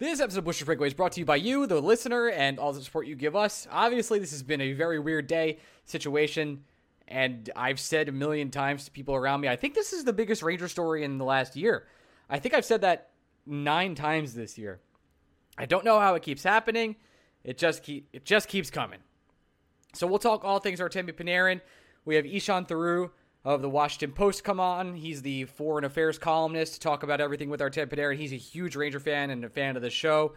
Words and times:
This 0.00 0.18
episode 0.18 0.38
of 0.38 0.44
Bush's 0.46 0.64
Breakaway 0.64 0.86
is 0.86 0.94
brought 0.94 1.12
to 1.12 1.20
you 1.20 1.26
by 1.26 1.36
you, 1.36 1.66
the 1.66 1.78
listener, 1.78 2.30
and 2.30 2.58
all 2.58 2.72
the 2.72 2.80
support 2.80 3.06
you 3.06 3.14
give 3.14 3.36
us. 3.36 3.68
Obviously, 3.70 4.18
this 4.18 4.30
has 4.30 4.42
been 4.42 4.62
a 4.62 4.72
very 4.72 4.98
weird 4.98 5.26
day 5.26 5.58
situation, 5.84 6.64
and 7.06 7.50
I've 7.54 7.78
said 7.78 8.08
a 8.08 8.12
million 8.12 8.50
times 8.50 8.86
to 8.86 8.90
people 8.90 9.14
around 9.14 9.42
me, 9.42 9.48
I 9.48 9.56
think 9.56 9.74
this 9.74 9.92
is 9.92 10.04
the 10.04 10.14
biggest 10.14 10.42
Ranger 10.42 10.68
story 10.68 11.04
in 11.04 11.18
the 11.18 11.26
last 11.26 11.54
year. 11.54 11.86
I 12.30 12.38
think 12.38 12.54
I've 12.54 12.64
said 12.64 12.80
that 12.80 13.10
nine 13.44 13.94
times 13.94 14.32
this 14.32 14.56
year. 14.56 14.80
I 15.58 15.66
don't 15.66 15.84
know 15.84 16.00
how 16.00 16.14
it 16.14 16.22
keeps 16.22 16.44
happening. 16.44 16.96
It 17.44 17.58
just 17.58 17.82
keep 17.82 18.08
it 18.14 18.24
just 18.24 18.48
keeps 18.48 18.70
coming. 18.70 19.00
So 19.92 20.06
we'll 20.06 20.18
talk 20.18 20.46
all 20.46 20.60
things 20.60 20.80
Artemi 20.80 21.12
Panarin. 21.12 21.60
We 22.06 22.14
have 22.14 22.24
Ishan 22.24 22.64
Tharoor 22.64 23.10
of 23.44 23.62
the 23.62 23.70
Washington 23.70 24.12
Post 24.12 24.44
come 24.44 24.60
on. 24.60 24.94
He's 24.94 25.22
the 25.22 25.44
foreign 25.44 25.84
affairs 25.84 26.18
columnist 26.18 26.74
to 26.74 26.80
talk 26.80 27.02
about 27.02 27.20
everything 27.20 27.48
with 27.48 27.60
Artemi 27.60 27.88
Panarin. 27.88 28.16
He's 28.16 28.32
a 28.32 28.36
huge 28.36 28.76
Ranger 28.76 29.00
fan 29.00 29.30
and 29.30 29.44
a 29.44 29.48
fan 29.48 29.76
of 29.76 29.82
the 29.82 29.90
show. 29.90 30.34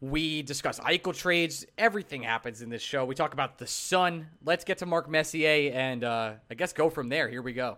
We 0.00 0.40
discuss 0.40 0.80
Eichel 0.80 1.14
trades. 1.14 1.66
Everything 1.76 2.22
happens 2.22 2.62
in 2.62 2.70
this 2.70 2.80
show. 2.80 3.04
We 3.04 3.14
talk 3.14 3.34
about 3.34 3.58
the 3.58 3.66
Sun. 3.66 4.28
Let's 4.44 4.64
get 4.64 4.78
to 4.78 4.86
Mark 4.86 5.10
Messier 5.10 5.72
and 5.74 6.02
uh, 6.02 6.32
I 6.50 6.54
guess 6.54 6.72
go 6.72 6.88
from 6.88 7.10
there. 7.10 7.28
Here 7.28 7.42
we 7.42 7.52
go. 7.52 7.76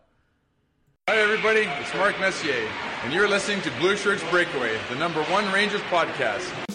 Hi, 1.08 1.16
everybody. 1.16 1.62
It's 1.80 1.92
Mark 1.94 2.18
Messier, 2.20 2.68
and 3.02 3.12
you're 3.12 3.28
listening 3.28 3.60
to 3.62 3.72
Blue 3.80 3.96
Shirts 3.96 4.22
Breakaway, 4.30 4.78
the 4.88 4.94
number 4.94 5.20
one 5.24 5.50
Rangers 5.52 5.80
podcast. 5.82 6.71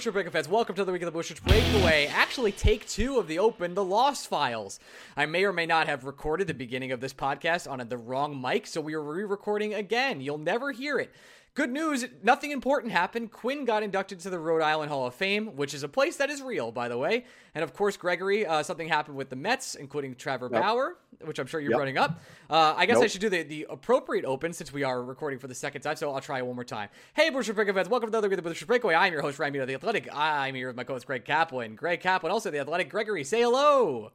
Blue 0.00 0.04
Shirts 0.04 0.14
Breaker 0.14 0.30
fans, 0.30 0.48
welcome 0.48 0.74
to 0.76 0.84
the 0.86 0.92
week 0.92 1.02
of 1.02 1.06
the 1.06 1.12
Blue 1.12 1.22
Shirts 1.22 1.40
Breakaway. 1.40 2.06
Actually, 2.06 2.52
take 2.52 2.88
two 2.88 3.18
of 3.18 3.28
the 3.28 3.38
Open, 3.38 3.74
the 3.74 3.84
Lost 3.84 4.28
Files. 4.28 4.80
I 5.14 5.26
may 5.26 5.44
or 5.44 5.52
may 5.52 5.66
not 5.66 5.88
have 5.88 6.04
recorded 6.04 6.46
the 6.46 6.54
beginning 6.54 6.90
of 6.90 7.00
this 7.02 7.12
podcast 7.12 7.70
on 7.70 7.86
the 7.86 7.98
wrong 7.98 8.40
mic, 8.40 8.66
so 8.66 8.80
we 8.80 8.94
are 8.94 9.02
re 9.02 9.24
recording 9.24 9.74
again. 9.74 10.22
You'll 10.22 10.38
never 10.38 10.72
hear 10.72 10.98
it. 10.98 11.12
Good 11.54 11.70
news, 11.72 12.04
nothing 12.22 12.52
important 12.52 12.92
happened. 12.92 13.32
Quinn 13.32 13.64
got 13.64 13.82
inducted 13.82 14.20
to 14.20 14.30
the 14.30 14.38
Rhode 14.38 14.62
Island 14.62 14.88
Hall 14.90 15.06
of 15.06 15.14
Fame, 15.14 15.56
which 15.56 15.74
is 15.74 15.82
a 15.82 15.88
place 15.88 16.16
that 16.16 16.30
is 16.30 16.40
real, 16.40 16.70
by 16.70 16.88
the 16.88 16.96
way. 16.96 17.24
And 17.56 17.64
of 17.64 17.74
course, 17.74 17.96
Gregory, 17.96 18.46
uh, 18.46 18.62
something 18.62 18.86
happened 18.86 19.16
with 19.16 19.30
the 19.30 19.36
Mets, 19.36 19.74
including 19.74 20.14
Trevor 20.14 20.48
Bauer, 20.48 20.96
which 21.24 21.40
I'm 21.40 21.48
sure 21.48 21.60
you're 21.60 21.72
Yep. 21.72 21.78
running 21.80 21.98
up. 21.98 22.20
Uh, 22.48 22.74
I 22.76 22.86
guess 22.86 22.98
I 22.98 23.08
should 23.08 23.20
do 23.20 23.28
the, 23.28 23.42
the 23.42 23.66
appropriate 23.68 24.24
open 24.24 24.52
since 24.52 24.72
we 24.72 24.84
are 24.84 25.02
recording 25.02 25.40
for 25.40 25.48
the 25.48 25.54
second 25.54 25.82
time, 25.82 25.96
so 25.96 26.14
I'll 26.14 26.20
try 26.20 26.38
it 26.38 26.46
one 26.46 26.54
more 26.54 26.64
time. 26.64 26.88
Hey, 27.14 27.30
Blue 27.30 27.42
Shirts 27.42 27.56
Breaker 27.56 27.74
fans, 27.74 27.88
welcome 27.88 28.10
to 28.12 28.16
another 28.16 28.34
the 28.34 28.42
Booster 28.42 28.64
Breakaway. 28.64 28.94
I'm 28.94 29.12
your 29.12 29.22
host, 29.22 29.40
Ryan 29.40 29.56
of 29.56 29.66
The 29.66 29.74
Athletic. 29.74 30.08
I'm 30.14 30.54
here 30.54 30.68
with 30.68 30.76
my 30.76 30.84
co-host, 30.84 31.06
Greg 31.06 31.24
Kaplan. 31.24 31.74
Greg 31.74 32.00
Kaplan, 32.00 32.30
also 32.32 32.52
The 32.52 32.60
Athletic. 32.60 32.88
Gregory, 32.90 33.24
say 33.24 33.42
hello. 33.42 34.12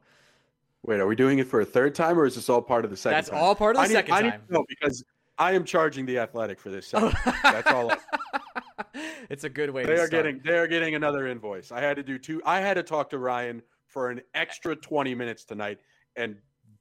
Wait, 0.84 1.00
are 1.00 1.06
we 1.06 1.14
doing 1.16 1.38
it 1.38 1.46
for 1.48 1.60
a 1.60 1.66
third 1.66 1.94
time, 1.94 2.18
or 2.18 2.24
is 2.24 2.36
this 2.36 2.48
all 2.48 2.62
part 2.62 2.86
of 2.86 2.90
the 2.90 2.96
second 2.96 3.16
That's 3.18 3.28
time? 3.28 3.38
all 3.40 3.54
part 3.54 3.76
of 3.76 3.80
the 3.82 3.84
I 3.84 3.88
need, 3.88 3.92
second 3.94 4.14
I 4.14 4.22
need 4.22 4.30
time. 4.30 4.42
to 4.46 4.52
know 4.54 4.64
because 4.68 5.04
I 5.38 5.52
am 5.52 5.64
charging 5.64 6.06
the 6.06 6.18
athletic 6.18 6.58
for 6.60 6.70
this. 6.70 6.90
Oh. 6.94 7.10
Segment. 7.10 7.36
That's 7.42 7.70
all. 7.70 7.92
It's 9.28 9.44
a 9.44 9.48
good 9.48 9.70
way 9.70 9.84
they 9.84 9.94
to 9.96 10.02
are 10.02 10.06
start. 10.06 10.10
getting. 10.24 10.40
They 10.44 10.56
are 10.56 10.66
getting 10.68 10.94
another 10.94 11.26
invoice. 11.26 11.72
I 11.72 11.80
had 11.80 11.96
to 11.96 12.02
do 12.02 12.18
two. 12.18 12.40
I 12.44 12.60
had 12.60 12.74
to 12.74 12.82
talk 12.82 13.10
to 13.10 13.18
Ryan 13.18 13.60
for 13.88 14.10
an 14.10 14.20
extra 14.34 14.76
twenty 14.76 15.14
minutes 15.14 15.44
tonight, 15.44 15.78
and 16.14 16.36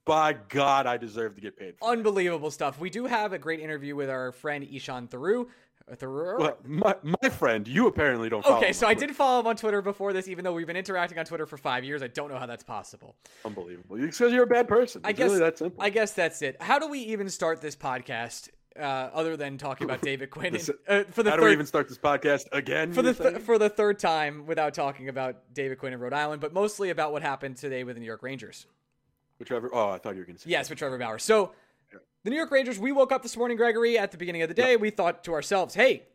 by 0.05 0.33
God, 0.33 0.85
I 0.85 0.97
deserve 0.97 1.35
to 1.35 1.41
get 1.41 1.57
paid. 1.57 1.75
For 1.79 1.89
Unbelievable 1.89 2.51
stuff. 2.51 2.79
We 2.79 2.89
do 2.89 3.05
have 3.05 3.33
a 3.33 3.39
great 3.39 3.59
interview 3.59 3.95
with 3.95 4.09
our 4.09 4.31
friend 4.31 4.63
Ishan 4.63 5.07
Tharoor. 5.07 5.47
Tharoor? 5.93 6.39
Well, 6.39 6.57
my, 6.65 6.95
my 7.21 7.29
friend, 7.29 7.67
you 7.67 7.87
apparently 7.87 8.27
don't. 8.29 8.43
Follow 8.43 8.57
Okay, 8.57 8.73
so 8.73 8.87
I 8.87 8.93
Twitter. 8.93 9.07
did 9.07 9.15
follow 9.15 9.39
him 9.41 9.47
on 9.47 9.55
Twitter 9.55 9.81
before 9.81 10.13
this, 10.13 10.27
even 10.27 10.43
though 10.43 10.53
we've 10.53 10.65
been 10.67 10.75
interacting 10.77 11.19
on 11.19 11.25
Twitter 11.25 11.45
for 11.45 11.57
five 11.57 11.83
years. 11.83 12.01
I 12.01 12.07
don't 12.07 12.29
know 12.29 12.37
how 12.39 12.47
that's 12.47 12.63
possible. 12.63 13.15
Unbelievable. 13.45 13.95
It's 14.03 14.17
because 14.17 14.33
you're 14.33 14.43
a 14.43 14.47
bad 14.47 14.67
person. 14.67 15.01
I 15.03 15.11
guess 15.11 15.25
really 15.29 15.39
that 15.39 15.57
simple. 15.59 15.83
I 15.83 15.89
guess 15.91 16.11
that's 16.13 16.41
it. 16.41 16.59
How 16.61 16.79
do 16.79 16.87
we 16.87 16.99
even 16.99 17.29
start 17.29 17.61
this 17.61 17.75
podcast 17.75 18.49
uh, 18.77 18.81
other 18.81 19.37
than 19.37 19.57
talking 19.59 19.85
about 19.85 20.01
David 20.03 20.31
Quinn 20.31 20.53
This- 20.53 20.69
and, 20.87 21.05
uh, 21.05 21.11
for 21.11 21.21
the 21.21 21.29
How 21.29 21.35
third 21.35 21.41
do 21.41 21.47
we 21.47 21.53
even 21.53 21.65
start 21.67 21.87
this 21.87 21.99
podcast 21.99 22.45
again? 22.51 22.91
for 22.91 23.03
the 23.03 23.13
th- 23.13 23.37
for 23.43 23.57
the 23.59 23.69
third 23.69 23.99
time 23.99 24.47
without 24.47 24.73
talking 24.73 25.07
about 25.07 25.53
David 25.53 25.77
Quinn 25.77 25.93
in 25.93 25.99
Rhode 25.99 26.13
Island, 26.13 26.41
but 26.41 26.51
mostly 26.51 26.89
about 26.89 27.11
what 27.11 27.21
happened 27.21 27.57
today 27.57 27.83
with 27.83 27.95
the 27.95 27.99
New 27.99 28.07
York 28.07 28.23
Rangers. 28.23 28.65
Whichever. 29.37 29.69
Oh, 29.73 29.89
I 29.89 29.97
thought 29.97 30.15
you 30.15 30.21
were 30.21 30.25
going 30.25 30.37
to 30.37 30.41
say. 30.41 30.49
Yes, 30.49 30.69
with 30.69 30.79
Trevor 30.79 30.97
Bauer. 30.97 31.19
So 31.19 31.51
the 32.25 32.31
New 32.31 32.37
York 32.37 32.49
Rangers, 32.49 32.79
we 32.79 32.91
woke 32.91 33.11
up 33.11 33.21
this 33.21 33.37
morning, 33.37 33.55
Gregory, 33.55 33.99
at 33.99 34.11
the 34.11 34.17
beginning 34.17 34.41
of 34.41 34.47
the 34.47 34.55
day. 34.55 34.77
We 34.77 34.89
thought 34.89 35.23
to 35.25 35.33
ourselves, 35.33 35.75
hey, 35.75 36.07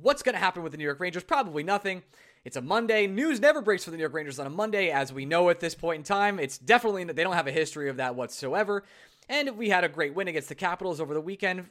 what's 0.00 0.22
going 0.22 0.34
to 0.34 0.38
happen 0.38 0.62
with 0.62 0.70
the 0.70 0.78
New 0.78 0.84
York 0.84 1.00
Rangers? 1.00 1.24
Probably 1.24 1.64
nothing. 1.64 2.04
It's 2.44 2.56
a 2.56 2.60
Monday. 2.60 3.08
News 3.08 3.40
never 3.40 3.60
breaks 3.60 3.82
for 3.82 3.90
the 3.90 3.96
New 3.96 4.02
York 4.02 4.14
Rangers 4.14 4.38
on 4.38 4.46
a 4.46 4.50
Monday, 4.50 4.90
as 4.90 5.12
we 5.12 5.24
know 5.26 5.50
at 5.50 5.58
this 5.58 5.74
point 5.74 5.98
in 5.98 6.02
time. 6.04 6.38
It's 6.38 6.56
definitely, 6.56 7.02
they 7.02 7.24
don't 7.24 7.34
have 7.34 7.48
a 7.48 7.52
history 7.52 7.88
of 7.88 7.96
that 7.96 8.14
whatsoever. 8.14 8.84
And 9.28 9.58
we 9.58 9.70
had 9.70 9.82
a 9.82 9.88
great 9.88 10.14
win 10.14 10.28
against 10.28 10.48
the 10.48 10.54
Capitals 10.54 11.00
over 11.00 11.12
the 11.12 11.20
weekend. 11.20 11.66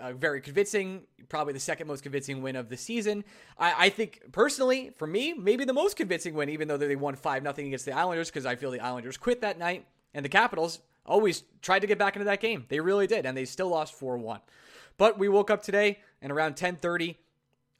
Uh, 0.00 0.14
very 0.14 0.40
convincing, 0.40 1.02
probably 1.28 1.52
the 1.52 1.60
second 1.60 1.88
most 1.88 2.02
convincing 2.02 2.40
win 2.40 2.56
of 2.56 2.70
the 2.70 2.78
season. 2.78 3.24
I, 3.58 3.74
I 3.76 3.88
think 3.90 4.22
personally, 4.32 4.92
for 4.96 5.06
me, 5.06 5.34
maybe 5.34 5.66
the 5.66 5.74
most 5.74 5.98
convincing 5.98 6.32
win, 6.32 6.48
even 6.48 6.66
though 6.66 6.78
they 6.78 6.96
won 6.96 7.14
five 7.14 7.42
nothing 7.42 7.66
against 7.66 7.84
the 7.84 7.92
Islanders, 7.92 8.30
because 8.30 8.46
I 8.46 8.56
feel 8.56 8.70
the 8.70 8.80
Islanders 8.80 9.18
quit 9.18 9.42
that 9.42 9.58
night, 9.58 9.84
and 10.14 10.24
the 10.24 10.30
Capitals 10.30 10.78
always 11.06 11.44
tried 11.62 11.80
to 11.80 11.86
get 11.86 11.98
back 11.98 12.16
into 12.16 12.24
that 12.24 12.40
game. 12.40 12.66
They 12.68 12.80
really 12.80 13.06
did, 13.06 13.26
and 13.26 13.36
they 13.36 13.44
still 13.44 13.68
lost 13.68 13.94
four 13.94 14.18
one. 14.18 14.40
But 14.98 15.18
we 15.18 15.28
woke 15.28 15.50
up 15.50 15.62
today, 15.62 16.00
and 16.20 16.32
around 16.32 16.56
ten 16.56 16.76
thirty, 16.76 17.18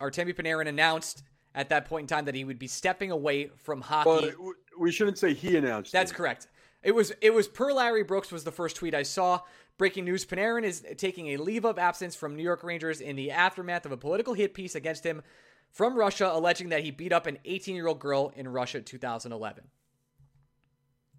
Artemi 0.01 0.35
Panarin 0.35 0.69
announced 0.69 1.23
at 1.55 1.69
that 1.71 1.87
point 1.87 2.05
in 2.05 2.07
time 2.17 2.27
that 2.27 2.35
he 2.35 2.45
would 2.45 2.59
be 2.59 2.67
stepping 2.67 3.11
away 3.11 3.51
from 3.57 3.81
hockey. 3.81 4.33
Well, 4.39 4.55
we 4.79 4.93
shouldn't 4.93 5.19
say 5.19 5.35
he 5.35 5.57
announced. 5.57 5.93
That's 5.93 6.13
it. 6.13 6.15
correct. 6.15 6.49
It 6.83 6.95
was 6.95 7.13
it 7.21 7.35
was 7.35 7.49
per 7.49 7.73
Larry 7.73 8.05
Brooks 8.05 8.31
was 8.31 8.45
the 8.45 8.53
first 8.53 8.77
tweet 8.77 8.95
I 8.95 9.03
saw. 9.03 9.41
Breaking 9.79 10.05
news: 10.05 10.25
Panarin 10.25 10.63
is 10.63 10.85
taking 10.97 11.29
a 11.29 11.37
leave 11.37 11.65
of 11.65 11.79
absence 11.79 12.15
from 12.15 12.37
New 12.37 12.43
York 12.43 12.63
Rangers 12.63 13.01
in 13.01 13.17
the 13.17 13.31
aftermath 13.31 13.85
of 13.85 13.93
a 13.93 13.97
political 13.97 14.35
hit 14.35 14.55
piece 14.55 14.75
against 14.75 15.05
him 15.05 15.23
from 15.71 15.99
Russia, 15.99 16.31
alleging 16.33 16.71
that 16.71 16.85
he 16.85 16.91
beat 16.91 17.13
up 17.13 17.27
an 17.27 17.39
18-year-old 17.45 17.99
girl 17.99 18.33
in 18.35 18.49
Russia, 18.49 18.81
2011. 18.81 19.65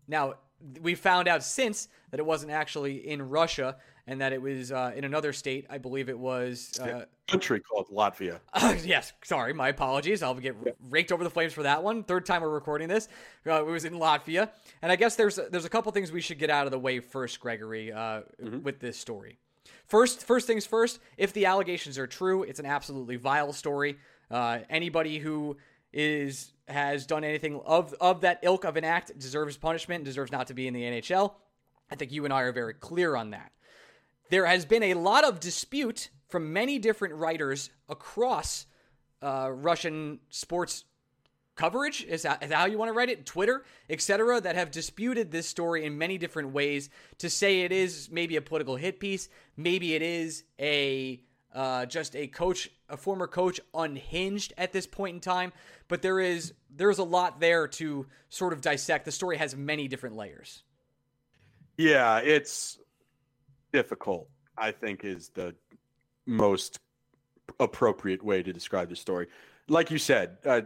Now 0.07 0.35
we 0.81 0.95
found 0.95 1.27
out 1.27 1.43
since 1.43 1.87
that 2.11 2.19
it 2.19 2.25
wasn't 2.25 2.51
actually 2.51 3.07
in 3.07 3.29
Russia 3.29 3.77
and 4.07 4.21
that 4.21 4.31
it 4.31 4.41
was 4.41 4.71
uh, 4.71 4.93
in 4.95 5.03
another 5.03 5.33
state. 5.33 5.65
I 5.69 5.77
believe 5.77 6.09
it 6.09 6.17
was. 6.17 6.79
Uh, 6.79 7.05
country 7.27 7.59
called 7.59 7.87
Latvia. 7.89 8.39
uh, 8.53 8.75
yes, 8.83 9.11
sorry, 9.23 9.53
my 9.53 9.67
apologies. 9.67 10.23
I'll 10.23 10.33
get 10.35 10.55
raked 10.89 11.11
over 11.11 11.23
the 11.23 11.29
flames 11.29 11.53
for 11.53 11.63
that 11.63 11.83
one. 11.83 12.03
Third 12.03 12.25
time 12.25 12.41
we're 12.41 12.49
recording 12.49 12.87
this. 12.87 13.09
Uh, 13.45 13.61
it 13.61 13.65
was 13.65 13.85
in 13.85 13.93
Latvia, 13.93 14.49
and 14.81 14.91
I 14.91 14.95
guess 14.95 15.15
there's 15.15 15.39
there's 15.51 15.65
a 15.65 15.69
couple 15.69 15.91
things 15.91 16.11
we 16.11 16.21
should 16.21 16.39
get 16.39 16.49
out 16.49 16.65
of 16.65 16.71
the 16.71 16.79
way 16.79 16.99
first, 16.99 17.39
Gregory, 17.39 17.91
uh, 17.91 18.21
with 18.63 18.79
this 18.79 18.97
story. 18.97 19.37
First, 19.85 20.25
first 20.25 20.47
things 20.47 20.65
first. 20.65 20.99
If 21.17 21.33
the 21.33 21.45
allegations 21.45 21.97
are 21.97 22.07
true, 22.07 22.43
it's 22.43 22.59
an 22.59 22.65
absolutely 22.65 23.15
vile 23.15 23.53
story. 23.53 23.97
Uh, 24.29 24.59
anybody 24.69 25.17
who 25.17 25.57
is 25.93 26.53
has 26.67 27.05
done 27.05 27.23
anything 27.23 27.61
of 27.65 27.93
of 28.01 28.21
that 28.21 28.39
ilk 28.43 28.65
of 28.65 28.77
an 28.77 28.83
act 28.83 29.17
deserves 29.17 29.57
punishment, 29.57 30.03
deserves 30.03 30.31
not 30.31 30.47
to 30.47 30.53
be 30.53 30.67
in 30.67 30.73
the 30.73 30.83
NHL. 30.83 31.33
I 31.89 31.95
think 31.95 32.11
you 32.11 32.25
and 32.25 32.33
I 32.33 32.41
are 32.41 32.51
very 32.51 32.73
clear 32.73 33.15
on 33.15 33.31
that. 33.31 33.51
There 34.29 34.45
has 34.45 34.65
been 34.65 34.83
a 34.83 34.93
lot 34.93 35.23
of 35.23 35.39
dispute 35.39 36.09
from 36.27 36.51
many 36.51 36.79
different 36.79 37.15
writers 37.15 37.69
across 37.87 38.65
uh, 39.21 39.49
Russian 39.51 40.19
sports 40.29 40.83
coverage 41.55 42.03
is 42.03 42.21
that, 42.21 42.43
is 42.43 42.49
that 42.49 42.55
how 42.55 42.65
you 42.65 42.77
want 42.77 42.89
to 42.89 42.93
write 42.93 43.09
it? 43.09 43.25
Twitter 43.25 43.65
etc 43.89 44.39
that 44.39 44.55
have 44.55 44.71
disputed 44.71 45.31
this 45.31 45.47
story 45.47 45.85
in 45.85 45.97
many 45.97 46.17
different 46.17 46.51
ways. 46.51 46.89
To 47.19 47.29
say 47.29 47.61
it 47.61 47.71
is 47.71 48.09
maybe 48.11 48.35
a 48.35 48.41
political 48.41 48.75
hit 48.75 48.99
piece 48.99 49.27
maybe 49.57 49.95
it 49.95 50.01
is 50.01 50.43
a 50.59 51.19
uh, 51.57 51.85
just 51.87 52.15
a 52.15 52.27
coach 52.27 52.69
a 52.87 52.95
former 52.95 53.27
coach 53.27 53.59
unhinged 53.73 54.53
at 54.57 54.71
this 54.71 54.85
point 54.85 55.15
in 55.15 55.19
time. 55.19 55.51
But 55.87 56.01
there 56.01 56.19
is 56.19 56.53
there's 56.69 56.99
a 56.99 57.03
lot 57.03 57.39
there 57.39 57.67
to 57.67 58.05
sort 58.29 58.53
of 58.53 58.61
dissect. 58.61 59.05
The 59.05 59.11
story 59.11 59.37
has 59.37 59.55
many 59.55 59.87
different 59.87 60.15
layers. 60.15 60.63
Yeah 61.77 62.19
it's 62.19 62.79
difficult 63.73 64.29
i 64.57 64.71
think 64.71 65.03
is 65.03 65.29
the 65.29 65.53
most 66.25 66.79
appropriate 67.59 68.23
way 68.23 68.43
to 68.43 68.53
describe 68.53 68.89
the 68.89 68.95
story. 68.95 69.27
Like 69.67 69.91
you 69.91 69.97
said 69.97 70.37
uh, 70.45 70.61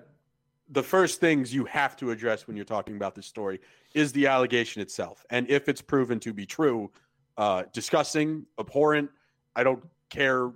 the 0.69 0.83
first 0.83 1.19
things 1.19 1.53
you 1.53 1.65
have 1.65 1.95
to 1.97 2.11
address 2.11 2.47
when 2.47 2.55
you're 2.55 2.65
talking 2.65 2.95
about 2.95 3.15
this 3.15 3.25
story 3.25 3.59
is 3.94 4.11
the 4.11 4.27
allegation 4.27 4.81
itself. 4.81 5.25
And 5.29 5.49
if 5.49 5.67
it's 5.67 5.81
proven 5.81 6.19
to 6.21 6.33
be 6.33 6.45
true, 6.45 6.91
uh, 7.37 7.63
disgusting, 7.73 8.45
abhorrent, 8.59 9.09
I 9.55 9.63
don't 9.63 9.83
care 10.09 10.51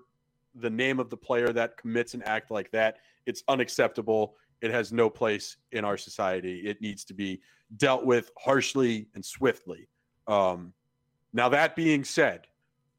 the 0.56 0.70
name 0.70 1.00
of 1.00 1.10
the 1.10 1.18
player 1.18 1.52
that 1.54 1.78
commits 1.78 2.14
an 2.14 2.22
act 2.24 2.52
like 2.52 2.72
that. 2.72 2.98
It's 3.26 3.44
unacceptable. 3.48 4.36
It 4.62 4.72
has 4.72 4.94
no 4.94 5.10
place 5.10 5.58
in 5.72 5.84
our 5.84 5.98
society. 5.98 6.62
It 6.62 6.82
needs 6.82 7.04
to 7.06 7.14
be 7.14 7.42
dealt 7.78 8.06
with 8.06 8.32
harshly 8.38 9.08
and 9.16 9.24
swiftly. 9.24 9.88
Um, 10.28 10.74
now, 11.34 11.50
that 11.50 11.76
being 11.76 12.04
said, 12.04 12.48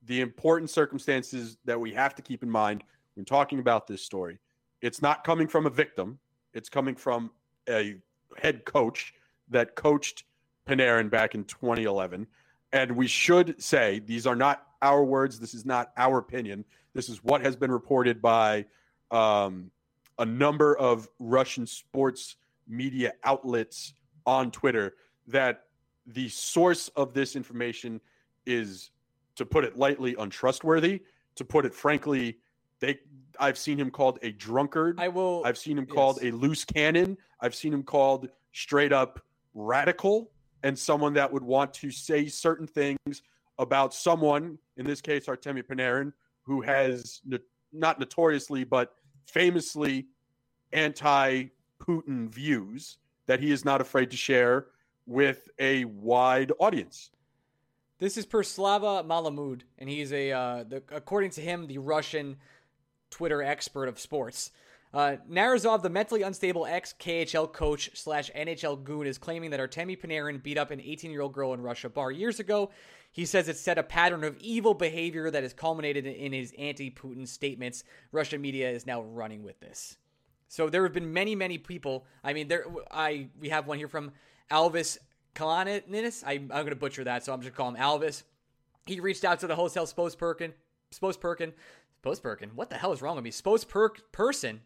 the 0.05 0.21
important 0.21 0.71
circumstances 0.71 1.57
that 1.65 1.81
we 1.81 1.93
have 1.95 2.15
to 2.15 2.23
keep 2.23 2.43
in 2.43 2.51
mind 2.51 2.85
when 3.15 3.25
talking 3.25 3.59
about 3.59 3.87
this 3.87 4.03
story, 4.03 4.39
it's 4.83 5.01
not 5.01 5.25
coming 5.25 5.49
from 5.49 5.67
a 5.67 5.71
victim 5.71 6.19
it's 6.57 6.71
coming 6.71 6.95
from 6.97 7.31
a 7.69 7.97
head 8.39 8.65
coach 8.65 9.13
that 9.51 9.77
coached 9.77 10.25
Panarin 10.67 11.11
back 11.11 11.35
in 11.35 11.45
2011. 11.45 12.27
And 12.73 12.97
we 12.97 13.07
should 13.07 13.63
say 13.63 14.01
these 14.01 14.27
are 14.27 14.35
not 14.35 14.67
our 14.81 15.05
words. 15.05 15.39
This 15.39 15.53
is 15.53 15.67
not 15.67 15.93
our 15.99 16.17
opinion. 16.17 16.65
This 16.97 17.11
is 17.11 17.23
what 17.23 17.43
has 17.43 17.57
been 17.57 17.71
reported 17.71 18.23
by 18.23 18.65
um, 19.11 19.71
a 20.19 20.25
number 20.25 20.77
of 20.79 21.09
Russian 21.19 21.67
sports 21.67 22.37
media 22.67 23.13
outlets 23.23 23.93
on 24.25 24.51
Twitter 24.51 24.95
that 25.27 25.65
the 26.07 26.29
source 26.29 26.89
of 26.97 27.13
this 27.13 27.37
information 27.37 28.01
is, 28.47 28.91
to 29.35 29.45
put 29.45 29.65
it 29.65 29.77
lightly, 29.77 30.17
untrustworthy. 30.19 31.03
To 31.35 31.45
put 31.45 31.67
it 31.67 31.75
frankly, 31.75 32.39
they 32.81 32.99
I've 33.39 33.59
seen 33.59 33.79
him 33.79 33.91
called 33.91 34.19
a 34.23 34.33
drunkard. 34.33 34.99
I 34.99 35.09
will. 35.09 35.43
I've 35.45 35.59
seen 35.59 35.77
him 35.77 35.85
called 35.85 36.19
yes. 36.23 36.33
a 36.33 36.37
loose 36.37 36.65
cannon. 36.65 37.19
I've 37.41 37.55
seen 37.55 37.75
him 37.75 37.83
called 37.83 38.31
straight 38.53 38.95
up 38.95 39.21
radical 39.53 40.31
and 40.63 40.79
someone 40.79 41.13
that 41.13 41.31
would 41.31 41.43
want 41.43 41.75
to 41.75 41.91
say 41.91 42.27
certain 42.27 42.67
things 42.67 43.23
about 43.59 43.93
someone, 43.93 44.59
in 44.79 44.87
this 44.87 45.03
case, 45.03 45.27
Artemi 45.27 45.63
Panarin, 45.63 46.13
who 46.47 46.61
has 46.63 47.21
no, 47.27 47.39
not 47.73 47.99
notoriously, 47.99 48.65
but 48.65 48.95
famously 49.27 50.07
anti 50.73 51.47
Putin 51.81 52.29
views 52.29 52.99
that 53.27 53.41
he 53.41 53.51
is 53.51 53.65
not 53.65 53.81
afraid 53.81 54.11
to 54.11 54.17
share 54.17 54.67
with 55.07 55.49
a 55.59 55.85
wide 55.85 56.53
audience. 56.59 57.11
This 57.99 58.17
is 58.17 58.27
per 58.27 58.43
Slava 58.43 59.05
Malamud, 59.05 59.63
and 59.79 59.89
he's 59.89 60.13
a, 60.13 60.31
uh, 60.33 60.65
the, 60.65 60.83
according 60.93 61.31
to 61.31 61.41
him, 61.41 61.67
the 61.67 61.79
Russian 61.79 62.37
Twitter 63.11 63.43
expert 63.43 63.89
of 63.89 63.99
sports. 63.99 64.51
Uh, 64.95 65.17
Nazarov, 65.31 65.83
the 65.83 65.91
mentally 65.91 66.23
unstable 66.23 66.67
ex 66.67 66.95
KHL 66.99 67.53
coach 67.53 67.91
slash 67.95 68.31
NHL 68.33 68.83
goon, 68.83 69.07
is 69.07 69.19
claiming 69.19 69.51
that 69.51 69.61
Artemi 69.61 70.01
Panarin 70.01 70.43
beat 70.43 70.59
up 70.59 70.71
an 70.71 70.81
18 70.81 71.11
year 71.11 71.21
old 71.21 71.33
girl 71.33 71.53
in 71.53 71.61
Russia 71.61 71.89
bar 71.89 72.11
years 72.11 72.41
ago. 72.41 72.71
He 73.13 73.25
says 73.25 73.49
it 73.49 73.57
set 73.57 73.79
a 73.79 73.83
pattern 73.83 74.25
of 74.25 74.37
evil 74.39 74.75
behavior 74.75 75.31
that 75.31 75.43
has 75.43 75.53
culminated 75.53 76.07
in 76.07 76.33
his 76.33 76.53
anti 76.59 76.91
Putin 76.91 77.27
statements. 77.27 77.85
Russian 78.13 78.41
media 78.41 78.71
is 78.71 78.87
now 78.87 79.03
running 79.03 79.43
with 79.43 79.59
this. 79.61 79.97
So 80.49 80.69
there 80.69 80.83
have 80.85 80.93
been 80.93 81.13
many, 81.13 81.35
many 81.35 81.59
people. 81.59 82.07
I 82.23 82.33
mean, 82.33 82.49
there. 82.49 82.65
I 82.91 83.29
we 83.41 83.49
have 83.49 83.67
one 83.67 83.79
here 83.79 83.89
from 83.89 84.13
Alvis 84.51 84.99
Kalaninis. 85.35 86.25
I, 86.25 86.35
I'm 86.35 86.49
going 86.49 86.69
to 86.69 86.77
butcher 86.77 87.05
that, 87.05 87.25
so 87.25 87.33
I'm 87.33 87.41
just 87.43 87.55
going 87.55 87.75
to 87.75 87.79
call 87.81 88.01
him 88.01 88.01
Alvis. 88.01 88.23
He 88.87 89.01
reached 89.01 89.25
out 89.25 89.41
to 89.41 89.47
the 89.47 89.57
wholesale 89.57 89.87
spokesperson, 89.87 90.53
spokesperson 90.95 91.53
Spokesperson. 92.07 92.55
What 92.55 92.71
the 92.71 92.77
hell 92.77 92.93
is 92.93 93.03
wrong 93.03 93.17
with 93.17 93.25
me? 93.25 93.31
Spokesperson. 93.31 94.61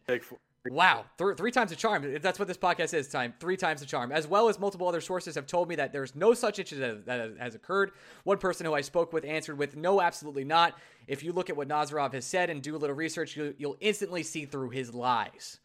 Wow, 0.66 1.06
Th- 1.16 1.36
three 1.38 1.50
times 1.50 1.70
the 1.70 1.76
charm. 1.76 2.20
That's 2.20 2.38
what 2.38 2.46
this 2.46 2.58
podcast 2.58 2.92
is. 2.92 3.08
Time 3.08 3.32
three 3.40 3.56
times 3.56 3.80
the 3.80 3.86
charm, 3.86 4.12
as 4.12 4.26
well 4.26 4.50
as 4.50 4.58
multiple 4.58 4.86
other 4.86 5.00
sources 5.00 5.34
have 5.34 5.46
told 5.46 5.70
me 5.70 5.76
that 5.76 5.90
there's 5.90 6.14
no 6.14 6.34
such 6.34 6.58
incident 6.58 7.06
that 7.06 7.38
has 7.38 7.54
occurred. 7.54 7.92
One 8.24 8.36
person 8.36 8.66
who 8.66 8.74
I 8.74 8.82
spoke 8.82 9.14
with 9.14 9.24
answered 9.24 9.56
with, 9.56 9.74
"No, 9.74 10.02
absolutely 10.02 10.44
not." 10.44 10.78
If 11.06 11.22
you 11.22 11.32
look 11.32 11.48
at 11.48 11.56
what 11.56 11.66
Nazarov 11.66 12.12
has 12.12 12.26
said 12.26 12.50
and 12.50 12.60
do 12.60 12.76
a 12.76 12.78
little 12.78 12.94
research, 12.94 13.38
you, 13.38 13.54
you'll 13.56 13.78
instantly 13.80 14.22
see 14.22 14.44
through 14.44 14.68
his 14.70 14.92
lies. 14.92 15.60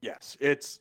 Yes, 0.00 0.38
it's 0.40 0.80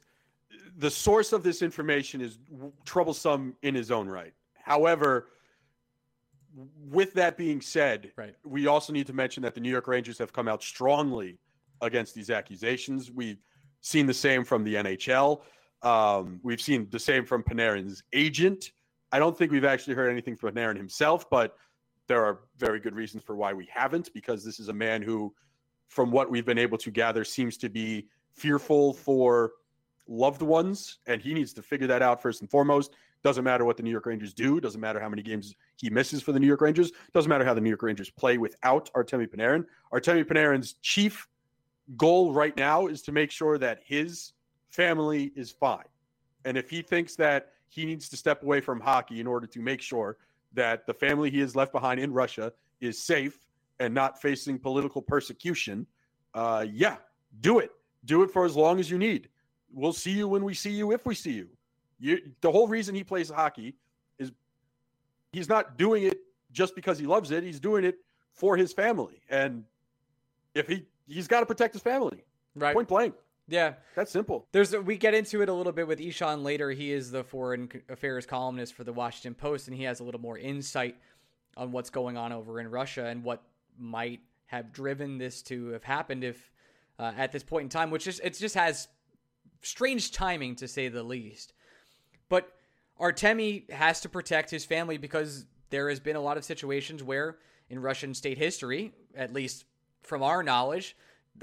the 0.77 0.89
source 0.89 1.33
of 1.33 1.43
this 1.43 1.61
information 1.61 2.21
is 2.21 2.39
troublesome 2.85 3.57
in 3.63 3.75
his 3.75 3.91
own 3.91 4.07
right. 4.07 4.33
However, 4.55 5.27
with 6.89 7.13
that 7.13 7.37
being 7.37 7.61
said, 7.61 8.11
right. 8.15 8.35
we 8.43 8.67
also 8.67 8.91
need 8.91 9.07
to 9.07 9.13
mention 9.13 9.43
that 9.43 9.53
the 9.53 9.61
New 9.61 9.69
York 9.69 9.87
Rangers 9.87 10.17
have 10.17 10.33
come 10.33 10.47
out 10.47 10.63
strongly 10.63 11.37
against 11.81 12.15
these 12.15 12.29
accusations. 12.29 13.11
We've 13.11 13.41
seen 13.81 14.07
the 14.07 14.13
same 14.13 14.43
from 14.43 14.63
the 14.63 14.75
NHL. 14.75 15.41
Um, 15.83 16.39
we've 16.43 16.61
seen 16.61 16.87
the 16.89 16.99
same 16.99 17.25
from 17.25 17.43
Panarin's 17.43 18.03
agent. 18.13 18.71
I 19.11 19.19
don't 19.19 19.37
think 19.37 19.51
we've 19.51 19.65
actually 19.65 19.93
heard 19.93 20.09
anything 20.09 20.35
from 20.35 20.55
Panarin 20.55 20.75
himself, 20.77 21.29
but 21.29 21.55
there 22.07 22.25
are 22.25 22.39
very 22.57 22.79
good 22.79 22.95
reasons 22.95 23.23
for 23.23 23.35
why 23.35 23.53
we 23.53 23.67
haven't, 23.71 24.11
because 24.13 24.43
this 24.43 24.59
is 24.59 24.69
a 24.69 24.73
man 24.73 25.01
who, 25.01 25.33
from 25.87 26.09
what 26.11 26.31
we've 26.31 26.45
been 26.45 26.57
able 26.57 26.77
to 26.79 26.89
gather, 26.89 27.23
seems 27.23 27.57
to 27.57 27.69
be 27.69 28.07
fearful 28.33 28.93
for 28.93 29.51
loved 30.07 30.41
ones, 30.41 30.99
and 31.05 31.21
he 31.21 31.33
needs 31.33 31.53
to 31.53 31.61
figure 31.61 31.87
that 31.87 32.01
out 32.01 32.21
first 32.21 32.41
and 32.41 32.49
foremost. 32.49 32.93
Doesn't 33.23 33.43
matter 33.43 33.65
what 33.65 33.77
the 33.77 33.83
New 33.83 33.91
York 33.91 34.05
Rangers 34.05 34.33
do. 34.33 34.59
Doesn't 34.59 34.81
matter 34.81 34.99
how 34.99 35.09
many 35.09 35.21
games 35.21 35.55
he 35.77 35.89
misses 35.89 36.21
for 36.21 36.31
the 36.31 36.39
New 36.39 36.47
York 36.47 36.61
Rangers. 36.61 36.91
Doesn't 37.13 37.29
matter 37.29 37.45
how 37.45 37.53
the 37.53 37.61
New 37.61 37.69
York 37.69 37.83
Rangers 37.83 38.09
play 38.09 38.37
without 38.37 38.91
Artemi 38.93 39.27
Panarin. 39.27 39.65
Artemi 39.93 40.25
Panarin's 40.25 40.73
chief 40.81 41.27
goal 41.95 42.33
right 42.33 42.55
now 42.57 42.87
is 42.87 43.01
to 43.03 43.11
make 43.11 43.31
sure 43.31 43.57
that 43.57 43.79
his 43.85 44.33
family 44.69 45.31
is 45.35 45.51
fine. 45.51 45.85
And 46.45 46.57
if 46.57 46.69
he 46.69 46.81
thinks 46.81 47.15
that 47.15 47.53
he 47.69 47.85
needs 47.85 48.09
to 48.09 48.17
step 48.17 48.43
away 48.43 48.59
from 48.59 48.79
hockey 48.79 49.19
in 49.19 49.27
order 49.27 49.47
to 49.47 49.59
make 49.59 49.81
sure 49.81 50.17
that 50.53 50.87
the 50.87 50.93
family 50.93 51.29
he 51.29 51.39
has 51.39 51.55
left 51.55 51.71
behind 51.71 51.99
in 51.99 52.11
Russia 52.11 52.51
is 52.81 53.01
safe 53.01 53.45
and 53.79 53.93
not 53.93 54.21
facing 54.21 54.57
political 54.57 55.01
persecution, 55.01 55.85
uh, 56.33 56.65
yeah, 56.71 56.97
do 57.41 57.59
it. 57.59 57.71
Do 58.05 58.23
it 58.23 58.31
for 58.31 58.45
as 58.45 58.55
long 58.55 58.79
as 58.79 58.89
you 58.89 58.97
need. 58.97 59.29
We'll 59.71 59.93
see 59.93 60.11
you 60.11 60.27
when 60.27 60.43
we 60.43 60.53
see 60.53 60.71
you, 60.71 60.91
if 60.91 61.05
we 61.05 61.13
see 61.13 61.33
you. 61.33 61.49
You, 61.99 62.19
the 62.41 62.51
whole 62.51 62.67
reason 62.67 62.95
he 62.95 63.03
plays 63.03 63.29
hockey 63.29 63.75
he's 65.31 65.49
not 65.49 65.77
doing 65.77 66.03
it 66.03 66.19
just 66.51 66.75
because 66.75 66.99
he 66.99 67.05
loves 67.05 67.31
it. 67.31 67.43
He's 67.43 67.59
doing 67.59 67.83
it 67.83 67.99
for 68.33 68.57
his 68.57 68.73
family, 68.73 69.21
and 69.29 69.63
if 70.53 70.67
he 70.67 70.85
he's 71.07 71.27
got 71.27 71.41
to 71.41 71.45
protect 71.45 71.73
his 71.73 71.81
family, 71.81 72.23
right? 72.55 72.73
Point 72.73 72.87
blank. 72.87 73.15
Yeah, 73.49 73.75
that's 73.95 74.11
simple. 74.11 74.45
There's 74.51 74.75
we 74.75 74.97
get 74.97 75.13
into 75.13 75.41
it 75.41 75.49
a 75.49 75.53
little 75.53 75.71
bit 75.71 75.87
with 75.87 76.01
Ishan 76.01 76.43
later. 76.43 76.71
He 76.71 76.91
is 76.91 77.11
the 77.11 77.23
foreign 77.23 77.69
affairs 77.89 78.25
columnist 78.25 78.73
for 78.73 78.83
the 78.83 78.93
Washington 78.93 79.33
Post, 79.33 79.67
and 79.67 79.77
he 79.77 79.83
has 79.83 79.99
a 79.99 80.03
little 80.03 80.19
more 80.19 80.37
insight 80.37 80.95
on 81.55 81.71
what's 81.71 81.89
going 81.89 82.17
on 82.17 82.31
over 82.31 82.59
in 82.59 82.69
Russia 82.69 83.05
and 83.05 83.23
what 83.23 83.41
might 83.79 84.19
have 84.47 84.71
driven 84.73 85.17
this 85.17 85.41
to 85.43 85.69
have 85.69 85.83
happened 85.83 86.23
if 86.23 86.51
uh, 86.99 87.13
at 87.17 87.31
this 87.31 87.43
point 87.43 87.63
in 87.63 87.69
time, 87.69 87.89
which 87.89 88.07
is 88.07 88.19
it 88.19 88.37
just 88.37 88.55
has 88.55 88.87
strange 89.61 90.11
timing 90.11 90.55
to 90.55 90.67
say 90.67 90.87
the 90.87 91.03
least. 91.03 91.53
But 92.29 92.51
Artemi 92.99 93.69
has 93.71 94.01
to 94.01 94.09
protect 94.09 94.49
his 94.49 94.65
family 94.65 94.97
because 94.97 95.45
there 95.69 95.89
has 95.89 95.99
been 95.99 96.15
a 96.15 96.21
lot 96.21 96.37
of 96.37 96.45
situations 96.45 97.03
where 97.03 97.37
in 97.69 97.79
Russian 97.79 98.13
state 98.13 98.37
history, 98.37 98.93
at 99.15 99.33
least 99.33 99.65
from 100.03 100.23
our 100.23 100.41
knowledge, 100.41 100.95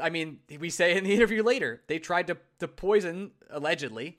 I 0.02 0.10
mean, 0.10 0.38
we 0.58 0.70
say 0.70 0.96
in 0.96 1.04
the 1.04 1.14
interview 1.14 1.42
later, 1.42 1.82
they 1.86 1.98
tried 1.98 2.26
to, 2.28 2.36
to 2.58 2.68
poison, 2.68 3.30
allegedly, 3.50 4.18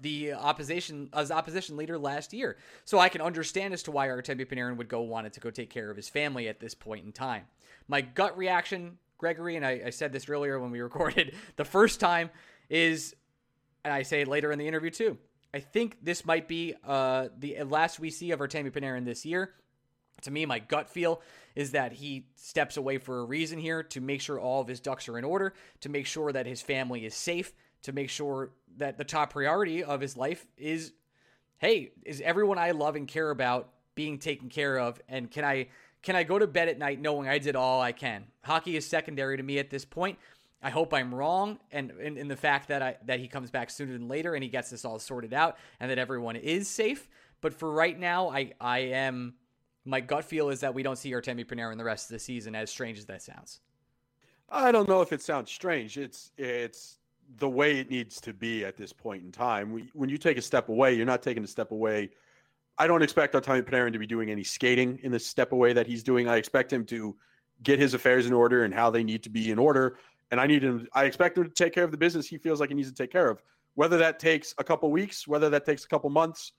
the 0.00 0.32
opposition 0.32 1.10
as 1.12 1.30
opposition 1.30 1.76
leader 1.76 1.98
last 1.98 2.32
year. 2.32 2.56
So 2.84 2.98
I 2.98 3.08
can 3.08 3.20
understand 3.20 3.74
as 3.74 3.82
to 3.84 3.90
why 3.90 4.08
Artemi 4.08 4.46
Panarin 4.46 4.76
would 4.76 4.88
go 4.88 5.02
wanted 5.02 5.34
to 5.34 5.40
go 5.40 5.50
take 5.50 5.68
care 5.68 5.90
of 5.90 5.96
his 5.96 6.08
family 6.08 6.48
at 6.48 6.58
this 6.58 6.74
point 6.74 7.04
in 7.04 7.12
time. 7.12 7.44
My 7.86 8.00
gut 8.00 8.36
reaction, 8.38 8.98
Gregory, 9.18 9.56
and 9.56 9.66
I, 9.66 9.82
I 9.86 9.90
said 9.90 10.12
this 10.12 10.28
earlier 10.28 10.58
when 10.58 10.70
we 10.70 10.80
recorded 10.80 11.34
the 11.56 11.64
first 11.64 12.00
time, 12.00 12.30
is, 12.70 13.14
and 13.84 13.92
I 13.92 14.02
say 14.02 14.22
it 14.22 14.28
later 14.28 14.52
in 14.52 14.58
the 14.58 14.66
interview 14.66 14.90
too, 14.90 15.18
I 15.52 15.60
think 15.60 15.96
this 16.02 16.24
might 16.24 16.46
be 16.46 16.74
uh, 16.86 17.28
the 17.38 17.62
last 17.64 17.98
we 17.98 18.10
see 18.10 18.30
of 18.30 18.40
Artemi 18.40 18.70
Panarin 18.70 19.04
this 19.04 19.26
year. 19.26 19.54
To 20.22 20.30
me, 20.30 20.46
my 20.46 20.58
gut 20.58 20.88
feel 20.90 21.22
is 21.54 21.72
that 21.72 21.92
he 21.92 22.26
steps 22.36 22.76
away 22.76 22.98
for 22.98 23.20
a 23.20 23.24
reason 23.24 23.58
here 23.58 23.82
to 23.84 24.00
make 24.00 24.20
sure 24.20 24.38
all 24.38 24.60
of 24.60 24.68
his 24.68 24.80
ducks 24.80 25.08
are 25.08 25.18
in 25.18 25.24
order, 25.24 25.54
to 25.80 25.88
make 25.88 26.06
sure 26.06 26.30
that 26.30 26.46
his 26.46 26.60
family 26.60 27.04
is 27.04 27.14
safe, 27.14 27.52
to 27.82 27.92
make 27.92 28.10
sure 28.10 28.50
that 28.76 28.98
the 28.98 29.04
top 29.04 29.32
priority 29.32 29.82
of 29.82 30.00
his 30.00 30.16
life 30.16 30.46
is 30.56 30.92
hey, 31.58 31.92
is 32.06 32.22
everyone 32.22 32.58
I 32.58 32.70
love 32.70 32.96
and 32.96 33.06
care 33.06 33.30
about 33.30 33.68
being 33.94 34.18
taken 34.18 34.48
care 34.48 34.78
of 34.78 35.00
and 35.08 35.30
can 35.30 35.44
I 35.44 35.68
can 36.02 36.16
I 36.16 36.22
go 36.22 36.38
to 36.38 36.46
bed 36.46 36.68
at 36.68 36.78
night 36.78 37.00
knowing 37.00 37.28
I 37.28 37.38
did 37.38 37.56
all 37.56 37.80
I 37.80 37.92
can? 37.92 38.24
Hockey 38.42 38.76
is 38.76 38.86
secondary 38.86 39.36
to 39.36 39.42
me 39.42 39.58
at 39.58 39.68
this 39.68 39.84
point. 39.84 40.18
I 40.62 40.70
hope 40.70 40.92
I'm 40.92 41.14
wrong, 41.14 41.58
and 41.72 41.90
in, 41.92 42.18
in 42.18 42.28
the 42.28 42.36
fact 42.36 42.68
that 42.68 42.82
I 42.82 42.96
that 43.06 43.18
he 43.18 43.28
comes 43.28 43.50
back 43.50 43.70
sooner 43.70 43.92
than 43.92 44.08
later 44.08 44.34
and 44.34 44.42
he 44.42 44.50
gets 44.50 44.70
this 44.70 44.84
all 44.84 44.98
sorted 44.98 45.32
out, 45.32 45.56
and 45.78 45.90
that 45.90 45.98
everyone 45.98 46.36
is 46.36 46.68
safe. 46.68 47.08
But 47.40 47.54
for 47.54 47.72
right 47.72 47.98
now, 47.98 48.28
I 48.28 48.52
I 48.60 48.78
am 48.78 49.34
my 49.84 50.00
gut 50.00 50.24
feel 50.24 50.50
is 50.50 50.60
that 50.60 50.74
we 50.74 50.82
don't 50.82 50.96
see 50.96 51.12
Artemi 51.12 51.46
Panarin 51.46 51.78
the 51.78 51.84
rest 51.84 52.10
of 52.10 52.14
the 52.14 52.18
season. 52.18 52.54
As 52.54 52.70
strange 52.70 52.98
as 52.98 53.06
that 53.06 53.22
sounds, 53.22 53.60
I 54.50 54.70
don't 54.70 54.88
know 54.88 55.00
if 55.00 55.12
it 55.12 55.22
sounds 55.22 55.50
strange. 55.50 55.96
It's 55.96 56.32
it's 56.36 56.98
the 57.38 57.48
way 57.48 57.78
it 57.78 57.90
needs 57.90 58.20
to 58.20 58.34
be 58.34 58.64
at 58.64 58.76
this 58.76 58.92
point 58.92 59.22
in 59.22 59.32
time. 59.32 59.88
When 59.94 60.10
you 60.10 60.18
take 60.18 60.36
a 60.36 60.42
step 60.42 60.68
away, 60.68 60.92
you're 60.94 61.06
not 61.06 61.22
taking 61.22 61.44
a 61.44 61.46
step 61.46 61.70
away. 61.70 62.10
I 62.76 62.86
don't 62.86 63.02
expect 63.02 63.34
Artemi 63.34 63.62
Panarin 63.62 63.92
to 63.92 63.98
be 63.98 64.06
doing 64.06 64.30
any 64.30 64.44
skating 64.44 64.98
in 65.02 65.12
the 65.12 65.18
step 65.18 65.52
away 65.52 65.72
that 65.72 65.86
he's 65.86 66.02
doing. 66.02 66.28
I 66.28 66.36
expect 66.36 66.72
him 66.72 66.84
to 66.86 67.16
get 67.62 67.78
his 67.78 67.94
affairs 67.94 68.26
in 68.26 68.32
order 68.32 68.64
and 68.64 68.72
how 68.72 68.90
they 68.90 69.04
need 69.04 69.22
to 69.22 69.30
be 69.30 69.50
in 69.50 69.58
order. 69.58 69.98
And 70.30 70.40
I 70.40 70.46
need 70.46 70.62
him. 70.62 70.86
I 70.94 71.04
expect 71.04 71.38
him 71.38 71.44
to 71.44 71.50
take 71.50 71.72
care 71.72 71.84
of 71.84 71.90
the 71.90 71.96
business 71.96 72.26
he 72.26 72.38
feels 72.38 72.60
like 72.60 72.68
he 72.68 72.74
needs 72.74 72.88
to 72.88 72.94
take 72.94 73.10
care 73.10 73.28
of. 73.28 73.42
Whether 73.74 73.98
that 73.98 74.18
takes 74.18 74.54
a 74.58 74.64
couple 74.64 74.90
weeks, 74.90 75.26
whether 75.26 75.48
that 75.50 75.64
takes 75.64 75.84
a 75.84 75.88
couple 75.88 76.10
months, 76.10 76.52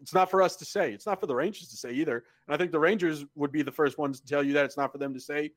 it's 0.00 0.14
not 0.14 0.30
for 0.30 0.42
us 0.42 0.56
to 0.56 0.64
say. 0.64 0.92
It's 0.92 1.06
not 1.06 1.20
for 1.20 1.26
the 1.26 1.34
Rangers 1.34 1.68
to 1.68 1.76
say 1.76 1.92
either. 1.92 2.24
And 2.46 2.54
I 2.54 2.58
think 2.58 2.72
the 2.72 2.78
Rangers 2.78 3.24
would 3.34 3.52
be 3.52 3.62
the 3.62 3.72
first 3.72 3.98
ones 3.98 4.20
to 4.20 4.26
tell 4.26 4.42
you 4.42 4.52
that 4.54 4.64
it's 4.64 4.76
not 4.76 4.92
for 4.92 4.98
them 4.98 5.14
to 5.14 5.20
say 5.20 5.52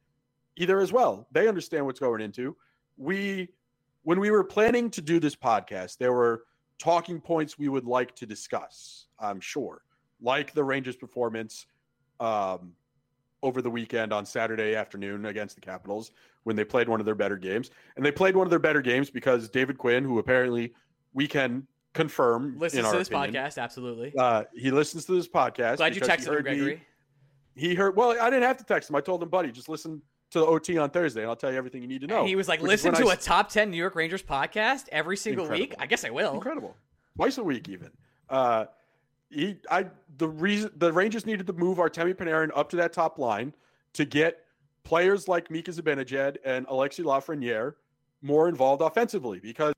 either 0.56 0.80
as 0.80 0.92
well. 0.92 1.28
They 1.32 1.48
understand 1.48 1.86
what's 1.86 2.00
going 2.00 2.22
into. 2.22 2.56
We 2.98 3.50
when 4.04 4.20
we 4.22 4.32
were 4.32 4.44
planning 4.44 4.90
to 4.92 5.02
do 5.02 5.20
this 5.20 5.36
podcast, 5.36 5.98
there 5.98 6.14
were 6.14 6.44
talking 6.80 7.20
points 7.20 7.58
we 7.58 7.68
would 7.68 7.86
like 7.86 8.16
to 8.16 8.26
discuss, 8.26 9.08
I'm 9.20 9.42
sure, 9.42 9.82
like 10.22 10.54
the 10.54 10.64
Rangers' 10.64 10.96
performance 10.96 11.66
um, 12.20 12.72
over 13.44 13.62
the 13.62 13.70
weekend 13.70 14.12
on 14.12 14.26
Saturday 14.26 14.76
afternoon 14.76 15.26
against 15.26 15.56
the 15.56 15.62
Capitals 15.62 16.12
when 16.44 16.56
they 16.56 16.64
played 16.64 16.90
one 16.90 17.00
of 17.00 17.06
their 17.06 17.16
better 17.16 17.38
games. 17.38 17.72
And 17.96 18.06
they 18.06 18.12
played 18.12 18.36
one 18.36 18.48
of 18.48 18.50
their 18.50 18.60
better 18.60 18.82
games 18.82 19.10
because 19.10 19.50
David 19.50 19.78
Quinn, 19.78 20.04
who 20.04 20.20
apparently 20.20 20.74
we 21.14 21.28
can 21.28 21.68
confirm 21.94 22.58
listens 22.58 22.90
to 22.90 22.98
this 22.98 23.08
opinion, 23.08 23.34
podcast, 23.34 23.58
absolutely. 23.58 24.14
Uh, 24.18 24.44
he 24.56 24.72
listens 24.72 25.06
to 25.06 25.14
this 25.14 25.28
podcast. 25.28 25.78
Glad 25.78 25.96
you 25.96 26.02
texted 26.02 26.36
him, 26.36 26.44
Gregory. 26.44 26.76
Me, 26.76 26.82
he 27.56 27.76
heard. 27.76 27.96
Well, 27.96 28.12
I 28.20 28.30
didn't 28.30 28.44
have 28.44 28.58
to 28.58 28.64
text 28.64 28.90
him. 28.90 28.96
I 28.96 29.02
told 29.02 29.22
him, 29.22 29.30
buddy, 29.30 29.52
just 29.52 29.70
listen 29.70 30.02
to 30.32 30.40
the 30.40 30.46
OT 30.46 30.78
on 30.78 30.90
Thursday, 30.90 31.22
and 31.22 31.30
I'll 31.30 31.36
tell 31.36 31.52
you 31.52 31.58
everything 31.58 31.82
you 31.82 31.88
need 31.88 32.02
to 32.02 32.08
know. 32.08 32.20
And 32.20 32.28
he 32.28 32.36
was 32.36 32.48
like, 32.48 32.62
listen 32.62 32.94
to 32.94 33.08
I... 33.08 33.14
a 33.14 33.18
top 33.18 33.50
10 33.50 33.72
New 33.72 33.78
York 33.78 33.96
Rangers 33.96 34.22
podcast 34.22 34.86
every 34.92 35.18
single 35.18 35.46
Incredible. 35.46 35.70
week. 35.70 35.76
I 35.80 35.86
guess 35.86 36.04
I 36.04 36.10
will. 36.10 36.34
Incredible. 36.34 36.76
Twice 37.16 37.38
a 37.38 37.44
week, 37.44 37.70
even. 37.70 37.92
Uh, 38.30 38.66
he, 39.30 39.58
I, 39.70 39.88
the 40.18 40.28
reason 40.28 40.72
the 40.76 40.92
Rangers 40.92 41.26
needed 41.26 41.48
to 41.48 41.54
move 41.54 41.78
Artemi 41.78 42.14
Panarin 42.14 42.50
up 42.56 42.70
to 42.70 42.76
that 42.78 42.94
top 42.94 43.20
line 43.20 43.54
to 43.94 44.06
get 44.06 44.44
players 44.84 45.28
like 45.28 45.52
Mika 45.52 45.72
Zibanejad 45.72 46.38
and 46.46 46.66
Alexi 46.68 47.04
Lafreniere 47.04 47.74
more 48.22 48.48
involved 48.48 48.82
offensively 48.82 49.40
because 49.40 49.74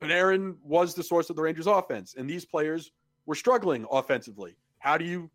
Panarin 0.00 0.56
was 0.62 0.94
the 0.94 1.02
source 1.02 1.30
of 1.30 1.36
the 1.36 1.42
Rangers 1.42 1.66
offense, 1.66 2.14
and 2.16 2.28
these 2.28 2.44
players 2.44 2.90
were 3.26 3.34
struggling 3.34 3.86
offensively. 3.90 4.56
How 4.78 4.98
do 4.98 5.04
you 5.04 5.30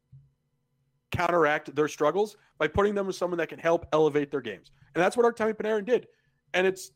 counteract 1.12 1.76
their 1.76 1.88
struggles 1.88 2.38
by 2.58 2.68
putting 2.68 2.96
them 2.96 3.08
with 3.08 3.16
someone 3.16 3.38
that 3.38 3.50
can 3.50 3.60
help 3.60 3.86
elevate 3.94 4.32
their 4.32 4.42
games. 4.42 4.72
And 4.94 5.04
that's 5.04 5.16
what 5.16 5.26
Artemi 5.26 5.54
Panarin 5.54 5.86
did. 5.86 6.08
And 6.54 6.66
it's 6.66 6.92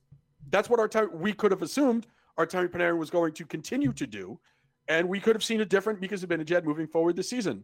that's 0.50 0.70
what 0.70 0.80
Artemi 0.80 1.14
we 1.14 1.34
could 1.34 1.52
have 1.52 1.62
assumed 1.62 2.08
Artemi 2.38 2.68
Panarin 2.70 2.98
was 2.98 3.10
going 3.10 3.34
to 3.34 3.46
continue 3.46 3.94
to 3.94 4.08
do. 4.08 4.40
And 4.88 5.08
we 5.08 5.20
could 5.20 5.36
have 5.36 5.44
seen 5.44 5.62
a 5.62 5.66
different 5.66 6.02
Mika 6.02 6.16
Zibanejad 6.16 6.64
moving 6.64 6.88
forward 6.88 7.16
this 7.16 7.30
season. 7.30 7.64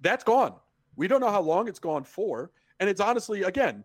That's 0.00 0.24
gone. 0.24 0.54
We 0.96 1.08
don't 1.08 1.20
know 1.20 1.30
how 1.30 1.42
long 1.42 1.68
it's 1.68 1.78
gone 1.78 2.04
for. 2.04 2.50
And 2.80 2.88
it's 2.88 3.00
honestly, 3.00 3.42
again, 3.42 3.84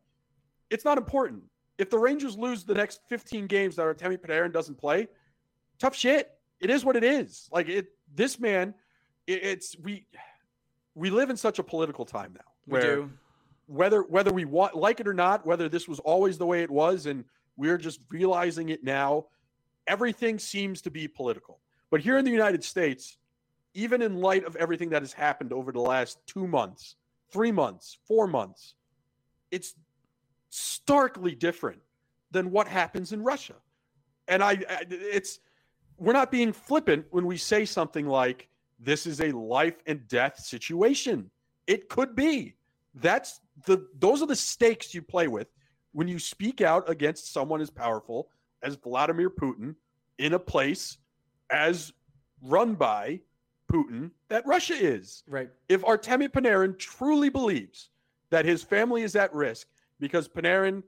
it's 0.70 0.86
not 0.86 0.98
important. 0.98 1.44
If 1.78 1.90
the 1.90 1.98
Rangers 1.98 2.38
lose 2.38 2.64
the 2.64 2.76
next 2.76 3.02
15 3.10 3.48
games 3.48 3.76
that 3.76 3.84
Artemi 3.84 4.18
Panarin 4.18 4.54
doesn't 4.54 4.78
play, 4.78 5.08
tough 5.80 5.96
shit. 5.96 6.32
It 6.60 6.70
is 6.70 6.86
what 6.86 6.96
it 6.96 7.04
is. 7.04 7.50
Like 7.52 7.68
it, 7.68 7.88
this 8.14 8.40
man, 8.40 8.74
it, 9.28 9.44
it's 9.44 9.78
we 9.80 10.06
we 10.96 11.10
live 11.10 11.30
in 11.30 11.38
such 11.38 11.60
a 11.60 11.64
political 11.64 12.06
time 12.06 12.34
now 12.34 12.52
where 12.66 13.10
whether 13.66 14.04
whether 14.04 14.32
we 14.32 14.46
want 14.46 14.76
like 14.76 15.00
it 15.00 15.08
or 15.08 15.14
not, 15.14 15.46
whether 15.46 15.68
this 15.68 15.88
was 15.88 16.00
always 16.00 16.38
the 16.38 16.46
way 16.46 16.62
it 16.62 16.72
was 16.72 17.06
and 17.06 17.26
we're 17.58 17.78
just 17.78 18.00
realizing 18.10 18.70
it 18.70 18.84
now, 18.84 19.26
everything 19.88 20.40
seems 20.40 20.82
to 20.82 20.92
be 20.92 21.08
political. 21.08 21.60
But 21.94 22.02
here 22.02 22.18
in 22.18 22.26
the 22.26 22.32
United 22.32 22.64
States, 22.64 23.20
even 23.76 24.02
in 24.02 24.16
light 24.16 24.46
of 24.46 24.56
everything 24.56 24.90
that 24.90 25.04
has 25.04 25.14
happened 25.14 25.54
over 25.54 25.72
the 25.72 25.80
last 25.80 26.18
2 26.26 26.48
months, 26.48 26.96
3 27.30 27.52
months, 27.52 28.00
4 28.08 28.26
months, 28.26 28.74
it's 29.52 29.76
starkly 30.50 31.36
different 31.36 31.80
than 32.32 32.50
what 32.50 32.68
happens 32.68 33.12
in 33.12 33.22
Russia. 33.22 33.54
And 34.28 34.44
I 34.44 34.58
it's 34.90 35.40
we're 36.00 36.14
not 36.14 36.32
being 36.32 36.52
flippant 36.52 37.06
when 37.12 37.28
we 37.28 37.38
say 37.38 37.64
something 37.64 38.08
like 38.08 38.50
this 38.80 39.06
is 39.06 39.22
a 39.22 39.30
life 39.30 39.76
and 39.86 40.08
death 40.08 40.40
situation. 40.40 41.30
It 41.68 41.90
could 41.90 42.16
be. 42.16 42.56
That's 42.96 43.40
the 43.68 43.88
those 44.00 44.24
are 44.24 44.28
the 44.34 44.36
stakes 44.36 44.96
you 44.96 45.04
play 45.04 45.28
with 45.28 45.50
when 45.92 46.08
you 46.08 46.18
speak 46.18 46.60
out 46.60 46.90
against 46.90 47.32
someone 47.32 47.62
as 47.62 47.70
powerful 47.70 48.30
as 48.64 48.74
Vladimir 48.78 49.30
Putin 49.30 49.76
in 50.18 50.34
a 50.34 50.40
place 50.40 50.98
as 51.54 51.94
run 52.42 52.74
by 52.74 53.22
Putin 53.72 54.12
that 54.28 54.46
Russia 54.46 54.74
is. 54.74 55.24
Right. 55.28 55.50
If 55.70 55.82
Artemi 55.84 56.28
Panarin 56.28 56.78
truly 56.78 57.30
believes 57.30 57.90
that 58.30 58.46
his 58.46 58.64
family 58.64 59.04
is 59.04 59.16
at 59.16 59.34
risk 59.34 59.68
because 60.00 60.28
Panarin 60.28 60.84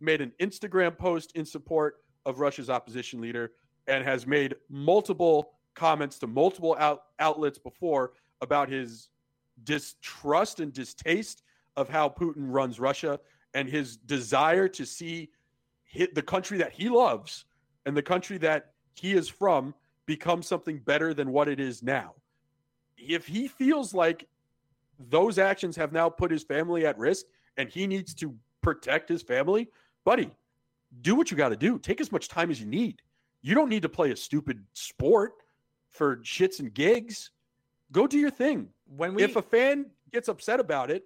made 0.00 0.20
an 0.20 0.32
Instagram 0.40 0.96
post 0.96 1.32
in 1.34 1.44
support 1.44 1.96
of 2.26 2.38
Russia's 2.38 2.70
opposition 2.70 3.20
leader 3.20 3.52
and 3.86 4.04
has 4.04 4.26
made 4.26 4.54
multiple 4.68 5.52
comments 5.74 6.18
to 6.18 6.26
multiple 6.26 6.76
out, 6.78 7.04
outlets 7.18 7.58
before 7.58 8.12
about 8.40 8.68
his 8.68 9.08
distrust 9.64 10.60
and 10.60 10.72
distaste 10.72 11.42
of 11.76 11.88
how 11.88 12.08
Putin 12.08 12.46
runs 12.52 12.78
Russia 12.78 13.18
and 13.54 13.68
his 13.68 13.96
desire 13.96 14.68
to 14.68 14.86
see 14.86 15.30
hit 15.84 16.14
the 16.14 16.22
country 16.22 16.58
that 16.58 16.72
he 16.72 16.88
loves 16.88 17.44
and 17.86 17.96
the 17.96 18.02
country 18.02 18.38
that 18.38 18.72
he 18.94 19.12
is 19.12 19.28
from 19.28 19.74
become 20.06 20.42
something 20.42 20.78
better 20.78 21.14
than 21.14 21.32
what 21.32 21.48
it 21.48 21.60
is 21.60 21.82
now. 21.82 22.14
If 22.96 23.26
he 23.26 23.48
feels 23.48 23.94
like 23.94 24.26
those 24.98 25.38
actions 25.38 25.76
have 25.76 25.92
now 25.92 26.08
put 26.08 26.30
his 26.30 26.42
family 26.42 26.86
at 26.86 26.98
risk 26.98 27.26
and 27.56 27.68
he 27.68 27.86
needs 27.86 28.14
to 28.14 28.34
protect 28.60 29.08
his 29.08 29.22
family, 29.22 29.68
buddy, 30.04 30.30
do 31.00 31.14
what 31.14 31.30
you 31.30 31.36
got 31.36 31.50
to 31.50 31.56
do. 31.56 31.78
Take 31.78 32.00
as 32.00 32.12
much 32.12 32.28
time 32.28 32.50
as 32.50 32.60
you 32.60 32.66
need. 32.66 33.00
You 33.42 33.54
don't 33.54 33.68
need 33.68 33.82
to 33.82 33.88
play 33.88 34.10
a 34.10 34.16
stupid 34.16 34.64
sport 34.74 35.32
for 35.90 36.16
shits 36.18 36.60
and 36.60 36.72
gigs, 36.72 37.30
go 37.92 38.06
do 38.06 38.18
your 38.18 38.30
thing. 38.30 38.68
When 38.96 39.14
we, 39.14 39.22
if 39.22 39.36
a 39.36 39.42
fan 39.42 39.86
gets 40.12 40.28
upset 40.28 40.60
about 40.60 40.90
it, 40.90 41.04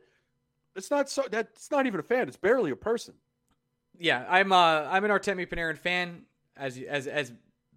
it's 0.76 0.90
not 0.90 1.08
so 1.08 1.24
that's 1.30 1.70
not 1.70 1.86
even 1.86 2.00
a 2.00 2.02
fan. 2.02 2.28
It's 2.28 2.36
barely 2.36 2.70
a 2.70 2.76
person. 2.76 3.14
Yeah, 3.98 4.24
I'm 4.28 4.52
uh 4.52 4.86
I'm 4.90 5.04
an 5.04 5.10
Artemi 5.10 5.48
Panarin 5.48 5.78
fan, 5.78 6.22
as 6.56 6.78
as 6.78 7.06
as 7.06 7.32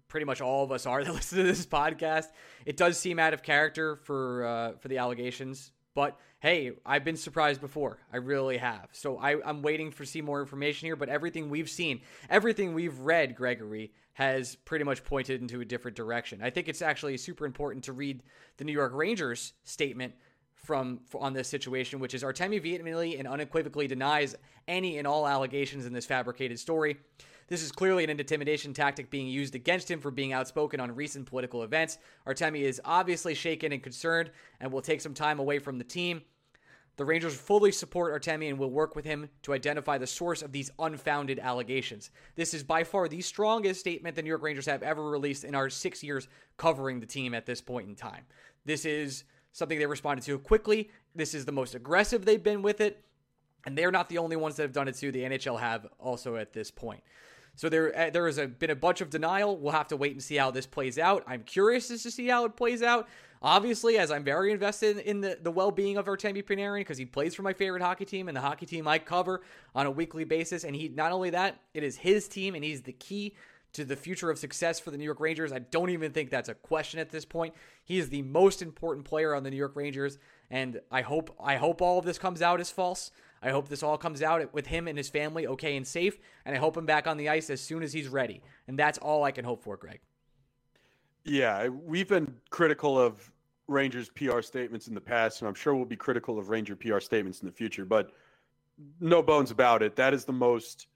pretty 0.08 0.26
much 0.26 0.40
all 0.40 0.64
of 0.64 0.72
us 0.72 0.86
are 0.86 1.04
that 1.04 1.12
listen 1.14 1.38
to 1.38 1.44
this 1.44 1.66
podcast. 1.66 2.26
It 2.66 2.76
does 2.76 2.98
seem 2.98 3.18
out 3.18 3.34
of 3.34 3.42
character 3.42 3.96
for 3.96 4.44
uh, 4.44 4.72
for 4.78 4.88
the 4.88 4.98
allegations, 4.98 5.72
but 5.94 6.18
hey, 6.40 6.72
I've 6.86 7.04
been 7.04 7.16
surprised 7.16 7.60
before. 7.60 7.98
I 8.12 8.18
really 8.18 8.58
have. 8.58 8.88
So 8.92 9.18
I, 9.18 9.36
I'm 9.44 9.62
waiting 9.62 9.90
for 9.90 10.04
see 10.04 10.22
more 10.22 10.40
information 10.40 10.86
here. 10.86 10.96
But 10.96 11.08
everything 11.08 11.50
we've 11.50 11.70
seen, 11.70 12.00
everything 12.30 12.74
we've 12.74 12.98
read, 13.00 13.34
Gregory, 13.34 13.92
has 14.14 14.56
pretty 14.56 14.84
much 14.84 15.04
pointed 15.04 15.40
into 15.40 15.60
a 15.60 15.64
different 15.64 15.96
direction. 15.96 16.40
I 16.42 16.50
think 16.50 16.68
it's 16.68 16.82
actually 16.82 17.16
super 17.16 17.46
important 17.46 17.84
to 17.84 17.92
read 17.92 18.22
the 18.56 18.64
New 18.64 18.72
York 18.72 18.92
Rangers 18.94 19.52
statement 19.64 20.14
from 20.54 21.00
on 21.14 21.32
this 21.32 21.48
situation, 21.48 22.00
which 22.00 22.14
is 22.14 22.22
Artemi 22.22 22.60
vehemently 22.60 23.18
and 23.18 23.28
unequivocally 23.28 23.86
denies 23.86 24.34
any 24.66 24.98
and 24.98 25.06
all 25.06 25.26
allegations 25.26 25.86
in 25.86 25.92
this 25.92 26.04
fabricated 26.04 26.58
story. 26.58 26.96
This 27.48 27.62
is 27.62 27.72
clearly 27.72 28.04
an 28.04 28.10
intimidation 28.10 28.74
tactic 28.74 29.10
being 29.10 29.26
used 29.26 29.54
against 29.54 29.90
him 29.90 30.00
for 30.00 30.10
being 30.10 30.32
outspoken 30.32 30.80
on 30.80 30.94
recent 30.94 31.26
political 31.26 31.62
events. 31.62 31.98
Artemi 32.26 32.60
is 32.60 32.80
obviously 32.84 33.34
shaken 33.34 33.72
and 33.72 33.82
concerned 33.82 34.30
and 34.60 34.70
will 34.70 34.82
take 34.82 35.00
some 35.00 35.14
time 35.14 35.38
away 35.38 35.58
from 35.58 35.78
the 35.78 35.84
team. 35.84 36.22
The 36.98 37.04
Rangers 37.04 37.36
fully 37.36 37.70
support 37.70 38.12
Artemi 38.12 38.48
and 38.48 38.58
will 38.58 38.72
work 38.72 38.96
with 38.96 39.04
him 39.04 39.30
to 39.42 39.54
identify 39.54 39.98
the 39.98 40.06
source 40.06 40.42
of 40.42 40.50
these 40.50 40.72
unfounded 40.80 41.38
allegations. 41.38 42.10
This 42.34 42.52
is 42.52 42.64
by 42.64 42.82
far 42.84 43.08
the 43.08 43.20
strongest 43.20 43.80
statement 43.80 44.16
the 44.16 44.22
New 44.22 44.28
York 44.28 44.42
Rangers 44.42 44.66
have 44.66 44.82
ever 44.82 45.08
released 45.08 45.44
in 45.44 45.54
our 45.54 45.70
six 45.70 46.02
years 46.02 46.26
covering 46.56 46.98
the 46.98 47.06
team 47.06 47.34
at 47.34 47.46
this 47.46 47.60
point 47.60 47.88
in 47.88 47.94
time. 47.94 48.24
This 48.64 48.84
is 48.84 49.24
something 49.52 49.78
they 49.78 49.86
responded 49.86 50.24
to 50.26 50.38
quickly. 50.40 50.90
This 51.14 51.34
is 51.34 51.44
the 51.44 51.52
most 51.52 51.76
aggressive 51.76 52.24
they've 52.24 52.42
been 52.42 52.62
with 52.62 52.80
it. 52.80 53.04
And 53.64 53.78
they're 53.78 53.92
not 53.92 54.08
the 54.08 54.18
only 54.18 54.36
ones 54.36 54.56
that 54.56 54.62
have 54.64 54.72
done 54.72 54.88
it 54.88 54.96
too. 54.96 55.12
The 55.12 55.22
NHL 55.22 55.60
have 55.60 55.86
also 55.98 56.36
at 56.36 56.52
this 56.52 56.70
point. 56.70 57.02
So 57.58 57.68
there, 57.68 57.98
uh, 57.98 58.10
there 58.10 58.26
has 58.26 58.38
a, 58.38 58.46
been 58.46 58.70
a 58.70 58.76
bunch 58.76 59.00
of 59.00 59.10
denial. 59.10 59.56
We'll 59.56 59.72
have 59.72 59.88
to 59.88 59.96
wait 59.96 60.12
and 60.12 60.22
see 60.22 60.36
how 60.36 60.52
this 60.52 60.64
plays 60.64 60.96
out. 60.96 61.24
I'm 61.26 61.42
curious 61.42 61.88
to 61.88 61.98
see 61.98 62.28
how 62.28 62.44
it 62.44 62.56
plays 62.56 62.84
out. 62.84 63.08
Obviously, 63.42 63.98
as 63.98 64.12
I'm 64.12 64.22
very 64.22 64.52
invested 64.52 64.98
in 64.98 65.20
the, 65.20 65.36
the 65.42 65.50
well 65.50 65.72
being 65.72 65.96
of 65.96 66.06
Artemi 66.06 66.44
Panarin 66.44 66.82
because 66.82 66.98
he 66.98 67.04
plays 67.04 67.34
for 67.34 67.42
my 67.42 67.52
favorite 67.52 67.82
hockey 67.82 68.04
team 68.04 68.28
and 68.28 68.36
the 68.36 68.40
hockey 68.40 68.64
team 68.64 68.86
I 68.86 69.00
cover 69.00 69.42
on 69.74 69.86
a 69.86 69.90
weekly 69.90 70.22
basis. 70.22 70.62
And 70.62 70.76
he 70.76 70.88
not 70.88 71.10
only 71.10 71.30
that, 71.30 71.58
it 71.74 71.82
is 71.82 71.96
his 71.96 72.28
team 72.28 72.54
and 72.54 72.62
he's 72.62 72.82
the 72.82 72.92
key 72.92 73.34
to 73.72 73.84
the 73.84 73.96
future 73.96 74.30
of 74.30 74.38
success 74.38 74.78
for 74.78 74.92
the 74.92 74.96
New 74.96 75.04
York 75.04 75.18
Rangers. 75.18 75.52
I 75.52 75.58
don't 75.58 75.90
even 75.90 76.12
think 76.12 76.30
that's 76.30 76.48
a 76.48 76.54
question 76.54 77.00
at 77.00 77.10
this 77.10 77.24
point. 77.24 77.54
He 77.84 77.98
is 77.98 78.08
the 78.08 78.22
most 78.22 78.62
important 78.62 79.04
player 79.04 79.34
on 79.34 79.42
the 79.42 79.50
New 79.50 79.56
York 79.56 79.74
Rangers, 79.74 80.18
and 80.48 80.80
I 80.92 81.02
hope 81.02 81.34
I 81.40 81.56
hope 81.56 81.82
all 81.82 81.98
of 81.98 82.04
this 82.04 82.18
comes 82.18 82.40
out 82.40 82.60
as 82.60 82.70
false. 82.70 83.10
I 83.42 83.50
hope 83.50 83.68
this 83.68 83.82
all 83.82 83.98
comes 83.98 84.22
out 84.22 84.52
with 84.52 84.66
him 84.66 84.88
and 84.88 84.96
his 84.96 85.08
family 85.08 85.46
okay 85.46 85.76
and 85.76 85.86
safe, 85.86 86.18
and 86.44 86.54
I 86.54 86.58
hope 86.58 86.76
him 86.76 86.86
back 86.86 87.06
on 87.06 87.16
the 87.16 87.28
ice 87.28 87.50
as 87.50 87.60
soon 87.60 87.82
as 87.82 87.92
he's 87.92 88.08
ready. 88.08 88.42
And 88.66 88.78
that's 88.78 88.98
all 88.98 89.24
I 89.24 89.30
can 89.30 89.44
hope 89.44 89.62
for, 89.62 89.76
Greg. 89.76 90.00
Yeah, 91.24 91.68
we've 91.68 92.08
been 92.08 92.34
critical 92.50 92.98
of 92.98 93.30
Rangers 93.66 94.08
PR 94.10 94.40
statements 94.40 94.88
in 94.88 94.94
the 94.94 95.00
past, 95.00 95.40
and 95.40 95.48
I'm 95.48 95.54
sure 95.54 95.74
we'll 95.74 95.84
be 95.84 95.96
critical 95.96 96.38
of 96.38 96.48
Ranger 96.48 96.74
PR 96.74 97.00
statements 97.00 97.40
in 97.40 97.46
the 97.46 97.52
future, 97.52 97.84
but 97.84 98.12
no 99.00 99.22
bones 99.22 99.50
about 99.50 99.82
it. 99.82 99.94
That 99.96 100.14
is 100.14 100.24
the 100.24 100.32
most 100.32 100.86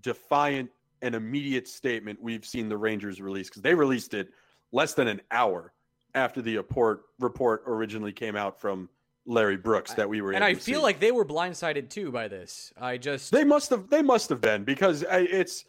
defiant 0.00 0.70
and 1.00 1.14
immediate 1.14 1.68
statement 1.68 2.20
we've 2.20 2.44
seen 2.44 2.68
the 2.68 2.76
Rangers 2.76 3.20
release 3.20 3.48
because 3.48 3.62
they 3.62 3.74
released 3.74 4.14
it 4.14 4.30
less 4.72 4.94
than 4.94 5.08
an 5.08 5.20
hour 5.30 5.72
after 6.14 6.42
the 6.42 6.56
report 6.56 7.04
report 7.18 7.62
originally 7.66 8.12
came 8.12 8.36
out 8.36 8.60
from 8.60 8.88
Larry 9.26 9.56
Brooks 9.56 9.94
that 9.94 10.08
we 10.08 10.20
were. 10.20 10.32
And 10.32 10.44
I 10.44 10.54
feel 10.54 10.80
see. 10.80 10.82
like 10.82 11.00
they 11.00 11.12
were 11.12 11.24
blindsided 11.24 11.88
too 11.88 12.10
by 12.10 12.28
this. 12.28 12.72
I 12.80 12.96
just 12.96 13.32
they 13.32 13.44
must 13.44 13.70
have 13.70 13.88
they 13.88 14.02
must 14.02 14.28
have 14.28 14.40
been 14.40 14.64
because 14.64 15.04
I, 15.04 15.20
it's 15.20 15.64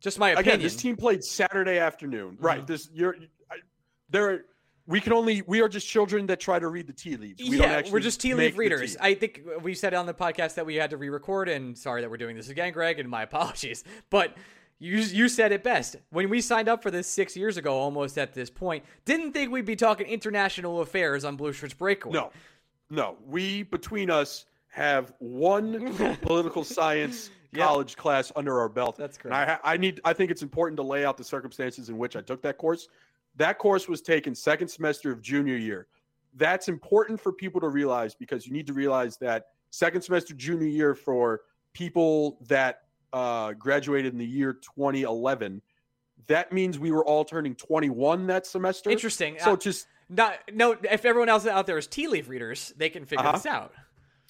just 0.00 0.18
my 0.18 0.30
opinion. 0.30 0.54
Again, 0.54 0.62
this 0.62 0.76
team 0.76 0.96
played 0.96 1.24
Saturday 1.24 1.78
afternoon, 1.78 2.34
mm-hmm. 2.34 2.44
right? 2.44 2.66
This 2.66 2.90
you're 2.92 3.16
there. 4.10 4.44
We 4.86 5.00
can 5.00 5.12
only 5.12 5.42
we 5.42 5.60
are 5.60 5.68
just 5.68 5.86
children 5.86 6.26
that 6.26 6.40
try 6.40 6.58
to 6.58 6.68
read 6.68 6.86
the 6.86 6.92
tea 6.92 7.16
leaves. 7.16 7.40
We 7.40 7.58
don't 7.58 7.68
actually 7.68 7.90
yeah, 7.90 7.92
we're 7.92 8.00
just 8.00 8.20
tea 8.20 8.34
leaf 8.34 8.58
readers. 8.58 8.96
I 9.00 9.14
think 9.14 9.42
we 9.62 9.74
said 9.74 9.94
on 9.94 10.06
the 10.06 10.14
podcast 10.14 10.54
that 10.54 10.66
we 10.66 10.74
had 10.76 10.90
to 10.90 10.96
re-record, 10.96 11.48
and 11.48 11.78
sorry 11.78 12.00
that 12.00 12.10
we're 12.10 12.16
doing 12.16 12.36
this 12.36 12.48
again, 12.48 12.72
Greg, 12.72 12.98
and 12.98 13.08
my 13.08 13.22
apologies. 13.30 13.84
But 14.10 14.36
you 14.80 14.98
you 14.98 15.28
said 15.28 15.52
it 15.52 15.62
best. 15.62 15.96
When 16.10 16.28
we 16.28 16.40
signed 16.40 16.68
up 16.68 16.82
for 16.82 16.90
this 16.90 17.06
six 17.06 17.36
years 17.36 17.56
ago, 17.56 17.78
almost 17.78 18.18
at 18.18 18.34
this 18.34 18.50
point, 18.50 18.84
didn't 19.04 19.32
think 19.32 19.52
we'd 19.52 19.64
be 19.64 19.76
talking 19.76 20.06
international 20.06 20.80
affairs 20.80 21.24
on 21.24 21.36
Blue 21.36 21.52
Shirts 21.52 21.74
Breakaway. 21.74 22.14
No, 22.14 22.32
no, 22.90 23.16
we 23.26 23.62
between 23.62 24.10
us 24.10 24.46
have 24.68 25.12
one 25.18 25.94
political 26.22 26.64
science 26.64 27.30
college 27.54 27.96
class 27.96 28.32
under 28.36 28.58
our 28.60 28.68
belt. 28.68 28.96
That's 28.96 29.16
correct. 29.16 29.60
I, 29.64 29.74
I 29.74 29.76
need. 29.76 30.00
I 30.04 30.12
think 30.12 30.30
it's 30.30 30.42
important 30.42 30.76
to 30.76 30.82
lay 30.82 31.04
out 31.04 31.16
the 31.16 31.24
circumstances 31.24 31.88
in 31.88 31.98
which 31.98 32.16
I 32.16 32.20
took 32.20 32.42
that 32.42 32.58
course. 32.58 32.88
That 33.36 33.58
course 33.58 33.88
was 33.88 34.02
taken 34.02 34.34
second 34.34 34.68
semester 34.68 35.10
of 35.12 35.22
junior 35.22 35.56
year. 35.56 35.86
That's 36.34 36.68
important 36.68 37.20
for 37.20 37.32
people 37.32 37.60
to 37.60 37.68
realize 37.68 38.14
because 38.14 38.46
you 38.46 38.52
need 38.52 38.66
to 38.66 38.72
realize 38.72 39.16
that 39.18 39.46
second 39.70 40.02
semester 40.02 40.34
junior 40.34 40.66
year 40.66 40.94
for 40.94 41.42
people 41.72 42.38
that 42.48 42.82
uh, 43.12 43.52
graduated 43.52 44.12
in 44.12 44.18
the 44.18 44.26
year 44.26 44.54
2011. 44.54 45.62
That 46.26 46.52
means 46.52 46.78
we 46.78 46.92
were 46.92 47.04
all 47.04 47.24
turning 47.24 47.54
21 47.54 48.26
that 48.28 48.46
semester. 48.46 48.90
Interesting. 48.90 49.36
So 49.40 49.54
uh, 49.54 49.56
just 49.56 49.86
not 50.10 50.38
no. 50.52 50.76
If 50.90 51.04
everyone 51.04 51.28
else 51.28 51.46
out 51.46 51.66
there 51.66 51.78
is 51.78 51.86
tea 51.86 52.08
leaf 52.08 52.28
readers, 52.28 52.72
they 52.76 52.90
can 52.90 53.04
figure 53.04 53.24
uh-huh. 53.24 53.32
this 53.32 53.46
out. 53.46 53.72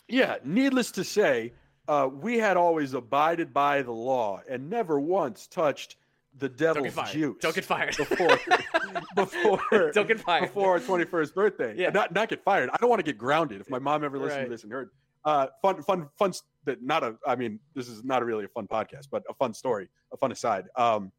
Yeah. 0.09 0.37
Needless 0.45 0.91
to 0.93 1.05
say, 1.05 1.55
uh, 1.89 2.09
we 2.13 2.39
had 2.39 2.57
always 2.57 2.95
abided 2.95 3.55
by 3.55 3.83
the 3.83 3.93
law 3.93 4.43
and 4.49 4.69
never 4.69 5.01
once 5.01 5.47
touched 5.47 5.97
the 6.39 6.49
devil's 6.49 6.95
Don't 6.95 7.09
juice. 7.09 7.37
Don't 7.41 7.55
get 7.55 7.65
fired 7.65 7.97
before 7.97 8.39
before 9.15 9.91
Don't 9.93 10.07
get 10.07 10.21
fired 10.21 10.43
before 10.43 10.73
our 10.73 10.81
twenty 10.81 11.05
first 11.05 11.35
birthday. 11.35 11.75
Yeah. 11.77 11.91
Not 11.91 12.13
not 12.13 12.29
get 12.29 12.45
fired. 12.45 12.71
I 12.73 12.77
don't 12.77 12.91
want 12.91 13.01
to 13.01 13.05
get 13.05 13.19
grounded. 13.19 13.61
If 13.61 13.71
my 13.71 13.79
mom 13.79 14.05
ever 14.05 14.19
listened 14.19 14.39
right. 14.39 14.45
to 14.45 14.51
this 14.51 14.63
and 14.63 14.71
heard, 14.71 14.91
uh, 15.25 15.47
fun 15.63 15.83
fun 15.83 16.09
fun. 16.19 16.33
That 16.65 16.83
not 16.83 17.03
a. 17.03 17.17
I 17.27 17.37
mean, 17.37 17.59
this 17.75 17.89
is 17.89 18.05
not 18.05 18.23
really 18.25 18.45
a 18.45 18.49
fun 18.49 18.69
podcast, 18.69 19.09
but 19.11 19.23
a 19.31 19.35
fun 19.35 19.55
story, 19.55 19.89
a 20.13 20.17
fun 20.17 20.31
aside. 20.31 20.67
Um, 20.77 21.11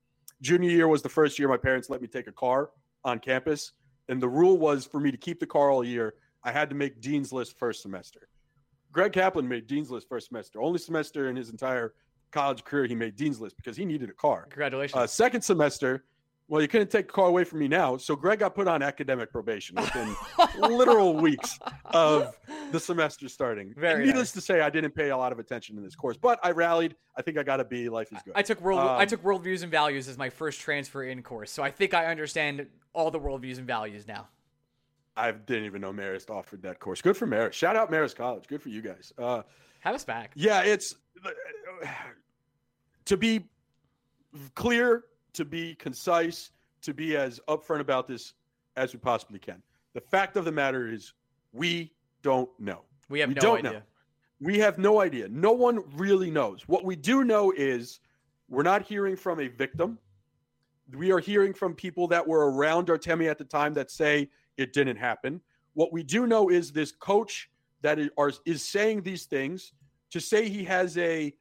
junior 0.42 0.70
year 0.70 0.88
was 0.88 1.02
the 1.02 1.10
first 1.10 1.40
year 1.40 1.48
my 1.48 1.58
parents 1.58 1.90
let 1.90 2.02
me 2.02 2.08
take 2.08 2.28
a 2.28 2.32
car 2.32 2.70
on 3.04 3.20
campus 3.20 3.74
and 4.12 4.22
the 4.22 4.28
rule 4.28 4.58
was 4.58 4.86
for 4.86 5.00
me 5.00 5.10
to 5.10 5.18
keep 5.18 5.40
the 5.40 5.48
car 5.48 5.72
all 5.72 5.84
year, 5.84 6.16
I 6.44 6.52
had 6.52 6.70
to 6.70 6.76
make 6.76 7.00
Dean's 7.00 7.32
List 7.32 7.58
first 7.58 7.82
semester. 7.82 8.28
Greg 8.92 9.14
Kaplan 9.14 9.48
made 9.48 9.68
Dean's 9.68 9.90
List 9.90 10.10
first 10.10 10.28
semester. 10.28 10.62
Only 10.62 10.80
semester 10.80 11.30
in 11.30 11.36
his 11.36 11.50
entire 11.50 11.94
college 12.32 12.66
career 12.66 12.86
he 12.88 12.96
made 12.96 13.16
Dean's 13.16 13.40
List 13.40 13.56
because 13.56 13.78
he 13.78 13.86
needed 13.86 14.10
a 14.10 14.14
car. 14.14 14.48
Congratulations. 14.50 15.02
Uh, 15.02 15.08
second 15.08 15.42
semester, 15.42 16.04
well, 16.52 16.62
you 16.62 16.68
couldn't 16.68 16.92
take 16.92 17.08
the 17.08 17.14
car 17.14 17.28
away 17.28 17.46
from 17.46 17.60
me 17.60 17.70
now. 17.70 17.96
So 17.96 18.14
Greg 18.14 18.40
got 18.40 18.54
put 18.54 18.68
on 18.68 18.84
academic 18.84 19.32
probation 19.32 19.78
within 19.78 20.14
literal 20.60 21.14
weeks 21.14 21.58
of 21.86 22.38
the 22.74 22.80
semester 22.80 23.30
starting. 23.30 23.74
Very 23.78 24.06
needless 24.06 24.28
nice. 24.28 24.32
to 24.34 24.42
say, 24.42 24.60
I 24.60 24.70
didn't 24.70 24.92
pay 24.92 25.12
a 25.12 25.18
lot 25.18 25.32
of 25.32 25.40
attention 25.40 25.78
in 25.78 25.84
this 25.84 25.96
course, 25.96 26.18
but 26.18 26.42
I 26.44 26.52
rallied. 26.52 26.98
I 27.16 27.22
think 27.22 27.38
I 27.38 27.44
got 27.44 27.62
a 27.62 27.64
B. 27.64 27.88
Life 27.88 28.12
is 28.12 28.20
good. 28.26 28.34
I 28.36 28.42
took 28.42 28.60
world 28.60 28.82
um, 28.82 28.90
I 28.90 29.06
took 29.06 29.24
worldviews 29.24 29.64
and 29.64 29.72
values 29.72 30.10
as 30.10 30.18
my 30.18 30.30
first 30.30 30.60
transfer 30.60 31.06
in 31.06 31.24
course, 31.24 31.52
so 31.52 31.64
I 31.64 31.72
think 31.72 31.94
I 31.94 32.08
understand 32.08 32.68
all 32.92 33.12
the 33.12 33.20
worldviews 33.20 33.58
and 33.58 33.66
values 33.66 34.06
now. 34.06 34.28
I 35.16 35.32
didn't 35.32 35.64
even 35.64 35.80
know 35.80 35.94
Marist 35.94 36.30
offered 36.30 36.64
that 36.64 36.82
course. 36.82 37.02
Good 37.02 37.16
for 37.16 37.28
Marist. 37.28 37.54
Shout 37.54 37.78
out 37.78 37.90
Marist 37.90 38.18
College. 38.18 38.46
Good 38.48 38.62
for 38.62 38.68
you 38.68 38.82
guys. 38.82 39.14
Uh, 39.18 39.44
Have 39.80 39.96
us 39.96 40.04
back. 40.04 40.32
Yeah, 40.36 40.64
it's 40.64 40.96
to 43.06 43.16
be 43.16 43.46
clear, 44.54 45.06
to 45.34 45.46
be 45.46 45.76
concise, 45.76 46.52
to 46.82 46.94
be 46.94 47.16
as 47.16 47.40
upfront 47.48 47.80
about 47.80 48.08
this 48.08 48.34
as 48.76 48.94
we 48.94 49.00
possibly 49.00 49.40
can. 49.40 49.62
The 49.94 50.02
fact 50.02 50.38
of 50.38 50.46
the 50.46 50.52
matter 50.52 50.92
is, 50.92 51.14
we 51.54 51.94
don't 52.22 52.50
know. 52.60 52.82
We 53.10 53.20
have 53.20 53.30
we 53.30 53.36
no 53.36 53.42
don't 53.42 53.58
idea. 53.60 53.72
Know. 53.72 53.82
We 54.40 54.60
have 54.60 54.78
no 54.78 55.02
idea. 55.02 55.28
No 55.30 55.52
one 55.52 55.84
really 55.96 56.32
knows. 56.32 56.68
What 56.68 56.84
we 56.84 56.96
do 56.96 57.24
know 57.24 57.52
is 57.56 58.00
we're 58.50 58.64
not 58.64 58.82
hearing 58.82 59.16
from 59.16 59.40
a 59.40 59.48
victim. 59.48 60.00
We 60.96 61.12
are 61.12 61.20
hearing 61.20 61.54
from 61.54 61.76
people 61.76 62.08
that 62.08 62.28
were 62.28 62.52
around 62.52 62.88
Artemi 62.88 63.30
at 63.30 63.38
the 63.38 63.44
time 63.44 63.74
that 63.76 63.92
say 63.92 64.30
it 64.58 64.74
didn't 64.74 64.98
happen. 64.98 65.42
What 65.74 65.94
we 65.94 66.04
do 66.04 66.26
know 66.26 66.50
is 66.50 66.72
this 66.72 66.92
coach 66.92 67.50
that 67.82 68.00
is, 68.00 68.10
is 68.46 68.64
saying 68.64 69.04
these 69.04 69.26
things 69.26 69.74
to 70.12 70.20
say 70.20 70.50
he 70.50 70.64
has 70.66 70.98
a 70.98 71.34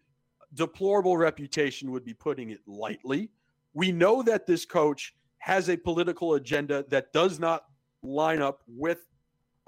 deplorable 0.55 1.17
reputation 1.17 1.91
would 1.91 2.05
be 2.05 2.15
putting 2.15 2.51
it 2.51 2.61
lightly. 2.67 3.31
We 3.75 3.93
know 3.93 4.23
that 4.23 4.47
this 4.47 4.65
coach 4.65 5.15
has 5.39 5.69
a 5.69 5.77
political 5.77 6.35
agenda 6.35 6.85
that 6.89 7.13
does 7.13 7.39
not 7.39 7.65
line 8.03 8.43
up 8.43 8.63
with 8.67 9.07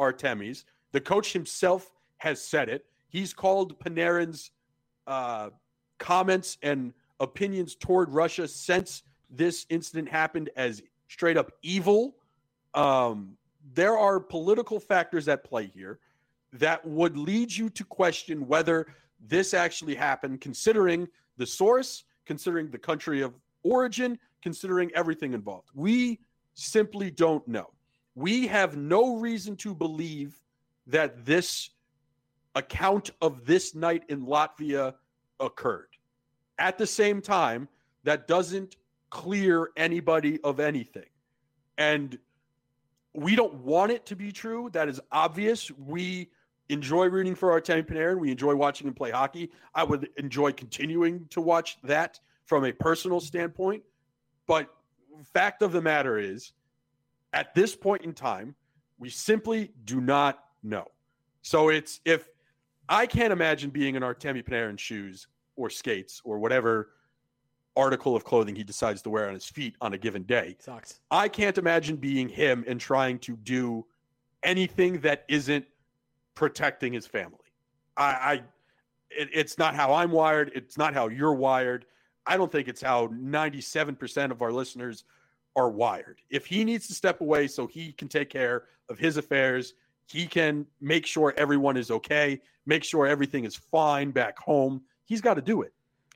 Artemi's. 0.00 0.64
The 0.92 1.00
coach 1.00 1.32
himself 1.32 1.90
has 2.18 2.42
said 2.44 2.68
it. 2.68 2.84
He's 3.08 3.32
called 3.32 3.78
Panarin's 3.78 4.50
uh, 5.06 5.50
comments 5.98 6.58
and 6.62 6.92
opinions 7.20 7.74
toward 7.74 8.10
Russia 8.10 8.48
since 8.48 9.02
this 9.30 9.66
incident 9.70 10.08
happened 10.08 10.50
as 10.56 10.82
straight 11.08 11.36
up 11.36 11.52
evil. 11.62 12.16
Um, 12.74 13.36
there 13.74 13.96
are 13.96 14.18
political 14.18 14.80
factors 14.80 15.28
at 15.28 15.44
play 15.44 15.70
here 15.74 16.00
that 16.54 16.84
would 16.84 17.16
lead 17.16 17.54
you 17.54 17.70
to 17.70 17.84
question 17.84 18.46
whether 18.46 18.86
this 19.20 19.54
actually 19.54 19.94
happened, 19.94 20.40
considering 20.40 21.08
the 21.36 21.46
source, 21.46 22.04
considering 22.26 22.70
the 22.70 22.78
country 22.78 23.22
of 23.22 23.34
origin, 23.62 24.18
considering 24.42 24.90
everything 24.94 25.32
involved. 25.32 25.68
We 25.74 26.20
simply 26.54 27.10
don't 27.10 27.46
know. 27.46 27.70
We 28.14 28.46
have 28.46 28.76
no 28.76 29.16
reason 29.16 29.56
to 29.56 29.74
believe 29.74 30.40
that 30.86 31.24
this 31.24 31.70
account 32.54 33.10
of 33.22 33.46
this 33.46 33.74
night 33.74 34.04
in 34.08 34.26
Latvia 34.26 34.94
occurred. 35.40 35.88
At 36.58 36.76
the 36.76 36.86
same 36.86 37.22
time, 37.22 37.68
that 38.04 38.28
doesn't 38.28 38.76
clear 39.10 39.70
anybody 39.76 40.40
of 40.42 40.60
anything. 40.60 41.06
And 41.78 42.18
we 43.14 43.36
don't 43.36 43.54
want 43.54 43.92
it 43.92 44.06
to 44.06 44.16
be 44.16 44.32
true. 44.32 44.70
That 44.72 44.88
is 44.88 45.00
obvious. 45.10 45.70
We 45.72 46.30
enjoy 46.68 47.06
rooting 47.06 47.34
for 47.34 47.52
our 47.52 47.60
Artemi 47.60 47.86
Panarin. 47.86 48.18
We 48.18 48.30
enjoy 48.30 48.54
watching 48.54 48.86
him 48.86 48.94
play 48.94 49.10
hockey. 49.10 49.50
I 49.74 49.84
would 49.84 50.08
enjoy 50.16 50.52
continuing 50.52 51.26
to 51.30 51.40
watch 51.40 51.78
that 51.84 52.20
from 52.52 52.66
a 52.66 52.72
personal 52.72 53.18
standpoint. 53.18 53.82
But 54.46 54.68
fact 55.32 55.62
of 55.62 55.72
the 55.72 55.80
matter 55.80 56.18
is, 56.18 56.52
at 57.32 57.54
this 57.54 57.74
point 57.74 58.02
in 58.02 58.12
time, 58.12 58.54
we 58.98 59.08
simply 59.08 59.70
do 59.86 60.02
not 60.02 60.44
know. 60.62 60.84
So 61.40 61.70
it's 61.70 62.00
if 62.04 62.28
I 62.90 63.06
can't 63.06 63.32
imagine 63.32 63.70
being 63.70 63.94
in 63.94 64.02
Artemi 64.02 64.46
Panarin 64.46 64.78
shoes 64.78 65.28
or 65.56 65.70
skates 65.70 66.20
or 66.24 66.38
whatever 66.38 66.90
article 67.74 68.14
of 68.14 68.22
clothing 68.22 68.54
he 68.54 68.64
decides 68.64 69.00
to 69.00 69.08
wear 69.08 69.28
on 69.28 69.32
his 69.32 69.46
feet 69.46 69.74
on 69.80 69.94
a 69.94 69.98
given 69.98 70.24
day. 70.24 70.54
Sucks. 70.60 71.00
I 71.10 71.28
can't 71.28 71.56
imagine 71.56 71.96
being 71.96 72.28
him 72.28 72.66
and 72.68 72.78
trying 72.78 73.18
to 73.20 73.34
do 73.38 73.86
anything 74.42 75.00
that 75.00 75.24
isn't 75.26 75.64
protecting 76.34 76.92
his 76.92 77.06
family. 77.06 77.38
I, 77.96 78.04
I 78.04 78.32
it, 79.08 79.30
it's 79.32 79.56
not 79.56 79.74
how 79.74 79.94
I'm 79.94 80.10
wired. 80.10 80.52
It's 80.54 80.76
not 80.76 80.92
how 80.92 81.08
you're 81.08 81.32
wired. 81.32 81.86
I 82.26 82.36
don't 82.36 82.50
think 82.50 82.68
it's 82.68 82.82
how 82.82 83.08
97% 83.08 84.30
of 84.30 84.42
our 84.42 84.52
listeners 84.52 85.04
are 85.56 85.70
wired. 85.70 86.20
If 86.30 86.46
he 86.46 86.64
needs 86.64 86.86
to 86.88 86.94
step 86.94 87.20
away 87.20 87.46
so 87.46 87.66
he 87.66 87.92
can 87.92 88.08
take 88.08 88.30
care 88.30 88.64
of 88.88 88.98
his 88.98 89.16
affairs, 89.16 89.74
he 90.06 90.26
can 90.26 90.66
make 90.80 91.06
sure 91.06 91.34
everyone 91.36 91.76
is 91.76 91.90
okay, 91.90 92.40
make 92.66 92.84
sure 92.84 93.06
everything 93.06 93.44
is 93.44 93.56
fine 93.56 94.10
back 94.10 94.38
home. 94.38 94.82
He's 95.04 95.20
got 95.20 95.34
to 95.34 95.42
do 95.42 95.62
it. 95.62 95.72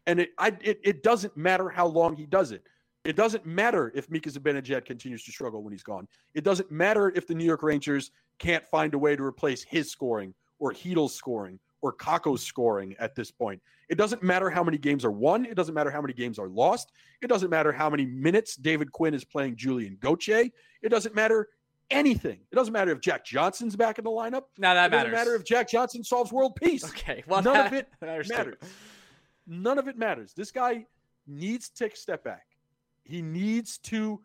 And 0.06 0.20
it, 0.20 0.30
I, 0.38 0.56
it, 0.60 0.80
it 0.84 1.02
doesn't 1.02 1.36
matter 1.36 1.68
how 1.68 1.86
long 1.86 2.14
he 2.14 2.26
does 2.26 2.52
it. 2.52 2.62
It 3.04 3.16
doesn't 3.16 3.46
matter 3.46 3.92
if 3.94 4.10
Mika 4.10 4.30
Zibanejad 4.30 4.84
continues 4.84 5.24
to 5.24 5.32
struggle 5.32 5.62
when 5.62 5.72
he's 5.72 5.82
gone. 5.82 6.08
It 6.34 6.44
doesn't 6.44 6.70
matter 6.70 7.12
if 7.14 7.26
the 7.26 7.34
New 7.34 7.44
York 7.44 7.62
Rangers 7.62 8.10
can't 8.38 8.66
find 8.66 8.94
a 8.94 8.98
way 8.98 9.16
to 9.16 9.22
replace 9.22 9.62
his 9.62 9.90
scoring 9.90 10.34
or 10.58 10.72
Chytil's 10.72 11.14
scoring 11.14 11.58
or 11.82 11.92
Kakko's 11.94 12.42
scoring 12.42 12.94
at 12.98 13.14
this 13.14 13.30
point. 13.30 13.60
It 13.88 13.96
doesn't 13.96 14.22
matter 14.22 14.50
how 14.50 14.64
many 14.64 14.78
games 14.78 15.04
are 15.04 15.10
won. 15.12 15.44
It 15.44 15.54
doesn't 15.54 15.74
matter 15.74 15.90
how 15.90 16.00
many 16.00 16.12
games 16.12 16.38
are 16.38 16.48
lost. 16.48 16.92
It 17.22 17.28
doesn't 17.28 17.50
matter 17.50 17.70
how 17.72 17.88
many 17.88 18.04
minutes 18.06 18.56
David 18.56 18.90
Quinn 18.92 19.14
is 19.14 19.24
playing 19.24 19.56
Julien 19.56 19.96
Gauthier. 20.00 20.46
It 20.82 20.88
doesn't 20.88 21.14
matter 21.14 21.48
anything. 21.90 22.40
It 22.50 22.56
doesn't 22.56 22.72
matter 22.72 22.90
if 22.90 23.00
Jack 23.00 23.24
Johnson's 23.24 23.76
back 23.76 23.98
in 23.98 24.04
the 24.04 24.10
lineup. 24.10 24.44
Now 24.58 24.74
that 24.74 24.86
it 24.86 24.90
doesn't 24.90 24.90
matters. 24.90 25.12
matter 25.12 25.34
if 25.36 25.44
Jack 25.44 25.68
Johnson 25.68 26.02
solves 26.02 26.32
world 26.32 26.56
peace. 26.56 26.84
Okay, 26.84 27.22
well, 27.28 27.42
none 27.42 27.54
that 27.54 27.66
of 27.68 27.72
it 27.78 27.88
matters 28.00 28.28
too. 28.28 28.34
matters. 28.34 28.56
None 29.46 29.78
of 29.78 29.86
it 29.86 29.96
matters. 29.96 30.32
This 30.34 30.50
guy 30.50 30.86
needs 31.28 31.68
to 31.68 31.84
take 31.84 31.94
a 31.94 31.96
step 31.96 32.24
back. 32.24 32.46
He 33.04 33.22
needs 33.22 33.78
to 33.78 34.20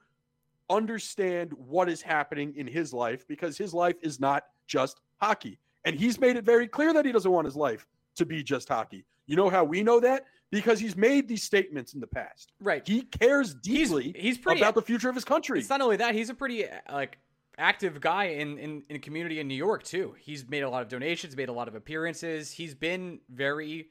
understand 0.69 1.51
what 1.53 1.89
is 1.89 2.01
happening 2.01 2.53
in 2.55 2.65
his 2.65 2.93
life 2.93 3.27
because 3.27 3.57
his 3.57 3.73
life 3.73 3.97
is 4.01 4.19
not 4.19 4.43
just 4.67 5.01
hockey. 5.21 5.59
And 5.85 5.99
he's 5.99 6.19
made 6.19 6.35
it 6.35 6.43
very 6.43 6.67
clear 6.67 6.93
that 6.93 7.05
he 7.05 7.11
doesn't 7.11 7.31
want 7.31 7.45
his 7.45 7.55
life 7.55 7.87
to 8.15 8.25
be 8.25 8.43
just 8.43 8.69
hockey. 8.69 9.05
You 9.25 9.35
know 9.35 9.49
how 9.49 9.63
we 9.63 9.83
know 9.83 9.99
that? 9.99 10.25
Because 10.51 10.79
he's 10.79 10.97
made 10.97 11.27
these 11.27 11.43
statements 11.43 11.93
in 11.93 12.01
the 12.01 12.07
past. 12.07 12.51
Right. 12.59 12.85
He 12.85 13.03
cares 13.03 13.53
deeply 13.53 14.13
he's 14.17 14.37
pretty- 14.37 14.59
about 14.59 14.75
the 14.75 14.81
future 14.81 15.09
of 15.09 15.15
his 15.15 15.23
country. 15.23 15.59
It's 15.59 15.69
not 15.69 15.81
only 15.81 15.97
that; 15.97 16.13
he's 16.13 16.29
a 16.29 16.33
pretty 16.33 16.65
like 16.91 17.17
active 17.57 18.01
guy 18.01 18.25
in, 18.25 18.57
in 18.57 18.83
in 18.89 18.99
community 18.99 19.39
in 19.39 19.47
New 19.47 19.55
York 19.55 19.83
too. 19.83 20.15
He's 20.19 20.47
made 20.47 20.63
a 20.63 20.69
lot 20.69 20.81
of 20.81 20.89
donations, 20.89 21.37
made 21.37 21.47
a 21.49 21.53
lot 21.53 21.67
of 21.69 21.75
appearances. 21.75 22.51
He's 22.51 22.73
been 22.75 23.19
very 23.29 23.87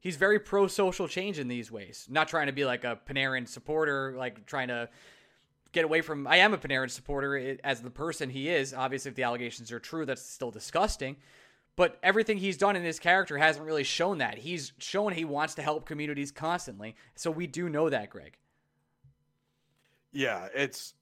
he's 0.00 0.16
very 0.16 0.40
pro 0.40 0.66
social 0.66 1.06
change 1.06 1.38
in 1.38 1.46
these 1.46 1.70
ways. 1.70 2.06
Not 2.10 2.26
trying 2.26 2.48
to 2.48 2.52
be 2.52 2.64
like 2.64 2.82
a 2.82 2.98
Panarin 3.08 3.46
supporter, 3.46 4.14
like 4.16 4.44
trying 4.46 4.68
to 4.68 4.88
get 5.72 5.84
away 5.84 6.00
from. 6.02 6.26
I 6.26 6.36
am 6.36 6.54
a 6.54 6.58
Panarin 6.58 6.90
supporter 6.90 7.56
as 7.64 7.80
the 7.80 7.90
person 7.90 8.30
he 8.30 8.48
is. 8.48 8.72
Obviously, 8.74 9.08
if 9.10 9.14
the 9.14 9.22
allegations 9.24 9.72
are 9.72 9.80
true, 9.80 10.04
that's 10.06 10.22
still 10.22 10.50
disgusting. 10.50 11.16
But 11.74 11.98
everything 12.02 12.36
he's 12.36 12.58
done 12.58 12.76
in 12.76 12.82
his 12.82 12.98
character 12.98 13.38
hasn't 13.38 13.64
really 13.64 13.82
shown 13.84 14.18
that. 14.18 14.36
He's 14.38 14.72
shown 14.78 15.12
he 15.14 15.24
wants 15.24 15.54
to 15.54 15.62
help 15.62 15.86
communities 15.86 16.30
constantly. 16.30 16.94
So 17.14 17.30
we 17.30 17.46
do 17.46 17.68
know 17.70 17.88
that, 17.88 18.10
Greg. 18.10 18.36
yeah, 20.12 20.48
it's 20.54 20.94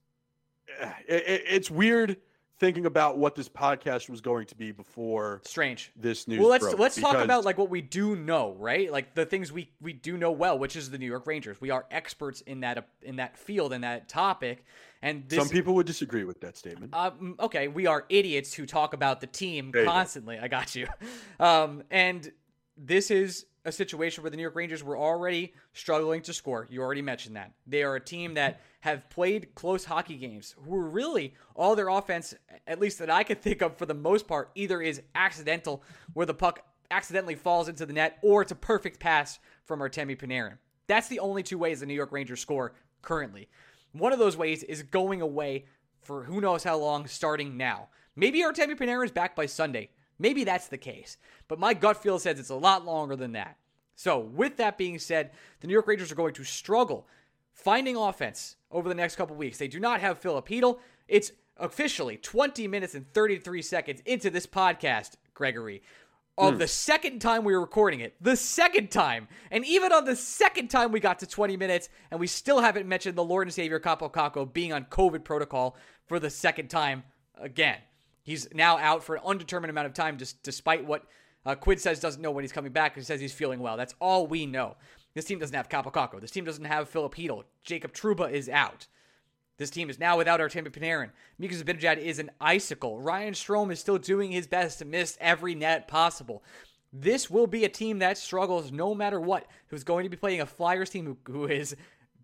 eh, 0.79 0.91
it, 1.07 1.23
it- 1.27 1.43
it's 1.47 1.69
weird 1.71 2.17
thinking 2.61 2.85
about 2.85 3.17
what 3.17 3.33
this 3.35 3.49
podcast 3.49 4.07
was 4.07 4.21
going 4.21 4.45
to 4.45 4.55
be 4.55 4.71
before 4.71 5.41
Strange. 5.43 5.91
this 5.95 6.27
news. 6.27 6.39
Well, 6.39 6.49
let's 6.49 6.63
broke, 6.63 6.79
let's 6.79 6.95
talk 6.95 7.17
about 7.17 7.43
like 7.43 7.57
what 7.57 7.71
we 7.71 7.81
do 7.81 8.15
know, 8.15 8.55
right? 8.59 8.89
Like 8.89 9.15
the 9.15 9.25
things 9.25 9.51
we 9.51 9.71
we 9.81 9.93
do 9.93 10.15
know 10.15 10.31
well, 10.31 10.57
which 10.59 10.75
is 10.75 10.91
the 10.91 10.99
New 10.99 11.07
York 11.07 11.25
Rangers. 11.25 11.59
We 11.59 11.71
are 11.71 11.85
experts 11.89 12.41
in 12.41 12.61
that 12.61 12.87
in 13.01 13.15
that 13.15 13.35
field 13.35 13.73
in 13.73 13.81
that 13.81 14.07
topic, 14.07 14.63
and 15.01 15.27
this, 15.27 15.39
some 15.39 15.49
people 15.49 15.73
would 15.73 15.87
disagree 15.87 16.23
with 16.23 16.39
that 16.41 16.55
statement. 16.55 16.93
um, 16.93 17.35
okay, 17.39 17.67
we 17.67 17.87
are 17.87 18.05
idiots 18.09 18.53
who 18.53 18.67
talk 18.67 18.93
about 18.93 19.21
the 19.21 19.27
team 19.27 19.71
constantly. 19.73 20.37
I 20.39 20.47
got 20.47 20.75
you. 20.75 20.87
Um, 21.39 21.81
and 21.89 22.31
this 22.77 23.09
is 23.09 23.47
a 23.65 23.71
situation 23.71 24.23
where 24.23 24.29
the 24.29 24.37
New 24.37 24.43
York 24.43 24.55
Rangers 24.55 24.83
were 24.83 24.97
already 24.97 25.53
struggling 25.73 26.21
to 26.23 26.33
score. 26.33 26.67
You 26.69 26.81
already 26.81 27.01
mentioned 27.01 27.35
that. 27.35 27.53
They 27.65 27.81
are 27.81 27.95
a 27.95 27.99
team 27.99 28.35
that 28.35 28.61
have 28.81 29.09
played 29.09 29.55
close 29.55 29.85
hockey 29.85 30.17
games, 30.17 30.55
who 30.65 30.79
really 30.79 31.33
all 31.55 31.75
their 31.75 31.87
offense, 31.89 32.33
at 32.67 32.79
least 32.79 32.99
that 32.99 33.09
I 33.09 33.23
could 33.23 33.41
think 33.41 33.61
of 33.61 33.77
for 33.77 33.85
the 33.85 33.93
most 33.93 34.27
part, 34.27 34.51
either 34.55 34.81
is 34.81 35.01
accidental, 35.15 35.83
where 36.13 36.25
the 36.25 36.33
puck 36.33 36.63
accidentally 36.89 37.35
falls 37.35 37.69
into 37.69 37.85
the 37.85 37.93
net, 37.93 38.17
or 38.21 38.41
it's 38.41 38.51
a 38.51 38.55
perfect 38.55 38.99
pass 38.99 39.39
from 39.65 39.79
Artemi 39.79 40.17
Panarin. 40.17 40.57
That's 40.87 41.07
the 41.07 41.19
only 41.19 41.43
two 41.43 41.57
ways 41.57 41.79
the 41.79 41.85
New 41.85 41.93
York 41.93 42.11
Rangers 42.11 42.41
score 42.41 42.73
currently. 43.01 43.47
One 43.93 44.13
of 44.13 44.19
those 44.19 44.35
ways 44.35 44.63
is 44.63 44.83
going 44.83 45.21
away 45.21 45.65
for 46.01 46.23
who 46.23 46.41
knows 46.41 46.63
how 46.63 46.77
long, 46.77 47.07
starting 47.07 47.57
now. 47.57 47.89
Maybe 48.15 48.41
Artemi 48.41 48.77
Panarin 48.77 49.05
is 49.05 49.11
back 49.11 49.35
by 49.35 49.45
Sunday. 49.45 49.91
Maybe 50.19 50.43
that's 50.43 50.67
the 50.67 50.77
case. 50.77 51.17
But 51.47 51.59
my 51.59 51.73
gut 51.73 52.01
feel 52.01 52.19
says 52.19 52.39
it's 52.39 52.49
a 52.49 52.55
lot 52.55 52.85
longer 52.85 53.15
than 53.15 53.33
that. 53.33 53.57
So, 53.95 54.17
with 54.17 54.57
that 54.57 54.77
being 54.77 54.97
said, 54.97 55.31
the 55.59 55.67
New 55.67 55.73
York 55.73 55.87
Rangers 55.87 56.11
are 56.11 56.15
going 56.15 56.33
to 56.33 56.43
struggle 56.43 57.07
finding 57.53 57.95
offense 57.95 58.55
over 58.71 58.89
the 58.89 58.95
next 58.95 59.15
couple 59.15 59.35
weeks. 59.35 59.57
They 59.57 59.67
do 59.67 59.79
not 59.79 60.01
have 60.01 60.19
Filip 60.19 60.47
Chytil. 60.47 60.79
It's 61.07 61.31
officially 61.57 62.17
20 62.17 62.67
minutes 62.67 62.95
and 62.95 63.11
33 63.13 63.61
seconds 63.61 64.01
into 64.05 64.29
this 64.29 64.47
podcast, 64.47 65.15
Gregory, 65.33 65.83
of 66.37 66.57
the 66.57 66.67
second 66.67 67.19
time 67.19 67.43
we 67.43 67.53
were 67.53 67.61
recording 67.61 67.99
it. 67.99 68.15
The 68.19 68.35
second 68.35 68.89
time. 68.89 69.27
And 69.51 69.65
even 69.65 69.91
on 69.91 70.05
the 70.05 70.15
second 70.15 70.69
time 70.69 70.91
we 70.91 70.99
got 70.99 71.19
to 71.19 71.27
20 71.27 71.55
minutes, 71.57 71.89
and 72.09 72.19
we 72.19 72.27
still 72.27 72.61
haven't 72.61 72.87
mentioned 72.87 73.15
the 73.15 73.23
Lord 73.23 73.47
and 73.47 73.53
Savior 73.53 73.79
Kaapo 73.79 74.11
Kakko 74.11 74.51
being 74.51 74.73
on 74.73 74.85
COVID 74.85 75.23
protocol 75.23 75.77
for 76.07 76.19
the 76.19 76.29
second 76.29 76.69
time 76.69 77.03
again. 77.35 77.77
He's 78.23 78.47
now 78.53 78.77
out 78.77 79.03
for 79.03 79.15
an 79.15 79.21
undetermined 79.25 79.69
amount 79.69 79.87
of 79.87 79.93
time, 79.93 80.17
just 80.17 80.41
despite 80.43 80.85
what 80.85 81.05
uh, 81.45 81.55
Quid 81.55 81.79
says 81.79 81.99
doesn't 81.99 82.21
know 82.21 82.31
when 82.31 82.43
he's 82.43 82.51
coming 82.51 82.71
back. 82.71 82.95
He 82.95 83.01
says 83.01 83.19
he's 83.19 83.33
feeling 83.33 83.59
well. 83.59 83.77
That's 83.77 83.95
all 83.99 84.27
we 84.27 84.45
know. 84.45 84.77
This 85.13 85.25
team 85.25 85.39
doesn't 85.39 85.55
have 85.55 85.69
Kaapo 85.69 86.21
This 86.21 86.31
team 86.31 86.45
doesn't 86.45 86.65
have 86.65 86.89
Filip 86.89 87.15
Chytil. 87.15 87.43
Jacob 87.63 87.93
Trouba 87.93 88.31
is 88.31 88.47
out. 88.47 88.87
This 89.57 89.69
team 89.69 89.89
is 89.89 89.99
now 89.99 90.17
without 90.17 90.39
Artemi 90.39 90.69
Panarin. 90.69 91.11
Mika 91.37 91.53
Zibanejad 91.53 91.97
is 91.97 92.17
an 92.17 92.31
icicle. 92.39 92.99
Ryan 92.99 93.33
Strome 93.33 93.71
is 93.71 93.79
still 93.79 93.97
doing 93.97 94.31
his 94.31 94.47
best 94.47 94.79
to 94.79 94.85
miss 94.85 95.17
every 95.21 95.53
net 95.53 95.87
possible. 95.87 96.43
This 96.93 97.29
will 97.29 97.47
be 97.47 97.63
a 97.63 97.69
team 97.69 97.99
that 97.99 98.17
struggles 98.17 98.71
no 98.71 98.95
matter 98.95 99.19
what. 99.19 99.45
Who's 99.67 99.83
going 99.83 100.03
to 100.03 100.09
be 100.09 100.17
playing 100.17 100.41
a 100.41 100.45
Flyers 100.45 100.89
team 100.89 101.05
who, 101.05 101.17
who 101.31 101.45
is 101.45 101.75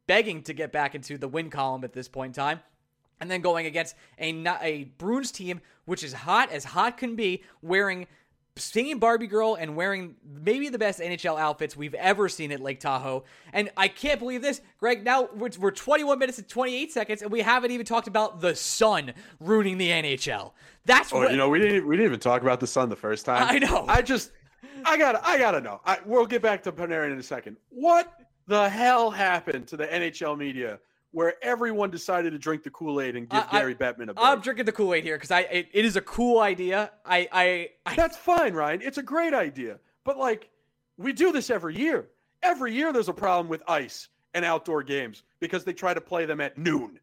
begging 0.07 0.41
to 0.43 0.53
get 0.53 0.71
back 0.71 0.95
into 0.95 1.17
the 1.17 1.27
win 1.27 1.49
column 1.49 1.83
at 1.83 1.93
this 1.93 2.07
point 2.07 2.35
in 2.35 2.41
time. 2.41 2.59
And 3.19 3.29
then 3.29 3.41
going 3.41 3.65
against 3.65 3.95
a, 4.19 4.43
a 4.61 4.85
Bruins 4.97 5.31
team, 5.31 5.61
which 5.85 6.03
is 6.03 6.13
hot 6.13 6.51
as 6.51 6.63
hot 6.63 6.97
can 6.97 7.15
be, 7.15 7.43
wearing 7.61 8.07
singing 8.59 8.99
Barbie 8.99 9.27
Girl 9.27 9.55
and 9.55 9.75
wearing 9.75 10.15
maybe 10.43 10.69
the 10.69 10.77
best 10.79 10.99
NHL 10.99 11.39
outfits 11.39 11.75
we've 11.75 11.93
ever 11.93 12.29
seen 12.29 12.51
at 12.51 12.59
Lake 12.59 12.79
Tahoe. 12.79 13.23
And 13.53 13.69
I 13.77 13.87
can't 13.87 14.19
believe 14.19 14.41
this, 14.41 14.61
Greg. 14.79 15.03
Now 15.03 15.29
we're, 15.33 15.49
we're 15.59 15.71
21 15.71 16.19
minutes 16.19 16.37
and 16.37 16.47
28 16.47 16.91
seconds, 16.91 17.21
and 17.21 17.31
we 17.31 17.41
haven't 17.41 17.71
even 17.71 17.85
talked 17.85 18.07
about 18.07 18.41
the 18.41 18.55
sun 18.55 19.13
ruining 19.39 19.77
the 19.77 19.89
NHL. 19.89 20.51
That's 20.85 21.11
Oh, 21.13 21.17
what 21.19 21.31
you 21.31 21.37
know, 21.37 21.49
we 21.49 21.59
didn't 21.59 21.87
we 21.87 21.95
didn't 21.95 22.07
even 22.11 22.19
talk 22.19 22.41
about 22.41 22.59
the 22.59 22.67
sun 22.67 22.89
the 22.89 22.95
first 22.95 23.25
time. 23.25 23.43
I 23.49 23.59
know. 23.59 23.85
I 23.87 24.01
just 24.01 24.31
I 24.85 24.97
gotta 24.97 25.25
I 25.27 25.37
gotta 25.37 25.59
know. 25.61 25.81
I, 25.85 25.99
we'll 26.05 26.25
get 26.25 26.41
back 26.41 26.63
to 26.63 26.71
Panarin 26.71 27.11
in 27.11 27.19
a 27.19 27.23
second. 27.23 27.57
What 27.69 28.13
the 28.47 28.69
hell 28.69 29.11
happened 29.11 29.67
to 29.67 29.77
the 29.77 29.87
NHL 29.87 30.37
media 30.37 30.79
where 31.17 31.33
everyone 31.41 31.89
decided 31.89 32.31
to 32.31 32.37
drink 32.37 32.61
the 32.61 32.69
Kool 32.69 33.01
Aid 33.01 33.15
and 33.15 33.27
give 33.27 33.43
I- 33.49 33.57
Gary 33.57 33.73
Bettman 33.73 34.03
a 34.03 34.13
break? 34.13 34.19
I'm 34.19 34.39
drinking 34.39 34.65
the 34.65 34.71
Kool 34.71 34.93
Aid 34.93 35.03
here 35.03 35.15
because 35.15 35.31
I 35.31 35.39
it, 35.39 35.67
it 35.73 35.83
is 35.83 35.95
a 35.95 36.01
cool 36.01 36.39
idea. 36.39 36.91
I 37.03 37.27
I, 37.31 37.69
I 37.87 37.95
That's 37.95 38.15
fine, 38.15 38.53
Ryan. 38.53 38.83
It's 38.83 38.99
a 38.99 39.03
great 39.03 39.33
idea. 39.33 39.79
But 40.03 40.19
like 40.19 40.51
we 40.95 41.13
do 41.13 41.31
this 41.31 41.49
every 41.49 41.75
year. 41.75 42.09
Every 42.43 42.71
year 42.71 42.93
there's 42.93 43.09
a 43.09 43.13
problem 43.13 43.47
with 43.47 43.63
ice 43.67 44.09
and 44.35 44.45
outdoor 44.45 44.83
games 44.83 45.23
because 45.39 45.63
they 45.63 45.73
try 45.73 45.91
to 45.95 45.99
play 45.99 46.27
them 46.27 46.39
at 46.39 46.55
noon. 46.55 46.99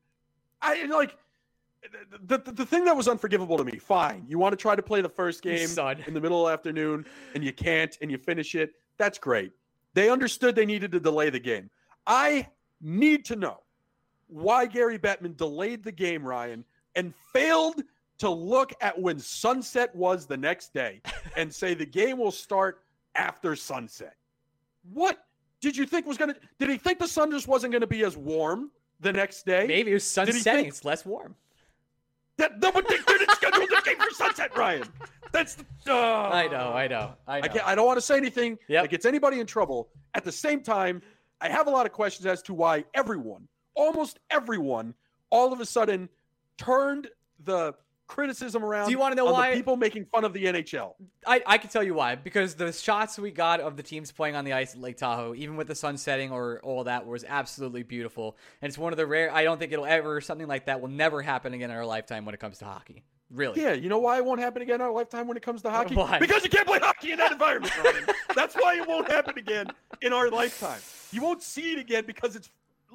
I 0.62 0.85
like 0.85 1.16
the, 2.24 2.38
the, 2.38 2.53
the 2.53 2.64
thing 2.64 2.85
that 2.85 2.96
was 2.96 3.09
unforgivable 3.09 3.57
to 3.57 3.64
me. 3.64 3.79
Fine, 3.79 4.27
you 4.29 4.38
want 4.38 4.53
to 4.53 4.57
try 4.57 4.77
to 4.77 4.83
play 4.83 5.00
the 5.00 5.09
first 5.09 5.42
game 5.42 5.66
Son. 5.66 6.05
in 6.07 6.14
the 6.14 6.20
middle 6.20 6.46
of 6.46 6.50
the 6.50 6.53
afternoon 6.53 7.05
and 7.35 7.42
you 7.42 7.53
can't 7.53 7.98
and 8.00 8.12
you 8.12 8.18
finish 8.18 8.55
it. 8.55 8.74
That's 8.96 9.18
great. 9.18 9.50
They 9.94 10.09
understood 10.09 10.55
they 10.55 10.66
needed 10.66 10.92
to 10.92 11.00
delay 11.00 11.31
the 11.31 11.40
game. 11.40 11.68
I 12.07 12.46
need 12.81 13.24
to 13.24 13.35
know 13.35 13.63
why 14.29 14.67
Gary 14.67 14.99
Bettman 14.99 15.37
delayed 15.37 15.83
the 15.83 15.93
game, 15.93 16.25
Ryan, 16.25 16.65
and 16.95 17.15
failed 17.33 17.83
to 18.19 18.31
look 18.31 18.73
at 18.81 18.99
when 19.01 19.19
sunset 19.19 19.95
was 19.95 20.27
the 20.27 20.37
next 20.37 20.73
day 20.73 21.01
and 21.37 21.53
say 21.53 21.75
the 21.75 21.87
game 21.87 22.19
will 22.19 22.31
start 22.33 22.83
after 23.15 23.57
sunset. 23.57 24.17
What 24.93 25.25
did 25.61 25.77
you 25.77 25.87
think 25.87 26.07
was 26.07 26.17
going 26.19 26.35
to? 26.35 26.41
Did 26.59 26.69
he 26.71 26.77
think 26.79 26.99
the 26.99 27.09
sun 27.09 27.31
just 27.31 27.49
wasn't 27.49 27.73
going 27.73 27.81
to 27.81 27.87
be 27.87 28.05
as 28.05 28.17
warm 28.17 28.71
the 29.01 29.13
next 29.13 29.47
day? 29.47 29.67
maybe 29.67 29.91
it 29.91 29.95
was 29.95 30.05
sun 30.05 30.27
setting. 30.27 30.43
think- 30.43 30.69
It's 30.69 30.85
less 30.85 31.05
warm. 31.05 31.35
That, 32.37 32.61
no, 32.61 32.73
but 32.73 32.89
they 32.89 32.97
didn't 32.97 33.31
schedule 33.31 33.61
the 33.61 33.81
game 33.85 33.97
for 33.97 34.11
sunset, 34.11 34.57
Ryan. 34.57 34.83
That's 35.31 35.55
the. 35.55 35.65
oh. 35.89 35.95
I 35.97 36.47
uh, 36.47 36.51
know, 36.51 36.73
I 36.73 36.89
know, 36.89 37.15
I 37.29 37.41
know. 37.41 37.45
I, 37.45 37.49
can't, 37.49 37.67
I 37.67 37.75
don't 37.77 37.87
want 37.87 37.97
to 37.97 38.01
say 38.01 38.17
anything 38.17 38.59
Yep. 38.67 38.83
that 38.85 38.91
gets 38.91 39.07
anybody 39.07 39.39
in 39.39 39.47
trouble. 39.47 39.89
At 40.15 40.25
the 40.25 40.33
same 40.33 40.61
time, 40.61 41.01
I 41.41 41.49
have 41.49 41.69
a 41.69 41.71
lot 41.71 41.87
of 41.87 41.93
questions 41.93 42.27
as 42.27 42.43
to 42.43 42.55
why 42.55 42.85
everyone, 42.95 43.47
almost 43.75 44.19
everyone, 44.31 44.95
all 45.31 45.53
of 45.53 45.61
a 45.61 45.67
sudden 45.67 46.09
turned 46.57 47.09
the 47.45 47.75
criticism 48.07 48.65
around. 48.65 48.87
Do 48.87 48.93
you 48.93 48.99
wanna 48.99 49.15
know 49.15 49.27
why? 49.27 49.55
people 49.55 49.77
making 49.77 50.05
fun 50.07 50.25
of 50.25 50.33
the 50.33 50.45
NHL? 50.45 50.95
I, 51.27 51.43
I 51.47 51.59
can 51.59 51.71
tell 51.71 51.83
you 51.83 51.95
why. 51.95 52.17
Because 52.17 52.55
the 52.55 52.73
shots 52.73 53.19
we 53.19 53.31
got 53.31 53.61
of 53.61 53.77
the 53.77 53.83
teams 53.83 54.13
playing 54.13 54.37
on 54.37 54.45
the 54.45 54.53
ice 54.53 54.75
at 54.75 54.81
Lake 54.81 54.99
Tahoe, 54.99 55.35
even 55.35 55.57
with 55.57 55.67
the 55.67 55.75
sun 55.75 55.97
setting 55.97 56.31
or 56.31 56.61
all 56.63 56.85
that, 56.85 57.07
was 57.07 57.25
absolutely 57.27 57.83
beautiful. 57.83 58.37
And 58.61 58.69
it's 58.69 58.79
one 58.79 58.93
of 58.93 58.97
the 58.97 59.07
rare. 59.07 59.33
I 59.33 59.45
don't 59.45 59.59
think 59.59 59.73
it'll 59.73 59.87
ever 59.87 60.21
something 60.21 60.47
like 60.47 60.67
that 60.67 60.81
will 60.81 60.89
never 60.89 61.23
happen 61.23 61.55
again 61.55 61.71
in 61.71 61.77
our 61.77 61.87
lifetime 61.87 62.25
when 62.25 62.35
it 62.35 62.41
comes 62.41 62.59
to 62.59 62.67
hockey. 62.67 63.03
Really. 63.31 63.61
Yeah, 63.61 63.73
you 63.73 63.89
know 63.89 63.99
why 63.99 64.19
it 64.19 64.25
won't 64.25 64.39
happen 64.39 64.63
again 64.63 64.77
in 64.77 64.81
our 64.83 64.93
lifetime 64.93 65.27
when 65.27 65.37
it 65.37 65.43
comes 65.43 65.63
to 65.63 65.71
hockey? 65.77 65.95
Why? 65.95 66.19
Because 66.19 66.45
you 66.45 66.51
can't 66.51 66.67
play 66.67 66.79
hockey 66.79 67.13
in 67.13 67.19
that 67.19 67.33
environment. 67.39 67.73
That's 68.35 68.55
why 68.55 68.77
it 68.77 68.87
won't 68.87 69.11
happen 69.11 69.39
again 69.39 69.67
in 70.03 70.13
our 70.13 70.31
lifetime. 70.31 70.81
You 71.11 71.23
won't 71.23 71.43
see 71.43 71.73
it 71.73 71.79
again 71.79 72.05
because 72.07 72.37
it's 72.37 72.51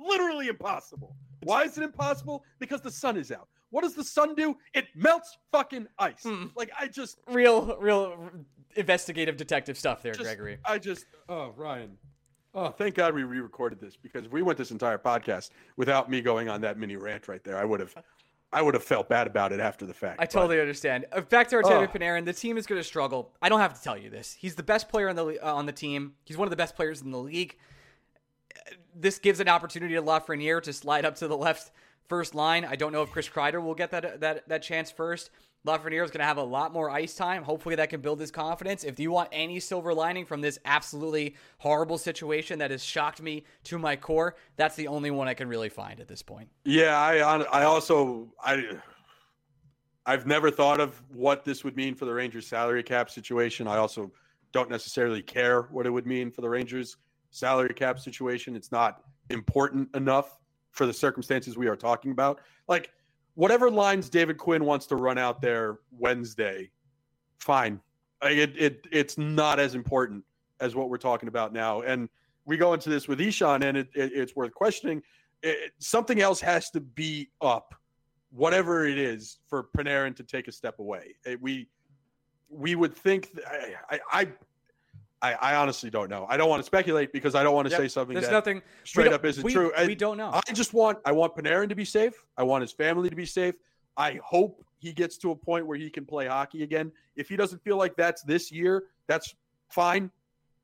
literally 0.05 0.47
impossible. 0.47 1.15
Why 1.43 1.63
is 1.63 1.77
it 1.77 1.83
impossible? 1.83 2.43
Because 2.59 2.81
the 2.81 2.91
sun 2.91 3.17
is 3.17 3.31
out. 3.31 3.47
What 3.71 3.83
does 3.83 3.93
the 3.93 4.03
sun 4.03 4.35
do? 4.35 4.57
It 4.73 4.87
melts 4.95 5.37
fucking 5.51 5.87
ice. 5.99 6.23
Hmm. 6.23 6.47
Like 6.55 6.71
I 6.79 6.87
just, 6.87 7.19
Real, 7.27 7.77
real 7.79 8.31
investigative 8.75 9.37
detective 9.37 9.77
stuff 9.77 10.01
there, 10.01 10.13
just 10.13 10.23
Gregory. 10.23 10.57
I 10.65 10.79
just, 10.79 11.05
oh 11.27 11.53
Ryan, 11.55 11.97
oh 12.55 12.69
thank 12.69 12.95
God 12.95 13.13
we 13.13 13.23
re-recorded 13.23 13.79
this 13.79 13.95
because 13.95 14.25
if 14.25 14.31
we 14.31 14.41
went 14.41 14.57
this 14.57 14.71
entire 14.71 14.97
podcast 14.97 15.51
without 15.77 16.09
me 16.09 16.21
going 16.21 16.49
on 16.49 16.61
that 16.61 16.77
mini 16.77 16.95
rant 16.95 17.27
right 17.27 17.43
there, 17.43 17.57
I 17.57 17.65
would 17.65 17.79
have, 17.79 17.93
I 18.51 18.61
would 18.63 18.73
have 18.73 18.83
felt 18.83 19.07
bad 19.07 19.27
about 19.27 19.51
it 19.51 19.59
after 19.59 19.85
the 19.85 19.93
fact. 19.93 20.19
I 20.19 20.23
But- 20.23 20.31
totally 20.31 20.59
understand. 20.59 21.05
Uh, 21.11 21.21
Back 21.21 21.47
to 21.49 21.57
Artemi 21.57 21.83
Ugh. 21.83 21.93
Panarin, 21.93 22.25
the 22.25 22.33
team 22.33 22.57
is 22.57 22.65
going 22.65 22.79
to 22.79 22.83
struggle. 22.87 23.31
I 23.41 23.49
don't 23.49 23.59
have 23.59 23.75
to 23.75 23.81
tell 23.81 23.97
you 23.97 24.09
this. 24.09 24.33
He's 24.39 24.55
the 24.55 24.63
best 24.63 24.89
player 24.89 25.09
on 25.09 25.15
the 25.15 25.37
uh, 25.45 25.53
on 25.53 25.67
the 25.67 25.71
team. 25.71 26.13
He's 26.25 26.37
one 26.37 26.47
of 26.47 26.49
the 26.51 26.55
best 26.57 26.75
players 26.75 27.01
in 27.01 27.11
the 27.11 27.19
league. 27.19 27.57
This 28.95 29.19
gives 29.19 29.39
an 29.39 29.47
opportunity 29.47 29.95
to 29.95 30.01
Lafreniere 30.01 30.61
to 30.63 30.73
slide 30.73 31.05
up 31.05 31.15
to 31.15 31.27
the 31.27 31.37
left 31.37 31.71
first 32.07 32.35
line. 32.35 32.65
I 32.65 32.75
don't 32.75 32.91
know 32.91 33.03
if 33.03 33.11
Chris 33.11 33.29
Kreider 33.29 33.63
will 33.63 33.75
get 33.75 33.91
that 33.91 34.19
that 34.21 34.47
that 34.49 34.61
chance 34.63 34.91
first. 34.91 35.29
Lafreniere 35.67 36.05
is 36.05 36.11
going 36.11 36.19
to 36.19 36.25
have 36.25 36.37
a 36.37 36.43
lot 36.43 36.71
more 36.71 36.89
ice 36.89 37.15
time. 37.15 37.43
Hopefully, 37.43 37.75
that 37.75 37.89
can 37.89 37.99
build 37.99 38.19
his 38.19 38.31
confidence. 38.31 38.85
If 38.85 38.97
you 38.99 39.11
want 39.11 39.29
any 39.31 39.59
silver 39.59 39.93
lining 39.93 40.25
from 40.25 40.39
this 40.39 40.57
absolutely 40.63 41.35
horrible 41.57 41.97
situation 41.97 42.59
that 42.59 42.71
has 42.71 42.83
shocked 42.83 43.21
me 43.21 43.43
to 43.65 43.77
my 43.77 43.97
core, 43.97 44.35
that's 44.55 44.75
the 44.75 44.87
only 44.87 45.11
one 45.11 45.27
I 45.27 45.33
can 45.33 45.49
really 45.49 45.69
find 45.69 45.99
at 45.99 46.07
this 46.07 46.21
point. 46.21 46.49
Yeah, 46.63 46.97
I 46.97 47.17
I 47.17 47.63
also 47.63 48.29
I 48.41 48.77
I've 50.05 50.25
never 50.25 50.49
thought 50.49 50.79
of 50.79 51.01
what 51.13 51.43
this 51.43 51.63
would 51.63 51.75
mean 51.75 51.93
for 51.93 52.05
the 52.05 52.13
Rangers 52.13 52.47
salary 52.47 52.81
cap 52.81 53.09
situation. 53.09 53.67
I 53.67 53.77
also 53.77 54.11
don't 54.53 54.69
necessarily 54.69 55.21
care 55.21 55.63
what 55.63 55.85
it 55.85 55.89
would 55.91 56.07
mean 56.07 56.31
for 56.31 56.41
the 56.41 56.49
Rangers 56.49 56.97
salary 57.31 57.73
cap 57.73 57.99
situation. 57.99 58.55
It's 58.55 58.71
not 58.71 59.03
important 59.29 59.93
enough 59.95 60.39
for 60.71 60.85
the 60.85 60.93
circumstances 60.93 61.57
we 61.57 61.67
are 61.67 61.75
talking 61.75 62.11
about. 62.11 62.41
Like 62.67 62.91
whatever 63.35 63.69
lines 63.69 64.09
David 64.09 64.37
Quinn 64.37 64.65
wants 64.65 64.85
to 64.87 64.95
run 64.95 65.17
out 65.17 65.41
there 65.41 65.79
Wednesday, 65.91 66.69
fine. 67.39 67.79
It, 68.21 68.53
it 68.57 68.87
it's 68.91 69.17
not 69.17 69.59
as 69.59 69.75
important 69.75 70.23
as 70.59 70.75
what 70.75 70.89
we're 70.89 70.97
talking 70.97 71.29
about 71.29 71.53
now. 71.53 71.81
And 71.81 72.09
we 72.45 72.57
go 72.57 72.73
into 72.73 72.89
this 72.89 73.07
with 73.07 73.21
Ishan, 73.21 73.63
and 73.63 73.77
it, 73.77 73.87
it, 73.93 74.11
it's 74.13 74.35
worth 74.35 74.53
questioning 74.53 75.01
it, 75.41 75.71
something 75.79 76.21
else 76.21 76.41
has 76.41 76.69
to 76.71 76.79
be 76.79 77.29
up, 77.41 77.75
whatever 78.31 78.85
it 78.85 78.97
is, 78.97 79.39
for 79.47 79.67
Panarin 79.77 80.15
to 80.15 80.23
take 80.23 80.47
a 80.47 80.51
step 80.51 80.79
away. 80.79 81.15
We 81.39 81.67
we 82.49 82.75
would 82.75 82.95
think. 82.95 83.31
th- 83.33 83.45
I, 83.89 83.99
I 84.11 84.27
I 85.21 85.33
I 85.33 85.55
honestly 85.55 85.89
don't 85.89 86.09
know. 86.09 86.25
I 86.29 86.37
don't 86.37 86.49
want 86.49 86.61
to 86.61 86.65
speculate 86.65 87.11
because 87.11 87.35
I 87.35 87.43
don't 87.43 87.53
want 87.53 87.67
to 87.67 87.71
Yep. 87.71 87.79
say 87.81 87.87
something 87.87 88.13
There's 88.13 88.27
that 88.27 88.31
nothing 88.31 88.61
straight 88.83 89.11
up 89.11 89.25
isn't 89.25 89.43
we- 89.43 89.53
true. 89.53 89.71
I- 89.75 89.85
We 89.87 89.95
don't 89.95 90.17
know. 90.17 90.31
I 90.33 90.53
just 90.53 90.73
want 90.73 90.99
I 91.05 91.11
want 91.11 91.35
Panarin 91.35 91.69
to 91.69 91.75
be 91.75 91.85
safe. 91.85 92.13
I 92.37 92.43
want 92.43 92.61
his 92.61 92.71
family 92.71 93.09
to 93.09 93.15
be 93.15 93.25
safe. 93.25 93.55
I 93.97 94.19
hope 94.23 94.63
he 94.77 94.93
gets 94.93 95.17
to 95.17 95.31
a 95.31 95.35
point 95.35 95.67
where 95.67 95.77
he 95.77 95.89
can 95.89 96.05
play 96.05 96.25
hockey 96.27 96.63
again. 96.63 96.91
If 97.15 97.27
he 97.27 97.35
doesn't 97.35 97.61
feel 97.63 97.75
like 97.77 97.95
that's 97.97 98.21
this 98.23 98.49
year, 98.51 98.85
that's 99.07 99.35
fine. 99.69 100.09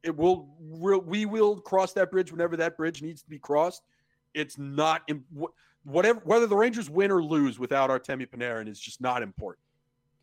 It 0.03 0.15
will 0.15 0.55
we'll, 0.59 1.01
we 1.01 1.25
will 1.25 1.59
cross 1.59 1.91
that 1.93 2.11
bridge 2.11 2.31
whenever 2.31 2.55
that 2.57 2.77
bridge 2.77 3.01
needs 3.01 3.21
to 3.23 3.29
be 3.29 3.39
crossed. 3.39 3.83
It's 4.33 4.57
not 4.57 5.09
whatever 5.83 6.21
whether 6.23 6.47
the 6.47 6.55
Rangers 6.55 6.89
win 6.89 7.11
or 7.11 7.21
lose 7.21 7.59
without 7.59 7.89
Artemi 7.89 8.25
Panarin 8.27 8.67
is 8.69 8.79
just 8.79 9.01
not 9.01 9.21
important. 9.21 9.65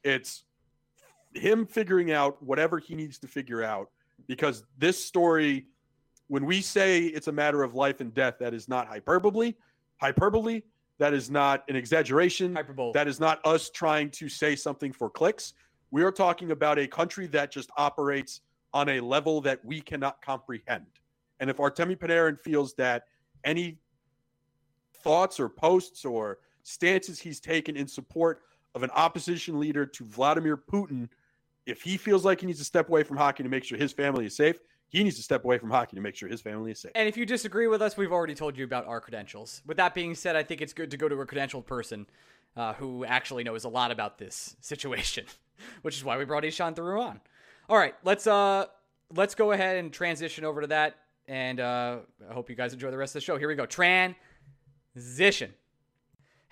It's 0.04 0.44
him 1.34 1.66
figuring 1.66 2.12
out 2.12 2.42
whatever 2.42 2.78
he 2.78 2.94
needs 2.94 3.18
to 3.18 3.28
figure 3.28 3.62
out 3.62 3.90
because 4.26 4.64
this 4.78 5.02
story 5.02 5.66
when 6.28 6.46
we 6.46 6.62
say 6.62 7.02
it's 7.04 7.28
a 7.28 7.32
matter 7.32 7.62
of 7.62 7.74
life 7.74 8.00
and 8.00 8.14
death 8.14 8.36
that 8.40 8.54
is 8.54 8.68
not 8.68 8.86
hyperbole. 8.88 9.54
Hyperbole 10.00 10.62
that 10.98 11.14
is 11.14 11.30
not 11.30 11.64
an 11.68 11.76
exaggeration. 11.76 12.54
Hyperbole. 12.54 12.92
that 12.94 13.08
is 13.08 13.18
not 13.18 13.44
us 13.44 13.70
trying 13.70 14.10
to 14.10 14.28
say 14.28 14.54
something 14.54 14.92
for 14.92 15.10
clicks. 15.10 15.52
We 15.90 16.02
are 16.04 16.12
talking 16.12 16.52
about 16.52 16.78
a 16.78 16.86
country 16.86 17.26
that 17.28 17.50
just 17.50 17.70
operates 17.76 18.40
on 18.72 18.88
a 18.88 19.00
level 19.00 19.40
that 19.42 19.64
we 19.64 19.80
cannot 19.80 20.22
comprehend. 20.22 20.86
And 21.40 21.50
if 21.50 21.56
artemi 21.56 21.96
panarin 21.96 22.38
feels 22.38 22.74
that 22.74 23.04
any 23.44 23.78
thoughts 25.02 25.40
or 25.40 25.48
posts 25.48 26.04
or 26.04 26.38
stances 26.62 27.18
he's 27.18 27.40
taken 27.40 27.76
in 27.76 27.88
support 27.88 28.42
of 28.74 28.82
an 28.82 28.90
opposition 28.90 29.58
leader 29.58 29.84
to 29.84 30.04
Vladimir 30.04 30.56
Putin, 30.56 31.08
if 31.66 31.82
he 31.82 31.96
feels 31.96 32.24
like 32.24 32.40
he 32.40 32.46
needs 32.46 32.58
to 32.58 32.64
step 32.64 32.88
away 32.88 33.02
from 33.02 33.16
hockey 33.16 33.42
to 33.42 33.48
make 33.48 33.64
sure 33.64 33.78
his 33.78 33.92
family 33.92 34.26
is 34.26 34.36
safe, 34.36 34.58
he 34.88 35.02
needs 35.02 35.16
to 35.16 35.22
step 35.22 35.44
away 35.44 35.58
from 35.58 35.70
hockey 35.70 35.96
to 35.96 36.02
make 36.02 36.14
sure 36.14 36.28
his 36.28 36.40
family 36.40 36.72
is 36.72 36.80
safe. 36.80 36.92
And 36.94 37.08
if 37.08 37.16
you 37.16 37.24
disagree 37.24 37.66
with 37.66 37.80
us, 37.80 37.96
we've 37.96 38.12
already 38.12 38.34
told 38.34 38.58
you 38.58 38.64
about 38.64 38.86
our 38.86 39.00
credentials. 39.00 39.62
With 39.66 39.78
that 39.78 39.94
being 39.94 40.14
said, 40.14 40.36
I 40.36 40.42
think 40.42 40.60
it's 40.60 40.74
good 40.74 40.90
to 40.90 40.96
go 40.96 41.08
to 41.08 41.20
a 41.20 41.26
credentialed 41.26 41.66
person 41.66 42.06
uh, 42.56 42.74
who 42.74 43.04
actually 43.04 43.44
knows 43.44 43.64
a 43.64 43.68
lot 43.68 43.90
about 43.90 44.18
this 44.18 44.56
situation, 44.60 45.24
which 45.82 45.96
is 45.96 46.04
why 46.04 46.18
we 46.18 46.24
brought 46.24 46.44
Ishan 46.44 46.74
Tharoor 46.74 47.00
on. 47.00 47.20
All 47.68 47.78
right, 47.78 47.94
let's 48.04 48.26
uh 48.26 48.66
let's 49.14 49.34
go 49.34 49.52
ahead 49.52 49.76
and 49.76 49.92
transition 49.92 50.44
over 50.44 50.60
to 50.62 50.66
that, 50.68 50.96
and 51.26 51.60
uh, 51.60 51.98
I 52.28 52.34
hope 52.34 52.50
you 52.50 52.56
guys 52.56 52.72
enjoy 52.72 52.90
the 52.90 52.98
rest 52.98 53.14
of 53.14 53.22
the 53.22 53.24
show. 53.24 53.38
Here 53.38 53.48
we 53.48 53.54
go. 53.54 53.66
Transition. 53.66 55.54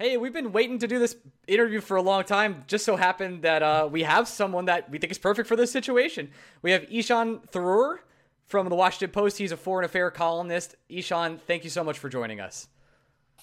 Hey, 0.00 0.16
we've 0.16 0.32
been 0.32 0.52
waiting 0.52 0.78
to 0.78 0.86
do 0.86 0.98
this 0.98 1.14
interview 1.46 1.82
for 1.82 1.98
a 1.98 2.00
long 2.00 2.24
time. 2.24 2.64
Just 2.66 2.86
so 2.86 2.96
happened 2.96 3.42
that 3.42 3.62
uh, 3.62 3.86
we 3.92 4.02
have 4.02 4.28
someone 4.28 4.64
that 4.64 4.90
we 4.90 4.96
think 4.96 5.10
is 5.10 5.18
perfect 5.18 5.46
for 5.46 5.56
this 5.56 5.70
situation. 5.70 6.30
We 6.62 6.70
have 6.70 6.86
Ishan 6.90 7.40
Tharoor 7.52 7.98
from 8.46 8.70
the 8.70 8.74
Washington 8.74 9.10
Post. 9.10 9.36
He's 9.36 9.52
a 9.52 9.58
foreign 9.58 9.84
affair 9.84 10.10
columnist. 10.10 10.74
Ishan, 10.88 11.36
thank 11.46 11.64
you 11.64 11.68
so 11.68 11.84
much 11.84 11.98
for 11.98 12.08
joining 12.08 12.40
us. 12.40 12.68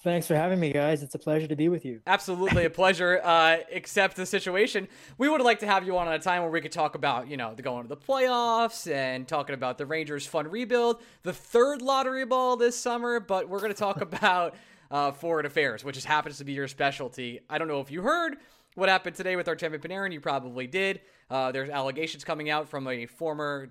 Thanks 0.02 0.26
for 0.26 0.34
having 0.34 0.58
me, 0.58 0.72
guys. 0.72 1.04
It's 1.04 1.14
a 1.14 1.18
pleasure 1.20 1.46
to 1.46 1.54
be 1.54 1.68
with 1.68 1.84
you. 1.84 2.00
Absolutely 2.08 2.64
a 2.64 2.70
pleasure. 2.70 3.20
Uh, 3.28 3.58
except 3.70 4.16
the 4.16 4.26
situation, 4.26 4.88
we 5.16 5.28
would 5.28 5.42
like 5.42 5.60
to 5.60 5.66
have 5.66 5.86
you 5.86 5.96
on 5.96 6.08
at 6.08 6.14
a 6.14 6.18
time 6.18 6.42
where 6.42 6.50
we 6.50 6.60
could 6.60 6.72
talk 6.72 6.96
about, 6.96 7.28
you 7.28 7.36
know, 7.36 7.54
the 7.54 7.62
going 7.62 7.82
to 7.84 7.88
the 7.88 7.96
playoffs 7.96 8.90
and 8.90 9.28
talking 9.28 9.54
about 9.54 9.78
the 9.78 9.86
Rangers' 9.86 10.26
fun 10.26 10.48
rebuild, 10.48 11.00
the 11.22 11.32
third 11.32 11.82
lottery 11.82 12.24
ball 12.24 12.56
this 12.56 12.74
summer. 12.76 13.20
But 13.20 13.48
we're 13.48 13.60
going 13.60 13.72
to 13.72 13.78
talk 13.78 14.00
about 14.00 14.56
uh, 14.90 15.12
foreign 15.12 15.46
affairs, 15.46 15.84
which 15.84 15.94
just 15.94 16.06
happens 16.06 16.38
to 16.38 16.44
be 16.44 16.52
your 16.52 16.68
specialty. 16.68 17.40
I 17.48 17.58
don't 17.58 17.68
know 17.68 17.80
if 17.80 17.90
you 17.90 18.02
heard 18.02 18.36
what 18.74 18.88
happened 18.88 19.16
today 19.16 19.36
with 19.36 19.46
Artemi 19.46 19.78
Panarin. 19.78 20.12
You 20.12 20.20
probably 20.20 20.66
did. 20.66 21.00
Uh, 21.30 21.52
there's 21.52 21.68
allegations 21.68 22.24
coming 22.24 22.48
out 22.50 22.68
from 22.68 22.86
a 22.86 23.06
former 23.06 23.70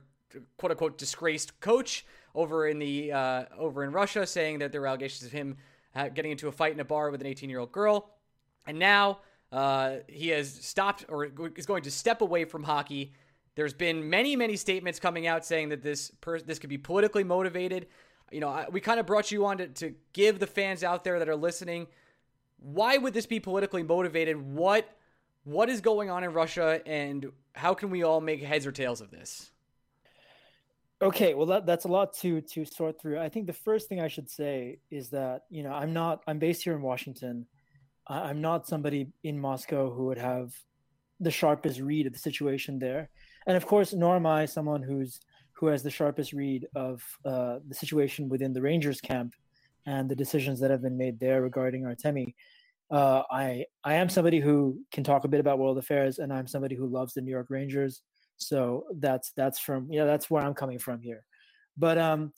quote 0.57 0.71
unquote 0.71 0.97
disgraced 0.97 1.59
coach 1.59 2.05
over 2.35 2.67
in 2.67 2.79
the 2.79 3.11
uh, 3.11 3.45
over 3.57 3.83
in 3.83 3.91
Russia, 3.91 4.27
saying 4.27 4.59
that 4.59 4.71
there 4.71 4.81
were 4.81 4.87
allegations 4.87 5.25
of 5.25 5.31
him 5.31 5.57
uh, 5.95 6.09
getting 6.09 6.31
into 6.31 6.47
a 6.47 6.51
fight 6.51 6.73
in 6.73 6.79
a 6.79 6.85
bar 6.85 7.09
with 7.09 7.21
an 7.21 7.27
18 7.27 7.49
year 7.49 7.59
old 7.59 7.71
girl, 7.71 8.11
and 8.67 8.77
now 8.77 9.19
uh, 9.51 9.97
he 10.07 10.29
has 10.29 10.53
stopped 10.53 11.05
or 11.09 11.25
is 11.55 11.65
going 11.65 11.83
to 11.83 11.91
step 11.91 12.21
away 12.21 12.45
from 12.45 12.63
hockey. 12.63 13.13
There's 13.55 13.73
been 13.73 14.09
many 14.09 14.35
many 14.35 14.55
statements 14.55 14.99
coming 14.99 15.25
out 15.25 15.45
saying 15.45 15.69
that 15.69 15.81
this 15.81 16.11
per- 16.21 16.39
this 16.39 16.59
could 16.59 16.69
be 16.69 16.77
politically 16.77 17.23
motivated. 17.23 17.87
You 18.31 18.41
know, 18.41 18.49
I, 18.49 18.67
we 18.69 18.81
kind 18.81 18.99
of 18.99 19.05
brought 19.05 19.31
you 19.31 19.45
on 19.45 19.57
to, 19.59 19.67
to 19.67 19.95
give 20.13 20.39
the 20.39 20.47
fans 20.47 20.83
out 20.83 21.03
there 21.03 21.19
that 21.19 21.29
are 21.29 21.35
listening. 21.35 21.87
Why 22.59 22.97
would 22.97 23.13
this 23.13 23.25
be 23.25 23.39
politically 23.39 23.83
motivated? 23.83 24.37
What 24.37 24.89
what 25.43 25.69
is 25.69 25.79
going 25.79 26.09
on 26.09 26.25
in 26.25 26.33
Russia, 26.33 26.81
and 26.85 27.25
how 27.53 27.73
can 27.73 27.89
we 27.89 28.03
all 28.03 28.19
make 28.19 28.43
heads 28.43 28.67
or 28.67 28.73
tails 28.73 28.99
of 28.99 29.11
this? 29.11 29.51
Okay, 31.01 31.33
well 31.35 31.45
that 31.45 31.65
that's 31.65 31.85
a 31.85 31.87
lot 31.87 32.13
to 32.15 32.41
to 32.41 32.65
sort 32.65 32.99
through. 32.99 33.19
I 33.19 33.29
think 33.29 33.47
the 33.47 33.53
first 33.53 33.87
thing 33.87 34.01
I 34.01 34.07
should 34.07 34.29
say 34.29 34.79
is 34.89 35.09
that 35.09 35.43
you 35.49 35.63
know 35.63 35.71
I'm 35.71 35.93
not 35.93 36.23
I'm 36.27 36.39
based 36.39 36.63
here 36.63 36.73
in 36.73 36.81
Washington. 36.81 37.45
I'm 38.07 38.41
not 38.41 38.67
somebody 38.67 39.07
in 39.23 39.39
Moscow 39.39 39.93
who 39.93 40.05
would 40.05 40.17
have 40.17 40.53
the 41.19 41.31
sharpest 41.31 41.79
read 41.79 42.07
of 42.07 42.13
the 42.13 42.19
situation 42.19 42.79
there, 42.79 43.09
and 43.45 43.55
of 43.55 43.65
course, 43.65 43.93
nor 43.93 44.15
am 44.15 44.25
I 44.25 44.45
someone 44.45 44.81
who's 44.81 45.19
who 45.57 45.67
has 45.67 45.83
the 45.83 45.89
sharpest 45.89 46.33
read 46.33 46.67
of 46.75 47.03
uh, 47.25 47.59
the 47.67 47.75
situation 47.75 48.29
within 48.29 48.53
the 48.53 48.61
Rangers 48.61 49.01
camp 49.01 49.33
and 49.85 50.09
the 50.09 50.15
decisions 50.15 50.59
that 50.59 50.71
have 50.71 50.81
been 50.81 50.97
made 50.97 51.19
there 51.19 51.41
regarding 51.41 51.83
Artemi. 51.83 52.33
Uh, 52.89 53.23
I 53.29 53.65
I 53.83 53.95
am 53.95 54.09
somebody 54.09 54.39
who 54.39 54.79
can 54.91 55.03
talk 55.03 55.25
a 55.25 55.27
bit 55.27 55.39
about 55.39 55.59
world 55.59 55.77
affairs, 55.77 56.19
and 56.19 56.31
I'm 56.31 56.47
somebody 56.47 56.75
who 56.75 56.87
loves 56.87 57.13
the 57.13 57.21
New 57.21 57.31
York 57.31 57.47
Rangers. 57.49 58.01
So 58.37 58.85
that's 58.95 59.31
that's 59.35 59.59
from 59.59 59.91
yeah 59.91 60.05
that's 60.05 60.29
where 60.29 60.43
I'm 60.43 60.53
coming 60.53 60.79
from 60.79 61.01
here. 61.01 61.23
But 61.75 61.97
um, 61.97 62.31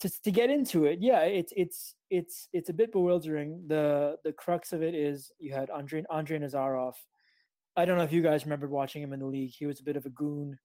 to 0.00 0.10
to 0.24 0.30
get 0.30 0.48
into 0.48 0.86
it, 0.86 0.98
yeah, 1.02 1.20
it's 1.20 1.52
it's 1.56 1.94
it's 2.10 2.48
it's 2.52 2.70
a 2.70 2.74
bit 2.74 2.92
bewildering. 2.92 3.64
The 3.66 4.16
the 4.24 4.32
crux 4.32 4.72
of 4.72 4.82
it 4.82 4.94
is 4.94 5.30
you 5.38 5.52
had 5.52 5.68
Andre 5.68 6.04
Andre 6.08 6.38
Nazarov 6.38 6.94
I 7.76 7.84
don't 7.84 7.96
know 7.96 8.04
if 8.04 8.12
you 8.12 8.22
guys 8.22 8.44
remember 8.44 8.68
watching 8.68 9.02
him 9.02 9.12
in 9.12 9.20
the 9.20 9.26
league. 9.26 9.52
He 9.56 9.66
was 9.66 9.80
a 9.80 9.84
bit 9.84 9.96
of 9.96 10.04
a 10.04 10.10
goon, 10.10 10.58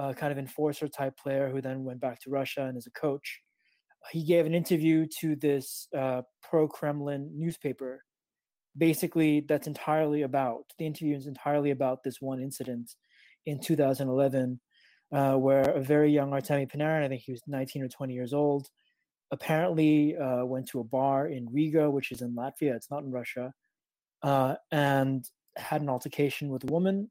uh, 0.00 0.12
kind 0.14 0.32
of 0.32 0.38
enforcer 0.38 0.88
type 0.88 1.16
player 1.18 1.50
who 1.50 1.60
then 1.60 1.84
went 1.84 2.00
back 2.00 2.20
to 2.20 2.30
Russia 2.30 2.62
and 2.62 2.78
is 2.78 2.86
a 2.86 2.90
coach. 2.90 3.40
He 4.10 4.24
gave 4.24 4.46
an 4.46 4.54
interview 4.54 5.06
to 5.20 5.36
this 5.36 5.88
uh, 5.96 6.22
pro 6.42 6.66
Kremlin 6.66 7.30
newspaper. 7.34 8.02
Basically, 8.78 9.44
that's 9.46 9.66
entirely 9.66 10.22
about 10.22 10.64
the 10.78 10.86
interview 10.86 11.16
is 11.16 11.26
entirely 11.26 11.70
about 11.70 12.02
this 12.02 12.16
one 12.20 12.40
incident 12.40 12.94
in 13.44 13.60
2011, 13.60 14.58
uh, 15.12 15.34
where 15.34 15.62
a 15.62 15.80
very 15.80 16.10
young 16.10 16.30
Artemi 16.30 16.70
Panarin, 16.70 17.04
I 17.04 17.08
think 17.08 17.22
he 17.22 17.32
was 17.32 17.42
19 17.46 17.82
or 17.82 17.88
20 17.88 18.14
years 18.14 18.32
old, 18.32 18.68
apparently 19.30 20.16
uh, 20.16 20.44
went 20.46 20.68
to 20.68 20.80
a 20.80 20.84
bar 20.84 21.26
in 21.26 21.46
Riga, 21.52 21.90
which 21.90 22.10
is 22.10 22.22
in 22.22 22.34
Latvia. 22.34 22.74
It's 22.74 22.90
not 22.90 23.02
in 23.02 23.10
Russia, 23.10 23.52
uh, 24.22 24.54
and 24.72 25.28
had 25.56 25.82
an 25.82 25.90
altercation 25.90 26.48
with 26.48 26.64
a 26.64 26.72
woman. 26.72 27.10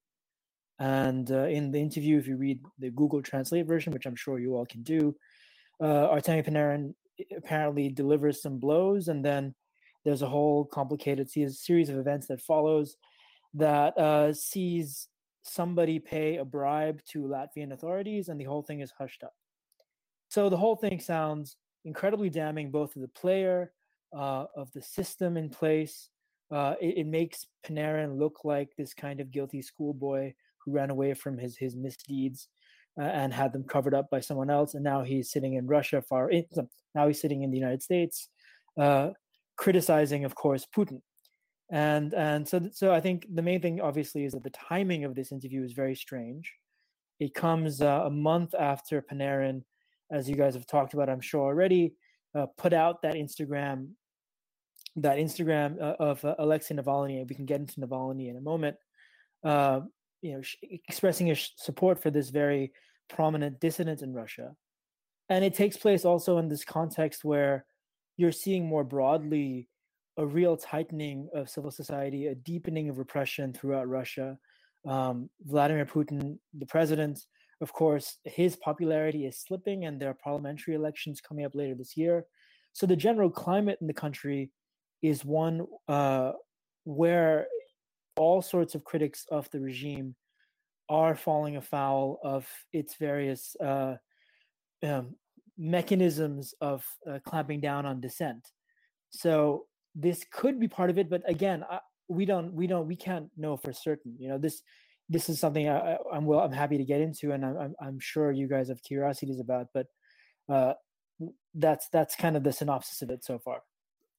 And 0.80 1.30
uh, 1.32 1.48
in 1.48 1.72
the 1.72 1.80
interview, 1.80 2.18
if 2.18 2.28
you 2.28 2.38
read 2.38 2.62
the 2.80 2.90
Google 2.90 3.22
Translate 3.22 3.68
version, 3.68 3.92
which 3.92 4.06
I'm 4.06 4.16
sure 4.16 4.40
you 4.40 4.56
all 4.56 4.66
can 4.66 4.82
do, 4.82 5.16
uh, 5.82 6.08
Artemi 6.08 6.48
Panarin 6.48 6.94
apparently 7.36 7.90
delivers 7.90 8.42
some 8.42 8.60
blows, 8.60 9.10
and 9.10 9.24
then 9.24 9.54
there's 10.06 10.22
a 10.22 10.30
whole 10.30 10.66
complicated 10.66 11.30
series 11.30 11.90
of 11.90 11.98
events 11.98 12.28
that 12.28 12.42
follows 12.42 12.96
that 13.54 13.98
uh, 13.98 14.32
sees 14.34 15.10
somebody 15.44 16.00
pay 16.00 16.38
a 16.38 16.46
bribe 16.46 17.02
to 17.12 17.24
Latvian 17.24 17.74
authorities, 17.74 18.30
and 18.30 18.40
the 18.40 18.46
whole 18.46 18.64
thing 18.64 18.80
is 18.80 18.92
hushed 18.98 19.24
up. 19.24 19.34
So 20.30 20.50
the 20.50 20.58
whole 20.58 20.76
thing 20.76 21.00
sounds 21.00 21.58
incredibly 21.86 22.30
damning, 22.30 22.72
both 22.72 22.96
of 22.96 23.02
the 23.02 23.08
player, 23.10 23.74
uh, 24.16 24.46
of 24.56 24.72
the 24.74 24.82
system 24.82 25.38
in 25.38 25.50
place. 25.50 26.10
Uh, 26.52 26.76
it, 26.82 27.00
it, 27.00 27.08
makes 27.08 27.46
Panarin 27.64 28.18
look 28.18 28.44
like 28.44 28.70
this 28.76 28.94
kind 28.94 29.20
of 29.20 29.30
guilty 29.30 29.62
schoolboy 29.62 30.34
who 30.64 30.72
ran 30.72 30.90
away 30.90 31.14
from 31.14 31.38
his 31.38 31.58
his 31.58 31.76
misdeeds 31.76 32.48
uh, 33.00 33.06
and 33.06 33.34
had 33.34 33.54
them 33.54 33.64
covered 33.64 33.94
up 33.94 34.10
by 34.10 34.20
someone 34.20 34.50
else, 34.50 34.74
and 34.74 34.84
now 34.84 35.04
he's 35.04 35.32
sitting 35.32 35.54
in 35.54 35.68
Russia, 35.68 36.02
far 36.02 36.30
in, 36.30 36.46
now 36.96 37.08
he's 37.08 37.22
sitting 37.22 37.44
in 37.44 37.52
the 37.52 37.58
United 37.58 37.82
States, 37.82 38.30
uh, 38.80 39.10
criticizing, 39.58 40.26
of 40.26 40.36
course, 40.36 40.66
Putin 40.76 41.02
and 41.70 42.14
and 42.14 42.48
so 42.48 42.68
so 42.72 42.92
I 42.92 43.00
think 43.00 43.28
the 43.34 43.42
main 43.42 43.62
thing 43.62 43.80
obviously 43.80 44.26
is 44.26 44.34
that 44.34 44.44
the 44.44 44.50
timing 44.50 45.06
of 45.06 45.16
this 45.16 45.32
interview 45.32 45.64
is 45.64 45.74
very 45.74 45.96
strange. 45.96 46.52
It 47.20 47.34
comes 47.34 47.82
uh, 47.82 48.04
a 48.06 48.10
month 48.10 48.56
after 48.58 49.02
Panarin, 49.02 49.64
as 50.12 50.30
you 50.30 50.36
guys 50.36 50.54
have 50.56 50.66
talked 50.66 50.94
about, 50.94 51.10
I'm 51.10 51.22
sure 51.22 51.46
already, 51.46 51.94
uh, 52.34 52.48
put 52.58 52.74
out 52.74 53.02
that 53.04 53.16
Instagram 53.16 53.90
that 54.96 55.18
Instagram 55.18 55.80
uh, 55.80 55.96
of 56.00 56.26
uh, 56.26 56.36
Alexei 56.40 56.76
Navalny. 56.76 57.28
We 57.28 57.36
can 57.36 57.46
get 57.46 57.60
into 57.60 57.80
Navalny 57.80 58.30
in 58.30 58.38
a 58.38 58.42
moment. 58.42 58.78
Uh, 59.44 59.82
you 60.22 60.34
know, 60.34 60.42
expressing 60.88 61.28
his 61.28 61.52
support 61.58 62.02
for 62.02 62.12
this 62.12 62.30
very 62.30 62.72
prominent 63.08 63.60
dissident 63.60 64.02
in 64.02 64.14
Russia, 64.14 64.56
and 65.30 65.46
it 65.46 65.54
takes 65.54 65.78
place 65.78 66.06
also 66.06 66.38
in 66.38 66.48
this 66.48 66.64
context 66.64 67.24
where 67.24 67.66
you're 68.18 68.32
seeing 68.32 68.66
more 68.66 68.84
broadly 68.84 69.70
a 70.18 70.26
real 70.26 70.58
tightening 70.58 71.30
of 71.34 71.50
civil 71.50 71.72
society, 71.72 72.28
a 72.28 72.36
deepening 72.36 72.90
of 72.90 72.98
repression 72.98 73.54
throughout 73.54 73.88
Russia. 73.88 74.38
Um, 74.86 75.30
Vladimir 75.46 75.86
Putin, 75.86 76.38
the 76.58 76.66
president, 76.66 77.22
of 77.62 77.72
course, 77.72 78.18
his 78.26 78.58
popularity 78.58 79.26
is 79.26 79.40
slipping, 79.40 79.86
and 79.86 80.00
there 80.00 80.10
are 80.10 80.18
parliamentary 80.22 80.76
elections 80.76 81.22
coming 81.22 81.46
up 81.46 81.56
later 81.56 81.76
this 81.76 81.96
year. 81.96 82.26
So 82.74 82.86
the 82.86 82.96
general 82.96 83.30
climate 83.30 83.78
in 83.80 83.88
the 83.88 83.94
country 83.94 84.52
is 85.02 85.24
one 85.24 85.66
uh, 85.88 86.34
where 86.84 87.48
all 88.20 88.42
sorts 88.42 88.76
of 88.76 88.84
critics 88.84 89.26
of 89.32 89.50
the 89.52 89.60
regime 89.60 90.16
are 90.90 91.16
falling 91.16 91.56
afoul 91.56 92.20
of 92.24 92.48
its 92.74 92.96
various 92.96 93.56
uh, 93.56 93.96
um, 94.84 95.16
mechanisms 95.58 96.54
of 96.62 96.86
uh, 97.10 97.20
clamping 97.26 97.60
down 97.60 97.86
on 97.86 98.00
dissent. 98.02 98.48
So 99.10 99.66
this 99.96 100.26
could 100.32 100.60
be 100.60 100.68
part 100.68 100.90
of 100.90 100.98
it 100.98 101.10
but 101.10 101.22
again 101.28 101.64
I, 101.70 101.80
we 102.08 102.26
don't 102.26 102.54
we 102.54 102.68
don't 102.68 102.88
we 102.88 102.96
can't 102.96 103.30
know 103.38 103.58
for 103.58 103.74
certain 103.74 104.16
you 104.20 104.30
know 104.30 104.38
this 104.38 104.62
this 105.10 105.30
is 105.30 105.40
something 105.40 105.68
I, 105.68 105.98
am 106.14 106.26
well 106.26 106.40
i'm 106.40 106.52
happy 106.52 106.78
to 106.78 106.84
get 106.84 107.02
into 107.02 107.32
and 107.32 107.46
I'm, 107.46 107.76
I'm 107.82 108.00
sure 108.00 108.32
you 108.32 108.48
guys 108.48 108.70
have 108.70 108.82
curiosities 108.84 109.40
about 109.40 109.68
but 109.74 109.88
uh 110.48 110.74
that's 111.56 111.90
that's 111.90 112.16
kind 112.16 112.38
of 112.38 112.44
the 112.44 112.54
synopsis 112.54 113.02
of 113.02 113.10
it 113.10 113.24
so 113.24 113.40
far 113.40 113.62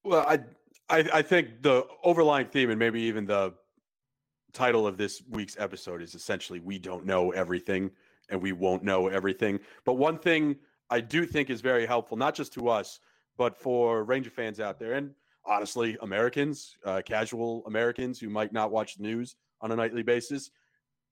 well 0.05 0.27
i 0.29 0.41
i, 0.89 1.09
I 1.15 1.23
think 1.23 1.63
the 1.63 1.87
overlying 2.03 2.49
theme 2.49 2.71
and 2.71 2.79
maybe 2.79 3.01
even 3.03 3.27
the 3.27 3.55
title 4.53 4.87
of 4.87 4.97
this 4.97 5.23
week's 5.31 5.57
episode 5.59 6.03
is 6.03 6.15
essentially 6.15 6.61
we 6.61 6.79
don't 6.79 7.05
know 7.05 7.31
everything 7.31 7.91
and 8.29 8.41
we 8.41 8.53
won't 8.53 8.83
know 8.83 9.09
everything 9.09 9.59
but 9.85 9.95
one 9.95 10.19
thing 10.19 10.57
i 10.91 11.01
do 11.01 11.27
think 11.27 11.51
is 11.51 11.61
very 11.61 11.87
helpful 11.87 12.17
not 12.17 12.35
just 12.35 12.53
to 12.53 12.69
us 12.69 13.01
but 13.37 13.57
for 13.57 14.05
ranger 14.05 14.31
fans 14.31 14.61
out 14.61 14.79
there 14.79 14.95
and 14.95 15.15
honestly, 15.45 15.97
Americans, 16.03 16.77
uh, 16.85 17.03
casual 17.05 17.65
Americans 17.67 18.19
who 18.21 18.29
might 18.31 18.53
not 18.53 18.71
watch 18.71 18.97
the 18.97 19.03
news 19.03 19.37
on 19.61 19.73
a 19.73 19.77
nightly 19.77 20.03
basis, 20.03 20.51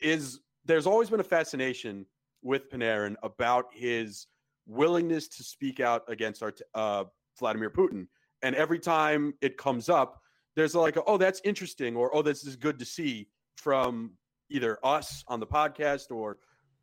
is 0.00 0.40
there's 0.64 0.86
always 0.86 1.10
been 1.10 1.20
a 1.20 1.24
fascination 1.24 2.06
with 2.42 2.70
Panarin 2.70 3.16
about 3.22 3.66
his 3.72 4.26
willingness 4.66 5.28
to 5.28 5.42
speak 5.42 5.80
out 5.80 6.02
against 6.08 6.42
our 6.42 6.54
uh, 6.74 7.04
Vladimir 7.38 7.70
Putin. 7.70 8.06
And 8.42 8.54
every 8.54 8.78
time 8.78 9.34
it 9.40 9.56
comes 9.56 9.88
up, 9.88 10.22
there's 10.58 10.74
like, 10.74 10.96
oh, 11.06 11.16
that's 11.16 11.40
interesting, 11.44 11.94
or 11.96 12.14
oh, 12.14 12.22
this 12.22 12.44
is 12.44 12.56
good 12.56 12.78
to 12.78 12.84
see 12.84 13.28
from 13.56 14.12
either 14.50 14.78
us 14.82 15.24
on 15.28 15.40
the 15.40 15.46
podcast 15.46 16.10
or 16.10 16.38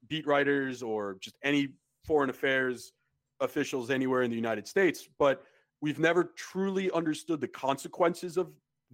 beat 0.07 0.25
writers 0.25 0.81
or 0.81 1.17
just 1.19 1.35
any 1.43 1.69
foreign 2.05 2.29
affairs 2.29 2.93
officials 3.41 3.89
anywhere 3.89 4.21
in 4.21 4.29
the 4.29 4.35
United 4.35 4.67
States. 4.67 5.09
But 5.19 5.43
we've 5.81 5.99
never 5.99 6.31
truly 6.38 6.89
understood 6.91 7.41
the 7.41 7.47
consequences 7.47 8.38
of 8.38 8.49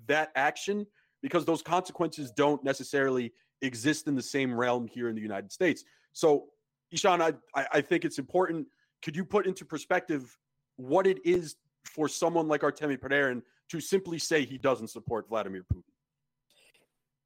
that 0.08 0.32
action 0.36 0.88
because 1.22 1.46
those 1.46 1.62
consequences 1.62 2.32
don't 2.32 2.64
necessarily 2.64 3.34
exist 3.62 4.08
in 4.08 4.16
the 4.16 4.22
same 4.22 4.54
realm 4.54 4.88
here 4.88 5.10
in 5.10 5.16
the 5.16 5.22
United 5.22 5.52
States. 5.52 5.84
So, 6.14 6.46
Ishan, 6.92 7.22
I, 7.22 7.34
I 7.56 7.82
think 7.82 8.04
it's 8.04 8.18
important. 8.18 8.68
Could 9.04 9.16
you 9.16 9.26
put 9.26 9.46
into 9.46 9.64
perspective 9.64 10.36
what 10.78 11.06
it 11.06 11.20
is 11.24 11.56
for 11.86 12.08
someone 12.08 12.48
like 12.48 12.62
Artemi 12.62 12.98
Panarin 12.98 13.42
to 13.72 13.80
simply 13.80 14.20
say 14.20 14.46
he 14.46 14.58
doesn't 14.58 14.90
support 14.90 15.28
Vladimir 15.30 15.64
Putin? 15.74 15.84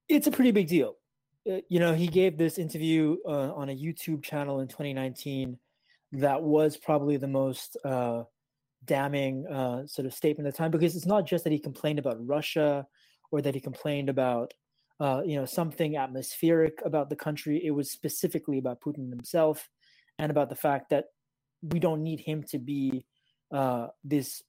It's 0.08 0.28
a 0.28 0.32
pretty 0.32 0.52
big 0.52 0.68
deal. 0.68 0.96
Uh, 1.50 1.58
you 1.70 1.80
know, 1.80 1.94
he 1.94 2.08
gave 2.08 2.38
this 2.38 2.58
interview 2.58 3.18
uh, 3.28 3.54
on 3.54 3.70
a 3.70 3.76
YouTube 3.76 4.24
channel 4.24 4.60
in 4.60 4.68
2019 4.68 5.58
that 6.14 6.42
was 6.42 6.78
probably 6.78 7.18
the 7.18 7.28
most 7.28 7.78
uh, 7.84 8.24
damning 8.86 9.46
uh, 9.48 9.86
sort 9.86 10.06
of 10.06 10.14
statement 10.14 10.48
at 10.48 10.54
the 10.54 10.58
time 10.58 10.72
because 10.72 10.96
it's 10.96 11.06
not 11.06 11.26
just 11.26 11.44
that 11.44 11.54
he 11.54 11.60
complained 11.60 12.00
about 12.00 12.26
Russia 12.26 12.86
or 13.32 13.42
that 13.42 13.56
he 13.56 13.62
complained 13.62 14.10
about 14.10 14.54
uh, 15.00 15.22
you 15.26 15.36
know 15.36 15.46
something 15.46 15.98
atmospheric 15.98 16.80
about 16.86 17.10
the 17.10 17.16
country. 17.16 17.62
It 17.66 17.72
was 17.72 17.92
specifically 17.92 18.60
about 18.60 18.82
Putin 18.82 19.10
himself 19.10 19.68
and 20.20 20.32
about 20.32 20.50
the 20.50 20.56
fact 20.56 20.90
that 20.92 21.06
we 21.62 21.80
don't 21.80 22.04
need 22.04 22.20
him 22.20 22.44
to 22.44 22.60
be 22.60 23.06
uh, 23.52 23.88
this 24.04 24.42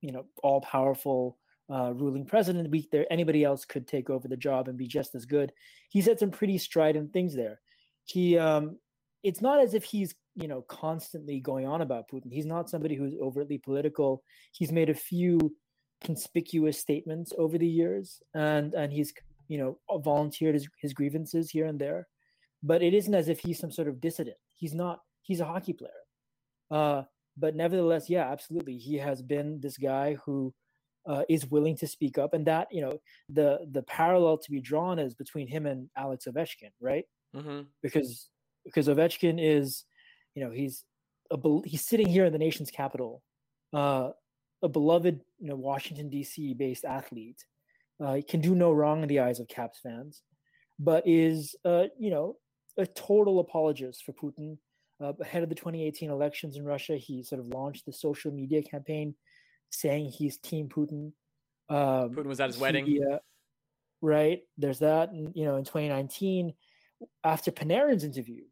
you 0.00 0.12
know 0.12 0.24
all 0.42 0.60
powerful 0.60 1.38
uh, 1.70 1.92
ruling 1.94 2.24
president. 2.24 2.70
We 2.70 2.88
there 2.92 3.06
anybody 3.10 3.44
else 3.44 3.64
could 3.64 3.86
take 3.86 4.10
over 4.10 4.28
the 4.28 4.36
job 4.36 4.68
and 4.68 4.78
be 4.78 4.86
just 4.86 5.14
as 5.14 5.24
good. 5.24 5.52
He 5.90 6.00
said 6.00 6.18
some 6.18 6.30
pretty 6.30 6.58
strident 6.58 7.12
things 7.12 7.34
there. 7.34 7.60
He 8.04 8.38
um, 8.38 8.78
it's 9.22 9.40
not 9.40 9.60
as 9.60 9.74
if 9.74 9.84
he's 9.84 10.14
you 10.34 10.48
know 10.48 10.62
constantly 10.62 11.40
going 11.40 11.66
on 11.66 11.82
about 11.82 12.08
Putin. 12.08 12.32
He's 12.32 12.46
not 12.46 12.70
somebody 12.70 12.94
who's 12.94 13.14
overtly 13.20 13.58
political. 13.58 14.22
He's 14.52 14.72
made 14.72 14.90
a 14.90 14.94
few 14.94 15.54
conspicuous 16.02 16.78
statements 16.78 17.32
over 17.38 17.58
the 17.58 17.68
years, 17.68 18.20
and 18.34 18.74
and 18.74 18.92
he's 18.92 19.12
you 19.48 19.58
know 19.58 19.78
volunteered 20.00 20.54
his, 20.54 20.68
his 20.80 20.92
grievances 20.92 21.50
here 21.50 21.66
and 21.66 21.78
there, 21.78 22.08
but 22.62 22.82
it 22.82 22.94
isn't 22.94 23.14
as 23.14 23.28
if 23.28 23.40
he's 23.40 23.58
some 23.58 23.70
sort 23.70 23.88
of 23.88 24.00
dissident. 24.00 24.36
He's 24.56 24.74
not. 24.74 25.00
He's 25.22 25.40
a 25.40 25.44
hockey 25.44 25.72
player. 25.72 25.90
Uh, 26.70 27.02
but 27.36 27.54
nevertheless, 27.54 28.10
yeah, 28.10 28.30
absolutely, 28.30 28.76
he 28.76 28.96
has 28.96 29.22
been 29.22 29.60
this 29.60 29.76
guy 29.76 30.16
who 30.24 30.52
uh, 31.06 31.22
is 31.28 31.46
willing 31.46 31.76
to 31.78 31.86
speak 31.86 32.18
up, 32.18 32.34
and 32.34 32.46
that 32.46 32.68
you 32.70 32.80
know 32.80 32.98
the 33.28 33.60
the 33.70 33.82
parallel 33.82 34.38
to 34.38 34.50
be 34.50 34.60
drawn 34.60 34.98
is 34.98 35.14
between 35.14 35.48
him 35.48 35.66
and 35.66 35.88
Alex 35.96 36.26
Ovechkin, 36.28 36.70
right? 36.80 37.04
Mm-hmm. 37.34 37.62
Because 37.82 38.28
because 38.64 38.88
Ovechkin 38.88 39.38
is 39.38 39.84
you 40.34 40.44
know 40.44 40.50
he's 40.50 40.84
a 41.30 41.38
he's 41.64 41.86
sitting 41.86 42.08
here 42.08 42.24
in 42.24 42.32
the 42.32 42.38
nation's 42.38 42.70
capital, 42.70 43.22
uh, 43.72 44.10
a 44.62 44.68
beloved 44.68 45.20
you 45.38 45.48
know 45.48 45.56
Washington 45.56 46.08
D.C. 46.08 46.54
based 46.54 46.84
athlete. 46.84 47.44
Uh, 48.02 48.20
can 48.28 48.40
do 48.40 48.54
no 48.54 48.72
wrong 48.72 49.02
in 49.02 49.08
the 49.08 49.20
eyes 49.20 49.38
of 49.38 49.46
Caps 49.46 49.78
fans, 49.80 50.22
but 50.78 51.06
is 51.06 51.54
uh, 51.64 51.84
you 51.98 52.10
know 52.10 52.36
a 52.78 52.86
total 52.86 53.40
apologist 53.40 54.04
for 54.04 54.12
Putin. 54.12 54.58
Uh, 55.02 55.12
ahead 55.20 55.42
of 55.42 55.48
the 55.48 55.54
2018 55.54 56.10
elections 56.10 56.56
in 56.56 56.64
Russia, 56.64 56.96
he 56.96 57.24
sort 57.24 57.40
of 57.40 57.48
launched 57.48 57.84
the 57.86 57.92
social 57.92 58.30
media 58.30 58.62
campaign 58.62 59.14
saying 59.72 60.10
he's 60.10 60.38
Team 60.38 60.68
Putin. 60.68 61.12
Um, 61.68 62.14
Putin 62.14 62.26
was 62.26 62.40
at 62.40 62.48
his 62.48 62.56
he, 62.56 62.62
wedding. 62.62 63.00
Uh, 63.10 63.18
right? 64.00 64.40
There's 64.58 64.80
that. 64.80 65.10
And, 65.10 65.32
you 65.34 65.44
know, 65.44 65.56
in 65.56 65.64
2019, 65.64 66.52
after 67.24 67.50
Panarin's 67.50 68.04
interview, 68.04 68.42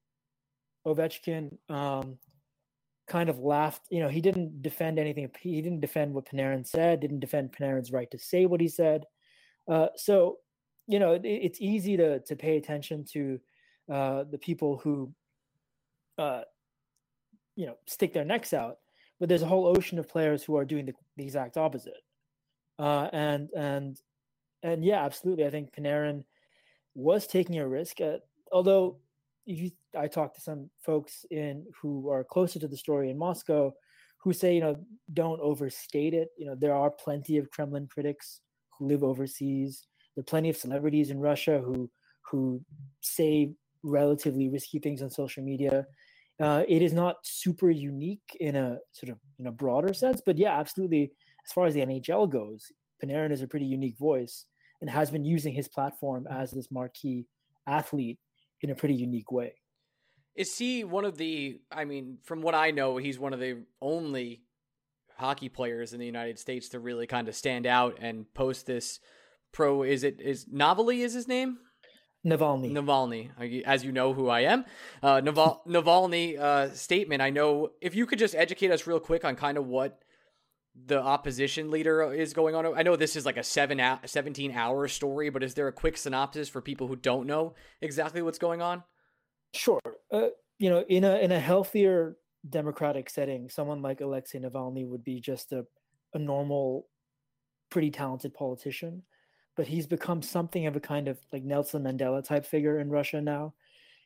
Ovechkin 0.86 1.56
um, 1.68 2.18
kind 3.06 3.28
of 3.28 3.38
laughed. 3.38 3.82
You 3.90 4.00
know, 4.00 4.08
he 4.08 4.20
didn't 4.20 4.62
defend 4.62 4.98
anything. 4.98 5.28
He 5.40 5.60
didn't 5.60 5.80
defend 5.80 6.14
what 6.14 6.26
Panarin 6.26 6.66
said. 6.66 7.00
Didn't 7.00 7.20
defend 7.20 7.52
Panarin's 7.52 7.92
right 7.92 8.10
to 8.10 8.18
say 8.18 8.46
what 8.46 8.60
he 8.60 8.68
said. 8.68 9.04
Uh, 9.68 9.88
so, 9.96 10.38
you 10.86 10.98
know, 10.98 11.12
it, 11.12 11.22
it's 11.24 11.60
easy 11.60 11.96
to 11.96 12.20
to 12.20 12.36
pay 12.36 12.56
attention 12.56 13.04
to 13.12 13.40
uh, 13.92 14.24
the 14.30 14.38
people 14.38 14.78
who, 14.82 15.12
uh, 16.16 16.42
you 17.56 17.66
know, 17.66 17.76
stick 17.86 18.14
their 18.14 18.24
necks 18.24 18.54
out. 18.54 18.78
But 19.20 19.28
there's 19.28 19.42
a 19.42 19.46
whole 19.46 19.66
ocean 19.66 19.98
of 19.98 20.08
players 20.08 20.42
who 20.42 20.56
are 20.56 20.64
doing 20.64 20.86
the, 20.86 20.94
the 21.16 21.22
exact 21.24 21.56
opposite. 21.56 22.02
Uh, 22.78 23.08
and 23.12 23.50
and 23.54 24.00
and 24.62 24.84
yeah, 24.84 25.04
absolutely. 25.04 25.44
I 25.44 25.50
think 25.50 25.74
Panarin 25.74 26.24
was 26.94 27.26
taking 27.26 27.58
a 27.58 27.68
risk. 27.68 28.00
At, 28.00 28.22
although 28.50 28.96
you, 29.44 29.70
I 29.98 30.06
talked 30.06 30.36
to 30.36 30.40
some 30.40 30.70
folks 30.80 31.24
in 31.30 31.66
who 31.80 32.08
are 32.08 32.24
closer 32.24 32.58
to 32.58 32.68
the 32.68 32.76
story 32.76 33.10
in 33.10 33.18
Moscow, 33.18 33.72
who 34.22 34.32
say 34.32 34.54
you 34.54 34.60
know 34.60 34.76
don't 35.12 35.40
overstate 35.40 36.14
it. 36.14 36.28
You 36.38 36.46
know 36.46 36.54
there 36.54 36.74
are 36.74 36.90
plenty 36.90 37.36
of 37.36 37.50
Kremlin 37.50 37.88
critics 37.92 38.40
who 38.78 38.86
live 38.86 39.04
overseas. 39.04 39.86
There 40.16 40.22
are 40.22 40.24
plenty 40.24 40.48
of 40.48 40.56
celebrities 40.56 41.10
in 41.10 41.20
Russia 41.20 41.60
who 41.62 41.90
who 42.30 42.62
say 43.00 43.52
relatively 43.82 44.48
risky 44.48 44.78
things 44.78 45.02
on 45.02 45.10
social 45.10 45.42
media. 45.42 45.86
Uh, 46.41 46.64
it 46.68 46.80
is 46.80 46.93
not 46.93 47.16
super 47.22 47.70
unique 47.70 48.36
in 48.41 48.57
a 48.57 48.78
sort 48.93 49.11
of 49.11 49.18
in 49.38 49.47
a 49.47 49.53
broader 49.53 49.93
sense, 49.93 50.22
but 50.24 50.38
yeah, 50.38 50.59
absolutely. 50.59 51.12
As 51.47 51.53
far 51.53 51.66
as 51.66 51.74
the 51.74 51.80
NHL 51.80 52.30
goes, 52.30 52.66
Panarin 53.03 53.32
is 53.32 53.43
a 53.43 53.49
pretty 53.49 53.66
unique 53.66 53.99
voice 53.99 54.47
and 54.80 54.88
has 54.88 55.11
been 55.11 55.24
using 55.24 55.53
his 55.53 55.68
platform 55.68 56.26
as 56.30 56.51
this 56.51 56.70
marquee 56.70 57.26
athlete 57.66 58.18
in 58.62 58.70
a 58.70 58.74
pretty 58.74 58.95
unique 58.95 59.30
way. 59.30 59.55
Is 60.34 60.57
he 60.57 60.84
one 60.84 61.05
of 61.05 61.18
the? 61.18 61.61
I 61.70 61.84
mean, 61.84 62.18
from 62.24 62.41
what 62.41 62.55
I 62.55 62.70
know, 62.70 62.97
he's 62.97 63.18
one 63.18 63.34
of 63.34 63.41
the 63.41 63.59
only 63.82 64.43
hockey 65.16 65.51
players 65.51 65.93
in 65.93 66.01
the 66.01 66.07
United 66.07 66.38
States 66.38 66.70
to 66.70 66.80
really 66.80 67.07
kind 67.07 67.28
of 67.28 67.34
stand 67.34 67.66
out 67.66 67.99
and 68.01 68.24
post 68.32 68.64
this 68.64 69.01
pro. 69.53 69.82
Is 69.82 70.05
it 70.05 70.20
is 70.20 70.47
Navalny 70.47 71.01
is 71.01 71.12
his 71.12 71.28
name? 71.28 71.59
Navalny. 72.24 72.70
Navalny, 72.70 73.62
as 73.62 73.82
you 73.82 73.92
know 73.92 74.12
who 74.12 74.28
I 74.28 74.40
am. 74.40 74.64
Uh, 75.02 75.20
Naval- 75.20 75.62
Navalny 75.68 76.38
uh, 76.38 76.70
statement. 76.74 77.22
I 77.22 77.30
know 77.30 77.70
if 77.80 77.94
you 77.94 78.06
could 78.06 78.18
just 78.18 78.34
educate 78.34 78.70
us 78.70 78.86
real 78.86 79.00
quick 79.00 79.24
on 79.24 79.36
kind 79.36 79.56
of 79.56 79.66
what 79.66 80.02
the 80.86 81.00
opposition 81.00 81.70
leader 81.70 82.12
is 82.12 82.32
going 82.32 82.54
on. 82.54 82.66
I 82.76 82.82
know 82.82 82.96
this 82.96 83.16
is 83.16 83.26
like 83.26 83.36
a 83.36 83.42
seven 83.42 83.80
17 84.04 84.52
hour 84.52 84.86
story, 84.88 85.30
but 85.30 85.42
is 85.42 85.54
there 85.54 85.68
a 85.68 85.72
quick 85.72 85.96
synopsis 85.96 86.48
for 86.48 86.60
people 86.60 86.86
who 86.86 86.96
don't 86.96 87.26
know 87.26 87.54
exactly 87.80 88.22
what's 88.22 88.38
going 88.38 88.62
on? 88.62 88.82
Sure. 89.54 89.80
Uh, 90.12 90.28
you 90.58 90.70
know, 90.70 90.84
in 90.88 91.04
a 91.04 91.16
in 91.18 91.32
a 91.32 91.40
healthier 91.40 92.16
democratic 92.48 93.10
setting, 93.10 93.48
someone 93.48 93.82
like 93.82 94.00
Alexei 94.00 94.38
Navalny 94.38 94.86
would 94.86 95.04
be 95.04 95.20
just 95.20 95.52
a, 95.52 95.64
a 96.14 96.18
normal, 96.18 96.86
pretty 97.70 97.90
talented 97.90 98.34
politician. 98.34 99.02
But 99.57 99.66
he's 99.66 99.86
become 99.86 100.22
something 100.22 100.66
of 100.66 100.76
a 100.76 100.80
kind 100.80 101.09
of 101.09 101.18
like 101.32 101.42
Nelson 101.42 101.84
Mandela 101.84 102.24
type 102.24 102.46
figure 102.46 102.78
in 102.80 102.88
Russia 102.88 103.20
now. 103.20 103.55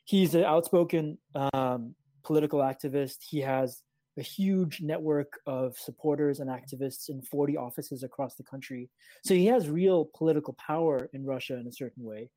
He's 0.04 0.34
an 0.34 0.44
outspoken 0.44 1.18
um, 1.34 1.94
political 2.24 2.60
activist. 2.60 3.18
He 3.28 3.40
has 3.40 3.82
a 4.18 4.22
huge 4.22 4.80
network 4.80 5.40
of 5.46 5.76
supporters 5.76 6.40
and 6.40 6.48
activists 6.48 7.08
in 7.08 7.22
40 7.22 7.56
offices 7.56 8.02
across 8.02 8.34
the 8.36 8.44
country. 8.44 8.90
So 9.24 9.34
he 9.34 9.46
has 9.46 9.68
real 9.68 10.10
political 10.14 10.54
power 10.54 11.08
in 11.12 11.24
Russia 11.24 11.58
in 11.58 11.66
a 11.66 11.72
certain 11.72 12.04
way. 12.04 12.30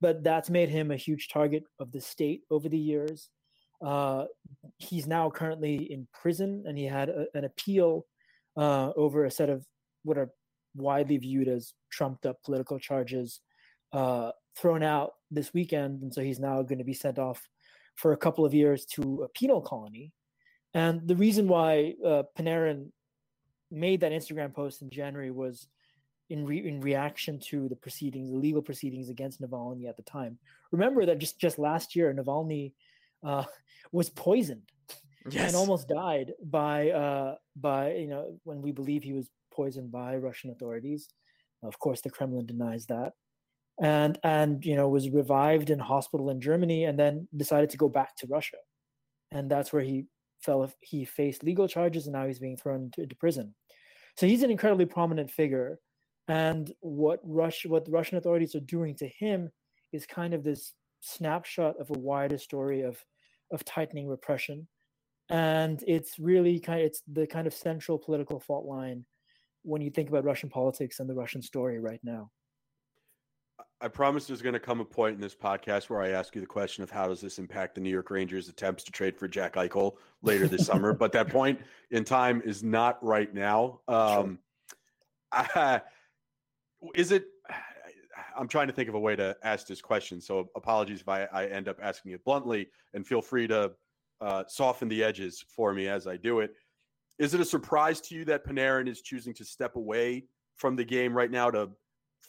But 0.00 0.22
that's 0.22 0.50
made 0.50 0.68
him 0.68 0.90
a 0.90 0.96
huge 0.96 1.28
target 1.28 1.64
of 1.80 1.90
the 1.90 2.00
state 2.00 2.42
over 2.50 2.68
the 2.68 2.78
years. 2.78 3.30
Uh, 3.84 4.26
he's 4.78 5.06
now 5.06 5.30
currently 5.30 5.92
in 5.92 6.06
prison, 6.12 6.64
and 6.66 6.76
he 6.78 6.84
had 6.84 7.08
a, 7.08 7.26
an 7.34 7.44
appeal 7.44 8.06
uh, 8.56 8.92
over 8.96 9.24
a 9.24 9.30
set 9.30 9.50
of 9.50 9.64
what 10.04 10.18
are 10.18 10.30
widely 10.76 11.16
viewed 11.18 11.48
as 11.48 11.72
trumped 11.90 12.26
up 12.26 12.42
political 12.42 12.78
charges 12.78 13.40
uh, 13.92 14.30
thrown 14.56 14.82
out 14.82 15.12
this 15.30 15.52
weekend. 15.52 16.02
And 16.02 16.12
so 16.12 16.20
he's 16.20 16.38
now 16.38 16.62
going 16.62 16.78
to 16.78 16.84
be 16.84 16.94
sent 16.94 17.18
off 17.18 17.48
for 17.94 18.12
a 18.12 18.16
couple 18.16 18.44
of 18.44 18.54
years 18.54 18.84
to 18.84 19.22
a 19.22 19.28
penal 19.28 19.60
colony 19.60 20.12
and 20.76 21.08
the 21.08 21.16
reason 21.16 21.48
why 21.48 21.94
uh, 22.04 22.24
Panarin 22.38 22.90
made 23.70 24.00
that 24.00 24.12
Instagram 24.12 24.52
post 24.54 24.82
in 24.82 24.90
January 24.90 25.30
was 25.30 25.68
in 26.28 26.44
re- 26.44 26.68
in 26.68 26.82
reaction 26.82 27.40
to 27.48 27.66
the 27.70 27.76
proceedings, 27.76 28.30
the 28.30 28.36
legal 28.36 28.60
proceedings 28.60 29.08
against 29.08 29.40
Navalny 29.40 29.88
at 29.88 29.96
the 29.96 30.02
time. 30.02 30.38
Remember 30.72 31.06
that 31.06 31.18
just 31.18 31.40
just 31.40 31.58
last 31.58 31.96
year, 31.96 32.12
Navalny 32.12 32.74
uh, 33.24 33.44
was 33.90 34.10
poisoned 34.10 34.70
yes. 35.30 35.48
and 35.48 35.56
almost 35.56 35.88
died 35.88 36.32
by 36.44 36.90
uh, 36.90 37.36
by 37.56 37.94
you 37.94 38.08
know 38.08 38.38
when 38.44 38.60
we 38.60 38.70
believe 38.70 39.02
he 39.02 39.14
was 39.14 39.30
poisoned 39.56 39.90
by 39.90 40.16
Russian 40.16 40.50
authorities. 40.50 41.08
Of 41.62 41.78
course, 41.78 42.02
the 42.02 42.10
Kremlin 42.10 42.46
denies 42.46 42.86
that, 42.86 43.14
and 43.80 44.18
and 44.22 44.64
you 44.64 44.76
know 44.76 44.88
was 44.88 45.10
revived 45.10 45.70
in 45.70 45.78
hospital 45.78 46.30
in 46.30 46.40
Germany 46.40 46.84
and 46.84 46.98
then 46.98 47.26
decided 47.36 47.70
to 47.70 47.76
go 47.76 47.88
back 47.88 48.14
to 48.16 48.26
Russia, 48.26 48.58
and 49.32 49.50
that's 49.50 49.72
where 49.72 49.82
he 49.82 50.06
fell 50.40 50.70
he 50.80 51.04
faced 51.04 51.42
legal 51.42 51.66
charges 51.66 52.06
and 52.06 52.14
now 52.14 52.26
he's 52.26 52.38
being 52.38 52.56
thrown 52.56 52.84
into, 52.84 53.02
into 53.02 53.16
prison. 53.16 53.54
So 54.16 54.26
he's 54.26 54.42
an 54.42 54.50
incredibly 54.50 54.86
prominent 54.86 55.30
figure. 55.30 55.78
And 56.28 56.72
what 56.80 57.20
Russia, 57.22 57.68
what 57.68 57.84
the 57.84 57.92
Russian 57.92 58.18
authorities 58.18 58.54
are 58.54 58.60
doing 58.60 58.94
to 58.96 59.08
him 59.08 59.50
is 59.92 60.06
kind 60.06 60.34
of 60.34 60.42
this 60.42 60.72
snapshot 61.00 61.78
of 61.80 61.90
a 61.90 61.98
wider 61.98 62.38
story 62.38 62.82
of 62.82 63.02
of 63.52 63.64
tightening 63.64 64.08
repression. 64.08 64.66
And 65.28 65.82
it's 65.86 66.18
really 66.18 66.58
kind 66.58 66.80
of 66.80 66.86
it's 66.86 67.02
the 67.12 67.26
kind 67.26 67.46
of 67.46 67.54
central 67.54 67.98
political 67.98 68.40
fault 68.40 68.66
line 68.66 69.04
when 69.66 69.82
you 69.82 69.90
think 69.90 70.08
about 70.08 70.24
Russian 70.24 70.48
politics 70.48 71.00
and 71.00 71.10
the 71.10 71.14
Russian 71.14 71.42
story 71.42 71.80
right 71.80 72.00
now. 72.04 72.30
I 73.80 73.88
promise 73.88 74.26
there's 74.26 74.40
going 74.40 74.54
to 74.54 74.60
come 74.60 74.80
a 74.80 74.84
point 74.84 75.16
in 75.16 75.20
this 75.20 75.34
podcast 75.34 75.90
where 75.90 76.00
I 76.00 76.10
ask 76.10 76.34
you 76.34 76.40
the 76.40 76.46
question 76.46 76.82
of 76.82 76.90
how 76.90 77.08
does 77.08 77.20
this 77.20 77.38
impact 77.38 77.74
the 77.74 77.80
New 77.80 77.90
York 77.90 78.10
Rangers' 78.10 78.48
attempts 78.48 78.84
to 78.84 78.92
trade 78.92 79.18
for 79.18 79.28
Jack 79.28 79.54
Eichel 79.54 79.96
later 80.22 80.48
this 80.48 80.64
summer. 80.66 80.94
But 80.94 81.12
that 81.12 81.28
point 81.30 81.60
in 81.90 82.04
time 82.04 82.40
is 82.44 82.62
not 82.62 83.02
right 83.04 83.32
now. 83.34 83.80
Um. 83.88 84.38
I, 85.32 85.82
is 86.94 87.10
it? 87.12 87.26
I'm 88.38 88.48
trying 88.48 88.68
to 88.68 88.72
think 88.72 88.88
of 88.88 88.94
a 88.94 89.00
way 89.00 89.16
to 89.16 89.36
ask 89.42 89.66
this 89.66 89.80
question. 89.80 90.20
So 90.20 90.48
apologies 90.54 91.00
if 91.00 91.08
I, 91.08 91.24
I 91.24 91.46
end 91.46 91.68
up 91.68 91.78
asking 91.82 92.12
it 92.12 92.24
bluntly, 92.24 92.68
and 92.94 93.06
feel 93.06 93.20
free 93.20 93.46
to 93.48 93.72
uh, 94.20 94.44
soften 94.46 94.88
the 94.88 95.02
edges 95.02 95.44
for 95.48 95.72
me 95.72 95.88
as 95.88 96.06
I 96.06 96.16
do 96.16 96.40
it. 96.40 96.54
Is 97.18 97.34
it 97.34 97.40
a 97.40 97.44
surprise 97.44 98.00
to 98.02 98.14
you 98.14 98.24
that 98.26 98.46
Panarin 98.46 98.88
is 98.88 99.00
choosing 99.00 99.34
to 99.34 99.44
step 99.44 99.76
away 99.76 100.24
from 100.56 100.76
the 100.76 100.84
game 100.84 101.14
right 101.14 101.30
now 101.30 101.50
to 101.50 101.70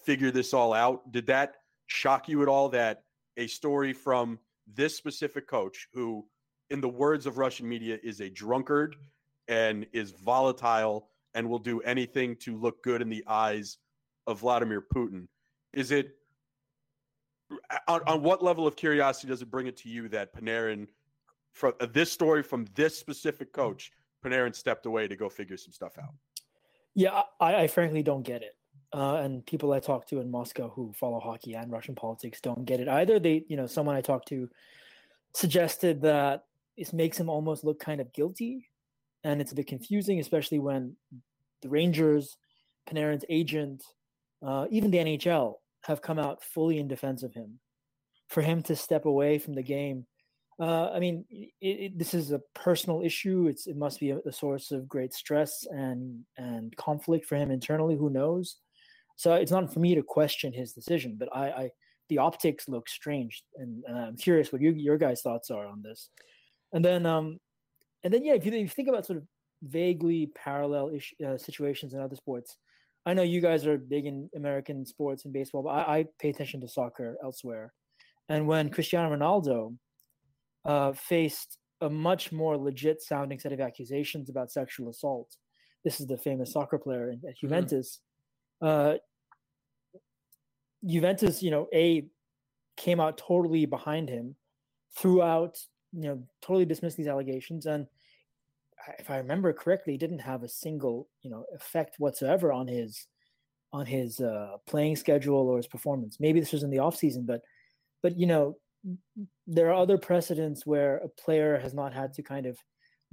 figure 0.05 0.31
this 0.31 0.53
all 0.53 0.73
out. 0.73 1.11
Did 1.11 1.27
that 1.27 1.55
shock 1.87 2.29
you 2.29 2.41
at 2.41 2.47
all 2.47 2.69
that 2.69 3.03
a 3.37 3.47
story 3.47 3.93
from 3.93 4.39
this 4.73 4.95
specific 4.95 5.47
coach, 5.47 5.87
who, 5.93 6.25
in 6.69 6.81
the 6.81 6.89
words 6.89 7.25
of 7.25 7.37
Russian 7.37 7.67
media, 7.67 7.97
is 8.03 8.19
a 8.19 8.29
drunkard 8.29 8.95
and 9.47 9.85
is 9.93 10.11
volatile 10.11 11.09
and 11.33 11.49
will 11.49 11.59
do 11.59 11.79
anything 11.81 12.35
to 12.37 12.57
look 12.57 12.83
good 12.83 13.01
in 13.01 13.09
the 13.09 13.23
eyes 13.27 13.77
of 14.25 14.39
Vladimir 14.39 14.81
Putin, 14.81 15.27
is 15.73 15.91
it 15.91 16.15
on, 17.87 18.01
on 18.07 18.23
what 18.23 18.43
level 18.43 18.67
of 18.67 18.75
curiosity 18.75 19.27
does 19.27 19.41
it 19.41 19.49
bring 19.49 19.67
it 19.67 19.77
to 19.77 19.89
you 19.89 20.09
that 20.09 20.35
Panarin, 20.35 20.87
from 21.53 21.73
uh, 21.79 21.87
this 21.93 22.11
story 22.11 22.43
from 22.43 22.65
this 22.75 22.97
specific 22.97 23.53
coach, 23.53 23.91
Panarin 24.23 24.55
stepped 24.55 24.85
away 24.85 25.07
to 25.07 25.15
go 25.15 25.29
figure 25.29 25.57
some 25.57 25.71
stuff 25.71 25.97
out? 25.97 26.13
Yeah, 26.95 27.21
I, 27.39 27.55
I 27.55 27.67
frankly 27.67 28.03
don't 28.03 28.23
get 28.23 28.41
it 28.41 28.57
uh, 28.93 29.15
and 29.15 29.45
people 29.45 29.73
I 29.73 29.79
talk 29.79 30.07
to 30.07 30.19
in 30.19 30.31
Moscow 30.31 30.69
who 30.69 30.93
follow 30.93 31.19
hockey 31.19 31.55
and 31.55 31.71
Russian 31.71 31.95
politics 31.95 32.39
don't 32.41 32.65
get 32.65 32.79
it 32.79 32.87
either. 32.87 33.19
They, 33.19 33.43
you 33.47 33.57
know, 33.57 33.67
someone 33.67 33.95
I 33.95 34.01
talked 34.01 34.29
to 34.29 34.49
suggested 35.33 36.01
that 36.01 36.45
it 36.77 36.93
makes 36.93 37.19
him 37.19 37.29
almost 37.29 37.63
look 37.63 37.79
kind 37.79 37.99
of 37.99 38.13
guilty, 38.13 38.69
and 39.23 39.41
it's 39.41 39.51
a 39.51 39.55
bit 39.55 39.67
confusing, 39.67 40.19
especially 40.19 40.59
when 40.59 40.95
the 41.61 41.69
Rangers, 41.69 42.37
Panarin's 42.89 43.25
agent, 43.29 43.83
uh, 44.45 44.67
even 44.69 44.91
the 44.91 44.99
NHL 44.99 45.55
have 45.83 46.01
come 46.01 46.19
out 46.19 46.43
fully 46.43 46.77
in 46.77 46.87
defense 46.87 47.23
of 47.23 47.33
him. 47.33 47.59
For 48.29 48.41
him 48.41 48.61
to 48.63 48.75
step 48.75 49.05
away 49.05 49.39
from 49.39 49.53
the 49.53 49.63
game, 49.63 50.05
uh, 50.59 50.89
I 50.89 50.99
mean, 50.99 51.25
it, 51.29 51.51
it, 51.61 51.99
this 51.99 52.13
is 52.13 52.31
a 52.31 52.41
personal 52.53 53.01
issue. 53.03 53.47
It's 53.47 53.67
it 53.67 53.77
must 53.77 53.99
be 53.99 54.11
a, 54.11 54.19
a 54.25 54.31
source 54.31 54.71
of 54.71 54.87
great 54.87 55.13
stress 55.13 55.65
and 55.69 56.23
and 56.37 56.75
conflict 56.77 57.25
for 57.25 57.35
him 57.35 57.51
internally. 57.51 57.95
Who 57.95 58.09
knows? 58.09 58.57
So 59.15 59.33
it's 59.33 59.51
not 59.51 59.73
for 59.73 59.79
me 59.79 59.95
to 59.95 60.03
question 60.03 60.53
his 60.53 60.73
decision, 60.73 61.15
but 61.19 61.29
I, 61.35 61.49
I 61.49 61.69
the 62.09 62.19
optics 62.19 62.69
look 62.69 62.87
strange, 62.87 63.43
and, 63.55 63.83
and 63.85 63.97
I'm 63.97 64.17
curious 64.17 64.51
what 64.51 64.61
you, 64.61 64.71
your 64.71 64.97
guys' 64.97 65.21
thoughts 65.21 65.49
are 65.51 65.65
on 65.65 65.81
this. 65.81 66.09
And 66.71 66.83
then, 66.83 67.05
um, 67.05 67.39
and 68.03 68.13
then, 68.13 68.23
yeah, 68.23 68.33
if 68.33 68.45
you, 68.45 68.51
if 68.53 68.59
you 68.59 68.67
think 68.69 68.87
about 68.87 69.05
sort 69.05 69.17
of 69.17 69.25
vaguely 69.63 70.31
parallel 70.35 70.91
ish, 70.93 71.13
uh, 71.25 71.37
situations 71.37 71.93
in 71.93 71.99
other 71.99 72.15
sports, 72.15 72.57
I 73.05 73.13
know 73.13 73.23
you 73.23 73.41
guys 73.41 73.65
are 73.65 73.77
big 73.77 74.05
in 74.05 74.29
American 74.35 74.85
sports 74.85 75.25
and 75.25 75.33
baseball, 75.33 75.63
but 75.63 75.69
I, 75.69 75.97
I 75.97 76.05
pay 76.19 76.29
attention 76.29 76.61
to 76.61 76.67
soccer 76.67 77.17
elsewhere. 77.23 77.73
And 78.29 78.47
when 78.47 78.69
Cristiano 78.69 79.15
Ronaldo 79.15 79.75
uh, 80.67 80.93
faced 80.93 81.57
a 81.81 81.89
much 81.89 82.31
more 82.31 82.57
legit 82.57 83.01
sounding 83.01 83.39
set 83.39 83.53
of 83.53 83.59
accusations 83.59 84.29
about 84.29 84.51
sexual 84.51 84.89
assault, 84.89 85.35
this 85.83 85.99
is 85.99 86.07
the 86.07 86.17
famous 86.17 86.51
soccer 86.51 86.77
player 86.77 87.09
at 87.09 87.17
mm-hmm. 87.17 87.29
Juventus. 87.39 87.99
Mm-hmm. 88.61 88.95
Uh, 88.95 88.97
Juventus, 90.85 91.41
you 91.41 91.51
know, 91.51 91.67
a 91.73 92.05
came 92.75 92.99
out 92.99 93.17
totally 93.17 93.65
behind 93.65 94.09
him, 94.09 94.35
throughout, 94.95 95.57
you 95.93 96.03
know, 96.03 96.23
totally 96.41 96.65
dismissed 96.65 96.97
these 96.97 97.07
allegations, 97.07 97.65
and 97.65 97.87
if 98.99 99.09
I 99.09 99.17
remember 99.17 99.51
correctly, 99.53 99.97
didn't 99.97 100.19
have 100.19 100.43
a 100.43 100.47
single, 100.47 101.07
you 101.21 101.29
know, 101.29 101.45
effect 101.53 101.95
whatsoever 101.97 102.51
on 102.51 102.67
his 102.67 103.07
on 103.73 103.85
his 103.85 104.21
uh, 104.21 104.57
playing 104.65 104.95
schedule 104.95 105.49
or 105.49 105.57
his 105.57 105.67
performance. 105.67 106.17
Maybe 106.19 106.39
this 106.39 106.53
was 106.53 106.63
in 106.63 106.69
the 106.69 106.79
off 106.79 106.95
season, 106.95 107.25
but 107.25 107.41
but 108.01 108.17
you 108.17 108.25
know, 108.25 108.57
there 109.45 109.69
are 109.69 109.81
other 109.81 109.97
precedents 109.97 110.65
where 110.65 110.97
a 110.97 111.09
player 111.09 111.57
has 111.59 111.73
not 111.73 111.93
had 111.93 112.13
to 112.13 112.23
kind 112.23 112.45
of 112.45 112.57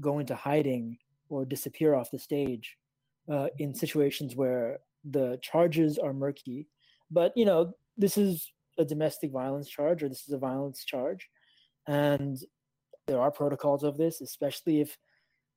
go 0.00 0.18
into 0.18 0.34
hiding 0.34 0.96
or 1.28 1.44
disappear 1.44 1.94
off 1.94 2.10
the 2.10 2.18
stage 2.18 2.76
uh, 3.30 3.48
in 3.58 3.74
situations 3.74 4.36
where 4.36 4.78
the 5.10 5.38
charges 5.42 5.98
are 5.98 6.12
murky. 6.12 6.68
But 7.10 7.32
you 7.36 7.44
know, 7.44 7.72
this 7.96 8.16
is 8.16 8.50
a 8.78 8.84
domestic 8.84 9.30
violence 9.30 9.68
charge 9.68 10.02
or 10.02 10.08
this 10.08 10.26
is 10.26 10.34
a 10.34 10.38
violence 10.38 10.84
charge, 10.84 11.28
and 11.86 12.38
there 13.06 13.20
are 13.20 13.30
protocols 13.30 13.84
of 13.84 13.96
this, 13.96 14.20
especially 14.20 14.80
if 14.80 14.96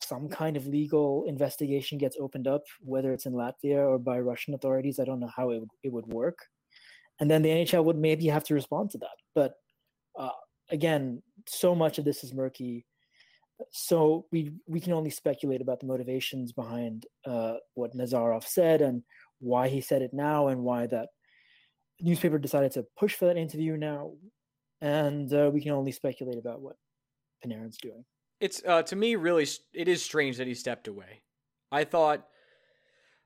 some 0.01 0.29
kind 0.29 0.55
of 0.55 0.67
legal 0.67 1.25
investigation 1.27 1.97
gets 1.97 2.17
opened 2.19 2.47
up, 2.47 2.63
whether 2.81 3.11
it's 3.13 3.25
in 3.25 3.33
Latvia 3.33 3.87
or 3.87 3.97
by 3.97 4.19
Russian 4.19 4.53
authorities. 4.53 4.99
I 4.99 5.05
don't 5.05 5.19
know 5.19 5.31
how 5.35 5.49
it 5.51 5.63
it 5.83 5.91
would 5.91 6.07
work. 6.07 6.37
And 7.19 7.31
then 7.31 7.41
the 7.41 7.49
NHL 7.49 7.83
would 7.85 7.97
maybe 7.97 8.27
have 8.27 8.43
to 8.45 8.53
respond 8.53 8.91
to 8.91 8.99
that. 8.99 9.17
But 9.33 9.55
uh, 10.17 10.29
again, 10.69 11.21
so 11.47 11.75
much 11.75 11.97
of 11.97 12.05
this 12.05 12.23
is 12.23 12.33
murky. 12.33 12.85
So 13.71 14.25
we 14.31 14.51
we 14.67 14.79
can 14.79 14.93
only 14.93 15.09
speculate 15.09 15.61
about 15.61 15.79
the 15.79 15.87
motivations 15.87 16.51
behind 16.51 17.05
uh, 17.25 17.55
what 17.73 17.95
Nazarov 17.95 18.43
said 18.43 18.81
and 18.81 19.03
why 19.39 19.67
he 19.67 19.81
said 19.81 20.01
it 20.01 20.13
now 20.13 20.47
and 20.47 20.63
why 20.63 20.87
that 20.87 21.09
newspaper 21.99 22.37
decided 22.37 22.71
to 22.73 22.85
push 22.97 23.15
for 23.15 23.25
that 23.25 23.37
interview 23.37 23.77
now. 23.77 24.13
And 24.81 25.33
uh, 25.33 25.49
we 25.51 25.61
can 25.61 25.71
only 25.71 25.91
speculate 25.91 26.37
about 26.37 26.61
what 26.61 26.75
Panarin's 27.43 27.77
doing 27.77 28.05
it's 28.39 28.61
uh, 28.65 28.83
to 28.83 28.95
me 28.95 29.15
really 29.15 29.47
it 29.73 29.87
is 29.87 30.03
strange 30.03 30.37
that 30.37 30.47
he 30.47 30.53
stepped 30.53 30.87
away. 30.87 31.21
I 31.71 31.83
thought 31.83 32.25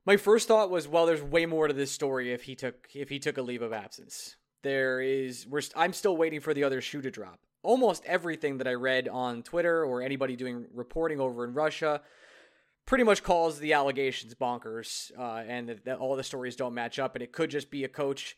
my 0.05 0.17
first 0.17 0.47
thought 0.47 0.71
was, 0.71 0.87
well, 0.87 1.05
there's 1.05 1.21
way 1.21 1.45
more 1.45 1.67
to 1.67 1.73
this 1.73 1.91
story 1.91 2.31
if 2.31 2.43
he 2.43 2.55
took 2.55 2.87
if 2.93 3.09
he 3.09 3.19
took 3.19 3.37
a 3.37 3.41
leave 3.41 3.61
of 3.61 3.73
absence. 3.73 4.35
There 4.63 5.01
is 5.01 5.47
we're 5.47 5.61
I'm 5.75 5.93
still 5.93 6.17
waiting 6.17 6.39
for 6.39 6.53
the 6.53 6.63
other 6.63 6.81
shoe 6.81 7.01
to 7.01 7.11
drop. 7.11 7.39
Almost 7.63 8.03
everything 8.05 8.57
that 8.57 8.67
I 8.67 8.73
read 8.73 9.07
on 9.07 9.43
Twitter 9.43 9.83
or 9.85 10.01
anybody 10.01 10.35
doing 10.35 10.65
reporting 10.73 11.19
over 11.19 11.45
in 11.45 11.53
Russia 11.53 12.01
pretty 12.85 13.03
much 13.03 13.21
calls 13.21 13.59
the 13.59 13.73
allegations 13.73 14.33
bonkers 14.33 15.11
uh, 15.17 15.43
and 15.47 15.69
that, 15.69 15.85
that 15.85 15.97
all 15.99 16.15
the 16.15 16.23
stories 16.23 16.55
don't 16.55 16.73
match 16.73 16.97
up 16.97 17.15
and 17.15 17.21
it 17.21 17.31
could 17.31 17.51
just 17.51 17.69
be 17.69 17.83
a 17.83 17.87
coach 17.87 18.35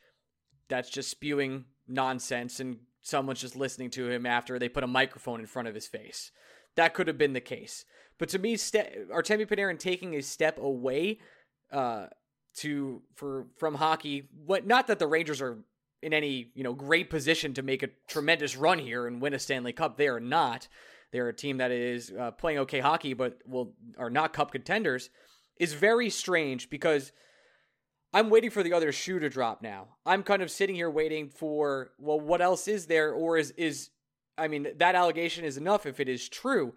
that's 0.67 0.89
just 0.89 1.09
spewing 1.09 1.63
nonsense 1.87 2.59
and 2.59 2.79
someone's 3.01 3.39
just 3.39 3.55
listening 3.55 3.89
to 3.89 4.09
him 4.09 4.25
after 4.25 4.59
they 4.59 4.67
put 4.67 4.83
a 4.83 4.87
microphone 4.87 5.39
in 5.39 5.45
front 5.45 5.69
of 5.69 5.75
his 5.75 5.87
face 5.87 6.31
that 6.75 6.93
could 6.93 7.07
have 7.07 7.17
been 7.17 7.33
the 7.33 7.41
case. 7.41 7.85
But 8.17 8.29
to 8.29 8.39
me, 8.39 8.55
Ste- 8.57 9.09
Artemi 9.11 9.47
Panarin 9.47 9.79
taking 9.79 10.15
a 10.15 10.21
step 10.21 10.57
away 10.57 11.19
uh, 11.71 12.07
to 12.57 13.01
for 13.15 13.47
from 13.57 13.75
hockey, 13.75 14.29
what 14.45 14.65
not 14.65 14.87
that 14.87 14.99
the 14.99 15.07
Rangers 15.07 15.41
are 15.41 15.59
in 16.03 16.13
any 16.13 16.51
you 16.53 16.63
know 16.63 16.73
great 16.73 17.09
position 17.09 17.53
to 17.55 17.63
make 17.63 17.83
a 17.83 17.89
tremendous 18.07 18.55
run 18.55 18.79
here 18.79 19.07
and 19.07 19.21
win 19.21 19.33
a 19.33 19.39
Stanley 19.39 19.73
Cup. 19.73 19.97
They 19.97 20.07
are 20.07 20.19
not. 20.19 20.67
They're 21.11 21.29
a 21.29 21.33
team 21.33 21.57
that 21.57 21.71
is 21.71 22.11
uh, 22.11 22.31
playing 22.31 22.59
okay 22.59 22.79
hockey, 22.79 23.13
but 23.13 23.39
will 23.45 23.73
are 23.97 24.09
not 24.09 24.33
Cup 24.33 24.51
contenders. 24.51 25.09
Is 25.59 25.73
very 25.73 26.09
strange 26.09 26.69
because 26.69 27.11
I'm 28.13 28.29
waiting 28.29 28.49
for 28.49 28.63
the 28.63 28.73
other 28.73 28.91
shoe 28.91 29.19
to 29.19 29.29
drop 29.29 29.61
now. 29.61 29.89
I'm 30.05 30.23
kind 30.23 30.41
of 30.41 30.51
sitting 30.51 30.75
here 30.75 30.89
waiting 30.89 31.29
for 31.29 31.91
well, 31.99 32.19
what 32.19 32.41
else 32.41 32.67
is 32.67 32.87
there, 32.87 33.13
or 33.13 33.37
is 33.37 33.51
is 33.51 33.89
I 34.37 34.47
mean, 34.47 34.67
that 34.77 34.95
allegation 34.95 35.45
is 35.45 35.57
enough 35.57 35.85
if 35.85 35.99
it 35.99 36.09
is 36.09 36.27
true. 36.27 36.73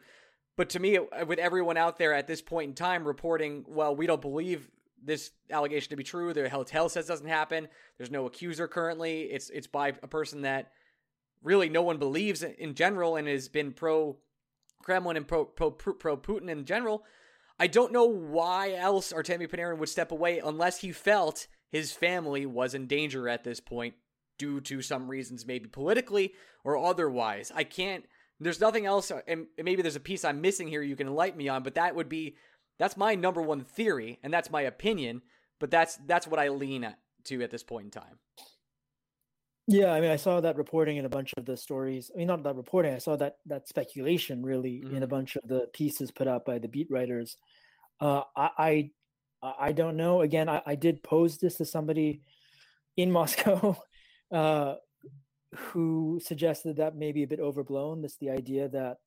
But 0.56 0.70
to 0.70 0.80
me, 0.80 0.98
with 1.26 1.38
everyone 1.38 1.76
out 1.76 1.98
there 1.98 2.14
at 2.14 2.26
this 2.26 2.40
point 2.40 2.70
in 2.70 2.74
time 2.74 3.06
reporting, 3.06 3.64
well, 3.68 3.94
we 3.94 4.06
don't 4.06 4.22
believe 4.22 4.70
this 5.02 5.30
allegation 5.50 5.90
to 5.90 5.96
be 5.96 6.04
true. 6.04 6.32
The 6.32 6.48
hotel 6.48 6.88
says 6.88 7.06
doesn't 7.06 7.26
happen. 7.26 7.68
There's 7.98 8.10
no 8.10 8.26
accuser 8.26 8.68
currently. 8.68 9.22
It's 9.22 9.50
it's 9.50 9.66
by 9.66 9.88
a 9.88 10.08
person 10.08 10.42
that 10.42 10.72
really 11.42 11.68
no 11.68 11.82
one 11.82 11.98
believes 11.98 12.42
in 12.42 12.74
general 12.74 13.16
and 13.16 13.28
has 13.28 13.48
been 13.48 13.72
pro 13.72 14.16
Kremlin 14.82 15.16
and 15.16 15.28
pro 15.28 15.44
pro 15.44 15.70
pro 15.70 16.16
Putin 16.16 16.48
in 16.48 16.64
general. 16.64 17.04
I 17.58 17.66
don't 17.66 17.92
know 17.92 18.04
why 18.04 18.74
else 18.74 19.12
Artemi 19.12 19.48
Panarin 19.48 19.78
would 19.78 19.88
step 19.88 20.12
away 20.12 20.40
unless 20.40 20.80
he 20.80 20.92
felt 20.92 21.46
his 21.70 21.92
family 21.92 22.46
was 22.46 22.74
in 22.74 22.86
danger 22.86 23.28
at 23.28 23.44
this 23.44 23.60
point 23.60 23.94
due 24.38 24.60
to 24.60 24.82
some 24.82 25.08
reasons, 25.08 25.46
maybe 25.46 25.68
politically 25.68 26.34
or 26.64 26.76
otherwise. 26.76 27.50
I 27.54 27.64
can't, 27.64 28.04
there's 28.38 28.60
nothing 28.60 28.86
else, 28.86 29.10
and 29.26 29.46
maybe 29.56 29.82
there's 29.82 29.96
a 29.96 30.00
piece 30.00 30.24
I'm 30.24 30.40
missing 30.40 30.68
here 30.68 30.82
you 30.82 30.96
can 30.96 31.06
enlighten 31.06 31.38
me 31.38 31.48
on, 31.48 31.62
but 31.62 31.76
that 31.76 31.94
would 31.94 32.08
be, 32.08 32.36
that's 32.78 32.96
my 32.96 33.14
number 33.14 33.42
one 33.42 33.62
theory, 33.62 34.18
and 34.22 34.32
that's 34.32 34.50
my 34.50 34.62
opinion, 34.62 35.22
but 35.60 35.70
that's, 35.70 35.96
that's 36.06 36.26
what 36.26 36.40
I 36.40 36.48
lean 36.48 36.84
at, 36.84 36.98
to 37.24 37.42
at 37.42 37.50
this 37.50 37.62
point 37.62 37.86
in 37.86 37.90
time. 37.90 38.18
Yeah, 39.68 39.92
I 39.92 40.00
mean, 40.00 40.10
I 40.10 40.16
saw 40.16 40.40
that 40.40 40.56
reporting 40.56 40.96
in 40.96 41.06
a 41.06 41.08
bunch 41.08 41.34
of 41.36 41.44
the 41.44 41.56
stories. 41.56 42.10
I 42.14 42.18
mean, 42.18 42.28
not 42.28 42.44
that 42.44 42.54
reporting. 42.54 42.94
I 42.94 42.98
saw 42.98 43.16
that 43.16 43.38
that 43.46 43.66
speculation 43.66 44.44
really 44.44 44.82
mm-hmm. 44.84 44.94
in 44.94 45.02
a 45.02 45.06
mm-hmm. 45.06 45.16
bunch 45.16 45.36
of 45.36 45.42
the 45.48 45.68
pieces 45.72 46.12
put 46.12 46.28
out 46.28 46.44
by 46.44 46.58
the 46.58 46.68
beat 46.68 46.86
writers. 46.88 47.36
Uh, 48.00 48.22
I, 48.36 48.90
I, 49.42 49.52
I 49.58 49.72
don't 49.72 49.96
know. 49.96 50.20
Again, 50.20 50.48
I, 50.48 50.62
I 50.64 50.74
did 50.76 51.02
pose 51.02 51.38
this 51.38 51.56
to 51.56 51.64
somebody 51.64 52.22
in 52.96 53.10
Moscow 53.18 53.76
uh, 54.30 54.74
who 55.54 56.20
suggested 56.22 56.76
that 56.76 56.96
may 56.96 57.10
be 57.10 57.24
a 57.24 57.28
bit 57.28 57.40
overblown. 57.40 58.02
This 58.02 58.16
the 58.18 58.30
idea 58.30 58.68
that 58.68 58.98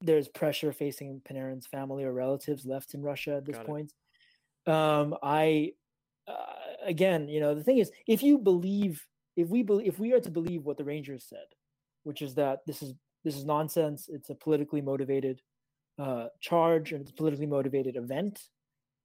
there's 0.00 0.28
pressure 0.28 0.72
facing 0.72 1.20
Panarin's 1.28 1.66
family 1.66 2.04
or 2.04 2.12
relatives 2.12 2.64
left 2.64 2.94
in 2.94 3.02
Russia 3.02 3.36
at 3.36 3.44
this 3.44 3.56
Got 3.56 3.66
point. 3.66 3.92
Um, 4.66 5.14
I 5.22 5.72
uh, 6.26 6.34
again, 6.84 7.28
you 7.28 7.40
know, 7.40 7.54
the 7.54 7.64
thing 7.64 7.78
is, 7.78 7.90
if 8.06 8.22
you 8.22 8.38
believe, 8.38 9.06
if 9.36 9.48
we 9.48 9.62
believe, 9.62 9.86
if 9.86 9.98
we 9.98 10.12
are 10.12 10.20
to 10.20 10.30
believe 10.30 10.64
what 10.64 10.76
the 10.76 10.84
Rangers 10.84 11.24
said, 11.28 11.46
which 12.04 12.22
is 12.22 12.34
that 12.34 12.60
this 12.66 12.82
is 12.82 12.94
this 13.24 13.36
is 13.36 13.44
nonsense. 13.44 14.08
It's 14.08 14.30
a 14.30 14.34
politically 14.34 14.80
motivated 14.80 15.40
uh, 15.98 16.28
charge 16.40 16.92
and 16.92 17.02
it's 17.02 17.10
a 17.10 17.14
politically 17.14 17.46
motivated 17.46 17.96
event. 17.96 18.40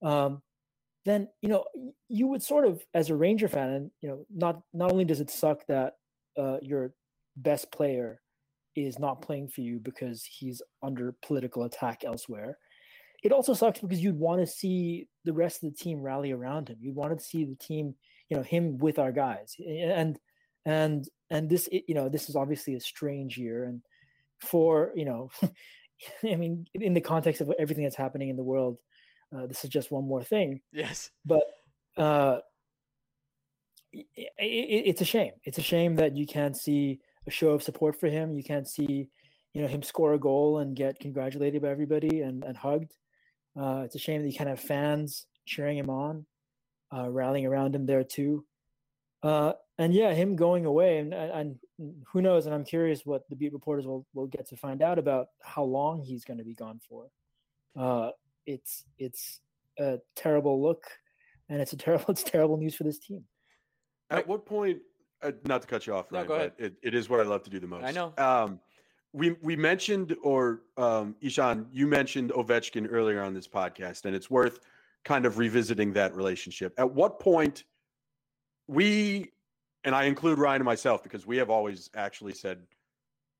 Um, 0.01 0.41
then 1.03 1.27
you 1.41 1.49
know 1.49 1.65
you 2.09 2.27
would 2.27 2.41
sort 2.41 2.65
of 2.65 2.83
as 2.93 3.09
a 3.09 3.15
ranger 3.15 3.47
fan 3.47 3.69
and 3.69 3.91
you 4.01 4.09
know 4.09 4.25
not 4.33 4.61
not 4.73 4.91
only 4.91 5.05
does 5.05 5.21
it 5.21 5.29
suck 5.29 5.65
that 5.67 5.93
uh, 6.37 6.57
your 6.61 6.93
best 7.37 7.71
player 7.71 8.21
is 8.75 8.99
not 8.99 9.21
playing 9.21 9.47
for 9.47 9.61
you 9.61 9.79
because 9.79 10.23
he's 10.23 10.61
under 10.83 11.15
political 11.25 11.63
attack 11.63 12.03
elsewhere 12.05 12.57
it 13.23 13.31
also 13.31 13.53
sucks 13.53 13.79
because 13.79 14.03
you'd 14.03 14.19
want 14.19 14.39
to 14.39 14.47
see 14.47 15.07
the 15.23 15.33
rest 15.33 15.63
of 15.63 15.71
the 15.71 15.77
team 15.77 16.01
rally 16.01 16.31
around 16.31 16.69
him 16.69 16.77
you'd 16.79 16.95
want 16.95 17.17
to 17.17 17.23
see 17.23 17.45
the 17.45 17.55
team 17.55 17.95
you 18.29 18.37
know 18.37 18.43
him 18.43 18.77
with 18.77 18.99
our 18.99 19.11
guys 19.11 19.55
and 19.67 20.19
and 20.65 21.09
and 21.29 21.49
this 21.49 21.69
you 21.71 21.95
know 21.95 22.09
this 22.09 22.29
is 22.29 22.35
obviously 22.35 22.75
a 22.75 22.79
strange 22.79 23.37
year 23.37 23.65
and 23.65 23.81
for 24.41 24.91
you 24.95 25.05
know 25.05 25.29
i 26.23 26.35
mean 26.35 26.65
in 26.73 26.93
the 26.93 27.01
context 27.01 27.41
of 27.41 27.51
everything 27.57 27.83
that's 27.83 27.95
happening 27.95 28.29
in 28.29 28.35
the 28.35 28.43
world 28.43 28.77
uh, 29.35 29.47
this 29.47 29.63
is 29.63 29.69
just 29.69 29.91
one 29.91 30.07
more 30.07 30.23
thing. 30.23 30.61
Yes. 30.71 31.09
But 31.25 31.43
uh, 31.97 32.39
it, 33.91 34.07
it, 34.37 34.83
it's 34.87 35.01
a 35.01 35.05
shame. 35.05 35.31
It's 35.43 35.57
a 35.57 35.63
shame 35.63 35.95
that 35.95 36.15
you 36.15 36.25
can't 36.25 36.55
see 36.55 36.99
a 37.27 37.31
show 37.31 37.49
of 37.49 37.63
support 37.63 37.99
for 37.99 38.07
him. 38.07 38.35
You 38.35 38.43
can't 38.43 38.67
see, 38.67 39.09
you 39.53 39.61
know, 39.61 39.67
him 39.67 39.83
score 39.83 40.13
a 40.13 40.19
goal 40.19 40.59
and 40.59 40.75
get 40.75 40.99
congratulated 40.99 41.61
by 41.61 41.69
everybody 41.69 42.21
and, 42.21 42.43
and 42.43 42.57
hugged. 42.57 42.93
Uh, 43.59 43.81
it's 43.85 43.95
a 43.95 43.99
shame 43.99 44.21
that 44.21 44.29
you 44.29 44.37
can't 44.37 44.49
have 44.49 44.59
fans 44.59 45.25
cheering 45.45 45.77
him 45.77 45.89
on, 45.89 46.25
uh, 46.95 47.09
rallying 47.09 47.45
around 47.45 47.75
him 47.75 47.85
there 47.85 48.03
too. 48.03 48.45
Uh, 49.23 49.53
and 49.77 49.93
yeah, 49.93 50.13
him 50.13 50.35
going 50.35 50.65
away, 50.65 50.99
and, 50.99 51.13
and 51.13 51.55
who 52.11 52.21
knows? 52.21 52.45
And 52.45 52.53
I'm 52.53 52.63
curious 52.63 53.05
what 53.05 53.27
the 53.29 53.35
beat 53.35 53.53
reporters 53.53 53.85
will, 53.85 54.05
will 54.13 54.27
get 54.27 54.47
to 54.49 54.55
find 54.55 54.81
out 54.81 54.99
about 54.99 55.27
how 55.41 55.63
long 55.63 56.01
he's 56.01 56.23
going 56.23 56.37
to 56.37 56.43
be 56.43 56.53
gone 56.53 56.79
for. 56.87 57.07
Uh, 57.75 58.11
it's 58.45 58.85
it's 58.99 59.41
a 59.79 59.97
terrible 60.15 60.61
look, 60.61 60.83
and 61.49 61.59
it's 61.59 61.73
a 61.73 61.77
terrible 61.77 62.05
it's 62.09 62.23
terrible 62.23 62.57
news 62.57 62.75
for 62.75 62.83
this 62.83 62.99
team. 62.99 63.23
At 64.09 64.27
what 64.27 64.45
point? 64.45 64.79
Uh, 65.25 65.31
not 65.45 65.61
to 65.61 65.67
cut 65.67 65.87
you 65.87 65.93
off, 65.93 66.11
right? 66.11 66.27
No, 66.27 66.37
but 66.37 66.53
it, 66.57 66.75
it 66.83 66.93
is 66.93 67.09
what 67.09 67.19
I 67.19 67.23
love 67.23 67.41
to 67.43 67.49
do 67.49 67.59
the 67.59 67.67
most. 67.67 67.83
I 67.83 67.91
know. 67.91 68.13
Um, 68.17 68.59
we 69.11 69.31
we 69.41 69.55
mentioned, 69.55 70.15
or 70.21 70.61
um, 70.77 71.15
Ishan, 71.21 71.67
you 71.71 71.87
mentioned 71.87 72.31
Ovechkin 72.31 72.87
earlier 72.91 73.23
on 73.23 73.33
this 73.33 73.47
podcast, 73.47 74.05
and 74.05 74.15
it's 74.15 74.29
worth 74.29 74.59
kind 75.03 75.25
of 75.25 75.37
revisiting 75.37 75.93
that 75.93 76.15
relationship. 76.15 76.73
At 76.77 76.91
what 76.91 77.19
point 77.19 77.63
we, 78.67 79.31
and 79.83 79.95
I 79.95 80.03
include 80.03 80.37
Ryan 80.37 80.61
and 80.61 80.65
myself 80.65 81.01
because 81.01 81.25
we 81.25 81.37
have 81.37 81.49
always 81.49 81.89
actually 81.95 82.33
said 82.33 82.59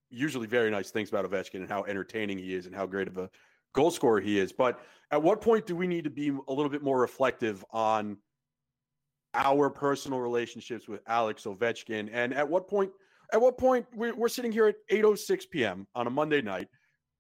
usually 0.10 0.48
very 0.48 0.72
nice 0.72 0.92
things 0.92 1.10
about 1.10 1.30
Ovechkin 1.30 1.56
and 1.56 1.70
how 1.70 1.84
entertaining 1.84 2.38
he 2.38 2.54
is 2.54 2.66
and 2.68 2.76
how 2.76 2.86
great 2.86 3.08
of 3.08 3.18
a 3.18 3.30
goal 3.74 3.92
scorer 3.92 4.22
he 4.22 4.40
is. 4.40 4.52
But 4.52 4.80
at 5.12 5.22
what 5.22 5.42
point 5.42 5.66
do 5.66 5.76
we 5.76 5.88
need 5.88 6.04
to 6.06 6.10
be 6.10 6.30
a 6.30 6.54
little 6.54 6.70
bit 6.70 6.84
more 6.84 7.00
reflective 7.00 7.66
on 7.72 8.18
our 9.36 9.70
personal 9.70 10.20
relationships 10.20 10.88
with 10.88 11.02
Alex 11.08 11.44
Ovechkin? 11.44 12.10
And 12.12 12.34
at 12.34 12.48
what 12.48 12.68
point, 12.68 12.92
at 13.34 13.42
what 13.42 13.58
point 13.58 13.86
we're, 13.94 14.16
we're 14.16 14.30
sitting 14.30 14.52
here 14.52 14.68
at 14.68 14.76
8:06 14.92 15.50
p.m. 15.50 15.88
on 15.96 16.08
a 16.08 16.10
Monday 16.10 16.42
night. 16.42 16.68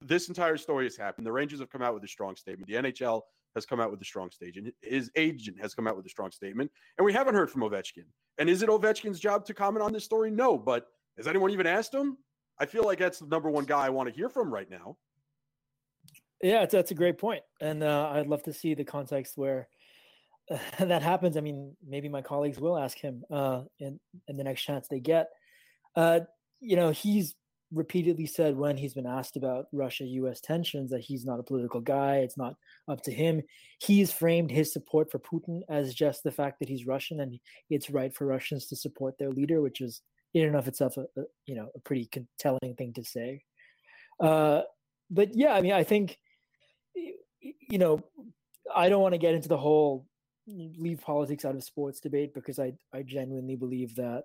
This 0.01 0.28
entire 0.28 0.57
story 0.57 0.86
has 0.86 0.95
happened. 0.95 1.26
The 1.26 1.32
Rangers 1.32 1.59
have 1.59 1.70
come 1.70 1.82
out 1.82 1.93
with 1.93 2.03
a 2.03 2.07
strong 2.07 2.36
statement. 2.36 2.68
The 2.68 2.76
NHL 2.76 3.22
has 3.55 3.66
come 3.66 3.80
out 3.80 3.89
with 3.89 4.01
a 4.01 4.05
strong 4.05 4.30
statement. 4.30 4.74
His 4.82 5.09
agent 5.16 5.57
has 5.61 5.74
come 5.74 5.88
out 5.88 5.95
with 5.95 6.05
a 6.05 6.09
strong 6.09 6.32
statement, 6.32 6.70
and 6.97 7.05
we 7.05 7.13
haven't 7.13 7.36
heard 7.36 7.49
from 7.49 7.61
Ovechkin. 7.61 8.03
And 8.38 8.49
is 8.49 8.61
it 8.61 8.70
Ovechkin's 8.70 9.20
job 9.20 9.45
to 9.45 9.53
comment 9.53 9.84
on 9.84 9.93
this 9.93 10.03
story? 10.03 10.30
No, 10.30 10.57
but 10.57 10.88
has 11.18 11.28
anyone 11.28 11.51
even 11.51 11.66
asked 11.66 11.93
him? 11.93 12.18
I 12.59 12.66
feel 12.66 12.84
like 12.84 12.99
that's 12.99 13.20
the 13.20 13.28
number 13.28 13.49
one 13.49 13.66
guy 13.66 13.86
I 13.86 13.89
want 13.89 14.09
to 14.09 14.16
hear 14.16 14.30
from 14.30 14.53
right 14.53 14.70
now. 14.70 14.97
Yeah, 16.43 16.66
that's 16.66 16.91
a 16.91 16.95
great 16.95 17.18
point, 17.18 17.43
and 17.61 17.82
uh, 17.82 18.09
I'd 18.11 18.28
love 18.28 18.43
to 18.43 18.53
see 18.53 18.74
the 18.74 18.84
context 18.84 19.38
where 19.38 19.68
that 20.79 21.01
happens. 21.01 21.37
I 21.37 21.41
mean, 21.41 21.75
maybe 21.85 22.09
my 22.09 22.21
colleagues 22.21 22.59
will 22.59 22.77
ask 22.77 22.97
him 22.97 23.23
uh, 23.31 23.61
in 23.79 23.99
in 24.27 24.37
the 24.37 24.43
next 24.43 24.63
chance 24.63 24.87
they 24.87 24.99
get. 24.99 25.27
Uh, 25.95 26.21
you 26.59 26.75
know, 26.75 26.91
he's 26.91 27.35
repeatedly 27.73 28.27
said 28.27 28.55
when 28.55 28.77
he's 28.77 28.93
been 28.93 29.07
asked 29.07 29.35
about 29.35 29.65
Russia 29.73 30.05
US 30.05 30.39
tensions 30.39 30.91
that 30.91 31.01
he's 31.01 31.25
not 31.25 31.39
a 31.39 31.43
political 31.43 31.81
guy. 31.81 32.17
It's 32.17 32.37
not 32.37 32.55
up 32.87 33.01
to 33.03 33.11
him. 33.11 33.41
He's 33.79 34.11
framed 34.11 34.51
his 34.51 34.71
support 34.71 35.11
for 35.11 35.19
Putin 35.19 35.61
as 35.67 35.93
just 35.93 36.23
the 36.23 36.31
fact 36.31 36.59
that 36.59 36.69
he's 36.69 36.85
Russian 36.85 37.19
and 37.21 37.39
it's 37.69 37.89
right 37.89 38.13
for 38.13 38.27
Russians 38.27 38.67
to 38.67 38.75
support 38.75 39.17
their 39.17 39.31
leader, 39.31 39.61
which 39.61 39.81
is 39.81 40.01
in 40.33 40.45
and 40.45 40.55
of 40.55 40.67
itself 40.67 40.97
a, 40.97 41.01
a 41.19 41.23
you 41.45 41.55
know 41.55 41.69
a 41.75 41.79
pretty 41.79 42.09
telling 42.37 42.75
thing 42.75 42.93
to 42.93 43.03
say. 43.03 43.41
Uh, 44.19 44.61
but 45.09 45.29
yeah, 45.33 45.53
I 45.53 45.61
mean, 45.61 45.73
I 45.73 45.83
think 45.83 46.19
you 46.93 47.77
know, 47.77 48.03
I 48.73 48.89
don't 48.89 49.01
want 49.01 49.13
to 49.13 49.19
get 49.19 49.35
into 49.35 49.49
the 49.49 49.57
whole 49.57 50.05
leave 50.47 51.01
politics 51.01 51.45
out 51.45 51.55
of 51.55 51.63
sports 51.63 51.99
debate 51.99 52.33
because 52.33 52.59
I 52.59 52.73
I 52.93 53.01
genuinely 53.03 53.55
believe 53.55 53.95
that 53.95 54.23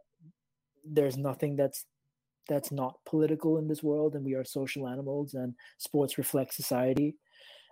there's 0.85 1.17
nothing 1.17 1.57
that's 1.57 1.85
that's 2.49 2.73
not 2.73 2.99
political 3.07 3.59
in 3.59 3.69
this 3.69 3.83
world 3.83 4.15
and 4.15 4.25
we 4.25 4.35
are 4.35 4.45
social 4.45 4.89
animals 4.89 5.35
and 5.35 5.55
sports 5.79 6.19
reflect 6.19 6.53
society 6.55 7.15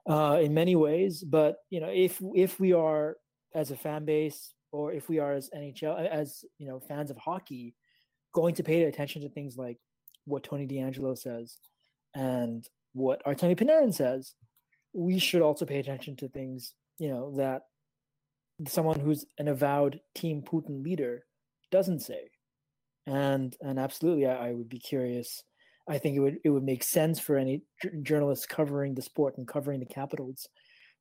uh, 0.08 0.38
in 0.40 0.54
many 0.54 0.76
ways. 0.76 1.22
But 1.22 1.56
you 1.70 1.80
know 1.80 1.90
if 1.92 2.20
if 2.34 2.58
we 2.60 2.72
are 2.72 3.16
as 3.54 3.70
a 3.70 3.76
fan 3.76 4.04
base 4.04 4.54
or 4.72 4.92
if 4.92 5.08
we 5.08 5.18
are 5.18 5.32
as 5.32 5.50
nhl 5.56 6.08
as 6.08 6.44
you 6.58 6.68
know 6.68 6.80
fans 6.80 7.10
of 7.10 7.16
hockey 7.16 7.74
going 8.32 8.54
to 8.54 8.62
pay 8.62 8.82
attention 8.84 9.22
to 9.22 9.28
things 9.28 9.56
like 9.56 9.78
what 10.26 10.42
tony 10.42 10.66
DeAngelo 10.66 11.16
says 11.16 11.58
and 12.14 12.68
what 12.92 13.24
artemi 13.24 13.56
panarin 13.56 13.94
says 13.94 14.34
we 14.92 15.18
should 15.18 15.42
also 15.42 15.64
pay 15.64 15.78
attention 15.78 16.16
to 16.16 16.28
things 16.28 16.74
you 16.98 17.08
know 17.08 17.34
that 17.36 17.62
someone 18.66 18.98
who's 18.98 19.24
an 19.38 19.48
avowed 19.48 20.00
team 20.14 20.42
putin 20.42 20.82
leader 20.82 21.24
doesn't 21.70 22.00
say. 22.00 22.30
And 23.06 23.56
and 23.60 23.78
absolutely 23.78 24.26
I, 24.26 24.48
I, 24.48 24.52
would 24.52 24.68
be 24.68 24.78
curious. 24.78 25.42
I 25.88 25.98
think 25.98 26.16
it 26.16 26.20
would 26.20 26.38
it 26.44 26.50
would 26.50 26.64
make 26.64 26.82
sense 26.82 27.18
for 27.18 27.36
any 27.36 27.62
j- 27.82 27.90
journalists 28.02 28.46
covering 28.46 28.94
the 28.94 29.02
sport 29.02 29.38
and 29.38 29.46
covering 29.46 29.80
the 29.80 29.86
capitals 29.86 30.48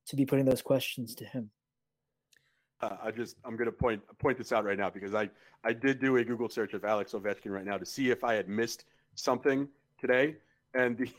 to 0.08 0.16
be 0.16 0.26
putting 0.26 0.46
those 0.46 0.62
questions 0.62 1.16
to 1.16 1.26
him. 1.26 1.50
Uh, 2.80 2.96
i 3.04 3.12
just 3.12 3.38
i'm 3.44 3.58
going 3.58 3.66
to 3.66 3.72
point 3.72 4.02
point 4.20 4.38
this 4.38 4.52
out 4.52 4.64
right 4.64 4.78
now 4.78 4.88
because 4.90 5.16
i 5.16 5.28
i 5.64 5.74
did 5.74 6.00
do 6.00 6.18
a 6.18 6.24
google 6.24 6.48
search 6.48 6.76
of 6.76 6.86
alex 6.86 7.14
ovechkin 7.14 7.50
right 7.50 7.66
now 7.66 7.76
to 7.76 7.88
see 7.88 8.12
if 8.12 8.24
i 8.24 8.36
had 8.36 8.48
missed 8.48 8.86
something 9.16 9.68
today. 10.00 10.36
And 10.74 10.98
the 10.98 11.10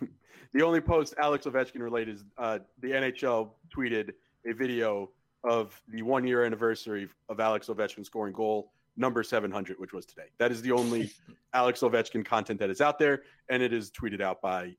the 0.52 0.62
only 0.62 0.80
post 0.80 1.14
alex 1.18 1.46
ovechkin 1.46 1.80
related 1.80 2.16
is 2.16 2.24
uh, 2.38 2.58
the 2.80 2.90
nhl 2.90 3.50
tweeted 3.74 4.12
a 4.46 4.52
video 4.52 5.10
of 5.46 5.80
the 5.88 6.02
one 6.02 6.26
year 6.26 6.44
anniversary 6.44 7.08
of 7.28 7.40
alex 7.40 7.68
ovechkin 7.68 8.04
scoring 8.04 8.32
goal 8.32 8.72
number 8.96 9.22
700, 9.22 9.78
which 9.78 9.92
was 9.92 10.06
today. 10.06 10.28
That 10.38 10.50
is 10.50 10.62
the 10.62 10.72
only 10.72 11.10
Alex 11.54 11.80
Ovechkin 11.80 12.24
content 12.24 12.58
that 12.60 12.70
is 12.70 12.80
out 12.80 12.98
there, 12.98 13.22
and 13.48 13.62
it 13.62 13.72
is 13.72 13.90
tweeted 13.90 14.20
out 14.20 14.40
by 14.40 14.74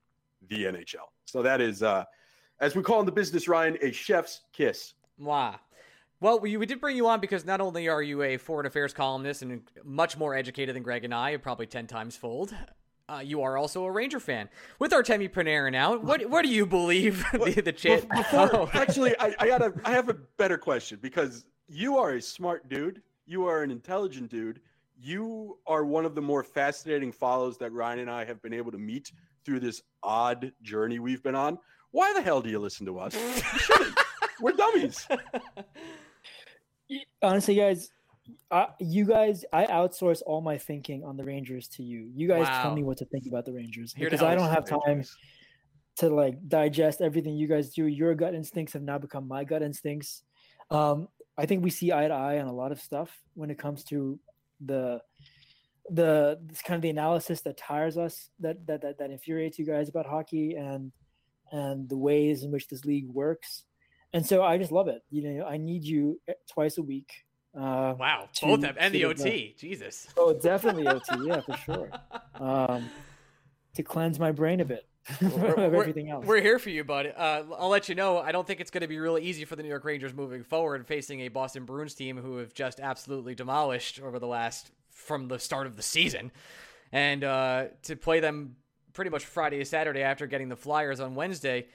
the 0.50 0.66
NHL. 0.66 1.08
So 1.26 1.42
that 1.44 1.62
is, 1.62 1.84
uh, 1.84 2.06
as 2.60 2.76
we 2.76 2.82
call 2.82 3.00
in 3.00 3.06
the 3.06 3.12
business, 3.12 3.48
Ryan, 3.48 3.78
a 3.82 3.92
chef's 3.92 4.42
kiss. 4.54 4.94
Wow. 5.18 5.60
Well, 6.20 6.40
we, 6.40 6.58
we 6.58 6.66
did 6.66 6.82
bring 6.82 6.98
you 6.98 7.08
on 7.08 7.20
because 7.20 7.46
not 7.46 7.62
only 7.62 7.88
are 7.88 8.02
you 8.02 8.24
a 8.24 8.38
foreign 8.38 8.66
affairs 8.66 8.94
columnist 8.94 9.44
and 9.44 9.62
much 9.84 10.18
more 10.18 10.36
educated 10.36 10.76
than 10.76 10.82
Greg 10.82 11.04
and 11.04 11.14
I, 11.14 11.38
probably 11.38 11.68
10 11.68 11.86
times 11.86 12.16
fold, 12.16 12.56
uh, 13.10 13.22
you 13.24 13.42
are 13.42 13.58
also 13.58 13.86
a 13.86 13.92
Ranger 13.92 14.20
fan. 14.20 14.50
With 14.80 14.92
Artemi 14.92 15.32
Panarin 15.32 15.76
out, 15.76 16.04
what 16.04 16.30
what 16.30 16.44
do 16.44 16.50
you 16.50 16.66
believe 16.66 17.26
the, 17.34 17.62
the 17.62 17.74
chit? 17.74 18.08
Before, 18.10 18.50
oh. 18.54 18.70
Actually, 18.74 19.18
I, 19.20 19.34
I 19.40 19.48
got 19.48 19.62
a 19.62 19.74
I 19.86 19.92
have 19.92 20.10
a 20.10 20.14
better 20.38 20.58
question 20.58 21.00
because 21.02 21.46
you 21.68 21.98
are 21.98 22.12
a 22.12 22.22
smart 22.22 22.70
dude 22.70 23.02
you 23.28 23.46
are 23.46 23.62
an 23.62 23.70
intelligent 23.70 24.32
dude. 24.32 24.62
You 25.00 25.58
are 25.68 25.86
one 25.86 26.06
of 26.06 26.16
the 26.16 26.22
more 26.22 26.44
fascinating 26.44 27.12
follows 27.12 27.58
that 27.58 27.72
Ryan 27.74 28.00
and 28.00 28.10
I 28.10 28.26
have 28.26 28.42
been 28.42 28.54
able 28.54 28.72
to 28.72 28.78
meet 28.78 29.12
through 29.46 29.60
this 29.60 29.84
odd 30.02 30.52
journey 30.64 30.98
we've 30.98 31.22
been 31.22 31.36
on. 31.36 31.60
Why 31.92 32.14
the 32.14 32.22
hell 32.22 32.42
do 32.42 32.50
you 32.50 32.58
listen 32.58 32.86
to 32.88 33.00
us? 33.00 33.16
We're 34.40 34.54
dummies. 34.54 35.08
Honestly, 37.22 37.56
guys, 37.56 37.92
uh, 38.52 38.68
you 38.80 39.06
guys, 39.06 39.46
I 39.52 39.66
outsource 39.66 40.22
all 40.26 40.42
my 40.42 40.58
thinking 40.58 41.04
on 41.04 41.18
the 41.18 41.24
Rangers 41.24 41.68
to 41.70 41.84
you. 41.84 42.10
You 42.14 42.28
guys 42.28 42.44
wow. 42.44 42.64
tell 42.64 42.76
me 42.76 42.84
what 42.84 42.98
to 42.98 43.06
think 43.06 43.26
about 43.28 43.46
the 43.46 43.54
Rangers 43.54 43.94
Here 43.94 44.10
because 44.10 44.24
I 44.24 44.36
don't 44.36 44.50
have 44.50 44.66
time 44.66 45.04
to 45.98 46.10
like 46.10 46.36
digest 46.48 47.02
everything 47.02 47.36
you 47.36 47.48
guys 47.48 47.70
do. 47.70 47.86
Your 47.86 48.16
gut 48.16 48.34
instincts 48.34 48.74
have 48.74 48.84
now 48.84 48.98
become 48.98 49.28
my 49.28 49.44
gut 49.44 49.62
instincts. 49.62 50.24
Um, 50.70 51.08
I 51.38 51.46
think 51.46 51.64
we 51.64 51.70
see 51.70 51.92
eye 51.92 52.08
to 52.08 52.14
eye 52.14 52.40
on 52.40 52.48
a 52.48 52.54
lot 52.54 52.72
of 52.72 52.80
stuff 52.80 53.12
when 53.36 53.50
it 53.50 53.58
comes 53.58 53.84
to 53.86 54.20
the 54.66 55.02
the 55.90 56.40
this 56.46 56.62
kind 56.62 56.76
of 56.76 56.82
the 56.82 56.90
analysis 56.90 57.42
that 57.42 57.58
tires 57.58 57.98
us 57.98 58.30
that, 58.40 58.66
that 58.68 58.82
that 58.82 58.98
that 58.98 59.12
infuriates 59.12 59.58
you 59.58 59.66
guys 59.66 59.88
about 59.88 60.06
hockey 60.06 60.56
and 60.56 60.92
and 61.52 61.88
the 61.88 61.98
ways 61.98 62.44
in 62.44 62.52
which 62.52 62.68
this 62.68 62.84
league 62.84 63.08
works 63.08 63.64
and 64.12 64.26
so 64.26 64.44
i 64.44 64.58
just 64.58 64.72
love 64.72 64.90
it 64.90 65.02
you 65.10 65.22
know 65.24 65.46
i 65.46 65.56
need 65.56 65.84
you 65.84 66.20
twice 66.50 66.78
a 66.78 66.82
week 66.82 67.26
uh 67.58 67.96
wow 67.98 68.30
both 68.42 68.62
them 68.62 68.76
and 68.78 68.94
the 68.94 69.04
ot 69.04 69.18
the, 69.18 69.56
jesus 69.58 70.08
oh 70.18 70.34
definitely 70.34 70.86
ot 70.86 71.02
yeah 71.26 71.42
for 71.42 71.58
sure 71.58 71.90
um 72.40 72.90
to 73.74 73.84
cleanse 73.84 74.20
my 74.20 74.32
brain 74.32 74.60
a 74.60 74.66
bit 74.66 74.86
we're, 75.22 75.58
everything 75.58 76.10
else. 76.10 76.26
We're 76.26 76.42
here 76.42 76.60
for 76.60 76.70
you, 76.70 76.84
bud. 76.84 77.14
Uh, 77.16 77.44
I'll 77.58 77.70
let 77.70 77.88
you 77.88 77.96
know. 77.96 78.18
I 78.18 78.32
don't 78.32 78.46
think 78.46 78.60
it's 78.60 78.72
going 78.72 78.82
to 78.82 78.88
be 78.88 79.00
really 79.00 79.24
easy 79.24 79.46
for 79.46 79.56
the 79.56 79.64
New 79.64 79.70
York 79.70 79.86
Rangers 79.86 80.14
moving 80.14 80.44
forward, 80.44 80.86
facing 80.86 81.22
a 81.22 81.30
Boston 81.30 81.64
Bruins 81.64 81.94
team 81.94 82.18
who 82.18 82.38
have 82.38 82.54
just 82.54 82.80
absolutely 82.80 83.34
demolished 83.34 84.02
over 84.02 84.20
the 84.20 84.28
last 84.28 84.72
from 84.92 85.30
the 85.30 85.40
start 85.40 85.66
of 85.66 85.78
the 85.78 85.82
season, 85.82 86.32
and 86.92 87.24
uh, 87.24 87.66
to 87.84 87.96
play 87.96 88.20
them 88.20 88.58
pretty 88.94 89.10
much 89.10 89.24
Friday 89.24 89.60
to 89.60 89.66
Saturday 89.66 90.02
after 90.02 90.28
getting 90.28 90.50
the 90.50 90.56
Flyers 90.58 91.00
on 91.00 91.16
Wednesday. 91.16 91.68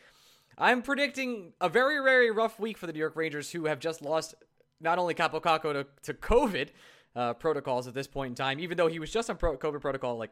I'm 0.59 0.83
predicting 0.83 1.55
a 1.61 1.69
very, 1.71 2.03
very 2.05 2.31
rough 2.31 2.61
week 2.61 2.77
for 2.77 2.87
the 2.87 2.93
New 2.93 2.99
York 2.99 3.17
Rangers, 3.17 3.51
who 3.51 3.65
have 3.65 3.79
just 3.79 4.03
lost 4.03 4.35
not 4.83 4.99
only 4.99 5.15
Kaapo 5.15 5.41
Kakko 5.41 5.73
to, 5.73 5.87
to 6.03 6.15
COVID 6.15 6.69
uh, 7.15 7.35
protocols 7.35 7.87
at 7.87 7.95
this 7.95 8.07
point 8.07 8.31
in 8.31 8.35
time, 8.35 8.61
even 8.61 8.77
though 8.77 8.89
he 8.89 8.99
was 8.99 9.11
just 9.11 9.31
on 9.31 9.37
pro- 9.37 9.57
COVID 9.57 9.81
protocol 9.81 10.17
like 10.17 10.31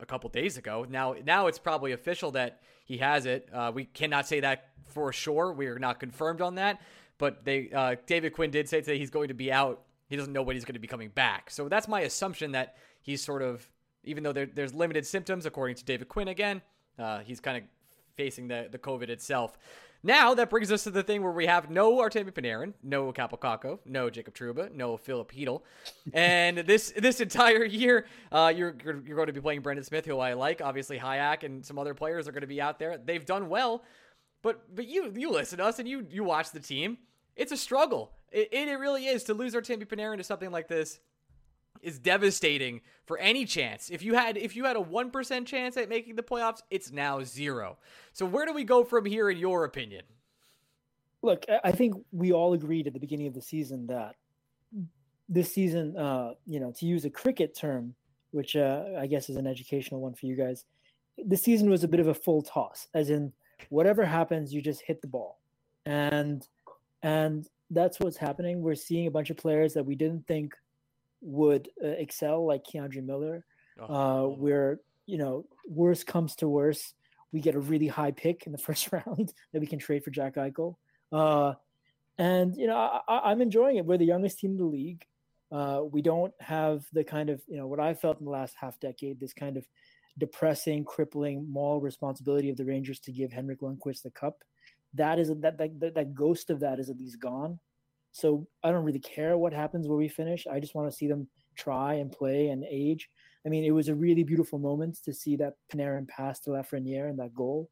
a 0.00 0.06
couple 0.06 0.28
days 0.30 0.56
ago. 0.56 0.86
Now, 0.88 1.14
now 1.24 1.46
it's 1.46 1.58
probably 1.58 1.92
official 1.92 2.30
that 2.32 2.60
he 2.84 2.98
has 2.98 3.26
it. 3.26 3.48
Uh, 3.52 3.72
we 3.74 3.84
cannot 3.84 4.26
say 4.26 4.40
that 4.40 4.68
for 4.86 5.12
sure. 5.12 5.52
We 5.52 5.66
are 5.66 5.78
not 5.78 6.00
confirmed 6.00 6.40
on 6.40 6.56
that. 6.56 6.80
But 7.18 7.44
they, 7.44 7.70
uh, 7.70 7.96
David 8.06 8.34
Quinn 8.34 8.50
did 8.50 8.68
say 8.68 8.80
today 8.80 8.98
he's 8.98 9.10
going 9.10 9.28
to 9.28 9.34
be 9.34 9.50
out. 9.50 9.82
He 10.08 10.16
doesn't 10.16 10.32
know 10.32 10.42
when 10.42 10.54
he's 10.54 10.64
going 10.64 10.74
to 10.74 10.80
be 10.80 10.86
coming 10.86 11.08
back. 11.08 11.50
So 11.50 11.68
that's 11.68 11.88
my 11.88 12.02
assumption 12.02 12.52
that 12.52 12.76
he's 13.00 13.22
sort 13.22 13.42
of, 13.42 13.66
even 14.04 14.22
though 14.22 14.32
there, 14.32 14.46
there's 14.46 14.74
limited 14.74 15.06
symptoms, 15.06 15.46
according 15.46 15.76
to 15.76 15.84
David 15.84 16.08
Quinn 16.08 16.28
again, 16.28 16.60
uh, 16.98 17.20
he's 17.20 17.40
kind 17.40 17.56
of 17.56 17.62
facing 18.16 18.48
the 18.48 18.68
the 18.70 18.78
COVID 18.78 19.08
itself. 19.08 19.58
Now 20.06 20.34
that 20.34 20.50
brings 20.50 20.70
us 20.70 20.84
to 20.84 20.90
the 20.90 21.02
thing 21.02 21.20
where 21.24 21.32
we 21.32 21.46
have 21.46 21.68
no 21.68 21.96
Artemi 21.96 22.30
Panarin, 22.30 22.74
no 22.80 23.12
Kaapo 23.12 23.80
no 23.84 24.08
Jacob 24.08 24.36
Trouba, 24.36 24.72
no 24.72 24.96
Filip 24.96 25.32
Chytil, 25.32 25.62
and 26.14 26.58
this 26.58 26.92
this 26.96 27.20
entire 27.20 27.64
year, 27.64 28.06
uh, 28.30 28.52
you're, 28.54 28.76
you're, 28.84 29.02
you're 29.04 29.16
going 29.16 29.26
to 29.26 29.32
be 29.32 29.40
playing 29.40 29.62
Brendan 29.62 29.82
Smith, 29.82 30.06
who 30.06 30.20
I 30.20 30.34
like. 30.34 30.60
Obviously, 30.62 30.96
Hajek 30.96 31.42
and 31.42 31.66
some 31.66 31.76
other 31.76 31.92
players 31.92 32.28
are 32.28 32.30
going 32.30 32.42
to 32.42 32.46
be 32.46 32.60
out 32.60 32.78
there. 32.78 32.98
They've 32.98 33.26
done 33.26 33.48
well, 33.48 33.82
but 34.42 34.72
but 34.72 34.86
you 34.86 35.12
you 35.16 35.32
listen 35.32 35.58
to 35.58 35.64
us 35.64 35.80
and 35.80 35.88
you 35.88 36.06
you 36.08 36.22
watch 36.22 36.52
the 36.52 36.60
team. 36.60 36.98
It's 37.34 37.50
a 37.50 37.56
struggle. 37.56 38.12
It, 38.30 38.48
it, 38.52 38.68
it 38.68 38.78
really 38.78 39.06
is 39.06 39.24
to 39.24 39.34
lose 39.34 39.54
Artemi 39.54 39.88
Panarin 39.88 40.18
to 40.18 40.24
something 40.24 40.52
like 40.52 40.68
this 40.68 41.00
is 41.86 41.98
devastating 41.98 42.82
for 43.06 43.16
any 43.18 43.46
chance. 43.46 43.88
If 43.88 44.02
you 44.02 44.14
had 44.14 44.36
if 44.36 44.54
you 44.54 44.64
had 44.64 44.76
a 44.76 44.80
1% 44.80 45.46
chance 45.46 45.76
at 45.76 45.88
making 45.88 46.16
the 46.16 46.22
playoffs, 46.22 46.60
it's 46.70 46.92
now 46.92 47.22
0. 47.22 47.78
So 48.12 48.26
where 48.26 48.44
do 48.44 48.52
we 48.52 48.64
go 48.64 48.84
from 48.84 49.06
here 49.06 49.30
in 49.30 49.38
your 49.38 49.64
opinion? 49.64 50.02
look, 51.26 51.44
I 51.64 51.72
think 51.72 51.94
we 52.12 52.32
all 52.32 52.54
agreed 52.54 52.86
at 52.86 52.94
the 52.94 53.00
beginning 53.00 53.26
of 53.26 53.34
the 53.34 53.42
season 53.42 53.86
that 53.88 54.14
this 55.28 55.52
season, 55.52 55.96
uh, 55.96 56.34
you 56.46 56.60
know, 56.60 56.72
to 56.78 56.86
use 56.86 57.04
a 57.04 57.10
cricket 57.10 57.54
term, 57.54 57.94
which 58.30 58.56
uh, 58.56 58.84
I 58.98 59.06
guess 59.06 59.28
is 59.28 59.36
an 59.36 59.46
educational 59.46 60.00
one 60.00 60.14
for 60.14 60.26
you 60.26 60.36
guys, 60.36 60.64
the 61.26 61.36
season 61.36 61.68
was 61.68 61.84
a 61.84 61.88
bit 61.88 62.00
of 62.00 62.06
a 62.06 62.14
full 62.14 62.42
toss, 62.42 62.88
as 62.94 63.10
in 63.10 63.32
whatever 63.70 64.04
happens, 64.04 64.54
you 64.54 64.62
just 64.62 64.82
hit 64.82 65.00
the 65.00 65.08
ball, 65.08 65.40
and 65.84 66.46
and 67.02 67.48
that's 67.70 67.98
what's 67.98 68.16
happening. 68.16 68.62
We're 68.62 68.74
seeing 68.74 69.06
a 69.06 69.10
bunch 69.10 69.30
of 69.30 69.36
players 69.36 69.74
that 69.74 69.84
we 69.84 69.96
didn't 69.96 70.26
think 70.26 70.54
would 71.20 71.68
uh, 71.82 71.88
excel, 71.88 72.46
like 72.46 72.64
K'Andre 72.64 73.04
Miller. 73.04 73.44
Oh. 73.78 73.94
Uh, 73.94 74.28
where 74.28 74.80
you 75.06 75.18
know, 75.18 75.46
worse 75.68 76.04
comes 76.04 76.34
to 76.36 76.48
worse, 76.48 76.94
we 77.32 77.40
get 77.40 77.54
a 77.54 77.60
really 77.60 77.86
high 77.86 78.10
pick 78.10 78.46
in 78.46 78.52
the 78.52 78.58
first 78.66 78.92
round 78.92 79.32
that 79.52 79.60
we 79.60 79.66
can 79.66 79.78
trade 79.78 80.04
for 80.04 80.10
Jack 80.10 80.34
Eichel. 80.34 80.76
Uh, 81.12 81.54
and 82.18 82.56
you 82.56 82.66
know, 82.66 83.00
I, 83.08 83.30
am 83.30 83.40
enjoying 83.40 83.76
it. 83.76 83.86
We're 83.86 83.98
the 83.98 84.04
youngest 84.04 84.38
team 84.38 84.52
in 84.52 84.56
the 84.56 84.64
league. 84.64 85.04
Uh, 85.52 85.82
we 85.88 86.02
don't 86.02 86.34
have 86.40 86.84
the 86.92 87.04
kind 87.04 87.30
of 87.30 87.40
you 87.46 87.56
know 87.56 87.66
what 87.66 87.78
I 87.78 87.94
felt 87.94 88.18
in 88.18 88.24
the 88.24 88.30
last 88.30 88.56
half 88.58 88.80
decade, 88.80 89.20
this 89.20 89.32
kind 89.32 89.56
of 89.56 89.66
depressing, 90.18 90.84
crippling 90.84 91.46
moral 91.48 91.80
responsibility 91.80 92.48
of 92.50 92.56
the 92.56 92.64
Rangers 92.64 92.98
to 93.00 93.12
give 93.12 93.32
Henrik 93.32 93.60
Lundqvist 93.60 94.02
the 94.02 94.10
cup. 94.10 94.42
That 94.94 95.18
is 95.18 95.28
that 95.28 95.58
that, 95.58 95.78
that, 95.80 95.94
that 95.94 96.14
ghost 96.14 96.50
of 96.50 96.60
that 96.60 96.80
is 96.80 96.88
at 96.88 96.98
least 96.98 97.20
gone. 97.20 97.60
So 98.16 98.46
I 98.64 98.70
don't 98.70 98.84
really 98.84 98.98
care 98.98 99.36
what 99.36 99.52
happens 99.52 99.86
where 99.86 99.98
we 99.98 100.08
finish. 100.08 100.46
I 100.46 100.58
just 100.58 100.74
want 100.74 100.90
to 100.90 100.96
see 100.96 101.06
them 101.06 101.28
try 101.54 101.96
and 101.96 102.10
play 102.10 102.48
and 102.48 102.64
age. 102.64 103.10
I 103.44 103.50
mean, 103.50 103.62
it 103.62 103.72
was 103.72 103.88
a 103.88 103.94
really 103.94 104.24
beautiful 104.24 104.58
moment 104.58 104.96
to 105.04 105.12
see 105.12 105.36
that 105.36 105.56
Panarin 105.70 106.08
pass 106.08 106.40
to 106.40 106.50
Lafreniere 106.50 107.10
and 107.10 107.18
that 107.18 107.34
goal. 107.34 107.68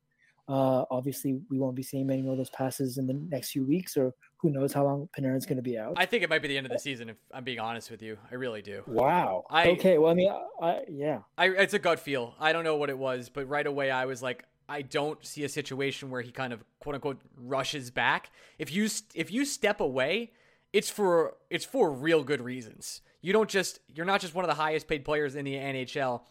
Uh, 0.46 0.84
obviously, 0.90 1.40
we 1.48 1.58
won't 1.58 1.74
be 1.74 1.82
seeing 1.82 2.06
many 2.06 2.20
more 2.20 2.32
of 2.32 2.38
those 2.38 2.50
passes 2.50 2.98
in 2.98 3.06
the 3.06 3.14
next 3.14 3.52
few 3.52 3.64
weeks, 3.64 3.96
or 3.96 4.12
who 4.36 4.50
knows 4.50 4.74
how 4.74 4.84
long 4.84 5.08
Panarin's 5.18 5.46
going 5.46 5.56
to 5.56 5.62
be 5.62 5.78
out. 5.78 5.94
I 5.96 6.04
think 6.04 6.22
it 6.22 6.28
might 6.28 6.42
be 6.42 6.48
the 6.48 6.58
end 6.58 6.66
of 6.66 6.72
the 6.72 6.78
season. 6.78 7.08
If 7.08 7.16
I'm 7.32 7.44
being 7.44 7.58
honest 7.58 7.90
with 7.90 8.02
you, 8.02 8.18
I 8.30 8.34
really 8.34 8.60
do. 8.60 8.82
Wow. 8.86 9.44
I, 9.48 9.70
okay. 9.70 9.96
Well, 9.96 10.10
I 10.10 10.14
mean, 10.14 10.30
I, 10.60 10.82
yeah. 10.90 11.20
I, 11.38 11.48
it's 11.48 11.72
a 11.72 11.78
gut 11.78 12.00
feel. 12.00 12.34
I 12.38 12.52
don't 12.52 12.64
know 12.64 12.76
what 12.76 12.90
it 12.90 12.98
was, 12.98 13.30
but 13.30 13.48
right 13.48 13.66
away 13.66 13.90
I 13.90 14.04
was 14.04 14.22
like, 14.22 14.44
I 14.68 14.82
don't 14.82 15.24
see 15.24 15.44
a 15.44 15.48
situation 15.48 16.10
where 16.10 16.22
he 16.22 16.30
kind 16.30 16.52
of 16.52 16.64
quote 16.80 16.94
unquote 16.94 17.20
rushes 17.36 17.90
back. 17.90 18.30
If 18.58 18.72
you 18.72 18.88
if 19.14 19.30
you 19.30 19.44
step 19.44 19.80
away, 19.80 20.32
it's 20.72 20.90
for 20.90 21.36
it's 21.50 21.64
for 21.64 21.90
real 21.90 22.24
good 22.24 22.40
reasons. 22.40 23.02
You 23.20 23.32
don't 23.32 23.50
just 23.50 23.80
you're 23.94 24.06
not 24.06 24.20
just 24.20 24.34
one 24.34 24.44
of 24.44 24.48
the 24.48 24.54
highest 24.62 24.88
paid 24.88 25.04
players 25.04 25.34
in 25.34 25.44
the 25.44 25.54
NHL 25.54 26.22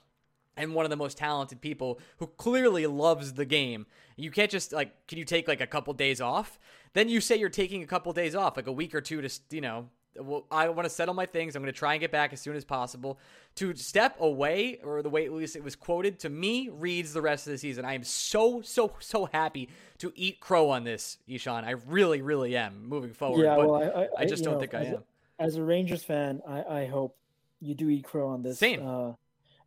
and 0.56 0.74
one 0.74 0.86
of 0.86 0.90
the 0.90 0.96
most 0.96 1.18
talented 1.18 1.62
people 1.62 2.00
who 2.18 2.28
clearly 2.28 2.86
loves 2.88 3.34
the 3.34 3.46
game. 3.46 3.86
You 4.16 4.32
can't 4.32 4.52
just 4.52 4.72
like, 4.72 5.08
can 5.08 5.18
you 5.18 5.26
take 5.26 5.48
like 5.48 5.62
a 5.62 5.68
couple 5.68 5.94
days 5.94 6.22
off? 6.22 6.60
Then 6.94 7.10
you 7.10 7.22
say 7.22 7.38
you're 7.38 7.50
taking 7.50 7.82
a 7.82 7.88
couple 7.88 8.14
days 8.14 8.36
off, 8.36 8.56
like 8.56 8.68
a 8.68 8.72
week 8.72 8.94
or 8.94 9.02
two 9.02 9.22
to, 9.22 9.30
you 9.50 9.62
know, 9.62 9.90
well, 10.20 10.46
I 10.52 10.70
want 10.70 10.86
to 10.86 10.90
settle 10.90 11.14
my 11.14 11.26
things. 11.26 11.56
I'm 11.56 11.62
going 11.62 11.74
to 11.74 11.78
try 11.78 11.94
and 11.94 12.02
get 12.02 12.12
back 12.12 12.34
as 12.34 12.42
soon 12.42 12.56
as 12.56 12.66
possible. 12.66 13.20
To 13.56 13.76
step 13.76 14.16
away, 14.20 14.80
or 14.84 15.02
the 15.02 15.10
way 15.10 15.26
at 15.26 15.32
least 15.32 15.56
it 15.56 15.64
was 15.64 15.76
quoted 15.76 16.20
to 16.20 16.30
me, 16.30 16.70
reads 16.70 17.14
the 17.14 17.22
rest 17.22 17.48
of 17.48 17.52
the 17.52 17.58
season. 17.58 17.86
I 17.86 17.94
am 17.94 18.04
so, 18.04 18.62
so, 18.62 18.94
so 19.00 19.26
happy 19.26 19.70
to 20.00 20.12
eat 20.16 20.40
crow 20.40 20.70
on 20.70 20.84
this, 20.84 21.18
Ishan. 21.28 21.66
I 21.66 21.72
really, 21.72 22.22
really 22.22 22.56
am 22.56 22.88
moving 22.88 23.14
forward. 23.14 23.44
Yeah, 23.44 23.58
well, 23.58 23.76
I, 23.76 24.04
I, 24.04 24.08
I 24.20 24.26
just 24.26 24.44
don't 24.44 24.56
know, 24.56 24.60
think 24.60 24.74
I 24.74 24.84
am. 24.86 24.96
A, 24.96 25.44
as 25.44 25.56
a 25.56 25.64
Rangers 25.64 26.04
fan, 26.04 26.42
I, 26.48 26.64
I 26.64 26.86
hope 26.88 27.18
you 27.60 27.76
do 27.76 27.90
eat 27.90 28.04
crow 28.04 28.30
on 28.30 28.42
this. 28.42 28.60
Same. 28.60 28.88
Uh, 28.88 29.14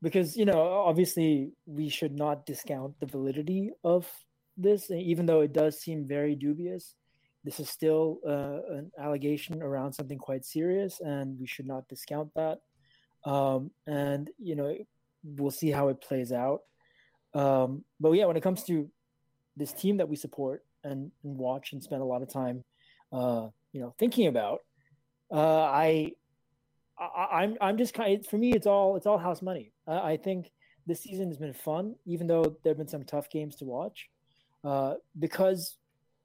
because 0.02 0.36
you 0.36 0.44
know 0.44 0.60
obviously 0.60 1.52
we 1.66 1.88
should 1.88 2.14
not 2.14 2.46
discount 2.46 2.98
the 3.00 3.06
validity 3.06 3.70
of 3.82 4.06
this 4.56 4.90
even 4.90 5.26
though 5.26 5.40
it 5.40 5.52
does 5.52 5.78
seem 5.78 6.06
very 6.06 6.34
dubious 6.34 6.94
this 7.46 7.60
is 7.60 7.70
still 7.70 8.18
uh, 8.26 8.58
an 8.76 8.90
allegation 8.98 9.62
around 9.62 9.92
something 9.92 10.18
quite 10.18 10.44
serious 10.44 11.00
and 11.00 11.38
we 11.38 11.46
should 11.46 11.66
not 11.66 11.88
discount 11.88 12.28
that 12.34 12.58
um, 13.24 13.70
and 13.86 14.30
you 14.38 14.56
know 14.56 14.76
we'll 15.22 15.50
see 15.50 15.70
how 15.70 15.88
it 15.88 16.00
plays 16.00 16.32
out 16.32 16.62
um, 17.34 17.84
but 18.00 18.10
yeah 18.12 18.26
when 18.26 18.36
it 18.36 18.42
comes 18.42 18.64
to 18.64 18.90
this 19.56 19.72
team 19.72 19.96
that 19.96 20.08
we 20.08 20.16
support 20.16 20.64
and, 20.84 21.10
and 21.22 21.38
watch 21.38 21.72
and 21.72 21.82
spend 21.82 22.02
a 22.02 22.04
lot 22.04 22.20
of 22.20 22.28
time 22.28 22.64
uh, 23.12 23.46
you 23.72 23.80
know 23.80 23.94
thinking 23.98 24.26
about 24.26 24.60
uh, 25.32 25.62
i 25.62 26.12
I, 26.98 27.44
am 27.44 27.50
I'm, 27.52 27.56
I'm 27.60 27.78
just 27.78 27.94
kind 27.94 28.18
of 28.18 28.26
for 28.26 28.38
me 28.38 28.52
it's 28.52 28.66
all 28.66 28.96
it's 28.96 29.06
all 29.06 29.18
house 29.18 29.42
money. 29.42 29.72
I, 29.86 30.12
I 30.12 30.16
think 30.16 30.50
this 30.86 31.02
season 31.02 31.28
has 31.28 31.36
been 31.36 31.52
fun, 31.52 31.94
even 32.06 32.26
though 32.26 32.56
there 32.62 32.70
have 32.70 32.78
been 32.78 32.88
some 32.88 33.04
tough 33.04 33.28
games 33.28 33.56
to 33.56 33.64
watch, 33.64 34.08
uh, 34.64 34.94
because 35.18 35.76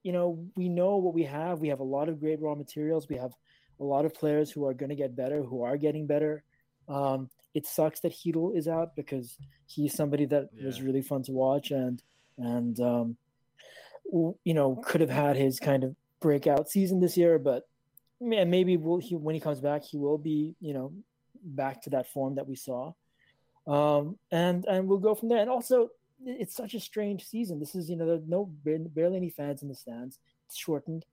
you 0.04 0.12
know 0.12 0.46
we 0.56 0.70
know 0.70 0.98
what 0.98 1.14
we 1.14 1.24
have. 1.24 1.60
We 1.60 1.70
have 1.70 1.80
a 1.80 1.84
lot 1.84 2.10
of 2.10 2.20
great 2.20 2.42
raw 2.42 2.56
materials. 2.56 3.08
We 3.10 3.18
have 3.18 3.34
a 3.80 3.84
lot 3.84 4.06
of 4.06 4.14
players 4.14 4.52
who 4.52 4.66
are 4.66 4.74
going 4.74 4.90
to 4.90 4.96
get 4.96 5.16
better, 5.16 5.42
who 5.42 5.64
are 5.64 5.78
getting 5.78 6.08
better. 6.08 6.44
Um, 6.88 7.30
it 7.54 7.66
sucks 7.66 8.00
that 8.02 8.14
Chytil 8.14 8.56
is 8.56 8.68
out 8.68 8.96
because 8.96 9.38
he's 9.66 9.94
somebody 9.94 10.26
that 10.26 10.50
yeah. 10.54 10.66
was 10.66 10.82
really 10.82 11.02
fun 11.02 11.24
to 11.24 11.32
watch 11.32 11.72
and 11.72 12.02
and 12.38 12.80
um, 12.80 13.18
you 14.12 14.54
know 14.54 14.76
could 14.76 15.02
have 15.02 15.10
had 15.10 15.36
his 15.36 15.60
kind 15.60 15.84
of 15.84 15.96
breakout 16.20 16.70
season 16.70 17.00
this 17.00 17.18
year, 17.18 17.40
but 17.40 17.68
and 18.20 18.52
maybe 18.52 18.78
will 18.78 19.00
he 19.00 19.16
when 19.16 19.36
he 19.36 19.42
comes 19.42 19.60
back, 19.60 19.84
he 19.84 19.98
will 19.98 20.18
be 20.18 20.56
you 20.60 20.74
know 20.74 20.94
back 21.44 21.82
to 21.84 21.90
that 21.92 22.12
form 22.12 22.36
that 22.36 22.48
we 22.48 22.56
saw, 22.56 22.94
um, 23.68 24.18
and 24.32 24.66
and 24.66 24.88
we'll 24.88 25.00
go 25.00 25.16
from 25.16 25.30
there. 25.30 25.40
And 25.40 25.50
also, 25.50 25.90
it's 26.26 26.56
such 26.56 26.74
a 26.74 26.80
strange 26.80 27.28
season. 27.28 27.60
This 27.60 27.76
is 27.76 27.90
you 27.90 27.96
know 27.96 28.06
there's 28.06 28.28
no 28.28 28.52
barely 28.66 29.18
any 29.18 29.30
fans 29.30 29.62
in 29.62 29.68
the 29.68 29.76
stands. 29.76 30.20
It's 30.48 30.58
shortened. 30.58 31.06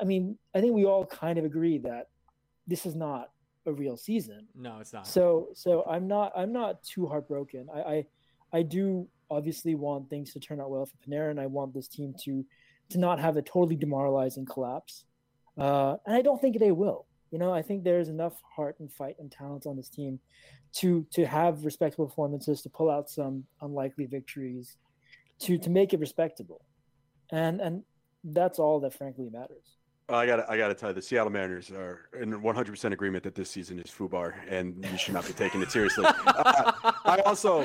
I 0.00 0.04
mean, 0.04 0.38
I 0.54 0.60
think 0.60 0.74
we 0.74 0.84
all 0.84 1.04
kind 1.04 1.38
of 1.38 1.44
agree 1.44 1.78
that 1.78 2.08
this 2.66 2.86
is 2.86 2.94
not 2.94 3.30
a 3.66 3.72
real 3.72 3.96
season. 3.96 4.46
No, 4.54 4.78
it's 4.80 4.92
not. 4.92 5.06
So 5.06 5.48
so 5.54 5.84
I'm 5.88 6.06
not 6.06 6.32
I'm 6.36 6.52
not 6.52 6.82
too 6.82 7.06
heartbroken. 7.06 7.68
I 7.74 7.80
I, 7.80 8.06
I 8.52 8.62
do 8.62 9.08
obviously 9.30 9.74
want 9.74 10.10
things 10.10 10.32
to 10.32 10.40
turn 10.40 10.60
out 10.60 10.70
well 10.70 10.86
for 10.86 10.96
Panarin, 11.06 11.32
and 11.32 11.40
I 11.40 11.46
want 11.46 11.74
this 11.74 11.88
team 11.88 12.14
to 12.24 12.44
to 12.90 12.98
not 12.98 13.18
have 13.18 13.36
a 13.36 13.42
totally 13.42 13.76
demoralizing 13.76 14.44
collapse. 14.44 15.04
Uh, 15.58 15.96
and 16.06 16.16
I 16.16 16.22
don't 16.22 16.40
think 16.40 16.58
they 16.58 16.72
will. 16.72 17.06
You 17.32 17.38
know, 17.38 17.52
I 17.52 17.62
think 17.62 17.82
there's 17.82 18.08
enough 18.08 18.40
heart 18.42 18.76
and 18.78 18.92
fight 18.92 19.16
and 19.18 19.30
talent 19.30 19.66
on 19.66 19.76
this 19.76 19.88
team 19.88 20.20
to 20.74 21.04
to 21.12 21.26
have 21.26 21.64
respectable 21.64 22.06
performances, 22.06 22.62
to 22.62 22.68
pull 22.68 22.90
out 22.90 23.10
some 23.10 23.44
unlikely 23.60 24.06
victories, 24.06 24.76
to 25.40 25.58
to 25.58 25.70
make 25.70 25.92
it 25.92 26.00
respectable, 26.00 26.64
and 27.30 27.60
and 27.60 27.82
that's 28.22 28.58
all 28.58 28.78
that 28.80 28.94
frankly 28.94 29.30
matters. 29.30 29.78
I 30.08 30.26
got 30.26 30.48
I 30.48 30.56
got 30.56 30.68
to 30.68 30.74
tell 30.74 30.90
you, 30.90 30.94
the 30.94 31.02
Seattle 31.02 31.32
Mariners 31.32 31.70
are 31.70 32.10
in 32.20 32.32
100% 32.32 32.92
agreement 32.92 33.24
that 33.24 33.34
this 33.34 33.50
season 33.50 33.80
is 33.80 33.90
FUBAR, 33.90 34.34
and 34.48 34.84
you 34.84 34.98
should 34.98 35.14
not 35.14 35.26
be 35.26 35.32
taking 35.32 35.62
it 35.62 35.72
seriously. 35.72 36.04
uh, 36.26 36.72
I 37.04 37.22
also 37.24 37.62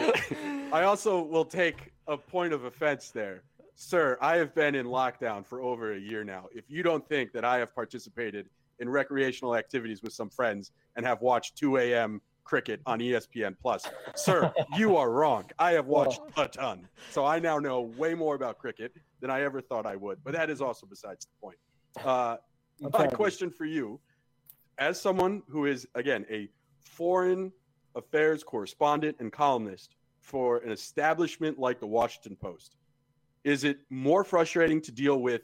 I 0.72 0.84
also 0.84 1.22
will 1.22 1.46
take 1.46 1.92
a 2.08 2.18
point 2.18 2.54
of 2.54 2.64
offense 2.64 3.12
there 3.12 3.44
Sir, 3.80 4.18
I 4.20 4.38
have 4.38 4.56
been 4.56 4.74
in 4.74 4.88
lockdown 4.88 5.46
for 5.46 5.62
over 5.62 5.94
a 5.94 6.00
year 6.00 6.24
now. 6.24 6.48
If 6.52 6.66
you 6.68 6.82
don't 6.82 7.08
think 7.08 7.32
that 7.34 7.46
I 7.46 7.60
have 7.60 7.76
participated 7.76 8.50
in 8.80 8.90
recreational 8.90 9.56
activities 9.56 10.02
with 10.02 10.14
some 10.14 10.30
friends 10.30 10.72
and 10.96 11.06
have 11.06 11.22
watched 11.22 11.58
2 11.58 11.78
a.m. 11.78 12.22
cricket 12.44 12.82
on 12.86 13.00
ESPN 13.00 13.56
Plus, 13.60 13.86
sir, 14.16 14.54
you 14.78 14.96
are 14.96 15.12
wrong. 15.12 15.46
I 15.60 15.72
have 15.72 15.88
watched 15.88 16.22
a 16.38 16.48
ton. 16.48 16.88
So 17.12 17.26
I 17.26 17.40
now 17.40 17.60
know 17.60 17.82
way 17.82 18.14
more 18.14 18.36
about 18.36 18.58
cricket 18.58 18.94
than 19.20 19.30
I 19.30 19.42
ever 19.42 19.62
thought 19.62 19.86
I 19.86 19.96
would. 19.96 20.24
But 20.24 20.34
that 20.34 20.50
is 20.50 20.62
also 20.62 20.86
besides 20.86 21.26
the 21.26 21.42
point. 21.42 21.58
Uh, 22.06 22.38
my 22.94 23.08
question 23.08 23.50
for 23.50 23.66
you, 23.66 24.00
as 24.78 25.02
someone 25.02 25.42
who 25.50 25.66
is, 25.66 25.88
again, 25.96 26.26
a 26.30 26.50
foreign 26.84 27.52
affairs 27.96 28.44
correspondent 28.44 29.18
and 29.20 29.32
columnist 29.32 29.96
for 30.22 30.58
an 30.60 30.72
establishment 30.72 31.58
like 31.58 31.80
the 31.80 31.88
Washington 31.88 32.36
Post, 32.36 32.76
is 33.44 33.64
it 33.64 33.80
more 33.90 34.24
frustrating 34.24 34.82
to 34.82 34.92
deal 34.92 35.22
with 35.22 35.42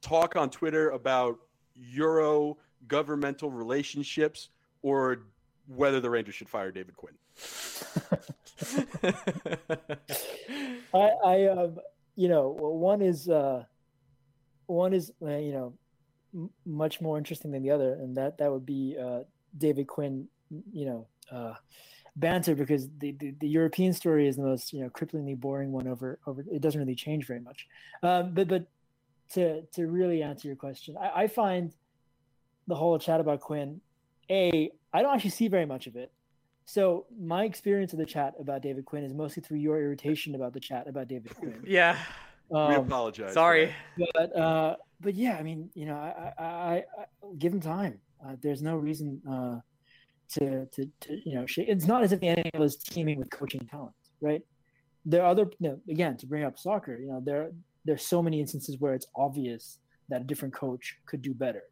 talk 0.00 0.36
on 0.36 0.50
Twitter 0.50 0.90
about 0.90 1.38
Euro 1.78 2.58
governmental 2.86 3.50
relationships 3.50 4.48
or 4.82 5.22
whether 5.66 6.00
the 6.00 6.10
Rangers 6.10 6.34
should 6.34 6.48
fire 6.48 6.70
David 6.70 6.96
Quinn? 6.96 7.14
I, 10.94 11.10
I 11.24 11.46
um, 11.46 11.78
you 12.16 12.28
know, 12.28 12.48
one 12.48 13.02
is, 13.02 13.28
uh, 13.28 13.64
one 14.66 14.92
is, 14.92 15.12
uh, 15.22 15.36
you 15.36 15.52
know, 15.52 15.74
m- 16.34 16.50
much 16.66 17.00
more 17.00 17.18
interesting 17.18 17.52
than 17.52 17.62
the 17.62 17.70
other, 17.70 17.94
and 17.94 18.16
that 18.16 18.38
that 18.38 18.50
would 18.50 18.66
be 18.66 18.96
uh, 19.00 19.20
David 19.56 19.86
Quinn, 19.86 20.26
you 20.72 20.86
know, 20.86 21.06
uh, 21.30 21.54
banter 22.16 22.54
because 22.54 22.88
the, 22.98 23.12
the, 23.12 23.32
the, 23.38 23.48
European 23.48 23.92
story 23.92 24.26
is 24.26 24.36
the 24.36 24.42
most 24.42 24.72
you 24.72 24.80
know 24.80 24.90
cripplingly 24.90 25.38
boring 25.38 25.70
one 25.70 25.86
over 25.86 26.18
over 26.26 26.44
it 26.50 26.60
doesn't 26.60 26.80
really 26.80 26.94
change 26.94 27.26
very 27.26 27.40
much. 27.40 27.66
Um, 28.02 28.34
but 28.34 28.48
but 28.48 28.66
to 29.34 29.62
to 29.74 29.86
really 29.86 30.22
answer 30.22 30.48
your 30.48 30.56
question, 30.56 30.96
I, 30.96 31.22
I 31.22 31.26
find 31.28 31.72
the 32.66 32.74
whole 32.74 32.98
chat 32.98 33.20
about 33.20 33.40
Quinn, 33.40 33.80
a 34.30 34.70
I 34.92 35.02
don't 35.02 35.14
actually 35.14 35.30
see 35.30 35.48
very 35.48 35.66
much 35.66 35.86
of 35.86 35.96
it. 35.96 36.12
So 36.64 37.06
my 37.18 37.44
experience 37.44 37.94
of 37.94 37.98
the 37.98 38.06
chat 38.06 38.34
about 38.38 38.62
David 38.62 38.84
Quinn 38.84 39.02
is 39.02 39.14
mostly 39.14 39.42
through 39.42 39.58
your 39.58 39.80
irritation 39.80 40.34
about 40.34 40.52
the 40.52 40.60
chat 40.60 40.86
about 40.86 41.08
David 41.08 41.34
Quinn. 41.36 41.62
Yeah. 41.66 41.98
Um, 42.50 42.68
we 42.68 42.74
apologize. 42.76 43.32
Sorry. 43.34 43.74
But 44.14 44.36
uh, 44.36 44.76
but 45.00 45.14
yeah, 45.14 45.36
I 45.38 45.42
mean, 45.42 45.70
you 45.74 45.86
know, 45.86 45.94
I, 45.94 46.32
I, 46.38 46.44
I, 46.44 46.84
I 46.98 47.04
give 47.38 47.52
him 47.52 47.60
time. 47.60 47.98
Uh, 48.24 48.36
there's 48.42 48.62
no 48.62 48.76
reason 48.76 49.22
uh, 49.28 49.60
to, 50.34 50.66
to, 50.66 50.90
to, 51.00 51.20
you 51.24 51.36
know, 51.36 51.46
it's 51.56 51.86
not 51.86 52.02
as 52.02 52.12
if 52.12 52.20
the 52.20 52.26
NHL 52.26 52.62
is 52.62 52.76
teaming 52.76 53.18
with 53.18 53.30
coaching 53.30 53.66
talent, 53.70 53.94
right? 54.20 54.42
There 55.04 55.22
are 55.22 55.30
other, 55.30 55.50
you 55.58 55.70
know, 55.70 55.80
again, 55.88 56.16
to 56.18 56.26
bring 56.26 56.44
up 56.44 56.58
soccer, 56.58 56.98
you 56.98 57.08
know, 57.08 57.22
there 57.24 57.50
there's 57.84 58.04
so 58.04 58.22
many 58.22 58.40
instances 58.40 58.76
where 58.78 58.94
it's 58.94 59.06
obvious 59.16 59.78
that 60.08 60.20
a 60.20 60.24
different 60.24 60.54
coach 60.54 60.96
could 61.06 61.22
do 61.22 61.34
better. 61.34 61.62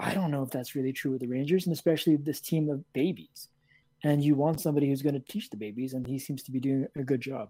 I 0.00 0.12
don't 0.12 0.30
know 0.30 0.42
if 0.42 0.50
that's 0.50 0.74
really 0.74 0.92
true 0.92 1.12
with 1.12 1.20
the 1.20 1.28
Rangers, 1.28 1.66
and 1.66 1.72
especially 1.72 2.16
this 2.16 2.40
team 2.40 2.68
of 2.68 2.84
babies. 2.92 3.48
And 4.02 4.22
you 4.22 4.34
want 4.34 4.60
somebody 4.60 4.88
who's 4.88 5.02
going 5.02 5.14
to 5.14 5.32
teach 5.32 5.50
the 5.50 5.56
babies, 5.56 5.94
and 5.94 6.06
he 6.06 6.18
seems 6.18 6.42
to 6.44 6.50
be 6.50 6.60
doing 6.60 6.86
a 6.96 7.02
good 7.02 7.20
job. 7.20 7.48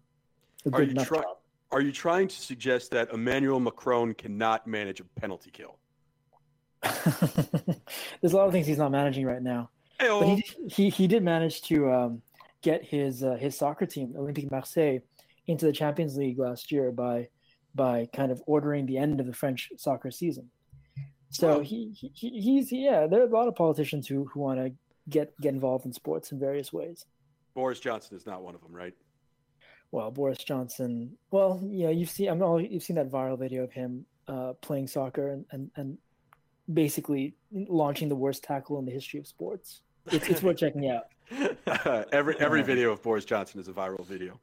A 0.66 0.70
are, 0.70 0.82
you 0.82 0.94
try- 0.94 1.18
job. 1.18 1.36
are 1.72 1.80
you 1.80 1.90
trying 1.90 2.28
to 2.28 2.36
suggest 2.36 2.90
that 2.92 3.12
Emmanuel 3.12 3.60
Macron 3.60 4.14
cannot 4.14 4.66
manage 4.66 5.00
a 5.00 5.04
penalty 5.18 5.50
kill? 5.50 5.78
There's 8.20 8.34
a 8.34 8.36
lot 8.36 8.46
of 8.46 8.52
things 8.52 8.66
he's 8.66 8.78
not 8.78 8.92
managing 8.92 9.24
right 9.24 9.42
now. 9.42 9.70
Hey-o. 9.98 10.20
But 10.20 10.28
he, 10.28 10.44
he, 10.68 10.90
he 10.90 11.06
did 11.06 11.22
manage 11.22 11.62
to 11.62 11.90
um, 11.90 12.22
get 12.62 12.84
his 12.84 13.22
uh, 13.22 13.36
his 13.36 13.56
soccer 13.56 13.86
team, 13.86 14.14
Olympique 14.16 14.50
Marseille, 14.50 14.98
into 15.46 15.66
the 15.66 15.72
Champions 15.72 16.16
League 16.16 16.38
last 16.38 16.70
year 16.70 16.92
by 16.92 17.28
by 17.74 18.08
kind 18.14 18.30
of 18.30 18.42
ordering 18.46 18.86
the 18.86 18.98
end 18.98 19.20
of 19.20 19.26
the 19.26 19.32
French 19.32 19.70
soccer 19.76 20.10
season. 20.10 20.50
So 21.30 21.60
he, 21.60 21.90
he 21.92 22.28
he's 22.40 22.70
yeah, 22.70 23.08
there 23.08 23.20
are 23.20 23.26
a 23.26 23.30
lot 23.30 23.48
of 23.48 23.56
politicians 23.56 24.06
who 24.06 24.24
who 24.26 24.40
want 24.40 24.60
to 24.60 24.72
get 25.08 25.38
get 25.40 25.52
involved 25.52 25.84
in 25.84 25.92
sports 25.92 26.30
in 26.30 26.38
various 26.38 26.72
ways. 26.72 27.06
Boris 27.54 27.80
Johnson 27.80 28.16
is 28.16 28.24
not 28.24 28.42
one 28.42 28.54
of 28.54 28.62
them, 28.62 28.72
right? 28.72 28.94
Well, 29.90 30.10
Boris 30.12 30.38
Johnson. 30.38 31.16
Well, 31.32 31.60
yeah, 31.64 31.90
you've 31.90 32.10
seen 32.10 32.28
I'm 32.28 32.42
all 32.42 32.60
you've 32.60 32.84
seen 32.84 32.96
that 32.96 33.10
viral 33.10 33.38
video 33.38 33.64
of 33.64 33.72
him 33.72 34.06
uh, 34.28 34.52
playing 34.60 34.86
soccer 34.86 35.30
and, 35.30 35.44
and 35.50 35.70
and 35.76 35.98
basically 36.72 37.34
launching 37.52 38.08
the 38.08 38.16
worst 38.16 38.44
tackle 38.44 38.78
in 38.78 38.84
the 38.84 38.92
history 38.92 39.18
of 39.18 39.26
sports. 39.26 39.82
It's, 40.06 40.28
it's 40.28 40.42
worth 40.42 40.58
checking 40.58 40.88
out. 40.88 41.04
every 42.12 42.38
every 42.38 42.62
video 42.62 42.92
of 42.92 43.02
Boris 43.02 43.24
Johnson 43.24 43.60
is 43.60 43.68
a 43.68 43.72
viral 43.72 44.06
video. 44.06 44.38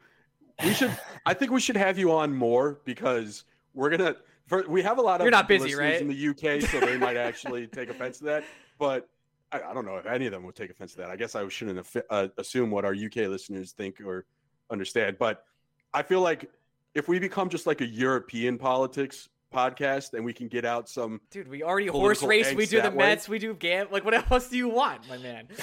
We 0.63 0.73
should. 0.73 0.97
I 1.25 1.33
think 1.33 1.51
we 1.51 1.59
should 1.59 1.77
have 1.77 1.97
you 1.97 2.11
on 2.11 2.33
more 2.33 2.79
because 2.85 3.43
we're 3.73 3.89
gonna 3.89 4.15
for, 4.47 4.65
we 4.67 4.81
have 4.81 4.97
a 4.97 5.01
lot 5.01 5.21
of 5.21 5.25
you're 5.25 5.31
not 5.31 5.47
busy, 5.47 5.75
right? 5.75 6.01
In 6.01 6.09
the 6.09 6.27
UK, 6.29 6.61
so 6.61 6.79
they 6.79 6.97
might 6.97 7.15
actually 7.29 7.67
take 7.67 7.89
offense 7.89 8.17
to 8.19 8.25
that. 8.25 8.43
But 8.77 9.07
I, 9.51 9.61
I, 9.61 9.73
don't 9.73 9.85
know 9.85 9.95
if 9.95 10.05
any 10.05 10.25
of 10.25 10.33
them 10.33 10.43
would 10.43 10.55
take 10.55 10.69
offense 10.69 10.91
to 10.91 10.97
that. 10.97 11.09
I 11.09 11.15
guess 11.15 11.35
I 11.35 11.47
shouldn't 11.47 11.87
uh, 12.09 12.27
assume 12.37 12.69
what 12.69 12.83
our 12.83 12.93
UK 12.93 13.27
listeners 13.29 13.71
think 13.71 14.01
or 14.01 14.25
understand. 14.69 15.17
But 15.19 15.45
I 15.93 16.03
feel 16.03 16.19
like 16.21 16.51
if 16.95 17.07
we 17.07 17.17
become 17.17 17.47
just 17.47 17.65
like 17.65 17.79
a 17.79 17.85
European 17.85 18.57
politics 18.57 19.29
podcast 19.53 20.13
and 20.13 20.23
we 20.23 20.33
can 20.33 20.47
get 20.47 20.63
out 20.63 20.87
some 20.87 21.19
dude 21.29 21.47
we 21.47 21.61
already 21.61 21.87
horse 21.87 22.23
race 22.23 22.53
we 22.53 22.65
do 22.65 22.81
the 22.81 22.89
way. 22.89 22.95
mets 22.95 23.27
we 23.27 23.37
do 23.37 23.53
gam 23.53 23.85
like 23.91 24.05
what 24.05 24.13
else 24.13 24.47
do 24.47 24.55
you 24.55 24.69
want 24.69 25.05
my 25.09 25.17
man 25.17 25.45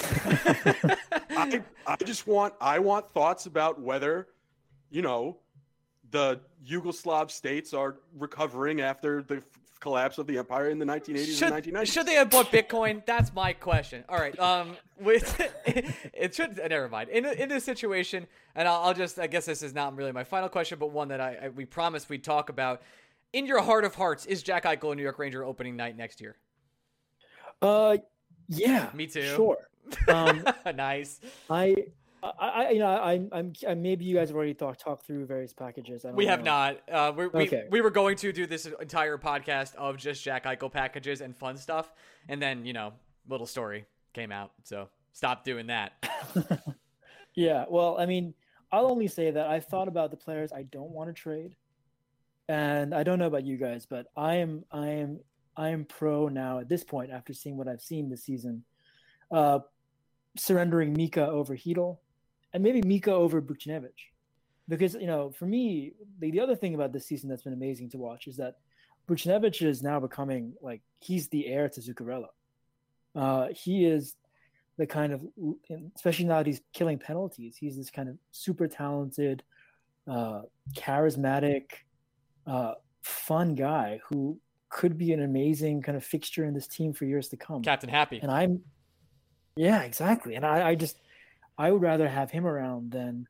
I, 1.30 1.62
I 1.86 1.96
just 2.04 2.26
want 2.26 2.52
i 2.60 2.78
want 2.78 3.08
thoughts 3.08 3.46
about 3.46 3.80
whether 3.80 4.28
you 4.90 5.02
know 5.02 5.38
the 6.10 6.40
Yugoslav 6.66 7.30
states 7.30 7.74
are 7.74 7.96
recovering 8.16 8.80
after 8.80 9.22
the 9.22 9.42
collapse 9.80 10.18
of 10.18 10.26
the 10.26 10.38
empire 10.38 10.70
in 10.70 10.78
the 10.78 10.84
1980s 10.84 11.38
should, 11.38 11.52
and 11.52 11.64
1990s. 11.64 11.92
Should 11.92 12.06
they 12.06 12.14
have 12.14 12.30
bought 12.30 12.50
Bitcoin? 12.50 13.04
That's 13.06 13.32
my 13.32 13.52
question. 13.52 14.04
All 14.08 14.18
right. 14.18 14.36
Um, 14.38 14.76
with 15.00 15.40
it 16.14 16.34
should 16.34 16.56
never 16.56 16.88
mind. 16.88 17.10
In 17.10 17.24
in 17.24 17.48
this 17.48 17.64
situation, 17.64 18.26
and 18.54 18.66
I'll, 18.68 18.82
I'll, 18.82 18.94
just 18.94 19.18
I 19.18 19.26
guess 19.26 19.46
this 19.46 19.62
is 19.62 19.74
not 19.74 19.94
really 19.96 20.12
my 20.12 20.24
final 20.24 20.48
question, 20.48 20.78
but 20.78 20.90
one 20.90 21.08
that 21.08 21.20
I, 21.20 21.38
I 21.44 21.48
we 21.48 21.64
promised 21.64 22.08
we'd 22.08 22.24
talk 22.24 22.48
about. 22.48 22.82
In 23.34 23.44
your 23.44 23.60
heart 23.60 23.84
of 23.84 23.94
hearts, 23.94 24.24
is 24.24 24.42
Jack 24.42 24.64
Eichel 24.64 24.92
a 24.92 24.96
New 24.96 25.02
York 25.02 25.18
Ranger 25.18 25.44
opening 25.44 25.76
night 25.76 25.98
next 25.98 26.18
year? 26.18 26.36
Uh, 27.60 27.98
yeah. 28.48 28.88
Me 28.94 29.06
too. 29.06 29.34
Sure. 29.34 29.58
Um, 30.06 30.44
nice. 30.74 31.18
I 31.48 31.74
I, 32.22 32.30
I, 32.30 32.70
you 32.70 32.78
know, 32.78 32.88
I'm, 32.88 33.28
I'm, 33.32 33.52
I, 33.66 33.74
maybe 33.74 34.04
you 34.04 34.14
guys 34.14 34.28
have 34.28 34.36
already 34.36 34.54
talked 34.54 34.80
talked 34.80 35.06
through 35.06 35.26
various 35.26 35.52
packages. 35.52 36.04
we 36.12 36.24
know. 36.24 36.30
have 36.30 36.44
not. 36.44 36.78
Uh, 36.90 37.12
we 37.16 37.24
okay. 37.26 37.66
we 37.70 37.80
were 37.80 37.90
going 37.90 38.16
to 38.16 38.32
do 38.32 38.46
this 38.46 38.66
entire 38.66 39.18
podcast 39.18 39.74
of 39.76 39.96
just 39.96 40.22
Jack 40.22 40.44
Eichel 40.44 40.72
packages 40.72 41.20
and 41.20 41.36
fun 41.36 41.56
stuff, 41.56 41.92
and 42.28 42.42
then 42.42 42.64
you 42.64 42.72
know, 42.72 42.92
little 43.28 43.46
story 43.46 43.84
came 44.14 44.32
out, 44.32 44.52
so 44.64 44.88
stop 45.12 45.44
doing 45.44 45.68
that. 45.68 45.92
yeah, 47.34 47.64
well, 47.68 47.96
I 47.98 48.06
mean, 48.06 48.34
I'll 48.72 48.90
only 48.90 49.06
say 49.06 49.30
that 49.30 49.46
I 49.46 49.60
thought 49.60 49.88
about 49.88 50.10
the 50.10 50.16
players 50.16 50.52
I 50.52 50.62
don't 50.62 50.90
want 50.90 51.08
to 51.08 51.14
trade, 51.14 51.54
and 52.48 52.94
I 52.94 53.04
don't 53.04 53.18
know 53.18 53.26
about 53.26 53.44
you 53.44 53.56
guys, 53.56 53.86
but 53.86 54.06
I 54.16 54.36
am, 54.36 54.64
I 54.72 54.88
am, 54.88 55.20
I 55.56 55.68
am 55.68 55.84
pro 55.84 56.28
now 56.28 56.58
at 56.58 56.68
this 56.68 56.82
point 56.82 57.10
after 57.12 57.32
seeing 57.32 57.56
what 57.56 57.68
I've 57.68 57.82
seen 57.82 58.10
this 58.10 58.24
season. 58.24 58.64
Uh, 59.30 59.60
surrendering 60.36 60.94
Mika 60.94 61.26
over 61.26 61.56
Chytil 61.56 61.98
and 62.58 62.64
maybe 62.64 62.82
Mika 62.82 63.12
over 63.12 63.40
Buchnevich. 63.40 64.10
Because, 64.68 64.94
you 64.94 65.06
know, 65.06 65.30
for 65.30 65.46
me, 65.46 65.92
the, 66.18 66.32
the 66.32 66.40
other 66.40 66.56
thing 66.56 66.74
about 66.74 66.92
this 66.92 67.06
season 67.06 67.30
that's 67.30 67.42
been 67.42 67.52
amazing 67.52 67.88
to 67.90 67.98
watch 67.98 68.26
is 68.26 68.36
that 68.38 68.56
Buchnevich 69.08 69.62
is 69.62 69.80
now 69.80 70.00
becoming 70.00 70.54
like 70.60 70.82
he's 70.98 71.28
the 71.28 71.46
heir 71.46 71.68
to 71.68 71.80
Zuccarello. 71.80 72.26
Uh, 73.14 73.48
he 73.54 73.86
is 73.86 74.16
the 74.76 74.86
kind 74.86 75.12
of, 75.12 75.22
especially 75.94 76.24
now 76.24 76.38
that 76.38 76.46
he's 76.46 76.60
killing 76.72 76.98
penalties, 76.98 77.56
he's 77.56 77.76
this 77.76 77.90
kind 77.90 78.08
of 78.08 78.18
super 78.32 78.66
talented, 78.66 79.44
uh, 80.08 80.42
charismatic, 80.76 81.70
uh, 82.46 82.74
fun 83.02 83.54
guy 83.54 84.00
who 84.08 84.38
could 84.68 84.98
be 84.98 85.12
an 85.12 85.22
amazing 85.22 85.80
kind 85.80 85.96
of 85.96 86.04
fixture 86.04 86.44
in 86.44 86.54
this 86.54 86.66
team 86.66 86.92
for 86.92 87.04
years 87.04 87.28
to 87.28 87.36
come. 87.36 87.62
Captain 87.62 87.88
Happy. 87.88 88.18
And 88.20 88.32
I'm, 88.32 88.60
yeah, 89.56 89.82
exactly. 89.82 90.34
And 90.34 90.44
I, 90.44 90.70
I 90.70 90.74
just, 90.74 90.98
I 91.58 91.72
would 91.72 91.82
rather 91.82 92.08
have 92.08 92.30
him 92.30 92.46
around 92.46 92.92
than, 92.92 93.26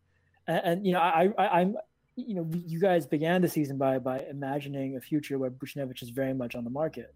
and, 0.46 0.60
and 0.64 0.86
you 0.86 0.92
know, 0.92 1.00
I, 1.00 1.30
I, 1.38 1.60
I'm, 1.60 1.76
you 2.14 2.34
know, 2.34 2.48
you 2.52 2.78
guys 2.78 3.06
began 3.06 3.40
the 3.40 3.48
season 3.48 3.78
by 3.78 3.98
by 3.98 4.18
imagining 4.30 4.96
a 4.96 5.00
future 5.00 5.38
where 5.38 5.50
Buchnevich 5.50 6.02
is 6.02 6.10
very 6.10 6.34
much 6.34 6.54
on 6.54 6.64
the 6.64 6.70
market, 6.70 7.14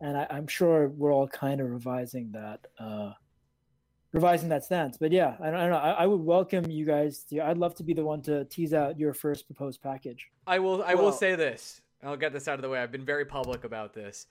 and 0.00 0.16
I, 0.16 0.26
am 0.30 0.46
sure 0.46 0.88
we're 0.88 1.12
all 1.12 1.26
kind 1.26 1.60
of 1.60 1.70
revising 1.70 2.32
that, 2.32 2.66
uh, 2.78 3.12
revising 4.12 4.48
that 4.50 4.64
stance. 4.64 4.98
But 4.98 5.10
yeah, 5.10 5.36
I 5.40 5.46
don't, 5.46 5.54
I 5.54 5.60
don't 5.62 5.70
know. 5.70 5.76
I, 5.78 5.90
I, 5.90 6.06
would 6.06 6.20
welcome 6.20 6.70
you 6.70 6.84
guys. 6.84 7.24
To, 7.30 7.40
I'd 7.40 7.58
love 7.58 7.74
to 7.76 7.82
be 7.82 7.94
the 7.94 8.04
one 8.04 8.22
to 8.22 8.44
tease 8.44 8.72
out 8.72 8.98
your 8.98 9.14
first 9.14 9.46
proposed 9.46 9.82
package. 9.82 10.28
I 10.46 10.58
will. 10.58 10.82
I 10.84 10.94
well, 10.94 11.06
will 11.06 11.12
say 11.12 11.34
this. 11.34 11.80
I'll 12.04 12.16
get 12.16 12.32
this 12.32 12.46
out 12.46 12.54
of 12.54 12.62
the 12.62 12.68
way. 12.68 12.78
I've 12.78 12.92
been 12.92 13.06
very 13.06 13.24
public 13.24 13.64
about 13.64 13.94
this. 13.94 14.26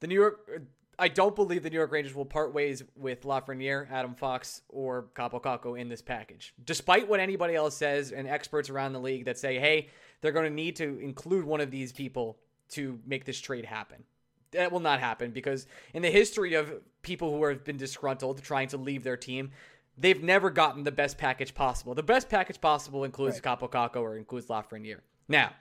The 0.00 0.06
New 0.06 0.14
York 0.14 0.62
I 0.98 1.08
don't 1.08 1.36
believe 1.36 1.62
the 1.62 1.70
New 1.70 1.76
York 1.76 1.92
Rangers 1.92 2.14
will 2.14 2.24
part 2.24 2.52
ways 2.52 2.82
with 2.96 3.22
Lafreniere, 3.22 3.88
Adam 3.90 4.14
Fox, 4.14 4.62
or 4.68 5.06
Kaapo 5.14 5.40
Kakko 5.40 5.78
in 5.78 5.88
this 5.88 6.02
package. 6.02 6.54
Despite 6.64 7.08
what 7.08 7.20
anybody 7.20 7.54
else 7.54 7.76
says 7.76 8.10
and 8.10 8.26
experts 8.26 8.68
around 8.68 8.94
the 8.94 9.00
league 9.00 9.24
that 9.26 9.38
say, 9.38 9.58
hey, 9.58 9.88
they're 10.20 10.32
going 10.32 10.48
to 10.48 10.54
need 10.54 10.74
to 10.76 10.98
include 10.98 11.44
one 11.44 11.60
of 11.60 11.70
these 11.70 11.92
people 11.92 12.38
to 12.70 12.98
make 13.06 13.24
this 13.24 13.40
trade 13.40 13.64
happen. 13.64 14.02
That 14.50 14.72
will 14.72 14.80
not 14.80 14.98
happen 14.98 15.30
because 15.30 15.66
in 15.94 16.02
the 16.02 16.10
history 16.10 16.54
of 16.54 16.72
people 17.02 17.30
who 17.30 17.44
have 17.44 17.64
been 17.64 17.76
disgruntled 17.76 18.42
trying 18.42 18.68
to 18.68 18.76
leave 18.76 19.04
their 19.04 19.16
team, 19.16 19.52
they've 19.96 20.22
never 20.22 20.50
gotten 20.50 20.82
the 20.82 20.90
best 20.90 21.16
package 21.16 21.54
possible. 21.54 21.94
The 21.94 22.02
best 22.02 22.28
package 22.28 22.60
possible 22.60 23.04
includes 23.04 23.40
right. 23.44 23.58
Kaapo 23.58 23.70
Kakko 23.70 24.00
or 24.00 24.16
includes 24.16 24.46
Lafreniere. 24.46 25.00
Now, 25.28 25.52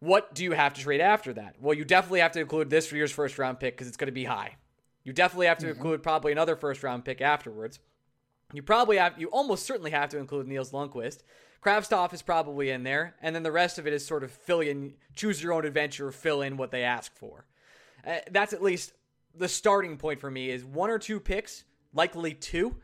what 0.00 0.34
do 0.34 0.44
you 0.44 0.52
have 0.52 0.74
to 0.74 0.80
trade 0.80 1.00
after 1.00 1.32
that? 1.34 1.56
Well, 1.60 1.76
you 1.76 1.84
definitely 1.84 2.20
have 2.20 2.32
to 2.32 2.40
include 2.40 2.70
this 2.70 2.90
year's 2.92 3.12
first 3.12 3.38
round 3.38 3.58
pick 3.58 3.74
because 3.74 3.88
it's 3.88 3.96
going 3.96 4.06
to 4.06 4.12
be 4.12 4.24
high. 4.24 4.56
You 5.04 5.12
definitely 5.12 5.46
have 5.46 5.58
to 5.58 5.66
mm-hmm. 5.66 5.76
include 5.76 6.02
probably 6.02 6.32
another 6.32 6.56
first 6.56 6.82
round 6.82 7.04
pick 7.04 7.20
afterwards. 7.20 7.80
You 8.52 8.62
probably 8.62 8.96
have, 8.96 9.18
you 9.18 9.28
almost 9.28 9.66
certainly 9.66 9.90
have 9.90 10.08
to 10.10 10.18
include 10.18 10.46
Nils 10.46 10.70
Lundkvist. 10.70 11.22
Kravtsov 11.62 12.14
is 12.14 12.22
probably 12.22 12.70
in 12.70 12.84
there, 12.84 13.16
and 13.20 13.34
then 13.34 13.42
the 13.42 13.52
rest 13.52 13.78
of 13.78 13.86
it 13.86 13.92
is 13.92 14.06
sort 14.06 14.22
of 14.22 14.30
fill 14.30 14.60
in, 14.60 14.94
choose 15.14 15.42
your 15.42 15.52
own 15.52 15.64
adventure, 15.64 16.10
fill 16.12 16.42
in 16.42 16.56
what 16.56 16.70
they 16.70 16.84
ask 16.84 17.14
for. 17.16 17.46
Uh, 18.06 18.18
that's 18.30 18.52
at 18.52 18.62
least 18.62 18.92
the 19.34 19.48
starting 19.48 19.96
point 19.96 20.20
for 20.20 20.30
me 20.30 20.50
is 20.50 20.64
one 20.64 20.88
or 20.88 20.98
two 20.98 21.18
picks, 21.20 21.64
likely 21.92 22.32
two. 22.32 22.76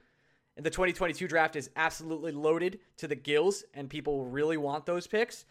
And 0.56 0.64
the 0.64 0.70
2022 0.70 1.26
draft 1.26 1.56
is 1.56 1.70
absolutely 1.76 2.32
loaded 2.32 2.78
to 2.98 3.08
the 3.08 3.16
gills, 3.16 3.64
and 3.74 3.88
people 3.88 4.24
really 4.24 4.56
want 4.56 4.86
those 4.86 5.06
picks. 5.06 5.46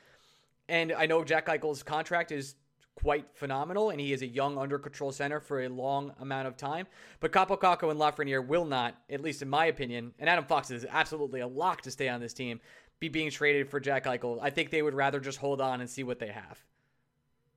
And 0.69 0.91
I 0.93 1.05
know 1.05 1.23
Jack 1.23 1.47
Eichel's 1.47 1.83
contract 1.83 2.31
is 2.31 2.55
quite 2.95 3.25
phenomenal, 3.33 3.89
and 3.89 3.99
he 3.99 4.13
is 4.13 4.21
a 4.21 4.27
young, 4.27 4.57
under 4.57 4.77
control 4.77 5.11
center 5.11 5.39
for 5.39 5.63
a 5.63 5.69
long 5.69 6.13
amount 6.19 6.47
of 6.47 6.55
time. 6.55 6.87
But 7.19 7.31
Kaapo 7.31 7.59
Kakko 7.59 7.91
and 7.91 7.99
Lafreniere 7.99 8.45
will 8.45 8.65
not, 8.65 8.95
at 9.09 9.21
least 9.21 9.41
in 9.41 9.49
my 9.49 9.65
opinion, 9.65 10.13
and 10.19 10.29
Adam 10.29 10.45
Fox 10.45 10.71
is 10.71 10.85
absolutely 10.89 11.41
a 11.41 11.47
lock 11.47 11.81
to 11.81 11.91
stay 11.91 12.07
on 12.07 12.21
this 12.21 12.33
team, 12.33 12.59
be 12.99 13.09
being 13.09 13.31
traded 13.31 13.69
for 13.69 13.79
Jack 13.79 14.05
Eichel. 14.05 14.39
I 14.41 14.49
think 14.49 14.69
they 14.69 14.81
would 14.81 14.93
rather 14.93 15.19
just 15.19 15.37
hold 15.37 15.59
on 15.59 15.81
and 15.81 15.89
see 15.89 16.03
what 16.03 16.19
they 16.19 16.27
have. 16.27 16.63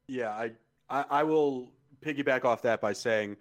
Yeah, 0.09 0.31
I, 0.31 0.53
I, 0.89 1.05
I 1.11 1.23
will 1.23 1.71
piggyback 2.01 2.45
off 2.45 2.63
that 2.63 2.81
by 2.81 2.93
saying 2.93 3.37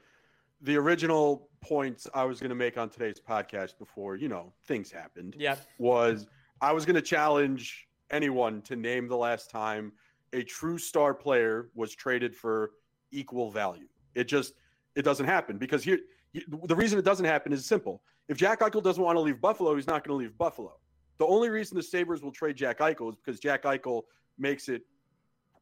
the 0.62 0.76
original 0.78 1.50
points 1.62 2.08
I 2.14 2.26
was 2.26 2.40
going 2.40 2.50
to 2.50 2.56
make 2.56 2.78
on 2.78 2.90
today's 2.90 3.20
podcast 3.20 3.78
before, 3.78 4.16
you 4.16 4.30
know, 4.30 4.54
things 4.66 4.92
happened. 4.92 5.36
Yeah. 5.38 5.56
Was 5.78 6.28
I 6.62 6.72
was 6.72 6.86
going 6.86 6.96
to 6.96 7.02
challenge 7.02 7.88
anyone 8.12 8.62
to 8.64 8.76
name 8.76 9.08
the 9.08 9.18
last 9.18 9.50
time 9.50 9.92
a 10.34 10.44
true 10.44 10.78
star 10.78 11.14
player 11.14 11.70
was 11.76 11.94
traded 11.96 12.36
for 12.36 12.72
equal 13.12 13.52
value. 13.52 13.88
It 14.16 14.26
just 14.26 14.54
it 14.96 15.04
doesn't 15.04 15.26
happen 15.26 15.58
because 15.58 15.84
here 15.84 16.00
the 16.34 16.76
reason 16.76 17.00
it 17.00 17.06
doesn't 17.06 17.26
happen 17.26 17.54
is 17.54 17.66
simple. 17.66 18.02
If 18.28 18.38
Jack 18.38 18.60
Eichel 18.60 18.84
doesn't 18.84 19.04
want 19.04 19.16
to 19.16 19.22
leave 19.22 19.40
Buffalo, 19.40 19.76
he's 19.76 19.88
not 19.88 20.06
going 20.06 20.18
to 20.18 20.24
leave 20.24 20.38
Buffalo. 20.38 20.78
The 21.18 21.26
only 21.26 21.50
reason 21.50 21.78
the 21.78 21.84
Sabres 21.84 22.22
will 22.22 22.32
trade 22.32 22.58
Jack 22.58 22.80
Eichel 22.80 23.10
is 23.10 23.16
because 23.16 23.40
Jack 23.40 23.64
Eichel 23.64 24.04
makes 24.38 24.68
it 24.68 24.82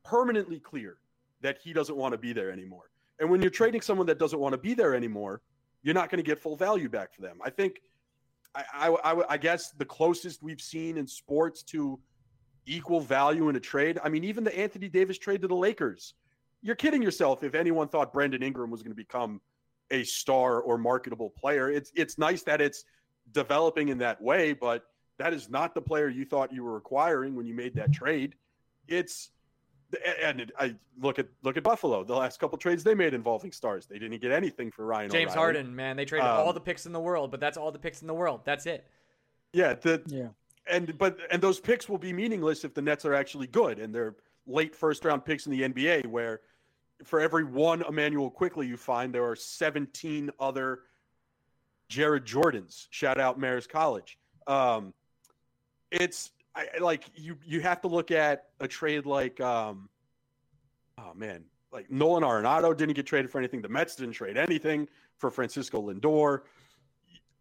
permanently 0.03 0.59
clear 0.59 0.97
that 1.41 1.57
he 1.61 1.73
doesn't 1.73 1.95
want 1.95 2.13
to 2.13 2.17
be 2.17 2.33
there 2.33 2.51
anymore. 2.51 2.89
And 3.19 3.29
when 3.29 3.41
you're 3.41 3.51
trading 3.51 3.81
someone 3.81 4.07
that 4.07 4.17
doesn't 4.17 4.39
want 4.39 4.53
to 4.53 4.57
be 4.57 4.73
there 4.73 4.95
anymore, 4.95 5.41
you're 5.83 5.93
not 5.93 6.09
going 6.09 6.23
to 6.23 6.27
get 6.27 6.39
full 6.39 6.55
value 6.55 6.89
back 6.89 7.13
for 7.13 7.21
them. 7.21 7.37
I 7.43 7.49
think, 7.49 7.81
I, 8.55 8.63
I, 8.73 8.89
I, 8.89 9.33
I 9.33 9.37
guess 9.37 9.71
the 9.71 9.85
closest 9.85 10.41
we've 10.41 10.61
seen 10.61 10.97
in 10.97 11.05
sports 11.05 11.61
to 11.63 11.99
equal 12.65 12.99
value 12.99 13.49
in 13.49 13.55
a 13.55 13.59
trade. 13.59 13.99
I 14.03 14.09
mean, 14.09 14.23
even 14.23 14.43
the 14.43 14.57
Anthony 14.57 14.89
Davis 14.89 15.17
trade 15.17 15.41
to 15.41 15.47
the 15.47 15.55
Lakers. 15.55 16.13
You're 16.61 16.75
kidding 16.75 17.01
yourself 17.01 17.43
if 17.43 17.55
anyone 17.55 17.89
thought 17.89 18.13
Brandon 18.13 18.41
Ingram 18.41 18.71
was 18.71 18.81
going 18.81 18.91
to 18.91 18.95
become 18.95 19.41
a 19.91 20.03
star 20.03 20.61
or 20.61 20.77
marketable 20.77 21.29
player. 21.29 21.69
It's 21.69 21.91
it's 21.95 22.17
nice 22.17 22.43
that 22.43 22.61
it's 22.61 22.85
developing 23.31 23.89
in 23.89 23.97
that 23.99 24.21
way, 24.21 24.53
but 24.53 24.85
that 25.17 25.33
is 25.33 25.49
not 25.49 25.75
the 25.75 25.81
player 25.81 26.09
you 26.09 26.25
thought 26.25 26.53
you 26.53 26.63
were 26.63 26.77
acquiring 26.77 27.35
when 27.35 27.45
you 27.45 27.53
made 27.53 27.75
that 27.75 27.91
trade. 27.91 28.35
It's 28.87 29.29
and 30.23 30.51
I 30.59 30.75
look 30.99 31.19
at 31.19 31.27
look 31.43 31.57
at 31.57 31.63
Buffalo. 31.63 32.03
The 32.03 32.15
last 32.15 32.39
couple 32.39 32.57
trades 32.57 32.83
they 32.83 32.95
made 32.95 33.13
involving 33.13 33.51
stars, 33.51 33.85
they 33.85 33.99
didn't 33.99 34.19
get 34.21 34.31
anything 34.31 34.71
for 34.71 34.85
Ryan. 34.85 35.11
James 35.11 35.33
O'Reilly. 35.33 35.55
Harden, 35.55 35.75
man, 35.75 35.95
they 35.95 36.05
traded 36.05 36.27
um, 36.27 36.39
all 36.39 36.53
the 36.53 36.59
picks 36.59 36.85
in 36.85 36.93
the 36.93 36.99
world, 36.99 37.31
but 37.31 37.39
that's 37.39 37.57
all 37.57 37.71
the 37.71 37.79
picks 37.79 38.01
in 38.01 38.07
the 38.07 38.13
world. 38.13 38.41
That's 38.43 38.65
it. 38.65 38.87
Yeah, 39.51 39.75
the, 39.75 40.01
yeah, 40.07 40.29
and 40.69 40.97
but 40.97 41.17
and 41.31 41.41
those 41.41 41.59
picks 41.59 41.89
will 41.89 41.97
be 41.97 42.13
meaningless 42.13 42.63
if 42.63 42.73
the 42.73 42.81
Nets 42.81 43.05
are 43.05 43.13
actually 43.13 43.47
good 43.47 43.79
and 43.79 43.93
they're 43.93 44.15
late 44.45 44.75
first 44.75 45.05
round 45.05 45.25
picks 45.25 45.45
in 45.45 45.51
the 45.51 45.61
NBA, 45.61 46.07
where 46.07 46.41
for 47.03 47.19
every 47.19 47.43
one 47.43 47.83
Immanuel 47.87 48.29
Quickley 48.29 48.67
you 48.67 48.77
find, 48.77 49.13
there 49.13 49.25
are 49.25 49.35
17 49.35 50.29
other 50.39 50.81
Jared 51.89 52.25
Jordans. 52.25 52.87
Shout 52.89 53.19
out 53.19 53.39
Marist 53.39 53.69
College. 53.69 54.17
Um, 54.47 54.93
it's 55.91 56.31
I, 56.55 56.67
like 56.79 57.05
you 57.15 57.37
you 57.45 57.61
have 57.61 57.81
to 57.81 57.87
look 57.87 58.11
at 58.11 58.47
a 58.59 58.67
trade 58.67 59.05
like 59.05 59.39
um, 59.41 59.89
oh 60.97 61.13
man, 61.15 61.43
like 61.71 61.91
Nolan 61.91 62.23
Arenado 62.23 62.75
didn't 62.75 62.95
get 62.95 63.05
traded 63.05 63.31
for 63.31 63.37
anything. 63.37 63.61
The 63.61 63.69
Mets 63.69 63.95
didn't 63.95 64.13
trade 64.13 64.37
anything 64.37 64.87
for 65.17 65.29
Francisco 65.29 65.81
Lindor. 65.81 66.41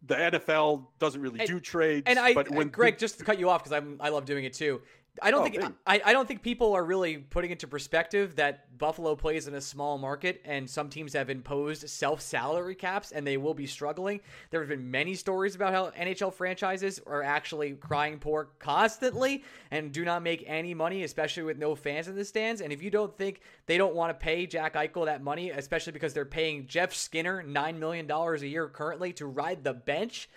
The 0.05 0.15
NFL 0.15 0.87
doesn't 0.99 1.21
really 1.21 1.39
and, 1.39 1.47
do 1.47 1.59
trades. 1.59 2.03
And 2.07 2.19
I, 2.19 2.33
but 2.33 2.49
when 2.49 2.69
Greg, 2.69 2.97
just 2.97 3.19
to 3.19 3.25
cut 3.25 3.39
you 3.39 3.49
off 3.49 3.63
because 3.63 3.71
I'm 3.71 3.97
I 4.01 4.09
love 4.09 4.25
doing 4.25 4.43
it 4.43 4.53
too. 4.53 4.81
I 5.21 5.29
don't 5.29 5.41
oh, 5.41 5.43
think 5.43 5.75
I, 5.85 6.01
I 6.05 6.13
don't 6.13 6.27
think 6.27 6.41
people 6.41 6.73
are 6.73 6.83
really 6.83 7.17
putting 7.17 7.51
into 7.51 7.67
perspective 7.67 8.35
that 8.37 8.77
Buffalo 8.79 9.15
plays 9.15 9.47
in 9.47 9.53
a 9.53 9.61
small 9.61 9.99
market 9.99 10.41
and 10.43 10.67
some 10.67 10.89
teams 10.89 11.13
have 11.13 11.29
imposed 11.29 11.87
self 11.87 12.19
salary 12.19 12.73
caps 12.73 13.11
and 13.11 13.25
they 13.25 13.37
will 13.37 13.53
be 13.53 13.67
struggling. 13.67 14.21
There 14.49 14.59
have 14.59 14.69
been 14.69 14.89
many 14.89 15.13
stories 15.13 15.53
about 15.53 15.71
how 15.71 15.91
NHL 15.91 16.33
franchises 16.33 16.99
are 17.05 17.21
actually 17.21 17.73
crying 17.73 18.17
poor 18.17 18.49
constantly 18.57 19.43
and 19.69 19.91
do 19.91 20.03
not 20.03 20.23
make 20.23 20.43
any 20.47 20.73
money, 20.73 21.03
especially 21.03 21.43
with 21.43 21.59
no 21.59 21.75
fans 21.75 22.07
in 22.07 22.15
the 22.15 22.25
stands. 22.25 22.61
And 22.61 22.73
if 22.73 22.81
you 22.81 22.89
don't 22.89 23.15
think 23.15 23.41
they 23.67 23.77
don't 23.77 23.95
want 23.95 24.17
to 24.17 24.23
pay 24.23 24.47
Jack 24.47 24.73
Eichel 24.73 25.05
that 25.05 25.21
money, 25.21 25.51
especially 25.51 25.93
because 25.93 26.13
they're 26.13 26.25
paying 26.25 26.65
Jeff 26.65 26.91
Skinner 26.91 27.43
nine 27.43 27.79
million 27.79 28.07
dollars 28.07 28.41
a 28.41 28.47
year 28.47 28.67
currently 28.67 29.13
to 29.13 29.27
ride 29.27 29.63
the 29.63 29.73
bench 29.73 30.27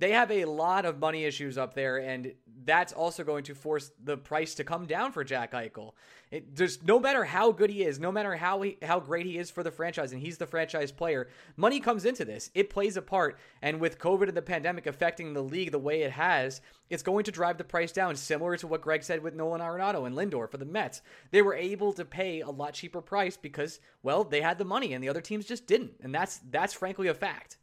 they 0.00 0.12
have 0.12 0.30
a 0.30 0.46
lot 0.46 0.86
of 0.86 0.98
money 0.98 1.24
issues 1.24 1.58
up 1.58 1.74
there, 1.74 1.98
and 1.98 2.32
that's 2.64 2.92
also 2.92 3.22
going 3.22 3.44
to 3.44 3.54
force 3.54 3.92
the 4.02 4.16
price 4.16 4.54
to 4.54 4.64
come 4.64 4.86
down 4.86 5.12
for 5.12 5.22
Jack 5.24 5.52
Eichel. 5.52 5.92
It, 6.30 6.54
just 6.56 6.84
no 6.84 6.98
matter 6.98 7.24
how 7.24 7.52
good 7.52 7.68
he 7.68 7.82
is, 7.82 8.00
no 8.00 8.10
matter 8.10 8.34
how 8.34 8.62
he, 8.62 8.78
how 8.82 8.98
great 8.98 9.26
he 9.26 9.36
is 9.36 9.50
for 9.50 9.62
the 9.62 9.70
franchise, 9.70 10.12
and 10.12 10.22
he's 10.22 10.38
the 10.38 10.46
franchise 10.46 10.90
player, 10.90 11.28
money 11.56 11.80
comes 11.80 12.06
into 12.06 12.24
this. 12.24 12.50
It 12.54 12.70
plays 12.70 12.96
a 12.96 13.02
part, 13.02 13.38
and 13.60 13.78
with 13.78 13.98
COVID 13.98 14.28
and 14.28 14.36
the 14.36 14.42
pandemic 14.42 14.86
affecting 14.86 15.34
the 15.34 15.42
league 15.42 15.70
the 15.70 15.78
way 15.78 16.00
it 16.02 16.12
has, 16.12 16.62
it's 16.88 17.02
going 17.02 17.24
to 17.24 17.30
drive 17.30 17.58
the 17.58 17.64
price 17.64 17.92
down. 17.92 18.16
Similar 18.16 18.56
to 18.56 18.66
what 18.66 18.80
Greg 18.80 19.02
said 19.02 19.22
with 19.22 19.34
Nolan 19.34 19.60
Arenado 19.60 20.06
and 20.06 20.16
Lindor 20.16 20.50
for 20.50 20.56
the 20.56 20.64
Mets, 20.64 21.02
they 21.30 21.42
were 21.42 21.54
able 21.54 21.92
to 21.92 22.06
pay 22.06 22.40
a 22.40 22.50
lot 22.50 22.72
cheaper 22.72 23.02
price 23.02 23.36
because, 23.36 23.80
well, 24.02 24.24
they 24.24 24.40
had 24.40 24.56
the 24.56 24.64
money, 24.64 24.94
and 24.94 25.04
the 25.04 25.10
other 25.10 25.20
teams 25.20 25.44
just 25.44 25.66
didn't, 25.66 25.92
and 26.02 26.14
that's 26.14 26.40
that's 26.50 26.72
frankly 26.72 27.08
a 27.08 27.14
fact. 27.14 27.58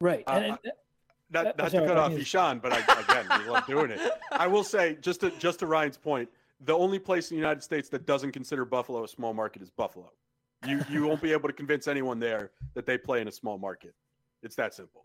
Right. 0.00 0.24
Uh, 0.26 0.32
and, 0.32 0.44
and, 0.46 0.72
not, 1.30 1.58
not 1.58 1.70
to 1.70 1.86
cut 1.86 1.96
off 1.96 2.12
Ishan, 2.12 2.60
but 2.60 2.72
I, 2.72 2.78
again, 3.00 3.26
we 3.38 3.50
love 3.50 3.66
doing 3.66 3.90
it. 3.90 4.00
I 4.32 4.46
will 4.46 4.64
say, 4.64 4.96
just 5.00 5.20
to 5.20 5.30
just 5.38 5.58
to 5.60 5.66
Ryan's 5.66 5.96
point, 5.98 6.28
the 6.60 6.76
only 6.76 6.98
place 6.98 7.30
in 7.30 7.36
the 7.36 7.40
United 7.40 7.62
States 7.62 7.88
that 7.90 8.06
doesn't 8.06 8.32
consider 8.32 8.64
Buffalo 8.64 9.04
a 9.04 9.08
small 9.08 9.34
market 9.34 9.62
is 9.62 9.70
Buffalo. 9.70 10.10
You 10.66 10.84
you 10.90 11.06
won't 11.06 11.22
be 11.22 11.32
able 11.32 11.48
to 11.48 11.52
convince 11.52 11.86
anyone 11.86 12.18
there 12.18 12.50
that 12.74 12.86
they 12.86 12.98
play 12.98 13.20
in 13.20 13.28
a 13.28 13.32
small 13.32 13.58
market. 13.58 13.94
It's 14.42 14.56
that 14.56 14.74
simple. 14.74 15.04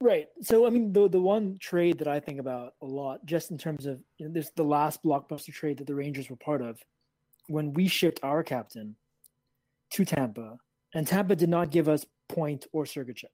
Right. 0.00 0.28
So 0.40 0.66
I 0.66 0.70
mean, 0.70 0.92
the 0.92 1.08
the 1.08 1.20
one 1.20 1.58
trade 1.60 1.98
that 1.98 2.08
I 2.08 2.18
think 2.18 2.40
about 2.40 2.74
a 2.82 2.86
lot, 2.86 3.24
just 3.24 3.50
in 3.50 3.58
terms 3.58 3.86
of 3.86 4.00
you 4.18 4.26
know, 4.26 4.32
this, 4.32 4.50
the 4.56 4.64
last 4.64 5.02
blockbuster 5.04 5.52
trade 5.52 5.78
that 5.78 5.86
the 5.86 5.94
Rangers 5.94 6.28
were 6.28 6.36
part 6.36 6.60
of, 6.60 6.80
when 7.46 7.72
we 7.72 7.86
shipped 7.86 8.18
our 8.22 8.42
captain 8.42 8.96
to 9.90 10.04
Tampa, 10.04 10.58
and 10.94 11.06
Tampa 11.06 11.36
did 11.36 11.48
not 11.48 11.70
give 11.70 11.88
us 11.88 12.04
Point 12.28 12.66
or 12.72 12.84
Sergachev. 12.84 13.26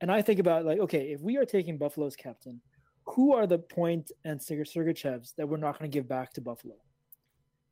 And 0.00 0.10
I 0.10 0.22
think 0.22 0.40
about 0.40 0.64
like, 0.64 0.78
okay, 0.80 1.12
if 1.12 1.20
we 1.20 1.36
are 1.36 1.44
taking 1.44 1.78
Buffalo's 1.78 2.16
captain, 2.16 2.60
who 3.06 3.34
are 3.34 3.46
the 3.46 3.58
Point 3.58 4.10
and 4.24 4.40
Sergachevs 4.40 5.34
that 5.36 5.48
we're 5.48 5.56
not 5.56 5.78
going 5.78 5.90
to 5.90 5.94
give 5.94 6.08
back 6.08 6.32
to 6.34 6.40
Buffalo? 6.40 6.74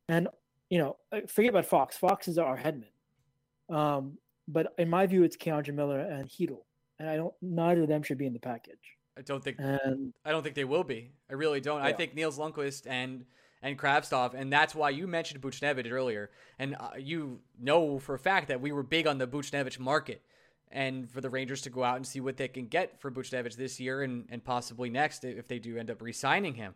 And 0.08 0.28
you 0.70 0.78
know, 0.78 0.96
uh, 1.12 1.20
forget 1.28 1.50
about 1.50 1.66
Fox. 1.66 1.96
Fox 1.96 2.28
is 2.28 2.38
our 2.38 2.56
headman. 2.56 2.88
Um, 3.68 4.16
but 4.48 4.74
in 4.78 4.88
my 4.88 5.06
view, 5.06 5.22
it's 5.22 5.36
K'Andre 5.36 5.74
Miller 5.74 6.00
and 6.00 6.28
Chytil, 6.28 6.60
and 6.98 7.08
I 7.08 7.16
don't. 7.16 7.34
Neither 7.42 7.82
of 7.82 7.88
them 7.88 8.02
should 8.02 8.18
be 8.18 8.26
in 8.26 8.32
the 8.32 8.38
package. 8.38 8.96
I 9.16 9.22
don't 9.22 9.42
think. 9.42 9.56
And, 9.58 10.12
I 10.24 10.30
don't 10.30 10.42
think 10.42 10.54
they 10.54 10.64
will 10.64 10.84
be. 10.84 11.12
I 11.30 11.34
really 11.34 11.60
don't. 11.60 11.80
Yeah. 11.80 11.88
I 11.88 11.92
think 11.92 12.14
Nils 12.14 12.38
Lundkvist 12.38 12.86
and 12.86 13.24
and 13.62 13.78
Kravtsov, 13.78 14.34
and 14.34 14.52
that's 14.52 14.74
why 14.74 14.90
you 14.90 15.06
mentioned 15.06 15.40
Buchnevich 15.40 15.90
earlier, 15.90 16.30
and 16.58 16.76
uh, 16.80 16.90
you 16.98 17.40
know 17.60 17.98
for 17.98 18.14
a 18.14 18.18
fact 18.18 18.48
that 18.48 18.60
we 18.60 18.72
were 18.72 18.82
big 18.82 19.06
on 19.06 19.18
the 19.18 19.26
Buchnevich 19.26 19.78
market 19.78 20.22
and 20.72 21.10
for 21.10 21.20
the 21.20 21.30
Rangers 21.30 21.62
to 21.62 21.70
go 21.70 21.84
out 21.84 21.96
and 21.96 22.06
see 22.06 22.20
what 22.20 22.36
they 22.36 22.48
can 22.48 22.66
get 22.66 23.00
for 23.00 23.10
Buchnevich 23.10 23.56
this 23.56 23.78
year 23.78 24.02
and, 24.02 24.26
and 24.30 24.44
possibly 24.44 24.90
next 24.90 25.24
if 25.24 25.46
they 25.46 25.58
do 25.58 25.76
end 25.76 25.90
up 25.90 26.02
re 26.02 26.12
signing 26.12 26.54
him 26.54 26.74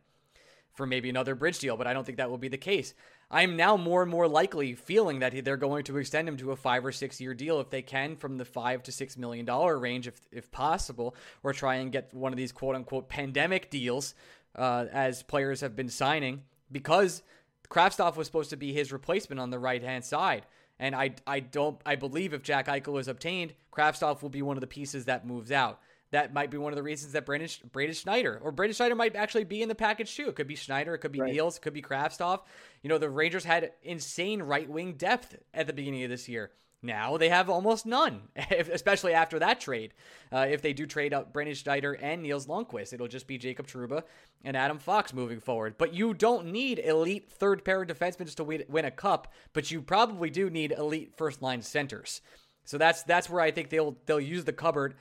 for 0.76 0.86
maybe 0.86 1.08
another 1.08 1.34
bridge 1.34 1.58
deal, 1.58 1.76
but 1.76 1.86
I 1.86 1.94
don't 1.94 2.04
think 2.04 2.18
that 2.18 2.30
will 2.30 2.36
be 2.38 2.48
the 2.48 2.58
case. 2.58 2.92
I'm 3.30 3.56
now 3.56 3.76
more 3.76 4.02
and 4.02 4.10
more 4.10 4.28
likely 4.28 4.74
feeling 4.74 5.20
that 5.20 5.44
they're 5.44 5.56
going 5.56 5.84
to 5.84 5.96
extend 5.96 6.28
him 6.28 6.36
to 6.36 6.52
a 6.52 6.56
five 6.56 6.84
or 6.84 6.92
six 6.92 7.20
year 7.20 7.34
deal 7.34 7.58
if 7.60 7.70
they 7.70 7.82
can 7.82 8.14
from 8.14 8.36
the 8.36 8.44
five 8.44 8.82
to 8.84 8.92
six 8.92 9.16
million 9.16 9.46
dollar 9.46 9.78
range, 9.78 10.06
if, 10.06 10.20
if 10.30 10.52
possible, 10.52 11.16
or 11.42 11.52
try 11.52 11.76
and 11.76 11.90
get 11.90 12.12
one 12.12 12.32
of 12.32 12.36
these 12.36 12.52
quote 12.52 12.76
unquote 12.76 13.08
pandemic 13.08 13.70
deals 13.70 14.14
uh, 14.54 14.84
as 14.92 15.22
players 15.22 15.62
have 15.62 15.74
been 15.74 15.88
signing 15.88 16.42
because 16.70 17.22
Kravtsov 17.68 18.16
was 18.16 18.26
supposed 18.26 18.50
to 18.50 18.56
be 18.56 18.72
his 18.72 18.92
replacement 18.92 19.40
on 19.40 19.50
the 19.50 19.58
right 19.58 19.82
hand 19.82 20.04
side. 20.04 20.44
And 20.78 20.94
I, 20.94 21.14
I 21.26 21.40
don't 21.40 21.80
I 21.86 21.96
believe 21.96 22.34
if 22.34 22.42
Jack 22.42 22.66
Eichel 22.66 23.00
is 23.00 23.08
obtained, 23.08 23.54
Kravtsov 23.72 24.22
will 24.22 24.28
be 24.28 24.42
one 24.42 24.56
of 24.56 24.60
the 24.60 24.66
pieces 24.66 25.06
that 25.06 25.26
moves 25.26 25.50
out. 25.50 25.80
That 26.12 26.32
might 26.32 26.50
be 26.50 26.58
one 26.58 26.72
of 26.72 26.76
the 26.76 26.82
reasons 26.82 27.12
that 27.12 27.26
Braden, 27.26 27.48
Braden 27.72 27.94
Schneider 27.94 28.38
or 28.42 28.52
Braden 28.52 28.74
Schneider 28.74 28.94
might 28.94 29.16
actually 29.16 29.44
be 29.44 29.62
in 29.62 29.68
the 29.68 29.74
package 29.74 30.14
too. 30.14 30.28
It 30.28 30.36
could 30.36 30.46
be 30.46 30.54
Schneider, 30.54 30.94
it 30.94 30.98
could 30.98 31.12
be 31.12 31.20
right. 31.20 31.32
Nils, 31.32 31.56
it 31.56 31.62
could 31.62 31.74
be 31.74 31.82
Kravtsov. 31.82 32.42
You 32.82 32.88
know, 32.88 32.98
the 32.98 33.10
Rangers 33.10 33.44
had 33.44 33.72
insane 33.82 34.42
right 34.42 34.68
wing 34.68 34.92
depth 34.94 35.36
at 35.52 35.66
the 35.66 35.72
beginning 35.72 36.04
of 36.04 36.10
this 36.10 36.28
year. 36.28 36.52
Now 36.82 37.16
they 37.16 37.28
have 37.28 37.48
almost 37.48 37.86
none, 37.86 38.22
especially 38.50 39.14
after 39.14 39.38
that 39.38 39.60
trade. 39.60 39.94
Uh, 40.30 40.46
if 40.48 40.62
they 40.62 40.72
do 40.72 40.86
trade 40.86 41.14
up 41.14 41.32
Brendan 41.32 41.54
Schneider 41.54 41.94
and 41.94 42.22
Nils 42.22 42.46
Lundkvist, 42.46 42.92
it'll 42.92 43.08
just 43.08 43.26
be 43.26 43.38
Jacob 43.38 43.66
Trouba 43.66 44.02
and 44.44 44.56
Adam 44.56 44.78
Fox 44.78 45.12
moving 45.12 45.40
forward. 45.40 45.76
But 45.78 45.94
you 45.94 46.14
don't 46.14 46.52
need 46.52 46.78
elite 46.78 47.30
third 47.30 47.64
pair 47.64 47.84
defensemen 47.84 48.26
just 48.26 48.36
to 48.36 48.44
win 48.44 48.84
a 48.84 48.90
cup, 48.90 49.32
but 49.52 49.70
you 49.70 49.82
probably 49.82 50.30
do 50.30 50.50
need 50.50 50.72
elite 50.72 51.14
first 51.16 51.42
line 51.42 51.62
centers. 51.62 52.20
So 52.64 52.78
that's 52.78 53.02
that's 53.04 53.30
where 53.30 53.40
I 53.40 53.50
think 53.50 53.70
they'll 53.70 53.96
they'll 54.06 54.20
use 54.20 54.44
the 54.44 54.52
cupboard, 54.52 54.94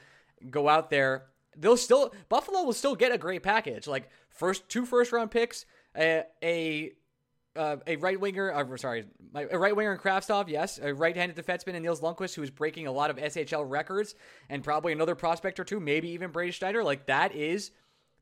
go 0.49 0.69
out 0.69 0.89
there. 0.89 1.25
They'll 1.57 1.77
still 1.77 2.13
Buffalo 2.29 2.63
will 2.63 2.73
still 2.73 2.95
get 2.95 3.11
a 3.11 3.17
great 3.17 3.43
package, 3.43 3.87
like 3.87 4.09
first 4.29 4.69
two 4.69 4.85
first 4.85 5.11
round 5.11 5.31
picks, 5.31 5.65
a, 5.97 6.23
a 6.43 6.91
uh, 7.55 7.77
a 7.87 7.95
right 7.97 8.19
winger, 8.19 8.51
uh, 8.51 8.77
sorry, 8.77 9.05
a 9.33 9.57
right 9.57 9.75
winger 9.75 9.93
in 9.93 9.99
Kravtsov, 9.99 10.47
yes, 10.49 10.79
a 10.81 10.93
right-handed 10.93 11.37
defenseman 11.37 11.73
in 11.73 11.83
Nils 11.83 12.01
Lundkvist, 12.01 12.35
who 12.35 12.43
is 12.43 12.49
breaking 12.49 12.87
a 12.87 12.91
lot 12.91 13.09
of 13.09 13.17
SHL 13.17 13.69
records, 13.69 14.15
and 14.49 14.63
probably 14.63 14.91
another 14.93 15.15
prospect 15.15 15.59
or 15.59 15.63
two, 15.63 15.79
maybe 15.79 16.09
even 16.09 16.31
Brady 16.31 16.51
Schneider. 16.51 16.83
Like 16.83 17.05
that 17.07 17.35
is, 17.35 17.71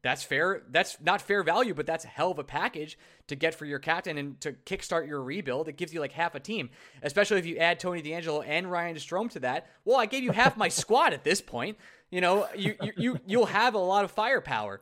that's 0.04 0.24
fair. 0.24 0.64
That's 0.70 0.98
not 1.02 1.22
fair 1.22 1.44
value, 1.44 1.74
but 1.74 1.86
that's 1.86 2.04
a 2.04 2.10
hell 2.10 2.32
of 2.32 2.38
a 2.38 2.44
package 2.44 2.98
to 3.28 3.36
get 3.36 3.56
for 3.56 3.66
your 3.66 3.80
captain 3.80 4.18
and 4.18 4.40
to 4.42 4.52
kickstart 4.52 5.08
your 5.08 5.24
rebuild. 5.24 5.70
It 5.70 5.78
gives 5.78 5.94
you 5.94 6.02
like 6.02 6.12
half 6.12 6.36
a 6.36 6.40
team, 6.40 6.70
especially 7.02 7.40
if 7.40 7.46
you 7.46 7.58
add 7.58 7.80
Tony 7.80 8.02
DeAngelo 8.02 8.44
and 8.46 8.70
Ryan 8.70 8.98
Strome 8.98 9.32
to 9.32 9.40
that. 9.40 9.68
Well, 9.86 9.98
I 9.98 10.06
gave 10.06 10.24
you 10.24 10.32
half 10.32 10.58
my 10.58 10.68
squad 10.70 11.14
at 11.14 11.24
this 11.24 11.42
point. 11.42 11.78
You 12.12 12.22
know, 12.22 12.48
you 12.56 12.76
you, 12.82 12.94
you 12.98 13.20
you'll 13.26 13.46
have 13.46 13.74
a 13.74 13.80
lot 13.80 14.04
of 14.04 14.12
firepower. 14.12 14.82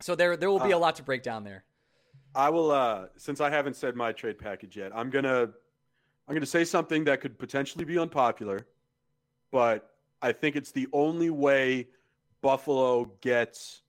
So 0.00 0.14
there 0.14 0.36
there 0.36 0.50
will 0.50 0.58
be 0.58 0.72
a 0.72 0.76
uh, 0.76 0.80
lot 0.80 0.96
to 0.96 1.02
break 1.02 1.22
down 1.22 1.44
there. 1.44 1.65
I 2.36 2.50
will. 2.50 2.70
uh 2.70 3.06
Since 3.16 3.40
I 3.40 3.50
haven't 3.50 3.76
said 3.76 3.96
my 3.96 4.12
trade 4.12 4.38
package 4.38 4.76
yet, 4.76 4.92
I'm 4.94 5.10
gonna 5.10 5.48
I'm 6.28 6.34
going 6.34 6.40
to 6.40 6.46
say 6.46 6.64
something 6.64 7.04
that 7.04 7.20
could 7.20 7.38
potentially 7.38 7.84
be 7.84 7.98
unpopular, 7.98 8.66
but 9.52 9.90
I 10.20 10.32
think 10.32 10.56
it's 10.56 10.72
the 10.72 10.88
only 10.92 11.30
way 11.30 11.86
Buffalo 12.42 13.12
gets 13.20 13.82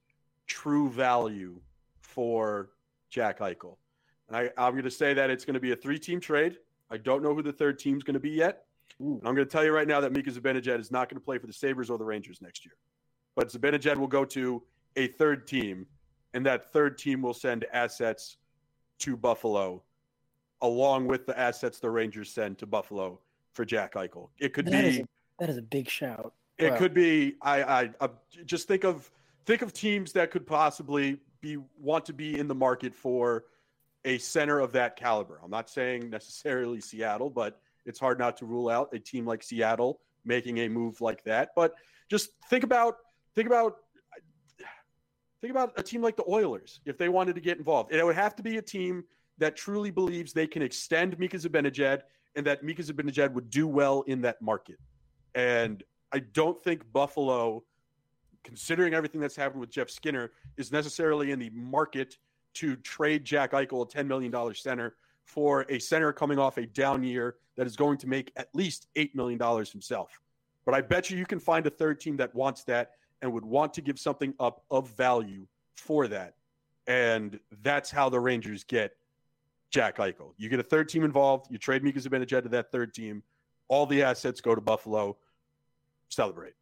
true 0.46 0.90
value 0.90 1.60
for 2.02 2.70
Jack 3.10 3.40
Eichel. 3.40 3.78
And 4.28 4.38
I, 4.38 4.52
I'm 4.56 4.74
going 4.74 4.84
to 4.84 4.92
say 4.92 5.16
that 5.16 5.32
it's 5.32 5.46
going 5.46 5.56
to 5.56 5.60
be 5.60 5.72
a 5.72 5.76
three 5.76 5.98
team 5.98 6.20
trade. 6.20 6.58
I 6.92 6.98
don't 6.98 7.24
know 7.24 7.34
who 7.34 7.42
the 7.42 7.52
third 7.52 7.80
team's 7.80 8.04
going 8.04 8.14
to 8.14 8.20
be 8.20 8.30
yet. 8.30 8.66
I'm 9.00 9.20
going 9.20 9.38
to 9.38 9.46
tell 9.46 9.64
you 9.64 9.72
right 9.72 9.88
now 9.88 10.00
that 10.00 10.12
Mika 10.12 10.30
Zibanejad 10.32 10.80
is 10.80 10.92
not 10.92 11.10
going 11.10 11.20
to 11.20 11.26
play 11.26 11.38
for 11.40 11.48
the 11.48 11.54
Sabres 11.54 11.90
or 11.90 11.98
the 11.98 12.06
Rangers 12.06 12.42
next 12.42 12.66
year. 12.66 12.76
But 13.36 13.50
Zibanejad 13.50 13.98
will 13.98 14.08
go 14.08 14.26
to 14.26 14.64
a 14.96 15.08
third 15.08 15.48
team, 15.48 15.88
and 16.38 16.46
that 16.46 16.72
third 16.72 17.00
team 17.00 17.24
will 17.24 17.34
send 17.34 17.66
assets 17.74 18.38
to 19.00 19.18
Buffalo 19.18 19.82
along 20.62 21.08
with 21.08 21.26
the 21.26 21.38
assets 21.38 21.80
the 21.80 21.90
Rangers 21.90 22.30
send 22.30 22.60
to 22.60 22.68
Buffalo 22.68 23.20
for 23.54 23.66
Jack 23.66 23.96
Eichel. 23.96 24.30
It 24.38 24.54
could 24.54 24.68
That 24.68 24.84
be 24.84 24.88
is 24.88 25.00
a, 25.00 25.08
that 25.40 25.50
is 25.50 25.58
a 25.58 25.64
big 25.64 25.90
shout. 25.90 26.34
it 26.60 26.70
Wow. 26.72 26.78
could 26.78 26.94
be 26.94 27.38
I, 27.42 27.64
I 27.64 27.90
I 28.00 28.10
just 28.46 28.68
think 28.68 28.84
of 28.84 29.10
think 29.48 29.64
of 29.64 29.74
teams 29.74 30.12
that 30.14 30.30
could 30.30 30.46
possibly 30.46 31.20
be 31.42 31.58
want 31.80 32.06
to 32.06 32.14
be 32.14 32.38
in 32.38 32.48
the 32.48 32.56
market 32.56 32.94
for 32.94 33.46
a 34.06 34.20
center 34.20 34.60
of 34.60 34.72
that 34.74 34.96
caliber. 34.96 35.40
I'm 35.44 35.50
not 35.50 35.72
saying 35.72 36.08
necessarily 36.12 36.82
Seattle, 36.82 37.32
but 37.32 37.60
it's 37.88 38.00
hard 38.00 38.20
not 38.20 38.38
to 38.38 38.46
rule 38.46 38.70
out 38.70 38.94
a 38.94 39.00
team 39.00 39.26
like 39.26 39.42
Seattle 39.42 40.02
making 40.24 40.60
a 40.60 40.70
move 40.70 41.02
like 41.02 41.24
that. 41.24 41.50
But 41.56 41.74
just 42.10 42.30
think 42.48 42.64
about 42.64 42.98
think 43.34 43.48
about 43.48 43.78
think 45.42 45.52
about 45.52 45.74
a 45.78 45.84
team 45.84 46.02
like 46.02 46.16
the 46.16 46.26
Oilers 46.30 46.82
if 46.86 46.98
they 46.98 47.10
wanted 47.10 47.36
to 47.36 47.42
get 47.42 47.58
involved. 47.58 47.94
It 47.94 48.04
would 48.04 48.16
have 48.16 48.36
to 48.38 48.44
be 48.44 48.58
a 48.58 48.62
team 48.62 49.04
that 49.38 49.56
truly 49.56 49.92
believes 49.92 50.34
they 50.34 50.48
can 50.48 50.62
extend 50.62 51.18
Mika 51.20 51.38
Zibanejad 51.38 52.02
and 52.36 52.46
that 52.46 52.64
Mika 52.64 52.82
Zibanejad 52.82 53.32
would 53.34 53.50
do 53.50 53.68
well 53.68 54.04
in 54.04 54.22
that 54.22 54.42
market. 54.42 54.78
And 55.36 55.84
I 56.12 56.20
don't 56.20 56.62
think 56.64 56.92
Buffalo, 56.92 57.64
considering 58.44 58.94
everything 58.94 59.22
that's 59.22 59.36
happened 59.36 59.62
with 59.62 59.70
Jeff 59.70 59.90
Skinner, 59.90 60.32
is 60.58 60.72
necessarily 60.72 61.32
in 61.32 61.40
the 61.40 61.50
market 61.52 62.18
to 62.56 62.76
trade 62.78 63.24
Jack 63.24 63.52
Eichel, 63.52 63.84
a 63.84 64.04
$10 64.04 64.08
million 64.08 64.34
center, 64.56 64.96
for 65.26 65.66
a 65.70 65.78
center 65.78 66.12
coming 66.14 66.40
off 66.40 66.58
a 66.58 66.66
down 66.66 67.04
year 67.04 67.36
that 67.58 67.68
is 67.68 67.76
going 67.76 67.98
to 67.98 68.08
make 68.08 68.32
at 68.38 68.48
least 68.54 68.88
$8 68.96 69.14
million 69.14 69.40
himself. 69.66 70.20
But 70.66 70.74
I 70.74 70.82
bet 70.82 71.10
you 71.10 71.18
you 71.18 71.26
can 71.26 71.40
find 71.40 71.66
a 71.68 71.70
third 71.70 72.00
team 72.00 72.18
that 72.18 72.34
wants 72.34 72.64
that 72.64 72.92
and 73.22 73.32
would 73.32 73.46
want 73.46 73.74
to 73.74 73.82
give 73.82 74.00
something 74.00 74.34
up 74.40 74.64
of 74.72 74.90
value 74.92 75.48
for 75.76 76.08
that. 76.08 76.36
And 76.88 77.40
that's 77.62 77.92
how 77.92 78.10
the 78.10 78.20
Rangers 78.20 78.64
get 78.64 78.96
Jack 79.72 79.98
Eichel. 79.98 80.34
You 80.38 80.50
get 80.50 80.60
a 80.60 80.64
third 80.64 80.90
team 80.90 81.04
involved, 81.04 81.48
you 81.52 81.58
trade 81.58 81.84
Mika 81.84 82.00
Zibanejad 82.00 82.44
to 82.44 82.50
that 82.50 82.72
third 82.72 82.94
team, 82.94 83.24
all 83.68 83.86
the 83.86 84.04
assets 84.04 84.42
go 84.42 84.56
to 84.56 84.62
Buffalo. 84.62 85.18
Celebrate. 86.10 86.54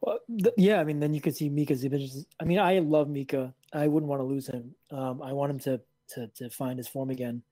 Well, 0.00 0.18
th- 0.28 0.54
yeah, 0.56 0.80
I 0.80 0.84
mean, 0.84 1.00
then 1.00 1.12
you 1.12 1.20
could 1.20 1.36
see 1.36 1.48
Mika 1.48 1.74
Zibanejad. 1.74 2.24
I 2.40 2.44
mean, 2.44 2.58
I 2.58 2.78
love 2.78 3.08
Mika. 3.08 3.54
I 3.72 3.86
wouldn't 3.88 4.08
want 4.08 4.20
to 4.20 4.24
lose 4.24 4.46
him. 4.46 4.74
Um, 4.90 5.20
I 5.22 5.32
want 5.32 5.50
him 5.50 5.58
to, 5.60 5.80
to 6.14 6.28
to 6.28 6.50
find 6.50 6.78
his 6.78 6.88
form 6.88 7.10
again. 7.10 7.42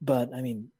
But 0.00 0.32
I 0.34 0.40
mean, 0.40 0.70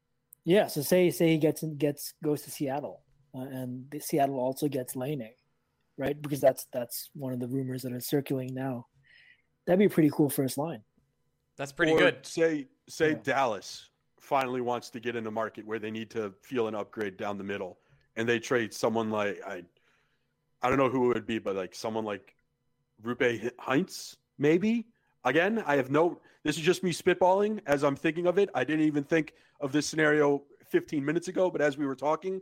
yeah. 0.44 0.66
So 0.68 0.82
say 0.82 1.11
say 1.11 1.28
he 1.32 1.38
gets 1.38 1.62
gets 1.62 2.14
goes 2.22 2.42
to 2.42 2.50
Seattle, 2.50 3.02
uh, 3.35 3.41
and 3.41 3.87
the 3.91 4.01
Seattle 4.01 4.39
also 4.39 4.68
gets 4.68 4.97
Lane, 4.97 5.28
right? 5.97 6.20
Because 6.20 6.41
that's 6.41 6.66
that's 6.72 7.11
one 7.14 7.33
of 7.33 7.41
the 7.41 7.49
rumors 7.49 7.83
that 7.83 7.93
are 7.93 8.01
circulating 8.01 8.55
now. 8.55 8.87
That'd 9.66 9.78
be 9.78 9.85
a 9.85 9.91
pretty 9.91 10.11
cool 10.12 10.31
first 10.31 10.59
line. 10.59 10.83
That's 11.57 11.72
pretty 11.72 11.93
Or 11.93 11.99
good. 11.99 12.26
Say 12.26 12.68
say 12.89 13.11
Yeah. 13.11 13.18
Dallas 13.22 13.91
finally 14.18 14.61
wants 14.61 14.91
to 14.91 15.01
get 15.01 15.16
in 15.16 15.26
a 15.26 15.31
market 15.31 15.66
where 15.66 15.78
they 15.78 15.91
need 15.91 16.11
to 16.11 16.33
feel 16.43 16.68
an 16.68 16.74
upgrade 16.74 17.16
down 17.16 17.39
the 17.39 17.45
middle, 17.45 17.78
and 18.16 18.28
they 18.28 18.39
trade 18.39 18.72
someone 18.72 19.11
like 19.11 19.41
I, 19.47 19.62
I 20.62 20.68
don't 20.68 20.78
know 20.78 20.89
who 20.89 21.11
it 21.11 21.14
would 21.14 21.26
be, 21.26 21.39
but 21.39 21.57
like 21.57 21.74
someone 21.74 22.05
like 22.05 22.35
Roope 23.03 23.53
Hintz, 23.61 24.16
maybe. 24.39 24.87
Again, 25.24 25.62
I 25.66 25.76
have 25.76 25.91
no. 25.91 26.20
This 26.43 26.57
is 26.57 26.62
just 26.62 26.83
me 26.83 26.93
spitballing 26.93 27.61
as 27.66 27.85
I'm 27.85 27.97
thinking 27.97 28.26
of 28.26 28.39
it. 28.39 28.49
I 28.55 28.64
didn't 28.64 28.87
even 28.87 29.05
think 29.05 29.35
of 29.61 29.72
this 29.72 29.87
scenario 29.87 30.43
15 30.70 31.05
minutes 31.05 31.28
ago, 31.28 31.51
but 31.51 31.61
as 31.61 31.76
we 31.76 31.85
were 31.85 31.95
talking, 31.95 32.41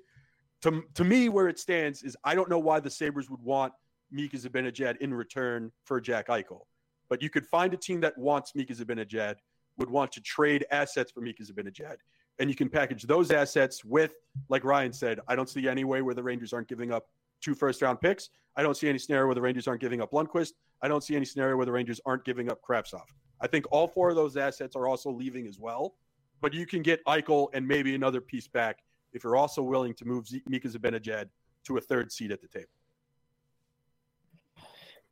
to 0.63 0.83
to 0.95 1.05
me, 1.05 1.29
where 1.29 1.49
it 1.49 1.59
stands 1.59 2.03
is 2.03 2.17
I 2.25 2.35
don't 2.35 2.51
know 2.51 2.59
why 2.59 2.81
the 2.81 2.91
Sabres 2.91 3.31
would 3.31 3.43
want 3.43 3.73
Mika 4.11 4.37
Zibanejad 4.37 4.97
in 4.99 5.13
return 5.13 5.71
for 5.85 6.01
Jack 6.01 6.29
Eichel. 6.29 6.63
But 7.09 7.23
you 7.23 7.31
could 7.31 7.47
find 7.47 7.73
a 7.73 7.77
team 7.77 8.01
that 8.01 8.17
wants 8.19 8.55
Mika 8.55 8.75
Zibanejad, 8.75 9.37
would 9.79 9.91
want 9.91 10.13
to 10.13 10.21
trade 10.21 10.67
assets 10.71 11.11
for 11.11 11.21
Mika 11.21 11.43
Zibanejad. 11.43 11.97
And 12.39 12.49
you 12.49 12.55
can 12.55 12.69
package 12.69 13.03
those 13.05 13.31
assets 13.31 13.85
with, 13.85 14.15
like 14.49 14.65
Ryan 14.65 14.93
said, 14.93 15.19
I 15.27 15.35
don't 15.35 15.49
see 15.49 15.69
any 15.69 15.85
way 15.85 16.03
where 16.03 16.15
the 16.15 16.23
Rangers 16.23 16.53
aren't 16.53 16.69
giving 16.69 16.93
up 16.93 17.07
two 17.41 17.55
first 17.55 17.83
round 17.83 18.01
picks. 18.01 18.31
I 18.57 18.63
don't 18.63 18.77
see 18.77 18.89
any 18.89 18.99
scenario 18.99 19.27
where 19.27 19.35
the 19.35 19.41
Rangers 19.41 19.67
aren't 19.67 19.81
giving 19.81 20.01
up 20.01 20.13
Lundkvist. 20.13 20.53
I 20.83 20.89
don't 20.89 21.03
see 21.03 21.17
any 21.17 21.25
scenario 21.25 21.57
where 21.57 21.67
the 21.67 21.73
Rangers 21.73 22.01
aren't 22.07 22.25
giving 22.25 22.51
up 22.51 22.61
Kravtsov. 22.69 23.03
I 23.41 23.47
think 23.47 23.67
all 23.71 23.89
four 23.89 24.11
of 24.11 24.17
those 24.17 24.37
assets 24.37 24.77
are 24.77 24.87
also 24.87 25.11
leaving 25.11 25.47
as 25.47 25.59
well. 25.59 25.95
But 26.41 26.55
you 26.55 26.67
can 26.67 26.83
get 26.83 27.05
Eichel 27.07 27.49
and 27.55 27.67
maybe 27.67 27.95
another 27.95 28.21
piece 28.21 28.47
back 28.47 28.79
if 29.19 29.25
you're 29.25 29.37
also 29.37 29.63
willing 29.63 29.93
to 29.95 30.05
move 30.07 30.27
Z- 30.29 30.43
Mika 30.49 30.69
Zibanejad 30.69 31.27
to 31.65 31.77
a 31.77 31.81
third 31.81 32.11
seat 32.13 32.31
at 32.31 32.41
the 32.41 32.49
table. 32.49 32.69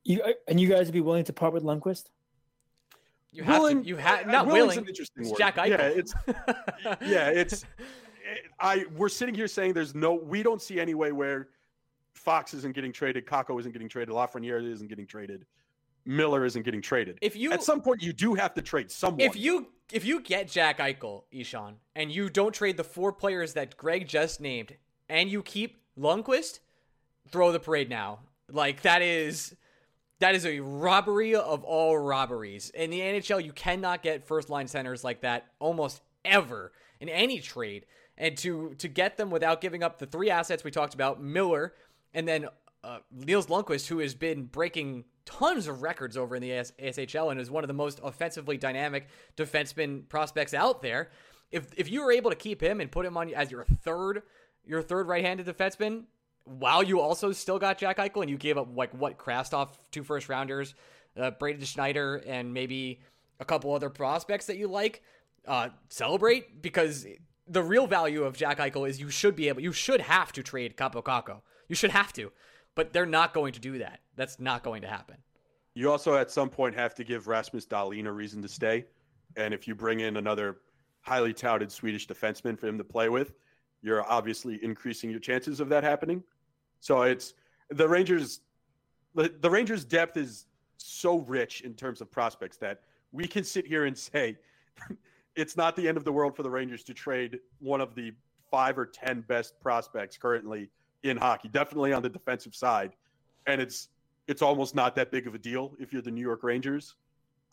You 0.04 0.22
uh, 0.22 0.32
and 0.48 0.58
you 0.60 0.68
guys 0.68 0.86
would 0.86 0.92
be 0.94 1.00
willing 1.00 1.24
to 1.24 1.32
part 1.32 1.52
with 1.52 1.64
Lundkvist? 1.64 2.04
You 3.32 3.42
have 3.42 3.58
Willing- 3.60 3.82
to. 3.82 3.88
You 3.88 3.96
have 3.96 4.26
not 4.28 4.46
willing. 4.46 4.78
an 4.78 4.86
interesting 4.88 5.22
It's 5.24 5.30
word. 5.32 5.38
Jack 5.38 5.56
Eichel. 5.56 5.68
Yeah, 5.68 5.88
it's 5.88 6.14
yeah, 7.02 7.28
it's 7.30 7.64
I 8.60 8.86
we're 8.96 9.08
sitting 9.08 9.34
here 9.34 9.48
saying 9.48 9.72
there's 9.74 9.94
no 9.94 10.14
we 10.14 10.42
don't 10.42 10.62
see 10.62 10.80
any 10.80 10.94
way 10.94 11.10
where 11.12 11.48
Fox 12.14 12.54
isn't 12.54 12.74
getting 12.74 12.92
traded, 12.92 13.26
Kakko 13.26 13.58
isn't 13.60 13.72
getting 13.72 13.88
traded, 13.88 14.14
Lafreniere 14.14 14.64
isn't 14.72 14.88
getting 14.88 15.06
traded, 15.06 15.44
Miller 16.06 16.44
isn't 16.44 16.62
getting 16.62 16.82
traded. 16.82 17.18
If 17.20 17.36
you 17.36 17.52
At 17.52 17.62
some 17.62 17.80
point 17.80 18.02
you 18.02 18.12
do 18.12 18.34
have 18.34 18.54
to 18.54 18.62
trade 18.62 18.90
someone. 18.90 19.20
if 19.20 19.36
you 19.36 19.68
if 19.92 20.04
you 20.04 20.20
get 20.20 20.48
Jack 20.48 20.78
Eichel, 20.78 21.24
Ishan, 21.30 21.76
and 21.94 22.10
you 22.10 22.28
don't 22.28 22.54
trade 22.54 22.76
the 22.76 22.84
four 22.84 23.12
players 23.12 23.54
that 23.54 23.76
Greg 23.76 24.08
just 24.08 24.40
named, 24.40 24.76
and 25.08 25.30
you 25.30 25.42
keep 25.42 25.80
Lundkvist, 25.98 26.60
throw 27.30 27.52
the 27.52 27.60
parade 27.60 27.88
now. 27.88 28.20
Like 28.50 28.82
that 28.82 29.02
is 29.02 29.54
that 30.20 30.34
is 30.34 30.46
a 30.46 30.60
robbery 30.60 31.34
of 31.34 31.62
all 31.64 31.98
robberies. 31.98 32.70
In 32.70 32.90
the 32.90 33.00
NHL, 33.00 33.44
you 33.44 33.52
cannot 33.52 34.02
get 34.02 34.26
first 34.26 34.48
line 34.48 34.68
centers 34.68 35.04
like 35.04 35.20
that 35.22 35.46
almost 35.58 36.02
ever 36.24 36.72
in 37.00 37.08
any 37.08 37.40
trade. 37.40 37.86
And 38.18 38.36
to 38.38 38.74
to 38.78 38.88
get 38.88 39.16
them 39.16 39.30
without 39.30 39.60
giving 39.60 39.82
up 39.82 39.98
the 39.98 40.06
three 40.06 40.30
assets 40.30 40.64
we 40.64 40.70
talked 40.70 40.94
about, 40.94 41.22
Miller, 41.22 41.74
and 42.14 42.26
then 42.26 42.48
uh, 42.82 42.98
Nils 43.12 43.48
Lundkvist, 43.48 43.88
who 43.88 43.98
has 43.98 44.14
been 44.14 44.44
breaking 44.44 45.04
tons 45.26 45.66
of 45.66 45.82
records 45.82 46.16
over 46.16 46.34
in 46.34 46.40
the 46.40 46.52
AS- 46.52 46.72
ASHL 46.78 47.30
and 47.30 47.38
is 47.38 47.50
one 47.50 47.64
of 47.64 47.68
the 47.68 47.74
most 47.74 48.00
offensively 48.02 48.56
dynamic 48.56 49.08
defenseman 49.36 50.08
prospects 50.08 50.54
out 50.54 50.80
there. 50.80 51.10
If 51.50 51.72
if 51.76 51.90
you 51.90 52.02
were 52.02 52.12
able 52.12 52.30
to 52.30 52.36
keep 52.36 52.62
him 52.62 52.80
and 52.80 52.90
put 52.90 53.04
him 53.04 53.16
on 53.16 53.32
as 53.34 53.50
your 53.50 53.64
third 53.82 54.22
your 54.64 54.82
third 54.82 55.06
right-handed 55.06 55.46
defenseman, 55.46 56.04
while 56.44 56.82
you 56.82 57.00
also 57.00 57.32
still 57.32 57.58
got 57.58 57.78
Jack 57.78 57.98
Eichel 57.98 58.22
and 58.22 58.30
you 58.30 58.36
gave 58.36 58.56
up 58.56 58.68
like 58.74 58.92
what 58.92 59.18
Kravtsov, 59.18 59.70
two 59.90 60.02
first 60.02 60.28
rounders, 60.28 60.74
uh, 61.16 61.30
Brady 61.32 61.64
Schneider, 61.64 62.22
and 62.26 62.52
maybe 62.52 63.00
a 63.38 63.44
couple 63.44 63.74
other 63.74 63.90
prospects 63.90 64.46
that 64.46 64.56
you 64.56 64.68
like, 64.68 65.02
uh, 65.46 65.68
celebrate 65.88 66.62
because 66.62 67.06
the 67.46 67.62
real 67.62 67.86
value 67.86 68.24
of 68.24 68.36
Jack 68.36 68.58
Eichel 68.58 68.88
is 68.88 69.00
you 69.00 69.10
should 69.10 69.36
be 69.36 69.48
able, 69.48 69.60
you 69.60 69.72
should 69.72 70.00
have 70.00 70.32
to 70.32 70.42
trade 70.42 70.76
Kaapo 70.76 71.02
Kakko. 71.02 71.42
You 71.68 71.76
should 71.76 71.90
have 71.90 72.12
to, 72.14 72.32
but 72.76 72.92
they're 72.92 73.06
not 73.06 73.34
going 73.34 73.52
to 73.54 73.60
do 73.60 73.78
that. 73.78 74.00
That's 74.14 74.38
not 74.38 74.62
going 74.62 74.82
to 74.82 74.88
happen. 74.88 75.16
You 75.74 75.90
also 75.90 76.14
at 76.14 76.30
some 76.30 76.48
point 76.48 76.76
have 76.76 76.94
to 76.94 77.04
give 77.04 77.26
Rasmus 77.26 77.66
Dahlin 77.66 78.06
a 78.06 78.12
reason 78.12 78.40
to 78.42 78.48
stay. 78.48 78.84
And 79.36 79.52
if 79.52 79.66
you 79.66 79.74
bring 79.74 80.00
in 80.00 80.16
another 80.16 80.58
highly 81.00 81.32
touted 81.32 81.72
Swedish 81.72 82.06
defenseman 82.06 82.58
for 82.58 82.68
him 82.68 82.78
to 82.78 82.84
play 82.84 83.08
with, 83.08 83.34
you're 83.82 84.08
obviously 84.10 84.62
increasing 84.62 85.10
your 85.10 85.20
chances 85.20 85.58
of 85.58 85.68
that 85.70 85.82
happening. 85.82 86.22
So 86.80 87.02
it's 87.02 87.34
the 87.70 87.88
Rangers 87.88 88.40
the, 89.14 89.32
the 89.40 89.50
Rangers 89.50 89.84
depth 89.84 90.18
is 90.18 90.46
so 90.76 91.20
rich 91.20 91.62
in 91.62 91.72
terms 91.72 92.02
of 92.02 92.10
prospects 92.10 92.58
that 92.58 92.80
we 93.12 93.26
can 93.26 93.44
sit 93.44 93.66
here 93.66 93.86
and 93.86 93.96
say 93.96 94.36
it's 95.36 95.56
not 95.56 95.74
the 95.74 95.88
end 95.88 95.96
of 95.96 96.04
the 96.04 96.12
world 96.12 96.36
for 96.36 96.42
the 96.42 96.50
Rangers 96.50 96.84
to 96.84 96.94
trade 96.94 97.38
one 97.58 97.80
of 97.80 97.94
the 97.94 98.12
5 98.50 98.78
or 98.78 98.86
10 98.86 99.22
best 99.22 99.58
prospects 99.60 100.18
currently 100.18 100.68
in 101.10 101.16
hockey, 101.16 101.48
definitely 101.48 101.92
on 101.92 102.02
the 102.02 102.08
defensive 102.08 102.54
side. 102.54 102.92
And 103.46 103.60
it's 103.60 103.88
it's 104.28 104.42
almost 104.42 104.74
not 104.74 104.96
that 104.96 105.10
big 105.10 105.26
of 105.26 105.34
a 105.34 105.38
deal 105.38 105.74
if 105.78 105.92
you're 105.92 106.02
the 106.02 106.10
New 106.10 106.20
York 106.20 106.42
Rangers. 106.42 106.96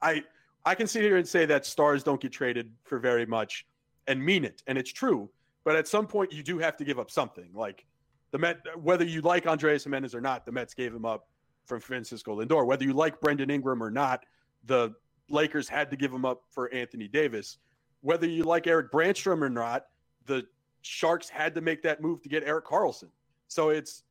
I 0.02 0.24
I 0.66 0.76
can 0.76 0.88
sit 0.88 1.04
here 1.04 1.18
and 1.18 1.28
say 1.28 1.46
that 1.46 1.66
stars 1.66 2.04
don't 2.04 2.22
get 2.22 2.32
traded 2.32 2.72
for 2.84 3.00
very 3.00 3.26
much 3.26 3.66
and 4.08 4.24
mean 4.24 4.44
it, 4.44 4.64
and 4.68 4.78
it's 4.78 4.92
true. 4.92 5.30
But 5.66 5.76
at 5.76 5.88
some 5.88 6.08
point, 6.08 6.34
you 6.34 6.44
do 6.44 6.58
have 6.60 6.76
to 6.78 6.84
give 6.84 7.00
up 7.00 7.10
something. 7.10 7.50
Like 7.54 7.86
the 8.32 8.38
Met, 8.38 8.58
whether 8.82 9.06
you 9.06 9.22
like 9.22 9.46
Andrés 9.46 9.88
Giménez 9.88 10.14
or 10.14 10.22
not, 10.22 10.46
the 10.46 10.52
Mets 10.52 10.74
gave 10.74 10.94
him 10.94 11.06
up 11.06 11.28
from 11.66 11.80
Francisco 11.80 12.42
Lindor. 12.42 12.66
Whether 12.66 12.84
you 12.84 12.94
like 12.94 13.22
Brandon 13.22 13.50
Ingram 13.50 13.82
or 13.82 13.92
not, 13.92 14.26
the 14.66 14.94
Lakers 15.30 15.70
had 15.70 15.90
to 15.92 15.96
give 15.96 16.12
him 16.12 16.26
up 16.26 16.44
for 16.52 16.74
Anthony 16.74 17.08
Davis. 17.08 17.58
whether 18.02 18.28
you 18.28 18.44
like 18.44 18.68
Erik 18.68 18.92
Brannstrom 18.92 19.42
or 19.42 19.50
not, 19.50 19.86
the 20.26 20.46
Sharks 20.82 21.30
had 21.30 21.56
to 21.56 21.62
make 21.62 21.82
that 21.84 22.02
move 22.02 22.22
to 22.22 22.30
get 22.30 22.44
Erik 22.44 22.66
Karlsson. 22.66 23.10
So 23.48 23.70
it's 23.70 24.04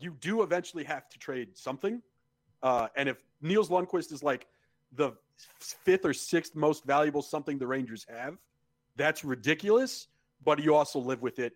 you 0.00 0.16
do 0.20 0.42
eventually 0.42 0.84
have 0.84 1.08
to 1.08 1.18
trade 1.18 1.56
something. 1.56 2.02
Uh, 2.62 2.88
and 2.96 3.08
if 3.08 3.22
Nils 3.40 3.68
Lundkvist 3.68 4.12
is 4.12 4.22
like 4.22 4.46
the 4.92 5.12
fifth 5.60 6.04
or 6.04 6.12
sixth 6.12 6.54
most 6.54 6.84
valuable 6.84 7.22
something 7.22 7.58
the 7.58 7.66
Rangers 7.66 8.06
have, 8.08 8.36
that's 8.96 9.24
ridiculous. 9.24 10.08
But 10.44 10.62
you 10.62 10.74
also 10.74 10.98
live 10.98 11.20
with 11.20 11.38
it 11.38 11.54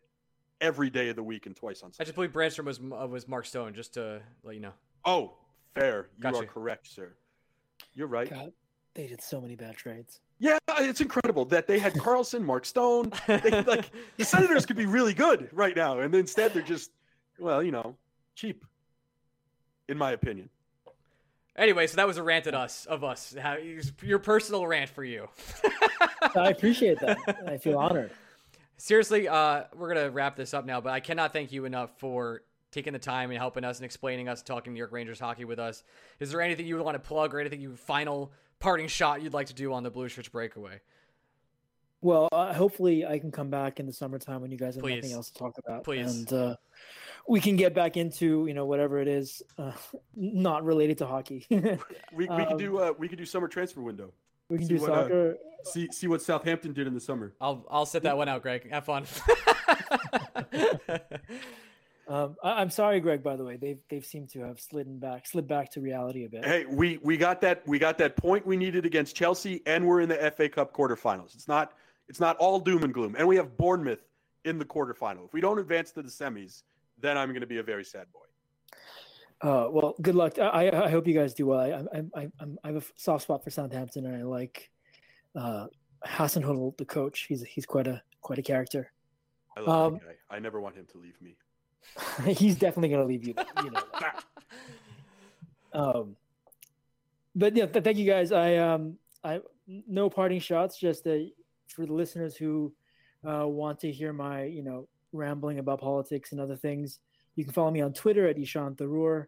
every 0.60 0.90
day 0.90 1.08
of 1.08 1.16
the 1.16 1.22
week 1.22 1.46
and 1.46 1.54
twice 1.56 1.82
on 1.82 1.92
Sunday. 1.92 2.02
I 2.02 2.04
just 2.04 2.14
believe 2.14 2.32
Brannstrom 2.32 2.64
was 2.64 2.78
uh, 2.78 3.06
was 3.06 3.28
Mark 3.28 3.46
Stone, 3.46 3.74
just 3.74 3.94
to 3.94 4.20
let 4.42 4.54
you 4.54 4.60
know. 4.60 4.72
Oh, 5.04 5.34
fair. 5.74 6.08
You 6.16 6.22
Gotcha. 6.22 6.38
are 6.38 6.46
correct, 6.46 6.88
sir. 6.88 7.12
You're 7.94 8.06
right. 8.06 8.30
God, 8.30 8.52
they 8.94 9.06
did 9.06 9.20
so 9.20 9.40
many 9.40 9.56
bad 9.56 9.76
trades. 9.76 10.20
Yeah, 10.38 10.58
it's 10.78 11.00
incredible 11.00 11.44
that 11.46 11.66
they 11.66 11.78
had 11.78 11.94
Karlsson, 11.94 12.42
Mark 12.42 12.64
Stone. 12.64 13.12
They, 13.26 13.62
like 13.62 13.90
the 14.16 14.24
Senators 14.24 14.66
could 14.66 14.76
be 14.76 14.86
really 14.86 15.14
good 15.14 15.48
right 15.52 15.76
now, 15.76 16.00
and 16.00 16.12
instead 16.14 16.52
they're 16.52 16.62
just, 16.62 16.90
well, 17.42 17.62
you 17.62 17.72
know, 17.72 17.96
cheap, 18.34 18.64
in 19.88 19.98
my 19.98 20.12
opinion. 20.12 20.48
Anyway, 21.56 21.86
so 21.86 21.96
that 21.96 22.06
was 22.06 22.16
a 22.16 22.22
rant 22.22 22.46
at 22.46 22.54
us 22.54 22.86
of 22.86 23.04
us. 23.04 23.34
How, 23.38 23.58
your 24.02 24.18
personal 24.18 24.66
rant 24.66 24.88
for 24.88 25.04
you. 25.04 25.28
I 26.34 26.48
appreciate 26.48 26.98
that. 27.00 27.18
I 27.46 27.58
feel 27.58 27.78
honored. 27.78 28.10
Seriously, 28.78 29.28
uh, 29.28 29.64
we're 29.76 29.92
gonna 29.92 30.10
wrap 30.10 30.34
this 30.34 30.54
up 30.54 30.64
now, 30.64 30.80
but 30.80 30.92
I 30.92 31.00
cannot 31.00 31.32
thank 31.32 31.52
you 31.52 31.66
enough 31.66 31.90
for 31.98 32.42
taking 32.70 32.94
the 32.94 32.98
time 32.98 33.30
and 33.30 33.38
helping 33.38 33.64
us 33.64 33.78
and 33.78 33.84
explaining 33.84 34.28
us, 34.28 34.42
talking 34.42 34.72
New 34.72 34.78
York 34.78 34.92
Rangers 34.92 35.20
hockey 35.20 35.44
with 35.44 35.58
us. 35.58 35.84
Is 36.20 36.30
there 36.30 36.40
anything 36.40 36.66
you 36.66 36.76
would 36.76 36.84
want 36.84 36.94
to 36.94 37.06
plug 37.06 37.34
or 37.34 37.40
anything 37.40 37.60
you 37.60 37.76
final 37.76 38.32
parting 38.58 38.88
shot 38.88 39.22
you'd 39.22 39.34
like 39.34 39.48
to 39.48 39.54
do 39.54 39.74
on 39.74 39.82
the 39.82 39.90
Blue 39.90 40.08
Shirts 40.08 40.28
breakaway? 40.28 40.80
Well, 42.00 42.28
uh, 42.32 42.52
hopefully 42.52 43.06
I 43.06 43.18
can 43.18 43.30
come 43.30 43.50
back 43.50 43.78
in 43.78 43.86
the 43.86 43.92
summertime 43.92 44.40
when 44.40 44.50
you 44.50 44.56
guys 44.56 44.74
have 44.74 44.82
Please. 44.82 45.02
nothing 45.02 45.12
else 45.12 45.30
to 45.30 45.38
talk 45.38 45.58
about. 45.58 45.84
Please. 45.84 46.18
And 46.18 46.32
uh, 46.32 46.56
we 47.28 47.40
can 47.40 47.56
get 47.56 47.74
back 47.74 47.96
into, 47.96 48.46
you 48.46 48.54
know, 48.54 48.66
whatever 48.66 48.98
it 48.98 49.08
is 49.08 49.42
uh, 49.58 49.72
not 50.16 50.64
related 50.64 50.98
to 50.98 51.06
hockey. 51.06 51.46
we 51.50 51.58
We, 51.58 51.78
we 52.14 52.28
Um, 52.28 52.46
could 52.46 52.58
do 52.58 52.78
uh, 52.78 52.92
we 52.98 53.08
could 53.08 53.18
do 53.18 53.26
summer 53.26 53.48
transfer 53.48 53.80
window. 53.80 54.12
We 54.48 54.58
can 54.58 54.66
see 54.66 54.76
do 54.76 54.82
what, 54.82 54.90
uh, 54.90 55.02
soccer. 55.02 55.36
See 55.64 55.88
see 55.92 56.06
what 56.08 56.20
Southampton 56.22 56.72
did 56.72 56.86
in 56.86 56.94
the 56.94 57.00
summer. 57.00 57.34
I'll 57.40 57.66
I'll 57.70 57.86
set 57.86 58.02
that 58.02 58.16
one 58.16 58.28
out, 58.28 58.42
Greg. 58.42 58.70
Have 58.70 58.84
fun. 58.84 59.04
Um, 62.08 62.36
I, 62.42 62.60
I'm 62.60 62.68
sorry, 62.70 63.00
Greg. 63.00 63.22
By 63.22 63.36
the 63.36 63.44
way, 63.44 63.56
they've 63.56 63.78
they've 63.88 64.04
seemed 64.04 64.28
to 64.30 64.40
have 64.40 64.60
slidden 64.60 64.98
back, 64.98 65.26
slid 65.26 65.46
back 65.46 65.70
to 65.72 65.80
reality 65.80 66.24
a 66.24 66.28
bit. 66.28 66.44
Hey, 66.44 66.66
we 66.66 66.98
we 67.02 67.16
got 67.16 67.40
that 67.42 67.66
we 67.66 67.78
got 67.78 67.96
that 67.98 68.16
point 68.16 68.44
we 68.44 68.56
needed 68.56 68.84
against 68.84 69.14
Chelsea, 69.14 69.62
and 69.66 69.86
we're 69.86 70.00
in 70.00 70.08
the 70.08 70.32
FA 70.36 70.48
Cup 70.48 70.74
quarterfinals. 70.74 71.34
It's 71.34 71.46
not 71.48 71.74
it's 72.08 72.20
not 72.20 72.36
all 72.38 72.58
doom 72.58 72.82
and 72.82 72.92
gloom, 72.92 73.14
and 73.16 73.26
we 73.26 73.36
have 73.36 73.56
Bournemouth 73.56 74.04
in 74.44 74.58
the 74.58 74.64
quarterfinal. 74.64 75.24
If 75.26 75.32
we 75.32 75.40
don't 75.40 75.60
advance 75.60 75.92
to 75.92 76.02
the 76.02 76.08
semis, 76.10 76.64
then 77.02 77.18
I'm 77.18 77.28
going 77.30 77.42
to 77.42 77.46
be 77.46 77.58
a 77.58 77.62
very 77.62 77.84
sad 77.84 78.06
boy. 78.12 78.20
Uh, 79.46 79.68
well, 79.70 79.94
good 80.00 80.14
luck. 80.14 80.38
I, 80.38 80.70
I 80.70 80.88
hope 80.88 81.06
you 81.06 81.14
guys 81.14 81.34
do 81.34 81.46
well. 81.46 81.60
I 81.60 81.98
I 81.98 82.02
I, 82.22 82.28
I'm, 82.40 82.58
I 82.62 82.68
have 82.68 82.76
a 82.76 82.86
soft 82.96 83.24
spot 83.24 83.42
for 83.42 83.50
Southampton, 83.50 84.06
and 84.06 84.16
I 84.16 84.22
like 84.22 84.70
uh, 85.34 85.66
Hasenhüttl, 86.06 86.76
the 86.78 86.84
coach. 86.84 87.26
He's 87.28 87.42
he's 87.42 87.66
quite 87.66 87.88
a 87.88 88.00
quite 88.20 88.38
a 88.38 88.42
character. 88.42 88.92
I 89.56 89.60
love 89.60 89.68
Um, 89.68 89.92
that 89.94 90.06
guy. 90.06 90.36
I 90.36 90.38
never 90.38 90.60
want 90.60 90.76
him 90.76 90.86
to 90.92 90.98
leave 90.98 91.20
me. 91.20 91.36
he's 92.32 92.54
definitely 92.56 92.88
going 92.90 93.02
to 93.02 93.06
leave 93.06 93.24
you. 93.26 93.34
You 93.64 93.70
know. 93.72 93.82
um, 95.72 96.16
but 97.34 97.56
yeah, 97.56 97.66
th- 97.66 97.84
thank 97.84 97.98
you 97.98 98.06
guys. 98.06 98.30
I 98.30 98.56
um 98.56 98.96
I 99.24 99.40
no 99.66 100.08
parting 100.08 100.38
shots. 100.40 100.78
Just 100.78 101.06
uh, 101.06 101.16
for 101.66 101.84
the 101.84 101.92
listeners 101.92 102.36
who 102.36 102.72
uh, 103.28 103.46
want 103.48 103.80
to 103.80 103.90
hear 103.90 104.12
my 104.12 104.44
you 104.44 104.62
know 104.62 104.88
rambling 105.12 105.58
about 105.58 105.80
politics 105.80 106.32
and 106.32 106.40
other 106.40 106.56
things, 106.56 106.98
you 107.34 107.44
can 107.44 107.52
follow 107.52 107.70
me 107.70 107.80
on 107.80 107.92
Twitter 107.92 108.26
at 108.26 108.38
Ishan 108.38 108.74
Tharoor. 108.76 109.26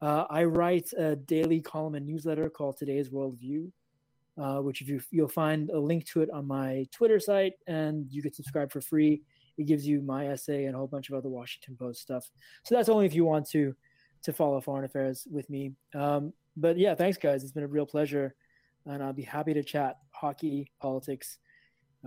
Uh, 0.00 0.24
I 0.28 0.44
write 0.44 0.92
a 0.94 1.16
daily 1.16 1.60
column 1.60 1.94
and 1.94 2.06
newsletter 2.06 2.50
called 2.50 2.76
Today's 2.76 3.08
Worldview, 3.08 3.70
uh, 4.36 4.58
which 4.58 4.80
if 4.80 4.88
you, 4.88 5.00
you'll 5.10 5.28
find 5.28 5.70
a 5.70 5.78
link 5.78 6.06
to 6.06 6.22
it 6.22 6.30
on 6.30 6.46
my 6.46 6.86
Twitter 6.90 7.20
site, 7.20 7.54
and 7.66 8.06
you 8.10 8.22
can 8.22 8.32
subscribe 8.32 8.72
for 8.72 8.80
free. 8.80 9.22
It 9.58 9.66
gives 9.66 9.86
you 9.86 10.00
my 10.02 10.28
essay 10.28 10.64
and 10.64 10.74
a 10.74 10.78
whole 10.78 10.86
bunch 10.86 11.08
of 11.08 11.14
other 11.14 11.28
Washington 11.28 11.76
Post 11.76 12.00
stuff. 12.00 12.30
So 12.64 12.74
that's 12.74 12.88
only 12.88 13.06
if 13.06 13.14
you 13.14 13.24
want 13.24 13.48
to 13.50 13.74
to 14.22 14.32
follow 14.32 14.60
foreign 14.60 14.84
affairs 14.84 15.26
with 15.30 15.50
me. 15.50 15.72
Um, 15.94 16.32
but 16.56 16.78
yeah, 16.78 16.94
thanks 16.94 17.18
guys. 17.18 17.42
It's 17.42 17.52
been 17.52 17.64
a 17.64 17.68
real 17.68 17.86
pleasure, 17.86 18.34
and 18.86 19.02
I'll 19.02 19.12
be 19.12 19.22
happy 19.22 19.52
to 19.54 19.62
chat 19.62 19.98
hockey, 20.10 20.70
politics, 20.80 21.38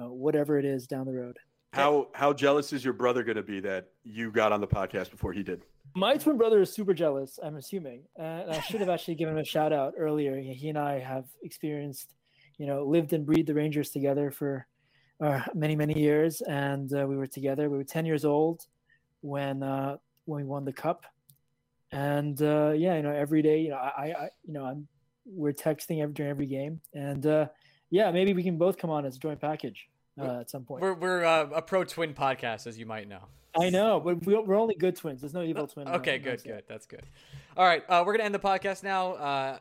uh, 0.01 0.09
whatever 0.09 0.57
it 0.57 0.65
is 0.65 0.87
down 0.87 1.05
the 1.05 1.13
road. 1.13 1.37
How 1.75 2.07
how 2.13 2.31
jealous 2.31 2.71
is 2.71 2.85
your 2.85 2.93
brother 2.93 3.21
going 3.21 3.35
to 3.35 3.43
be 3.43 3.59
that 3.59 3.89
you 4.05 4.31
got 4.31 4.53
on 4.53 4.61
the 4.61 4.67
podcast 4.67 5.11
before 5.11 5.33
he 5.33 5.43
did? 5.43 5.63
My 5.93 6.15
twin 6.15 6.37
brother 6.37 6.61
is 6.61 6.71
super 6.71 6.93
jealous. 6.93 7.37
I'm 7.43 7.57
assuming, 7.57 8.03
and 8.15 8.49
I 8.49 8.61
should 8.61 8.79
have 8.79 8.87
actually 8.87 9.15
given 9.15 9.33
him 9.33 9.41
a 9.41 9.45
shout 9.45 9.73
out 9.73 9.93
earlier. 9.97 10.39
He 10.39 10.69
and 10.69 10.77
I 10.77 10.99
have 10.99 11.25
experienced, 11.43 12.15
you 12.57 12.65
know, 12.65 12.85
lived 12.85 13.11
and 13.11 13.25
breathed 13.25 13.49
the 13.49 13.53
Rangers 13.53 13.89
together 13.89 14.31
for 14.31 14.65
uh, 15.19 15.41
many 15.53 15.75
many 15.75 15.99
years, 15.99 16.39
and 16.41 16.93
uh, 16.93 17.05
we 17.05 17.17
were 17.17 17.27
together. 17.27 17.69
We 17.69 17.77
were 17.77 17.83
10 17.83 18.05
years 18.05 18.23
old 18.23 18.65
when 19.19 19.61
uh, 19.61 19.97
when 20.23 20.43
we 20.43 20.47
won 20.47 20.63
the 20.63 20.73
cup, 20.73 21.03
and 21.91 22.41
uh, 22.41 22.71
yeah, 22.71 22.95
you 22.95 23.03
know, 23.03 23.11
every 23.11 23.41
day, 23.41 23.59
you 23.59 23.71
know, 23.71 23.75
I, 23.75 24.13
I 24.17 24.29
you 24.45 24.53
know, 24.53 24.63
I'm 24.63 24.87
we're 25.25 25.51
texting 25.51 26.01
every 26.01 26.13
during 26.13 26.31
every 26.31 26.47
game, 26.47 26.79
and 26.93 27.25
uh, 27.25 27.47
yeah, 27.89 28.11
maybe 28.11 28.33
we 28.33 28.43
can 28.43 28.57
both 28.57 28.77
come 28.77 28.91
on 28.91 29.05
as 29.05 29.17
a 29.17 29.19
joint 29.19 29.41
package 29.41 29.89
uh, 30.19 30.39
at 30.41 30.49
some 30.49 30.63
point. 30.63 30.81
we're 30.81 30.93
we're 30.93 31.23
uh, 31.25 31.47
a 31.55 31.61
pro 31.61 31.83
twin 31.83 32.13
podcast, 32.13 32.67
as 32.67 32.77
you 32.77 32.85
might 32.85 33.07
know. 33.07 33.19
I 33.57 33.69
know, 33.69 33.99
but 33.99 34.25
we- 34.25 34.35
we're 34.37 34.55
only 34.59 34.75
good 34.75 34.95
twins. 34.97 35.21
There's 35.21 35.33
no 35.33 35.41
evil 35.43 35.65
twin. 35.67 35.87
Okay, 35.87 36.17
good, 36.19 36.43
good. 36.43 36.63
That's 36.67 36.85
good. 36.85 37.03
All 37.55 37.65
right, 37.65 37.83
uh, 37.89 38.03
we're 38.05 38.13
gonna 38.13 38.25
end 38.25 38.35
the 38.35 38.39
podcast 38.39 38.83
now. 38.83 39.13
Uh, 39.13 39.59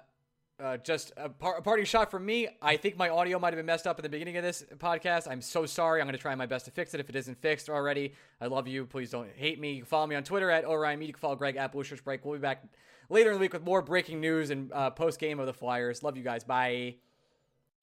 uh, 0.60 0.76
just 0.78 1.12
a, 1.16 1.28
par- 1.28 1.56
a 1.58 1.62
parting 1.62 1.84
shot 1.84 2.10
from 2.12 2.24
me. 2.24 2.46
I 2.62 2.76
think 2.76 2.96
my 2.96 3.08
audio 3.08 3.40
might 3.40 3.52
have 3.52 3.58
been 3.58 3.66
messed 3.66 3.88
up 3.88 3.98
at 3.98 4.02
the 4.04 4.08
beginning 4.08 4.36
of 4.36 4.44
this 4.44 4.64
podcast. 4.78 5.28
I'm 5.28 5.40
so 5.40 5.66
sorry. 5.66 6.00
I'm 6.00 6.06
gonna 6.06 6.16
try 6.18 6.34
my 6.36 6.46
best 6.46 6.64
to 6.66 6.70
fix 6.70 6.94
it 6.94 7.00
if 7.00 7.08
it 7.10 7.16
isn't 7.16 7.40
fixed 7.40 7.68
already. 7.68 8.14
I 8.40 8.46
love 8.46 8.68
you. 8.68 8.86
Please 8.86 9.10
don't 9.10 9.28
hate 9.34 9.58
me. 9.60 9.72
You 9.72 9.80
can 9.82 9.86
follow 9.86 10.06
me 10.06 10.14
on 10.16 10.22
Twitter 10.24 10.50
at 10.50 10.64
Orion 10.64 10.98
Media. 10.98 11.08
You 11.08 11.12
can 11.14 11.20
follow 11.20 11.36
Greg 11.36 11.56
at 11.56 11.72
Blue 11.72 11.82
Shirts 11.84 12.02
Break. 12.02 12.24
We'll 12.24 12.34
be 12.34 12.40
back 12.40 12.62
later 13.10 13.30
in 13.30 13.34
the 13.34 13.40
week 13.40 13.52
with 13.52 13.64
more 13.64 13.82
breaking 13.82 14.20
news 14.20 14.50
and 14.50 14.72
uh, 14.72 14.90
post 14.90 15.18
game 15.18 15.38
of 15.40 15.46
the 15.46 15.52
Flyers. 15.52 16.02
Love 16.02 16.16
you 16.16 16.22
guys. 16.22 16.44
Bye. 16.44 16.96